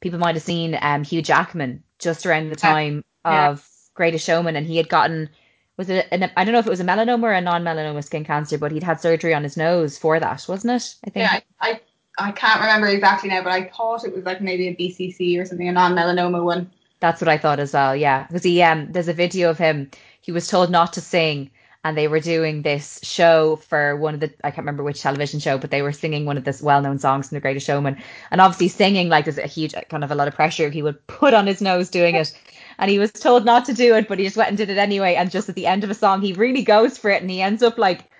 people 0.00 0.18
might 0.18 0.34
have 0.34 0.42
seen 0.42 0.78
um 0.80 1.04
Hugh 1.04 1.22
Jackman 1.22 1.82
just 1.98 2.26
around 2.26 2.50
the 2.50 2.56
time 2.56 3.04
yeah. 3.24 3.50
of 3.50 3.66
Greatest 3.94 4.26
Showman 4.26 4.56
and 4.56 4.66
he 4.66 4.76
had 4.76 4.88
gotten 4.88 5.28
was 5.76 5.90
it 5.90 6.06
an, 6.10 6.30
I 6.36 6.44
don't 6.44 6.52
know 6.52 6.60
if 6.60 6.66
it 6.66 6.70
was 6.70 6.80
a 6.80 6.84
melanoma 6.84 7.24
or 7.24 7.32
a 7.32 7.40
non-melanoma 7.40 8.04
skin 8.04 8.24
cancer, 8.24 8.58
but 8.58 8.70
he'd 8.70 8.82
had 8.82 9.00
surgery 9.00 9.34
on 9.34 9.42
his 9.42 9.56
nose 9.56 9.98
for 9.98 10.20
that, 10.20 10.44
wasn't 10.48 10.74
it? 10.74 10.94
I 11.04 11.10
think. 11.10 11.16
Yeah, 11.24 11.40
I, 11.60 11.70
I, 11.70 11.80
I 12.28 12.32
can't 12.32 12.60
remember 12.60 12.86
exactly 12.86 13.28
now, 13.28 13.42
but 13.42 13.52
I 13.52 13.68
thought 13.68 14.04
it 14.04 14.14
was 14.14 14.24
like 14.24 14.40
maybe 14.40 14.68
a 14.68 14.76
BCC 14.76 15.40
or 15.40 15.44
something, 15.44 15.68
a 15.68 15.72
non-melanoma 15.72 16.44
one. 16.44 16.70
That's 17.04 17.20
what 17.20 17.28
I 17.28 17.36
thought 17.36 17.60
as 17.60 17.74
well. 17.74 17.94
Yeah, 17.94 18.26
because 18.26 18.44
he 18.44 18.62
um, 18.62 18.90
there's 18.90 19.08
a 19.08 19.12
video 19.12 19.50
of 19.50 19.58
him. 19.58 19.90
He 20.22 20.32
was 20.32 20.48
told 20.48 20.70
not 20.70 20.94
to 20.94 21.02
sing, 21.02 21.50
and 21.84 21.98
they 21.98 22.08
were 22.08 22.18
doing 22.18 22.62
this 22.62 22.98
show 23.02 23.56
for 23.56 23.94
one 23.96 24.14
of 24.14 24.20
the 24.20 24.32
I 24.42 24.50
can't 24.50 24.64
remember 24.64 24.82
which 24.82 25.02
television 25.02 25.38
show, 25.38 25.58
but 25.58 25.70
they 25.70 25.82
were 25.82 25.92
singing 25.92 26.24
one 26.24 26.38
of 26.38 26.44
the 26.44 26.58
well-known 26.62 26.98
songs 26.98 27.28
from 27.28 27.36
The 27.36 27.42
Greatest 27.42 27.66
Showman, 27.66 28.02
and 28.30 28.40
obviously 28.40 28.68
singing 28.68 29.10
like 29.10 29.26
there's 29.26 29.36
a 29.36 29.46
huge 29.46 29.74
kind 29.90 30.02
of 30.02 30.10
a 30.10 30.14
lot 30.14 30.28
of 30.28 30.34
pressure 30.34 30.70
he 30.70 30.80
would 30.80 31.06
put 31.06 31.34
on 31.34 31.46
his 31.46 31.60
nose 31.60 31.90
doing 31.90 32.14
it. 32.14 32.32
And 32.78 32.90
he 32.90 32.98
was 32.98 33.12
told 33.12 33.44
not 33.44 33.66
to 33.66 33.74
do 33.74 33.94
it, 33.96 34.08
but 34.08 34.18
he 34.18 34.24
just 34.24 34.38
went 34.38 34.48
and 34.48 34.56
did 34.56 34.70
it 34.70 34.78
anyway. 34.78 35.14
And 35.14 35.30
just 35.30 35.50
at 35.50 35.56
the 35.56 35.66
end 35.66 35.84
of 35.84 35.90
a 35.90 35.94
song, 35.94 36.22
he 36.22 36.32
really 36.32 36.62
goes 36.62 36.96
for 36.96 37.10
it, 37.10 37.20
and 37.20 37.30
he 37.30 37.42
ends 37.42 37.62
up 37.62 37.76
like 37.76 38.10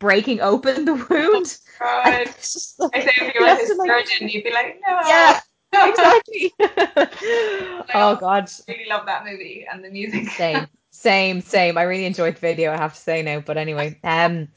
breaking 0.00 0.40
open 0.40 0.84
the 0.84 0.94
wound. 0.94 1.58
Oh, 1.80 2.02
God. 2.04 2.12
I 2.12 2.32
say 2.34 3.12
if 3.18 3.34
you 3.36 3.40
were 3.40 3.54
his 3.54 3.68
surgeon, 3.68 4.28
you'd 4.30 4.42
be 4.42 4.52
like, 4.52 4.80
no. 4.84 4.98
Yeah 5.06 5.40
exactly. 5.72 6.52
oh 7.94 8.16
god. 8.20 8.50
I 8.68 8.72
really 8.72 8.88
love 8.88 9.06
that 9.06 9.24
movie 9.24 9.66
and 9.70 9.84
the 9.84 9.90
music. 9.90 10.28
same, 10.30 10.66
same, 10.90 11.40
same. 11.40 11.78
I 11.78 11.82
really 11.82 12.04
enjoyed 12.04 12.36
the 12.36 12.40
video. 12.40 12.72
I 12.72 12.76
have 12.76 12.94
to 12.94 13.00
say 13.00 13.22
now, 13.22 13.40
but 13.40 13.56
anyway, 13.56 13.98
um, 14.04 14.48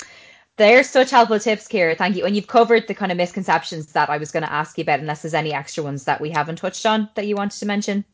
they're 0.58 0.84
such 0.84 1.12
helpful 1.12 1.40
tips, 1.40 1.68
Ciara. 1.68 1.96
Thank 1.96 2.16
you. 2.16 2.26
And 2.26 2.36
you've 2.36 2.48
covered 2.48 2.88
the 2.88 2.96
kind 2.96 3.12
of 3.12 3.18
misconceptions 3.18 3.92
that 3.94 4.10
I 4.10 4.18
was 4.18 4.32
going 4.32 4.44
to 4.44 4.52
ask 4.52 4.78
you 4.78 4.84
about, 4.84 5.00
unless 5.00 5.22
there's 5.22 5.34
any 5.34 5.54
extra 5.54 5.84
ones 5.84 6.06
that 6.06 6.22
we 6.22 6.30
haven't 6.30 6.58
touched 6.58 6.86
on 6.86 7.10
that 7.16 7.28
you 7.28 7.36
wanted 7.36 7.60
to 7.60 7.66
mention. 7.66 8.06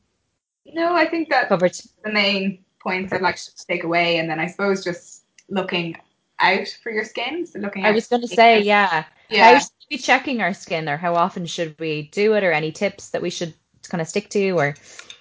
No, 0.66 0.96
I 0.96 1.06
think 1.08 1.30
that 1.30 1.50
covered 1.50 1.78
the 2.04 2.12
main 2.12 2.64
points 2.80 3.14
I'd 3.14 3.22
like 3.22 3.36
to 3.38 3.66
take 3.68 3.84
away, 3.84 4.18
and 4.18 4.30
then 4.30 4.40
I 4.40 4.48
suppose 4.48 4.84
just 4.84 5.24
looking 5.50 5.96
out 6.42 6.68
for 6.82 6.92
your 6.92 7.06
skin. 7.06 7.46
So 7.46 7.60
looking. 7.60 7.86
I 7.86 7.92
was 7.92 8.08
going 8.08 8.22
to 8.22 8.28
say, 8.28 8.62
yeah. 8.62 9.06
Yeah. 9.30 9.54
How 9.54 9.60
should 9.60 9.72
we 9.90 9.98
be 9.98 10.02
checking 10.02 10.42
our 10.42 10.54
skin, 10.54 10.90
or 10.90 10.98
how 10.98 11.16
often 11.16 11.46
should 11.46 11.80
we 11.80 12.10
do 12.12 12.34
it, 12.34 12.44
or 12.44 12.52
any 12.52 12.72
tips 12.72 13.10
that 13.10 13.22
we 13.22 13.30
should 13.30 13.54
kind 13.84 14.02
of 14.02 14.08
stick 14.08 14.30
to, 14.32 14.52
or? 14.52 14.76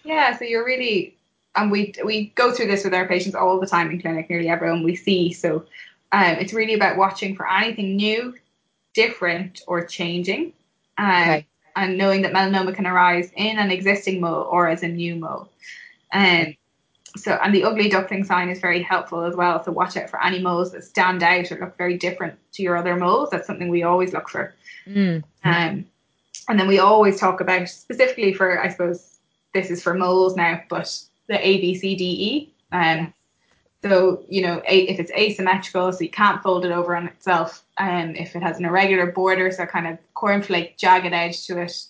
Yeah. 0.04 0.36
So 0.36 0.44
you're 0.44 0.64
really, 0.64 1.16
and 1.54 1.70
we 1.70 1.94
we 2.04 2.26
go 2.34 2.52
through 2.52 2.66
this 2.66 2.84
with 2.84 2.94
our 2.94 3.06
patients 3.06 3.34
all 3.34 3.60
the 3.60 3.66
time 3.66 3.90
in 3.90 4.00
clinic. 4.00 4.28
Nearly 4.28 4.48
everyone 4.48 4.82
we 4.82 4.96
see. 4.96 5.32
So, 5.32 5.64
um, 6.12 6.36
it's 6.40 6.52
really 6.52 6.74
about 6.74 6.96
watching 6.96 7.36
for 7.36 7.48
anything 7.48 7.96
new, 7.96 8.34
different, 8.94 9.62
or 9.66 9.84
changing. 9.84 10.52
Um, 10.98 11.10
okay. 11.10 11.46
And 11.76 11.96
knowing 11.96 12.22
that 12.22 12.32
melanoma 12.32 12.74
can 12.74 12.86
arise 12.86 13.30
in 13.36 13.58
an 13.58 13.70
existing 13.70 14.20
mole 14.20 14.48
or 14.50 14.68
as 14.68 14.82
a 14.82 14.88
new 14.88 15.14
mole. 15.14 15.48
Um, 16.12 16.56
so 17.16 17.32
and 17.42 17.54
the 17.54 17.64
ugly 17.64 17.88
duckling 17.88 18.24
sign 18.24 18.48
is 18.48 18.60
very 18.60 18.82
helpful 18.82 19.24
as 19.24 19.34
well. 19.34 19.62
So 19.62 19.72
watch 19.72 19.96
out 19.96 20.10
for 20.10 20.22
any 20.22 20.38
moles 20.40 20.72
that 20.72 20.84
stand 20.84 21.22
out 21.22 21.50
or 21.50 21.58
look 21.58 21.76
very 21.76 21.96
different 21.96 22.38
to 22.52 22.62
your 22.62 22.76
other 22.76 22.96
moles. 22.96 23.30
That's 23.30 23.46
something 23.46 23.68
we 23.68 23.82
always 23.82 24.12
look 24.12 24.28
for. 24.28 24.54
Mm. 24.86 25.24
Um, 25.44 25.86
and 26.48 26.58
then 26.58 26.68
we 26.68 26.78
always 26.78 27.18
talk 27.18 27.40
about 27.40 27.68
specifically 27.68 28.32
for 28.32 28.60
I 28.60 28.68
suppose 28.68 29.18
this 29.54 29.70
is 29.70 29.82
for 29.82 29.94
moles 29.94 30.36
now, 30.36 30.60
but 30.68 30.96
the 31.28 31.46
A 31.46 31.60
B 31.60 31.74
C 31.74 31.96
D 31.96 32.04
E. 32.04 32.54
Um, 32.72 33.12
so 33.82 34.24
you 34.28 34.42
know 34.42 34.62
if 34.66 35.00
it's 35.00 35.12
asymmetrical, 35.12 35.92
so 35.92 36.00
you 36.00 36.10
can't 36.10 36.42
fold 36.42 36.64
it 36.64 36.72
over 36.72 36.94
on 36.94 37.06
itself. 37.06 37.64
Um, 37.78 38.14
if 38.14 38.36
it 38.36 38.42
has 38.42 38.58
an 38.58 38.66
irregular 38.66 39.10
border, 39.10 39.50
so 39.50 39.66
kind 39.66 39.86
of 39.86 39.98
cornflake 40.14 40.76
jagged 40.76 41.12
edge 41.12 41.46
to 41.46 41.60
it 41.60 41.86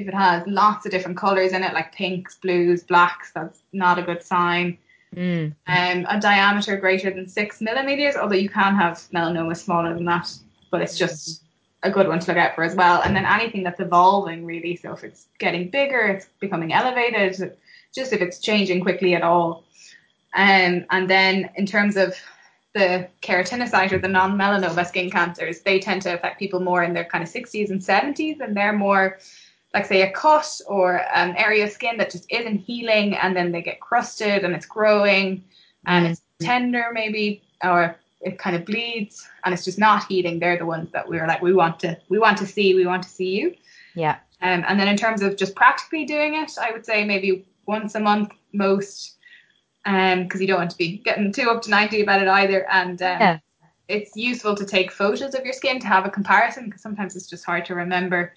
if 0.00 0.08
it 0.08 0.14
has 0.14 0.42
lots 0.46 0.86
of 0.86 0.92
different 0.92 1.16
colors 1.16 1.52
in 1.52 1.62
it, 1.62 1.74
like 1.74 1.94
pinks, 1.94 2.36
blues, 2.36 2.82
blacks, 2.82 3.30
that's 3.32 3.62
not 3.72 3.98
a 3.98 4.02
good 4.02 4.22
sign. 4.22 4.78
Mm. 5.14 5.54
Um, 5.66 6.06
a 6.08 6.20
diameter 6.20 6.76
greater 6.76 7.10
than 7.10 7.28
six 7.28 7.60
millimeters, 7.60 8.16
although 8.16 8.36
you 8.36 8.48
can 8.48 8.74
have 8.76 8.94
melanoma 9.12 9.56
smaller 9.56 9.94
than 9.94 10.04
that, 10.04 10.32
but 10.70 10.80
it's 10.80 10.96
just 10.96 11.42
a 11.82 11.90
good 11.90 12.06
one 12.06 12.20
to 12.20 12.26
look 12.28 12.36
out 12.36 12.54
for 12.54 12.62
as 12.62 12.74
well. 12.74 13.02
And 13.02 13.16
then 13.16 13.24
anything 13.24 13.62
that's 13.62 13.80
evolving 13.80 14.44
really. 14.44 14.76
So 14.76 14.92
if 14.92 15.02
it's 15.02 15.26
getting 15.38 15.70
bigger, 15.70 16.00
it's 16.00 16.26
becoming 16.38 16.72
elevated, 16.72 17.56
just 17.94 18.12
if 18.12 18.20
it's 18.20 18.38
changing 18.38 18.82
quickly 18.82 19.14
at 19.14 19.22
all. 19.22 19.64
Um, 20.34 20.84
and 20.90 21.10
then 21.10 21.50
in 21.56 21.66
terms 21.66 21.96
of 21.96 22.14
the 22.74 23.08
keratinocyte 23.20 23.90
or 23.92 23.98
the 23.98 24.08
non-melanoma 24.08 24.86
skin 24.86 25.10
cancers, 25.10 25.60
they 25.60 25.80
tend 25.80 26.02
to 26.02 26.14
affect 26.14 26.38
people 26.38 26.60
more 26.60 26.84
in 26.84 26.92
their 26.92 27.04
kind 27.04 27.24
of 27.24 27.30
60s 27.30 27.70
and 27.70 27.80
70s, 27.80 28.40
and 28.40 28.56
they're 28.56 28.72
more 28.72 29.18
like 29.74 29.86
say 29.86 30.02
a 30.02 30.10
cut 30.10 30.60
or 30.66 31.02
an 31.14 31.36
area 31.36 31.64
of 31.64 31.70
skin 31.70 31.96
that 31.98 32.10
just 32.10 32.26
isn't 32.30 32.58
healing, 32.58 33.16
and 33.16 33.36
then 33.36 33.52
they 33.52 33.62
get 33.62 33.80
crusted 33.80 34.44
and 34.44 34.54
it's 34.54 34.66
growing 34.66 35.44
and 35.86 36.06
it's 36.06 36.22
tender 36.40 36.86
maybe, 36.92 37.42
or 37.62 37.96
it 38.20 38.38
kind 38.38 38.54
of 38.54 38.64
bleeds 38.64 39.26
and 39.44 39.54
it's 39.54 39.64
just 39.64 39.78
not 39.78 40.04
healing. 40.06 40.38
They're 40.38 40.58
the 40.58 40.66
ones 40.66 40.90
that 40.92 41.08
we 41.08 41.18
are 41.18 41.26
like 41.26 41.40
we 41.40 41.54
want 41.54 41.80
to 41.80 41.98
we 42.08 42.18
want 42.18 42.38
to 42.38 42.46
see 42.46 42.74
we 42.74 42.86
want 42.86 43.02
to 43.02 43.08
see 43.08 43.30
you. 43.30 43.54
Yeah. 43.94 44.18
Um, 44.42 44.64
and 44.66 44.80
then 44.80 44.88
in 44.88 44.96
terms 44.96 45.22
of 45.22 45.36
just 45.36 45.54
practically 45.54 46.04
doing 46.04 46.34
it, 46.34 46.52
I 46.60 46.70
would 46.72 46.84
say 46.84 47.04
maybe 47.04 47.46
once 47.66 47.94
a 47.94 48.00
month 48.00 48.32
most 48.52 49.16
um 49.86 50.24
because 50.24 50.40
you 50.40 50.46
don't 50.46 50.58
want 50.58 50.70
to 50.70 50.76
be 50.76 50.98
getting 50.98 51.32
too 51.32 51.48
up 51.48 51.62
to 51.62 51.70
90 51.70 52.02
about 52.02 52.20
it 52.20 52.28
either 52.28 52.68
and 52.70 53.00
um, 53.00 53.20
yeah. 53.20 53.38
it's 53.88 54.14
useful 54.14 54.54
to 54.54 54.66
take 54.66 54.90
photos 54.90 55.34
of 55.34 55.44
your 55.44 55.54
skin 55.54 55.80
to 55.80 55.86
have 55.86 56.04
a 56.04 56.10
comparison 56.10 56.66
because 56.66 56.82
sometimes 56.82 57.16
it's 57.16 57.26
just 57.26 57.44
hard 57.44 57.64
to 57.64 57.74
remember 57.74 58.34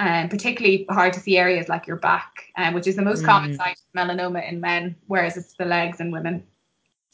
um, 0.00 0.28
particularly 0.28 0.86
hard 0.88 1.12
to 1.12 1.20
see 1.20 1.36
areas 1.36 1.68
like 1.68 1.86
your 1.86 1.96
back 1.96 2.46
um, 2.56 2.74
which 2.74 2.86
is 2.86 2.96
the 2.96 3.02
most 3.02 3.22
mm. 3.22 3.26
common 3.26 3.54
site 3.54 3.76
of 3.76 4.00
melanoma 4.00 4.46
in 4.50 4.60
men 4.60 4.96
whereas 5.06 5.36
it's 5.36 5.54
the 5.54 5.64
legs 5.64 6.00
in 6.00 6.10
women 6.10 6.42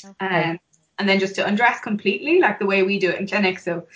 okay. 0.04 0.50
um, 0.50 0.60
and 0.98 1.08
then 1.08 1.18
just 1.18 1.34
to 1.34 1.46
undress 1.46 1.80
completely 1.80 2.40
like 2.40 2.58
the 2.58 2.66
way 2.66 2.82
we 2.82 2.98
do 2.98 3.10
it 3.10 3.20
in 3.20 3.26
clinic 3.26 3.58
so 3.58 3.86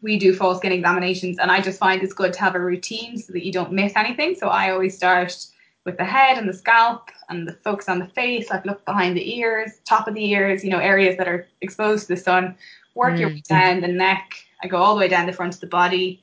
we 0.00 0.18
do 0.18 0.32
full 0.32 0.54
skin 0.54 0.72
examinations 0.72 1.38
and 1.38 1.50
I 1.50 1.60
just 1.60 1.78
find 1.78 2.02
it's 2.02 2.12
good 2.12 2.32
to 2.34 2.40
have 2.40 2.54
a 2.54 2.60
routine 2.60 3.18
so 3.18 3.32
that 3.32 3.44
you 3.44 3.52
don't 3.52 3.72
miss 3.72 3.94
anything 3.96 4.36
so 4.36 4.48
I 4.48 4.70
always 4.70 4.96
start 4.96 5.46
with 5.86 5.96
the 5.96 6.04
head 6.04 6.36
and 6.36 6.46
the 6.46 6.52
scalp 6.52 7.10
and 7.30 7.48
the 7.48 7.52
focus 7.52 7.88
on 7.88 8.00
the 8.00 8.08
face, 8.08 8.50
like 8.50 8.66
look 8.66 8.84
behind 8.84 9.16
the 9.16 9.38
ears, 9.38 9.70
top 9.86 10.08
of 10.08 10.14
the 10.14 10.24
ears, 10.32 10.62
you 10.62 10.68
know, 10.68 10.80
areas 10.80 11.16
that 11.16 11.28
are 11.28 11.46
exposed 11.62 12.08
to 12.08 12.14
the 12.14 12.20
sun. 12.20 12.56
Work 12.94 13.14
mm. 13.14 13.20
your 13.20 13.28
way 13.30 13.42
down 13.48 13.80
the 13.80 13.88
neck. 13.88 14.34
I 14.62 14.66
go 14.66 14.78
all 14.78 14.94
the 14.94 15.00
way 15.00 15.08
down 15.08 15.26
the 15.26 15.32
front 15.32 15.54
of 15.54 15.60
the 15.60 15.66
body, 15.68 16.22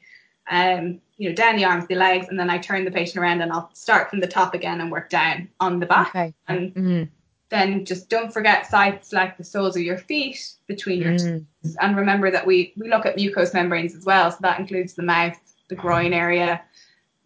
um, 0.49 0.99
you 1.17 1.29
know, 1.29 1.35
down 1.35 1.55
the 1.55 1.65
arms, 1.65 1.87
the 1.87 1.95
legs, 1.95 2.27
and 2.29 2.39
then 2.39 2.49
I 2.49 2.57
turn 2.57 2.85
the 2.85 2.91
patient 2.91 3.17
around 3.17 3.41
and 3.41 3.51
I'll 3.51 3.69
start 3.73 4.09
from 4.09 4.19
the 4.19 4.27
top 4.27 4.53
again 4.53 4.81
and 4.81 4.91
work 4.91 5.09
down 5.09 5.49
on 5.59 5.79
the 5.79 5.85
back. 5.85 6.09
Okay. 6.09 6.33
And 6.47 6.73
mm. 6.73 7.09
then 7.49 7.85
just 7.85 8.09
don't 8.09 8.33
forget 8.33 8.67
sites 8.67 9.13
like 9.13 9.37
the 9.37 9.43
soles 9.43 9.75
of 9.75 9.83
your 9.83 9.97
feet 9.97 10.53
between 10.67 11.01
your 11.01 11.13
mm. 11.13 11.45
toes. 11.63 11.77
And 11.79 11.95
remember 11.95 12.31
that 12.31 12.45
we, 12.45 12.73
we 12.75 12.89
look 12.89 13.05
at 13.05 13.15
mucous 13.15 13.53
membranes 13.53 13.95
as 13.95 14.05
well. 14.05 14.31
So 14.31 14.37
that 14.41 14.59
includes 14.59 14.93
the 14.93 15.03
mouth, 15.03 15.37
the 15.69 15.75
groin 15.75 16.13
area, 16.13 16.61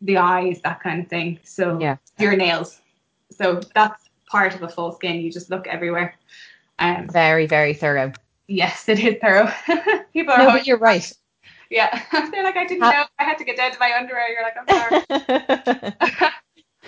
the 0.02 0.18
eyes, 0.18 0.60
that 0.64 0.82
kind 0.82 1.02
of 1.02 1.08
thing. 1.08 1.40
So 1.44 1.80
yeah. 1.80 1.98
your 2.20 2.36
nails. 2.36 2.80
So 3.32 3.62
that's 3.74 4.04
part 4.30 4.54
of 4.54 4.62
a 4.64 4.70
full 4.70 4.92
skin. 4.92 5.22
You 5.22 5.32
just 5.32 5.50
look 5.50 5.66
everywhere. 5.68 6.16
Um, 6.80 7.08
very, 7.10 7.48
very 7.48 7.74
thorough. 7.74 8.12
Yes, 8.48 8.88
it 8.88 9.00
is 9.00 9.16
thorough. 9.22 9.52
People 10.14 10.34
are. 10.34 10.40
No, 10.40 10.52
but 10.52 10.68
you're 10.68 10.78
right. 10.78 11.12
Yeah, 11.70 12.02
they're 12.32 12.44
like, 12.44 12.58
I 12.58 12.66
didn't 12.66 12.82
know. 12.82 13.06
I 13.20 13.24
had 13.24 13.38
to 13.38 13.44
get 13.44 13.58
down 13.58 13.72
to 13.72 13.80
my 13.80 13.94
underwear. 13.98 14.32
You're 14.32 14.44
like, 14.44 14.56
I'm 14.58 15.94
sorry. 15.98 16.32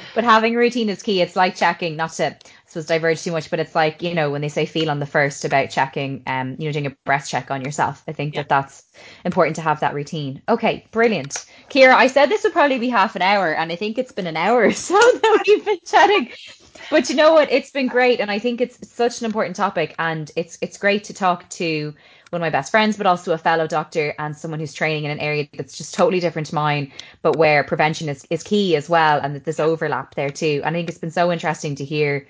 but 0.16 0.24
having 0.24 0.56
a 0.56 0.58
routine 0.58 0.90
is 0.90 1.04
key. 1.04 1.22
It's 1.22 1.36
like 1.36 1.56
checking, 1.56 1.96
not 1.96 2.12
to 2.14 2.38
suppose 2.66 2.86
diverge 2.86 3.24
too 3.24 3.32
much, 3.32 3.50
but 3.50 3.60
it's 3.60 3.76
like 3.76 4.02
you 4.02 4.14
know 4.14 4.30
when 4.30 4.42
they 4.42 4.50
say 4.50 4.66
feel 4.66 4.90
on 4.90 5.00
the 5.00 5.06
first 5.06 5.44
about 5.46 5.70
checking, 5.70 6.24
um, 6.28 6.56
you 6.60 6.66
know, 6.66 6.72
doing 6.72 6.88
a 6.88 6.96
breast 7.06 7.30
check 7.30 7.52
on 7.52 7.62
yourself. 7.62 8.04
I 8.08 8.14
think 8.14 8.36
yeah. 8.36 8.42
that 8.42 8.50
that's 8.50 8.84
important 9.26 9.56
to 9.58 9.62
have 9.62 9.80
that 9.80 9.94
routine. 9.94 10.42
Okay, 10.48 10.86
brilliant, 10.92 11.46
Ciara. 11.70 11.96
I 11.96 12.08
said 12.08 12.28
this 12.28 12.44
would 12.44 12.54
probably 12.54 12.80
be 12.80 12.90
half 12.90 13.16
an 13.16 13.22
hour, 13.22 13.54
and 13.54 13.72
I 13.72 13.76
think 13.76 13.98
it's 13.98 14.12
been 14.12 14.28
an 14.28 14.38
hour 14.38 14.64
or 14.64 14.72
so 14.74 14.94
that 14.94 15.44
we've 15.48 15.66
been 15.66 15.80
chatting. 15.86 16.32
But 16.90 17.10
you 17.10 17.16
know 17.16 17.34
what? 17.34 17.52
It's 17.52 17.72
been 17.72 17.88
great, 17.88 18.20
and 18.20 18.32
I 18.32 18.40
think 18.40 18.62
it's 18.62 18.88
such 18.90 19.20
an 19.20 19.26
important 19.26 19.56
topic, 19.56 19.96
and 20.00 20.32
it's 20.36 20.58
it's 20.62 20.78
great 20.78 21.04
to 21.06 21.14
talk 21.14 21.48
to 21.50 21.94
one 22.30 22.42
of 22.42 22.46
my 22.46 22.50
best 22.50 22.72
friends, 22.72 22.98
but 22.98 23.08
also 23.08 23.34
a 23.34 23.38
fellow 23.38 23.68
doctor 23.68 24.14
and 24.20 24.36
someone 24.36 24.60
who's 24.60 24.74
training 24.74 25.06
in 25.06 25.12
an 25.12 25.20
area 25.20 25.48
that's 25.58 25.78
just 25.78 25.94
totally 25.94 26.20
different 26.20 26.48
to 26.48 26.56
mine, 26.56 26.92
but 27.22 27.38
where 27.38 27.64
prevention 27.64 28.10
is, 28.10 28.26
is 28.30 28.44
key 28.44 28.76
as 28.76 28.90
well, 28.90 29.20
and 29.20 29.36
that 29.36 29.46
there's 29.46 29.60
overlap 29.60 30.16
there 30.16 30.30
too. 30.30 30.62
And 30.64 30.76
I 30.76 30.80
think 30.80 30.90
it's 30.90 30.98
been 30.98 31.12
so 31.12 31.32
interesting 31.32 31.76
to 31.76 31.86
hear 31.86 32.28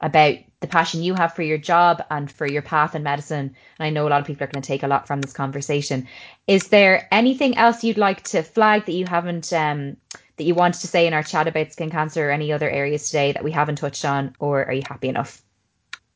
about 0.00 0.36
the 0.60 0.66
passion 0.66 1.02
you 1.02 1.14
have 1.14 1.34
for 1.34 1.42
your 1.42 1.58
job 1.58 2.02
and 2.10 2.30
for 2.30 2.46
your 2.46 2.62
path 2.62 2.94
in 2.94 3.02
medicine. 3.02 3.54
And 3.78 3.86
I 3.86 3.90
know 3.90 4.06
a 4.06 4.10
lot 4.10 4.20
of 4.20 4.26
people 4.26 4.44
are 4.44 4.48
going 4.48 4.62
to 4.62 4.66
take 4.66 4.82
a 4.82 4.88
lot 4.88 5.06
from 5.06 5.20
this 5.20 5.32
conversation. 5.32 6.08
Is 6.46 6.68
there 6.68 7.06
anything 7.12 7.56
else 7.56 7.84
you'd 7.84 7.98
like 7.98 8.22
to 8.24 8.42
flag 8.42 8.86
that 8.86 8.92
you 8.92 9.06
haven't 9.06 9.52
um, 9.52 9.96
that 10.36 10.44
you 10.44 10.54
wanted 10.54 10.80
to 10.80 10.88
say 10.88 11.06
in 11.06 11.14
our 11.14 11.22
chat 11.22 11.46
about 11.46 11.72
skin 11.72 11.90
cancer 11.90 12.28
or 12.28 12.32
any 12.32 12.52
other 12.52 12.68
areas 12.68 13.06
today 13.06 13.32
that 13.32 13.44
we 13.44 13.52
haven't 13.52 13.76
touched 13.76 14.04
on, 14.04 14.34
or 14.40 14.64
are 14.64 14.72
you 14.72 14.82
happy 14.88 15.08
enough? 15.08 15.43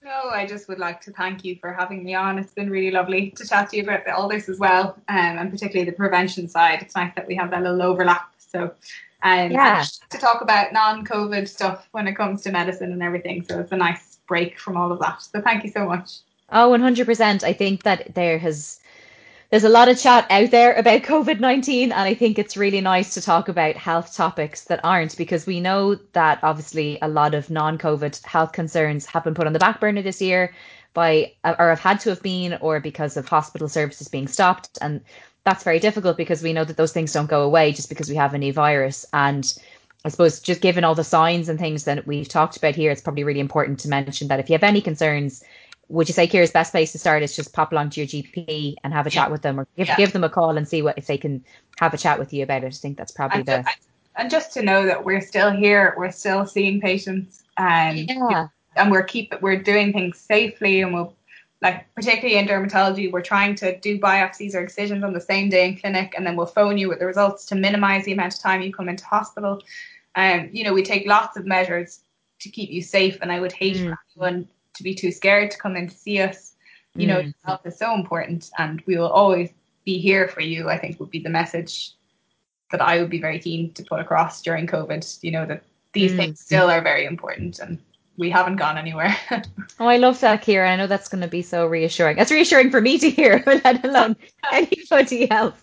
No, 0.08 0.30
I 0.30 0.46
just 0.46 0.68
would 0.68 0.78
like 0.78 1.02
to 1.02 1.12
thank 1.12 1.44
you 1.44 1.56
for 1.56 1.70
having 1.70 2.02
me 2.02 2.14
on. 2.14 2.38
It's 2.38 2.54
been 2.54 2.70
really 2.70 2.90
lovely 2.90 3.30
to 3.32 3.46
chat 3.46 3.68
to 3.68 3.76
you 3.76 3.82
about 3.82 4.08
all 4.08 4.26
this 4.26 4.48
as 4.48 4.58
well, 4.58 4.96
um, 5.10 5.36
and 5.38 5.50
particularly 5.50 5.84
the 5.88 5.94
prevention 5.94 6.48
side. 6.48 6.80
It's 6.80 6.96
nice 6.96 7.12
that 7.14 7.28
we 7.28 7.34
have 7.34 7.50
that 7.50 7.62
little 7.62 7.82
overlap. 7.82 8.32
So, 8.38 8.72
um, 9.22 9.50
yeah. 9.50 9.84
to 10.08 10.16
talk 10.16 10.40
about 10.40 10.72
non-COVID 10.72 11.46
stuff 11.46 11.90
when 11.92 12.08
it 12.08 12.14
comes 12.14 12.40
to 12.44 12.50
medicine 12.50 12.90
and 12.90 13.02
everything. 13.02 13.44
So 13.46 13.60
it's 13.60 13.72
a 13.72 13.76
nice 13.76 14.18
break 14.26 14.58
from 14.58 14.78
all 14.78 14.90
of 14.90 14.98
that. 15.00 15.20
So 15.20 15.42
thank 15.42 15.62
you 15.62 15.70
so 15.70 15.84
much. 15.84 16.20
Oh, 16.50 16.70
100%. 16.70 17.44
I 17.44 17.52
think 17.52 17.82
that 17.82 18.14
there 18.14 18.38
has 18.38 18.80
there's 19.50 19.64
a 19.64 19.68
lot 19.68 19.88
of 19.88 19.98
chat 19.98 20.26
out 20.30 20.50
there 20.50 20.74
about 20.74 21.02
COVID 21.02 21.40
19, 21.40 21.90
and 21.90 22.00
I 22.00 22.14
think 22.14 22.38
it's 22.38 22.56
really 22.56 22.82
nice 22.82 23.14
to 23.14 23.22
talk 23.22 23.48
about 23.48 23.76
health 23.76 24.14
topics 24.14 24.64
that 24.64 24.80
aren't 24.84 25.16
because 25.16 25.46
we 25.46 25.58
know 25.58 25.94
that 26.12 26.38
obviously 26.42 26.98
a 27.00 27.08
lot 27.08 27.34
of 27.34 27.48
non 27.48 27.78
COVID 27.78 28.24
health 28.24 28.52
concerns 28.52 29.06
have 29.06 29.24
been 29.24 29.34
put 29.34 29.46
on 29.46 29.54
the 29.54 29.58
back 29.58 29.80
burner 29.80 30.02
this 30.02 30.20
year 30.20 30.52
by, 30.92 31.32
or 31.44 31.70
have 31.70 31.80
had 31.80 32.00
to 32.00 32.10
have 32.10 32.22
been, 32.22 32.58
or 32.60 32.78
because 32.80 33.16
of 33.16 33.26
hospital 33.26 33.68
services 33.68 34.08
being 34.08 34.28
stopped. 34.28 34.76
And 34.82 35.00
that's 35.44 35.64
very 35.64 35.78
difficult 35.78 36.18
because 36.18 36.42
we 36.42 36.52
know 36.52 36.64
that 36.64 36.76
those 36.76 36.92
things 36.92 37.12
don't 37.12 37.30
go 37.30 37.42
away 37.42 37.72
just 37.72 37.88
because 37.88 38.10
we 38.10 38.16
have 38.16 38.34
a 38.34 38.38
new 38.38 38.52
virus. 38.52 39.06
And 39.14 39.50
I 40.04 40.10
suppose 40.10 40.40
just 40.40 40.60
given 40.60 40.84
all 40.84 40.94
the 40.94 41.04
signs 41.04 41.48
and 41.48 41.58
things 41.58 41.84
that 41.84 42.06
we've 42.06 42.28
talked 42.28 42.58
about 42.58 42.74
here, 42.74 42.90
it's 42.90 43.00
probably 43.00 43.24
really 43.24 43.40
important 43.40 43.80
to 43.80 43.88
mention 43.88 44.28
that 44.28 44.40
if 44.40 44.50
you 44.50 44.54
have 44.54 44.62
any 44.62 44.82
concerns, 44.82 45.42
would 45.88 46.08
you 46.08 46.14
say 46.14 46.26
Ciara's 46.26 46.50
best 46.50 46.72
place 46.72 46.92
to 46.92 46.98
start 46.98 47.22
is 47.22 47.34
just 47.34 47.52
pop 47.52 47.72
along 47.72 47.90
to 47.90 48.00
your 48.00 48.06
GP 48.06 48.76
and 48.84 48.92
have 48.92 49.06
a 49.06 49.10
chat 49.10 49.30
with 49.30 49.42
them, 49.42 49.58
or 49.58 49.66
give, 49.76 49.88
yeah. 49.88 49.96
give 49.96 50.12
them 50.12 50.24
a 50.24 50.28
call 50.28 50.56
and 50.56 50.68
see 50.68 50.82
what 50.82 50.98
if 50.98 51.06
they 51.06 51.16
can 51.16 51.42
have 51.78 51.94
a 51.94 51.98
chat 51.98 52.18
with 52.18 52.32
you 52.32 52.42
about 52.42 52.64
it? 52.64 52.66
I 52.66 52.70
think 52.70 52.98
that's 52.98 53.12
probably 53.12 53.38
and 53.38 53.46
the. 53.46 53.62
Just, 53.62 53.78
and 54.16 54.30
just 54.30 54.52
to 54.54 54.62
know 54.62 54.84
that 54.84 55.04
we're 55.04 55.20
still 55.20 55.50
here, 55.50 55.94
we're 55.96 56.10
still 56.10 56.46
seeing 56.46 56.80
patients, 56.80 57.42
and 57.56 58.08
yeah. 58.08 58.48
and 58.76 58.90
we're 58.90 59.02
keep 59.02 59.34
we're 59.40 59.62
doing 59.62 59.92
things 59.92 60.18
safely, 60.18 60.82
and 60.82 60.92
we'll 60.92 61.14
like 61.62 61.92
particularly 61.94 62.36
in 62.36 62.46
dermatology, 62.46 63.10
we're 63.10 63.22
trying 63.22 63.54
to 63.56 63.78
do 63.80 63.98
biopsies 63.98 64.54
or 64.54 64.60
excisions 64.60 65.02
on 65.02 65.12
the 65.12 65.20
same 65.20 65.48
day 65.48 65.68
in 65.68 65.76
clinic, 65.76 66.12
and 66.16 66.26
then 66.26 66.36
we'll 66.36 66.46
phone 66.46 66.76
you 66.76 66.88
with 66.88 66.98
the 66.98 67.06
results 67.06 67.46
to 67.46 67.54
minimize 67.54 68.04
the 68.04 68.12
amount 68.12 68.34
of 68.34 68.40
time 68.40 68.60
you 68.60 68.72
come 68.72 68.88
into 68.88 69.04
hospital. 69.04 69.62
And 70.14 70.42
um, 70.42 70.50
you 70.52 70.64
know, 70.64 70.72
we 70.74 70.82
take 70.82 71.06
lots 71.06 71.36
of 71.36 71.46
measures 71.46 72.00
to 72.40 72.50
keep 72.50 72.70
you 72.70 72.82
safe, 72.82 73.18
and 73.22 73.32
I 73.32 73.40
would 73.40 73.52
hate 73.52 73.76
mm. 73.76 73.96
anyone 74.16 74.48
to 74.78 74.82
be 74.82 74.94
too 74.94 75.12
scared 75.12 75.50
to 75.50 75.58
come 75.58 75.76
in 75.76 75.88
to 75.88 75.94
see 75.94 76.20
us. 76.20 76.54
You 76.94 77.06
know, 77.06 77.22
mm. 77.22 77.34
health 77.44 77.64
is 77.64 77.78
so 77.78 77.94
important, 77.94 78.50
and 78.58 78.82
we 78.86 78.96
will 78.96 79.10
always 79.10 79.50
be 79.84 79.98
here 79.98 80.26
for 80.26 80.40
you. 80.40 80.68
I 80.68 80.78
think 80.78 80.98
would 80.98 81.10
be 81.10 81.20
the 81.20 81.28
message 81.28 81.92
that 82.72 82.80
I 82.80 83.00
would 83.00 83.10
be 83.10 83.20
very 83.20 83.38
keen 83.38 83.72
to 83.74 83.84
put 83.84 84.00
across 84.00 84.42
during 84.42 84.66
COVID. 84.66 85.22
You 85.22 85.30
know 85.30 85.46
that 85.46 85.62
these 85.92 86.12
mm. 86.12 86.16
things 86.16 86.40
still 86.40 86.68
are 86.70 86.80
very 86.80 87.04
important, 87.04 87.60
and 87.60 87.78
we 88.16 88.30
haven't 88.30 88.56
gone 88.56 88.76
anywhere. 88.76 89.16
oh, 89.78 89.86
I 89.86 89.96
love 89.96 90.18
that, 90.20 90.42
Ciara. 90.42 90.72
I 90.72 90.76
know 90.76 90.88
that's 90.88 91.08
going 91.08 91.20
to 91.22 91.28
be 91.28 91.40
so 91.40 91.66
reassuring. 91.66 92.18
It's 92.18 92.32
reassuring 92.32 92.70
for 92.70 92.80
me 92.80 92.98
to 92.98 93.08
hear, 93.08 93.44
let 93.46 93.84
alone 93.84 94.16
anybody 94.52 95.30
else. 95.30 95.54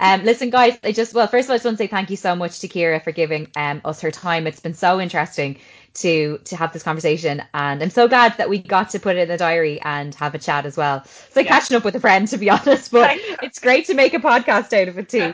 Um, 0.00 0.24
listen, 0.24 0.50
guys, 0.50 0.76
I 0.82 0.90
just 0.90 1.14
well, 1.14 1.28
first 1.28 1.46
of 1.46 1.50
all, 1.50 1.54
I 1.54 1.58
just 1.58 1.64
want 1.66 1.78
to 1.78 1.84
say 1.84 1.88
thank 1.88 2.10
you 2.10 2.16
so 2.16 2.34
much 2.34 2.58
to 2.60 2.68
Ciara 2.68 2.98
for 2.98 3.12
giving 3.12 3.48
um, 3.54 3.80
us 3.84 4.00
her 4.00 4.10
time. 4.10 4.48
It's 4.48 4.60
been 4.60 4.74
so 4.74 5.00
interesting 5.00 5.56
to 5.94 6.38
to 6.38 6.56
have 6.56 6.72
this 6.72 6.82
conversation 6.82 7.42
and 7.54 7.82
I'm 7.82 7.90
so 7.90 8.08
glad 8.08 8.36
that 8.36 8.48
we 8.48 8.58
got 8.58 8.90
to 8.90 8.98
put 8.98 9.16
it 9.16 9.20
in 9.20 9.28
the 9.28 9.36
diary 9.36 9.80
and 9.82 10.14
have 10.16 10.34
a 10.34 10.38
chat 10.38 10.66
as 10.66 10.76
well. 10.76 11.02
It's 11.04 11.36
like 11.36 11.46
yeah. 11.46 11.58
catching 11.58 11.76
up 11.76 11.84
with 11.84 11.94
a 11.94 12.00
friend 12.00 12.26
to 12.28 12.36
be 12.36 12.50
honest, 12.56 12.90
but 12.90 13.12
it's 13.42 13.58
great 13.60 13.86
to 13.86 13.94
make 13.94 14.12
a 14.12 14.18
podcast 14.18 14.72
out 14.72 14.88
of 14.88 14.98
it 14.98 15.08
too. 15.08 15.32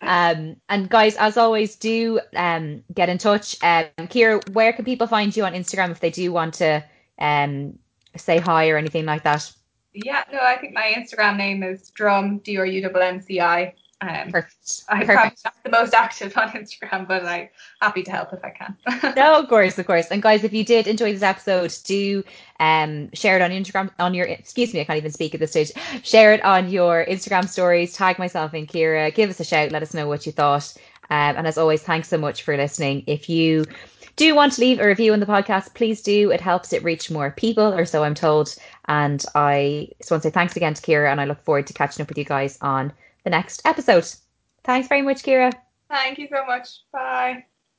Um, 0.00 0.56
and 0.68 0.88
guys, 0.88 1.16
as 1.16 1.36
always, 1.36 1.74
do 1.76 2.20
um, 2.36 2.84
get 2.94 3.08
in 3.08 3.18
touch. 3.18 3.56
Um, 3.62 3.86
Ciara, 4.08 4.40
where 4.52 4.72
can 4.72 4.84
people 4.84 5.06
find 5.06 5.36
you 5.36 5.44
on 5.44 5.54
Instagram 5.54 5.90
if 5.90 6.00
they 6.00 6.10
do 6.10 6.32
want 6.32 6.54
to 6.54 6.84
um, 7.18 7.78
say 8.16 8.38
hi 8.38 8.70
or 8.70 8.76
anything 8.76 9.04
like 9.04 9.24
that? 9.24 9.50
Yeah, 9.92 10.22
no, 10.32 10.38
I 10.38 10.56
think 10.58 10.74
my 10.74 10.94
Instagram 10.96 11.36
name 11.36 11.62
is 11.62 11.90
drum 11.90 12.38
d 12.38 12.56
r 12.56 12.66
u 12.66 12.88
n 12.88 13.02
n 13.02 13.20
c 13.20 13.40
i 13.40 13.74
Um, 14.00 14.30
Perfect. 14.30 14.84
I'm 14.88 15.06
Perfect. 15.06 15.16
probably 15.16 15.36
not 15.44 15.54
the 15.64 15.70
most 15.70 15.94
active 15.94 16.36
on 16.36 16.50
Instagram, 16.50 17.08
but 17.08 17.24
I'm 17.24 17.48
happy 17.80 18.04
to 18.04 18.10
help 18.10 18.32
if 18.32 18.44
I 18.44 18.50
can. 18.50 18.76
no, 19.16 19.40
of 19.40 19.48
course, 19.48 19.78
of 19.78 19.86
course. 19.86 20.06
And 20.08 20.22
guys, 20.22 20.44
if 20.44 20.52
you 20.52 20.64
did 20.64 20.86
enjoy 20.86 21.12
this 21.12 21.22
episode, 21.22 21.74
do 21.84 22.22
um, 22.60 23.10
share 23.12 23.36
it 23.36 23.42
on 23.42 23.50
Instagram 23.50 23.90
on 23.98 24.14
your 24.14 24.26
excuse 24.26 24.72
me, 24.72 24.80
I 24.80 24.84
can't 24.84 24.98
even 24.98 25.10
speak 25.10 25.34
at 25.34 25.40
this 25.40 25.50
stage. 25.50 25.72
Share 26.04 26.32
it 26.32 26.44
on 26.44 26.70
your 26.70 27.04
Instagram 27.06 27.48
stories, 27.48 27.92
tag 27.92 28.18
myself 28.18 28.54
and 28.54 28.70
Ciara, 28.70 29.10
give 29.10 29.30
us 29.30 29.40
a 29.40 29.44
shout, 29.44 29.72
let 29.72 29.82
us 29.82 29.94
know 29.94 30.06
what 30.06 30.26
you 30.26 30.32
thought. 30.32 30.72
Um, 31.10 31.36
and 31.36 31.46
as 31.46 31.58
always, 31.58 31.82
thanks 31.82 32.08
so 32.08 32.18
much 32.18 32.42
for 32.42 32.56
listening. 32.56 33.02
If 33.06 33.28
you 33.28 33.64
do 34.14 34.34
want 34.34 34.52
to 34.52 34.60
leave 34.60 34.78
a 34.78 34.86
review 34.86 35.12
on 35.12 35.20
the 35.20 35.26
podcast, 35.26 35.74
please 35.74 36.02
do. 36.02 36.30
It 36.30 36.40
helps 36.40 36.72
it 36.72 36.84
reach 36.84 37.10
more 37.10 37.30
people, 37.30 37.72
or 37.72 37.84
so 37.84 38.04
I'm 38.04 38.14
told. 38.14 38.54
And 38.86 39.24
I 39.34 39.88
just 39.98 40.10
want 40.10 40.22
to 40.22 40.28
say 40.28 40.32
thanks 40.32 40.56
again 40.56 40.74
to 40.74 40.82
Ciara, 40.82 41.10
and 41.10 41.20
I 41.20 41.24
look 41.24 41.42
forward 41.44 41.66
to 41.68 41.72
catching 41.72 42.02
up 42.02 42.08
with 42.08 42.18
you 42.18 42.24
guys 42.24 42.58
on 42.60 42.92
the 43.28 43.36
next 43.36 43.60
episode. 43.66 44.08
Thanks 44.64 44.88
very 44.88 45.02
much, 45.02 45.22
Ciara. 45.22 45.52
Thank 45.90 46.18
you 46.18 46.28
so 46.32 46.44
much. 46.46 46.68
Bye. 46.92 47.44